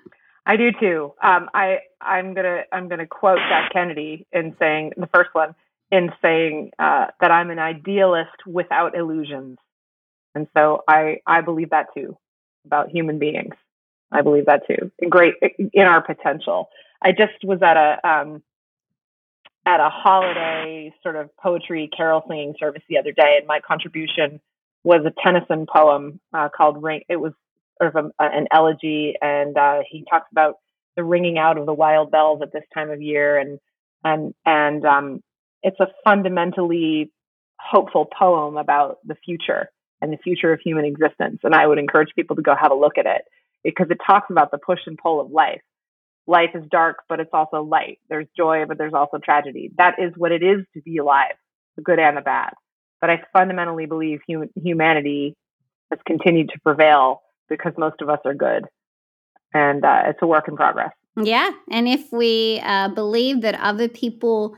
I 0.46 0.56
do 0.56 0.70
too. 0.72 1.12
Um, 1.22 1.48
I 1.54 1.78
I'm 2.00 2.34
gonna 2.34 2.62
I'm 2.72 2.88
gonna 2.88 3.06
quote 3.06 3.38
Jack 3.48 3.72
Kennedy 3.72 4.26
in 4.32 4.56
saying 4.58 4.92
the 4.96 5.08
first 5.14 5.30
one 5.32 5.54
in 5.90 6.10
saying 6.22 6.70
uh, 6.78 7.06
that 7.20 7.30
I'm 7.30 7.50
an 7.50 7.58
idealist 7.58 8.46
without 8.46 8.96
illusions, 8.96 9.58
and 10.34 10.46
so 10.56 10.82
I 10.88 11.18
I 11.26 11.42
believe 11.42 11.70
that 11.70 11.86
too 11.94 12.16
about 12.64 12.90
human 12.90 13.18
beings. 13.18 13.54
I 14.12 14.22
believe 14.22 14.46
that 14.46 14.62
too. 14.66 14.90
Great 15.08 15.34
in 15.72 15.84
our 15.84 16.02
potential. 16.02 16.68
I 17.02 17.12
just 17.12 17.44
was 17.44 17.60
at 17.62 17.76
a 17.76 18.08
um, 18.08 18.42
at 19.66 19.80
a 19.80 19.88
holiday 19.90 20.92
sort 21.02 21.16
of 21.16 21.30
poetry 21.36 21.88
carol 21.94 22.22
singing 22.28 22.54
service 22.58 22.82
the 22.88 22.98
other 22.98 23.12
day, 23.12 23.36
and 23.38 23.46
my 23.46 23.60
contribution 23.60 24.40
was 24.84 25.04
a 25.06 25.12
Tennyson 25.22 25.66
poem 25.66 26.20
uh, 26.32 26.48
called 26.54 26.82
"Ring." 26.82 27.02
It 27.08 27.16
was 27.16 27.32
sort 27.80 27.94
of 27.94 28.06
a, 28.06 28.22
an 28.22 28.46
elegy, 28.50 29.14
and 29.20 29.56
uh, 29.56 29.80
he 29.88 30.04
talks 30.08 30.26
about 30.32 30.56
the 30.96 31.04
ringing 31.04 31.38
out 31.38 31.58
of 31.58 31.66
the 31.66 31.74
wild 31.74 32.10
bells 32.10 32.42
at 32.42 32.52
this 32.52 32.64
time 32.74 32.90
of 32.90 33.00
year, 33.00 33.38
and 33.38 33.58
and 34.04 34.34
and 34.44 34.84
um, 34.84 35.22
it's 35.62 35.80
a 35.80 35.88
fundamentally 36.04 37.10
hopeful 37.58 38.06
poem 38.06 38.56
about 38.56 38.98
the 39.04 39.14
future 39.14 39.70
and 40.00 40.12
the 40.12 40.18
future 40.18 40.52
of 40.52 40.60
human 40.60 40.84
existence. 40.84 41.40
And 41.42 41.54
I 41.54 41.66
would 41.66 41.78
encourage 41.78 42.14
people 42.16 42.36
to 42.36 42.42
go 42.42 42.54
have 42.58 42.72
a 42.72 42.74
look 42.74 42.96
at 42.96 43.06
it 43.06 43.22
because 43.62 43.88
it 43.90 43.98
talks 44.04 44.30
about 44.30 44.50
the 44.50 44.58
push 44.58 44.80
and 44.86 44.96
pull 44.96 45.20
of 45.20 45.30
life. 45.30 45.60
Life 46.26 46.50
is 46.54 46.64
dark, 46.70 46.98
but 47.08 47.20
it's 47.20 47.30
also 47.32 47.62
light. 47.62 47.98
There's 48.08 48.26
joy, 48.36 48.64
but 48.68 48.78
there's 48.78 48.94
also 48.94 49.18
tragedy. 49.18 49.72
That 49.78 49.94
is 49.98 50.12
what 50.16 50.32
it 50.32 50.42
is 50.42 50.64
to 50.74 50.82
be 50.82 50.98
alive, 50.98 51.34
the 51.76 51.82
good 51.82 51.98
and 51.98 52.16
the 52.16 52.20
bad. 52.20 52.50
But 53.00 53.10
I 53.10 53.22
fundamentally 53.32 53.86
believe 53.86 54.20
hum- 54.28 54.50
humanity 54.54 55.36
has 55.90 55.98
continued 56.06 56.50
to 56.50 56.60
prevail 56.60 57.22
because 57.48 57.72
most 57.76 58.00
of 58.00 58.08
us 58.08 58.20
are 58.24 58.34
good. 58.34 58.64
and 59.52 59.84
uh, 59.84 60.02
it's 60.06 60.18
a 60.22 60.26
work 60.26 60.46
in 60.46 60.56
progress. 60.56 60.92
Yeah. 61.20 61.50
And 61.70 61.88
if 61.88 62.12
we 62.12 62.60
uh, 62.64 62.88
believe 62.88 63.40
that 63.42 63.56
other 63.56 63.88
people 63.88 64.54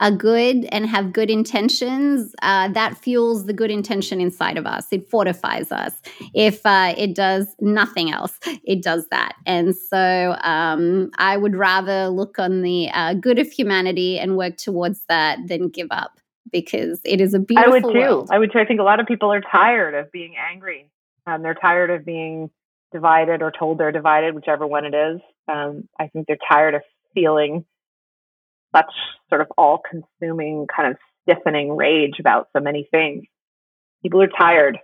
are 0.00 0.10
good 0.10 0.66
and 0.72 0.86
have 0.86 1.12
good 1.12 1.30
intentions, 1.30 2.34
uh, 2.42 2.68
that 2.68 2.96
fuels 2.96 3.46
the 3.46 3.52
good 3.52 3.70
intention 3.70 4.20
inside 4.20 4.56
of 4.56 4.66
us. 4.66 4.86
It 4.90 5.08
fortifies 5.08 5.70
us. 5.70 5.92
If 6.34 6.64
uh, 6.64 6.94
it 6.96 7.14
does 7.14 7.54
nothing 7.60 8.10
else, 8.10 8.38
it 8.64 8.82
does 8.82 9.06
that. 9.10 9.34
And 9.46 9.76
so 9.76 10.36
um, 10.42 11.10
I 11.18 11.36
would 11.36 11.54
rather 11.54 12.08
look 12.08 12.38
on 12.38 12.62
the 12.62 12.90
uh, 12.92 13.14
good 13.14 13.38
of 13.38 13.50
humanity 13.52 14.18
and 14.18 14.36
work 14.36 14.56
towards 14.56 15.02
that 15.08 15.38
than 15.46 15.68
give 15.68 15.88
up 15.90 16.18
because 16.50 17.00
it 17.04 17.20
is 17.20 17.34
a 17.34 17.38
beautiful 17.38 17.72
I 17.72 17.78
would 17.78 17.92
too. 17.92 17.98
world. 17.98 18.28
I 18.32 18.38
would 18.38 18.52
too. 18.52 18.58
I 18.58 18.64
think 18.64 18.80
a 18.80 18.84
lot 18.84 19.00
of 19.00 19.06
people 19.06 19.32
are 19.32 19.40
tired 19.40 19.94
of 19.94 20.10
being 20.10 20.34
angry. 20.50 20.90
Um, 21.26 21.42
they're 21.42 21.54
tired 21.54 21.90
of 21.90 22.04
being 22.04 22.50
divided 22.92 23.42
or 23.42 23.52
told 23.56 23.78
they're 23.78 23.92
divided, 23.92 24.34
whichever 24.34 24.66
one 24.66 24.84
it 24.84 24.94
is. 24.94 25.20
Um, 25.46 25.88
I 25.98 26.08
think 26.08 26.26
they're 26.26 26.38
tired 26.50 26.74
of 26.74 26.82
feeling 27.14 27.64
such 28.74 28.92
sort 29.28 29.40
of 29.40 29.48
all 29.56 29.80
consuming 29.88 30.66
kind 30.74 30.90
of 30.90 30.96
stiffening 31.22 31.76
rage 31.76 32.18
about 32.18 32.48
so 32.56 32.62
many 32.62 32.88
things. 32.90 33.24
People 34.02 34.22
are 34.22 34.28
tired. 34.28 34.78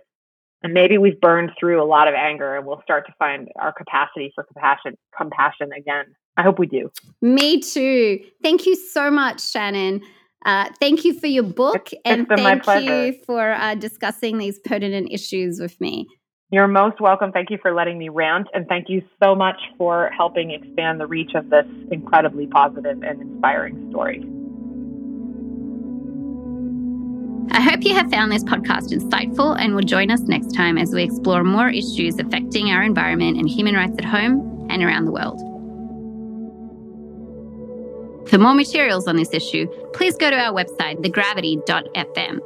And 0.63 0.73
maybe 0.73 0.97
we've 0.97 1.19
burned 1.21 1.51
through 1.59 1.81
a 1.81 1.85
lot 1.85 2.07
of 2.07 2.15
anger 2.15 2.55
and 2.55 2.65
we'll 2.65 2.81
start 2.81 3.05
to 3.05 3.13
find 3.19 3.47
our 3.59 3.71
capacity 3.71 4.31
for 4.33 4.43
compassion 4.43 4.97
compassion 5.15 5.69
again. 5.77 6.05
I 6.35 6.43
hope 6.43 6.57
we 6.59 6.67
do. 6.67 6.91
Me 7.21 7.59
too. 7.61 8.19
Thank 8.41 8.65
you 8.65 8.75
so 8.75 9.11
much, 9.11 9.41
Shannon. 9.41 10.01
Uh, 10.45 10.69
thank 10.79 11.03
you 11.03 11.19
for 11.19 11.27
your 11.27 11.43
book 11.43 11.91
it's, 11.91 12.01
and 12.05 12.27
it's 12.29 12.65
thank 12.65 12.87
you 12.87 13.13
for 13.25 13.51
uh, 13.51 13.75
discussing 13.75 14.37
these 14.37 14.59
pertinent 14.59 15.09
issues 15.11 15.59
with 15.59 15.79
me. 15.81 16.07
You're 16.49 16.67
most 16.69 17.01
welcome. 17.01 17.33
Thank 17.33 17.49
you 17.49 17.57
for 17.61 17.73
letting 17.73 17.97
me 17.97 18.07
rant. 18.07 18.47
And 18.53 18.67
thank 18.67 18.87
you 18.87 19.01
so 19.21 19.35
much 19.35 19.59
for 19.77 20.09
helping 20.15 20.51
expand 20.51 20.99
the 20.99 21.05
reach 21.05 21.31
of 21.35 21.49
this 21.49 21.65
incredibly 21.91 22.47
positive 22.47 23.03
and 23.03 23.21
inspiring 23.21 23.89
story. 23.89 24.25
I 27.51 27.59
hope 27.59 27.83
you 27.83 27.93
have 27.95 28.09
found 28.09 28.31
this 28.31 28.45
podcast 28.45 28.93
insightful 28.93 29.59
and 29.59 29.75
will 29.75 29.81
join 29.81 30.09
us 30.09 30.21
next 30.21 30.53
time 30.53 30.77
as 30.77 30.93
we 30.93 31.03
explore 31.03 31.43
more 31.43 31.69
issues 31.69 32.17
affecting 32.17 32.71
our 32.71 32.83
environment 32.83 33.37
and 33.37 33.49
human 33.49 33.75
rights 33.75 33.97
at 33.97 34.05
home 34.05 34.67
and 34.69 34.81
around 34.81 35.03
the 35.03 35.11
world. 35.11 35.41
For 38.29 38.37
more 38.37 38.53
materials 38.53 39.07
on 39.07 39.17
this 39.17 39.33
issue, 39.33 39.67
please 39.93 40.15
go 40.15 40.29
to 40.29 40.37
our 40.37 40.53
website, 40.53 41.03
thegravity.fm. 41.03 42.39